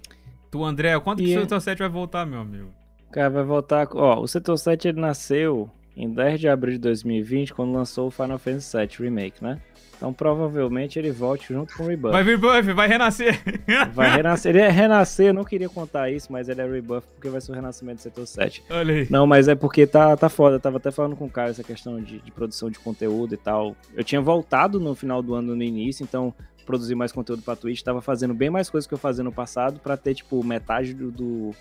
Tu, 0.49 0.63
André, 0.63 0.99
quando 0.99 1.21
E 1.21 1.25
que 1.25 1.29
o 1.29 1.33
é- 1.33 1.37
seu 1.39 1.47
teu 1.47 1.61
set 1.61 1.77
vai 1.77 1.89
voltar, 1.89 2.25
meu 2.25 2.39
amigo? 2.39 2.73
Cara, 3.11 3.29
vai 3.29 3.43
voltar. 3.43 3.87
Ó, 3.93 4.21
o 4.21 4.27
Setor 4.27 4.57
7 4.57 4.87
ele 4.87 4.99
nasceu 5.01 5.69
em 5.95 6.09
10 6.09 6.39
de 6.39 6.47
abril 6.47 6.73
de 6.73 6.79
2020, 6.79 7.53
quando 7.53 7.73
lançou 7.73 8.07
o 8.07 8.11
Final 8.11 8.39
Fantasy 8.39 8.75
VII 8.77 8.89
Remake, 9.09 9.43
né? 9.43 9.61
Então 10.01 10.11
provavelmente 10.11 10.97
ele 10.97 11.11
volte 11.11 11.53
junto 11.53 11.75
com 11.75 11.83
o 11.83 11.87
Rebuff. 11.87 12.11
Vai 12.11 12.23
vir 12.23 12.35
buff, 12.35 12.73
vai 12.73 12.87
renascer. 12.87 13.39
Vai 13.93 14.09
renascer. 14.09 14.49
Ele 14.49 14.59
é 14.59 14.67
renascer, 14.67 15.27
eu 15.27 15.33
não 15.33 15.43
queria 15.43 15.69
contar 15.69 16.09
isso, 16.09 16.31
mas 16.31 16.49
ele 16.49 16.59
é 16.59 16.65
Rebuff 16.65 17.05
porque 17.13 17.29
vai 17.29 17.39
ser 17.39 17.51
o 17.51 17.55
renascimento 17.55 17.97
do 17.97 18.01
Setor 18.01 18.25
7. 18.25 18.63
Olha 18.71 18.95
aí. 18.95 19.07
Não, 19.11 19.27
mas 19.27 19.47
é 19.47 19.53
porque 19.53 19.85
tá, 19.85 20.17
tá 20.17 20.27
foda. 20.27 20.55
Eu 20.55 20.59
tava 20.59 20.77
até 20.77 20.89
falando 20.89 21.15
com 21.15 21.25
o 21.25 21.29
cara 21.29 21.51
essa 21.51 21.63
questão 21.63 22.01
de, 22.01 22.17
de 22.19 22.31
produção 22.31 22.71
de 22.71 22.79
conteúdo 22.79 23.35
e 23.35 23.37
tal. 23.37 23.75
Eu 23.93 24.03
tinha 24.03 24.19
voltado 24.19 24.79
no 24.79 24.95
final 24.95 25.21
do 25.21 25.35
ano, 25.35 25.55
no 25.55 25.61
início, 25.61 26.03
então 26.03 26.33
produzir 26.65 26.95
mais 26.95 27.11
conteúdo 27.11 27.43
pra 27.43 27.55
Twitch. 27.55 27.83
Tava 27.83 28.01
fazendo 28.01 28.33
bem 28.33 28.49
mais 28.49 28.71
coisas 28.71 28.87
que 28.87 28.93
eu 28.95 28.97
fazia 28.97 29.23
no 29.23 29.31
passado 29.31 29.79
pra 29.81 29.95
ter, 29.95 30.15
tipo, 30.15 30.43
metade 30.43 30.95
do, 30.95 31.11
do, 31.11 31.51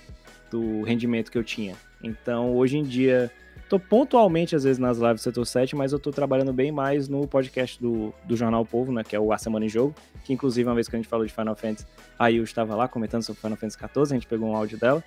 do 0.50 0.82
rendimento 0.82 1.30
que 1.30 1.36
eu 1.36 1.44
tinha. 1.44 1.74
Então, 2.02 2.56
hoje 2.56 2.78
em 2.78 2.82
dia, 2.82 3.30
tô 3.70 3.78
pontualmente, 3.78 4.56
às 4.56 4.64
vezes, 4.64 4.78
nas 4.78 4.98
lives 4.98 5.20
do 5.20 5.24
Setor 5.24 5.46
7, 5.46 5.76
mas 5.76 5.92
eu 5.92 5.98
tô 6.00 6.10
trabalhando 6.10 6.52
bem 6.52 6.72
mais 6.72 7.08
no 7.08 7.26
podcast 7.26 7.80
do, 7.80 8.12
do 8.24 8.36
Jornal 8.36 8.66
Povo, 8.66 8.90
né? 8.92 9.04
Que 9.04 9.14
é 9.14 9.20
o 9.20 9.32
A 9.32 9.38
Semana 9.38 9.64
em 9.64 9.68
Jogo. 9.68 9.94
Que, 10.24 10.32
inclusive, 10.32 10.68
uma 10.68 10.74
vez 10.74 10.88
que 10.88 10.96
a 10.96 10.98
gente 10.98 11.08
falou 11.08 11.24
de 11.24 11.32
Final 11.32 11.54
Fantasy, 11.54 11.86
a 12.18 12.26
Yu 12.26 12.42
estava 12.42 12.74
lá 12.74 12.88
comentando 12.88 13.22
sobre 13.22 13.40
Final 13.40 13.56
Fantasy 13.56 13.78
XIV, 13.78 14.02
a 14.02 14.14
gente 14.14 14.26
pegou 14.26 14.48
um 14.50 14.56
áudio 14.56 14.76
dela 14.76 15.02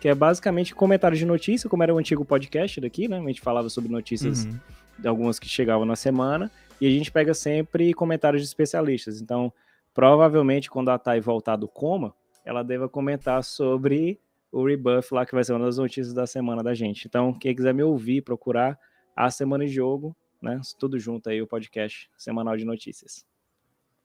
que 0.00 0.08
é 0.08 0.14
basicamente 0.14 0.74
comentários 0.76 1.18
de 1.18 1.26
notícia, 1.26 1.68
como 1.68 1.82
era 1.82 1.92
o 1.92 1.98
antigo 1.98 2.24
podcast 2.24 2.80
daqui, 2.80 3.08
né? 3.08 3.18
A 3.18 3.22
gente 3.26 3.40
falava 3.40 3.68
sobre 3.68 3.90
notícias 3.90 4.44
Uhum. 4.44 4.58
de 4.98 5.08
algumas 5.08 5.38
que 5.40 5.48
chegavam 5.48 5.84
na 5.84 5.96
semana, 5.96 6.50
e 6.80 6.86
a 6.86 6.90
gente 6.90 7.10
pega 7.10 7.34
sempre 7.34 7.92
comentários 7.94 8.42
de 8.42 8.46
especialistas. 8.48 9.20
Então, 9.20 9.52
provavelmente, 9.94 10.70
quando 10.70 10.90
a 10.90 10.98
Thay 10.98 11.20
voltar 11.20 11.56
do 11.56 11.66
coma, 11.66 12.14
ela 12.44 12.62
deva 12.62 12.88
comentar 12.88 13.42
sobre 13.42 14.20
o 14.50 14.64
Rebuff 14.64 15.12
lá, 15.12 15.26
que 15.26 15.34
vai 15.34 15.44
ser 15.44 15.52
uma 15.52 15.64
das 15.64 15.78
notícias 15.78 16.14
da 16.14 16.26
semana 16.26 16.62
da 16.62 16.74
gente. 16.74 17.06
Então, 17.06 17.32
quem 17.32 17.54
quiser 17.54 17.74
me 17.74 17.82
ouvir, 17.82 18.22
procurar 18.22 18.78
a 19.14 19.30
Semana 19.30 19.66
de 19.66 19.72
Jogo, 19.72 20.16
né? 20.40 20.60
Tudo 20.78 20.98
junto 20.98 21.28
aí, 21.28 21.42
o 21.42 21.46
podcast 21.46 22.08
semanal 22.16 22.56
de 22.56 22.64
notícias. 22.64 23.26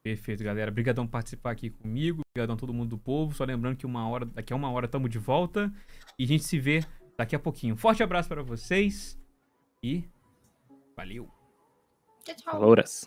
Perfeito, 0.03 0.43
galera. 0.43 0.69
Obrigadão 0.69 1.05
por 1.05 1.13
participar 1.13 1.51
aqui 1.51 1.69
comigo. 1.69 2.23
Obrigadão 2.29 2.55
a 2.55 2.59
todo 2.59 2.73
mundo 2.73 2.89
do 2.89 2.97
povo. 2.97 3.33
Só 3.33 3.45
lembrando 3.45 3.77
que 3.77 3.85
uma 3.85 4.07
hora, 4.09 4.25
daqui 4.25 4.51
a 4.51 4.55
uma 4.55 4.69
hora 4.69 4.85
estamos 4.85 5.09
de 5.09 5.17
volta. 5.17 5.71
E 6.19 6.25
a 6.25 6.27
gente 6.27 6.43
se 6.43 6.59
vê 6.59 6.81
daqui 7.17 7.35
a 7.35 7.39
pouquinho. 7.39 7.77
Forte 7.77 8.03
abraço 8.03 8.27
para 8.27 8.43
vocês. 8.43 9.17
E 9.81 10.03
valeu. 10.95 11.29
Tchau, 12.25 12.35
tchau. 12.35 12.51
Falouras. 12.51 13.05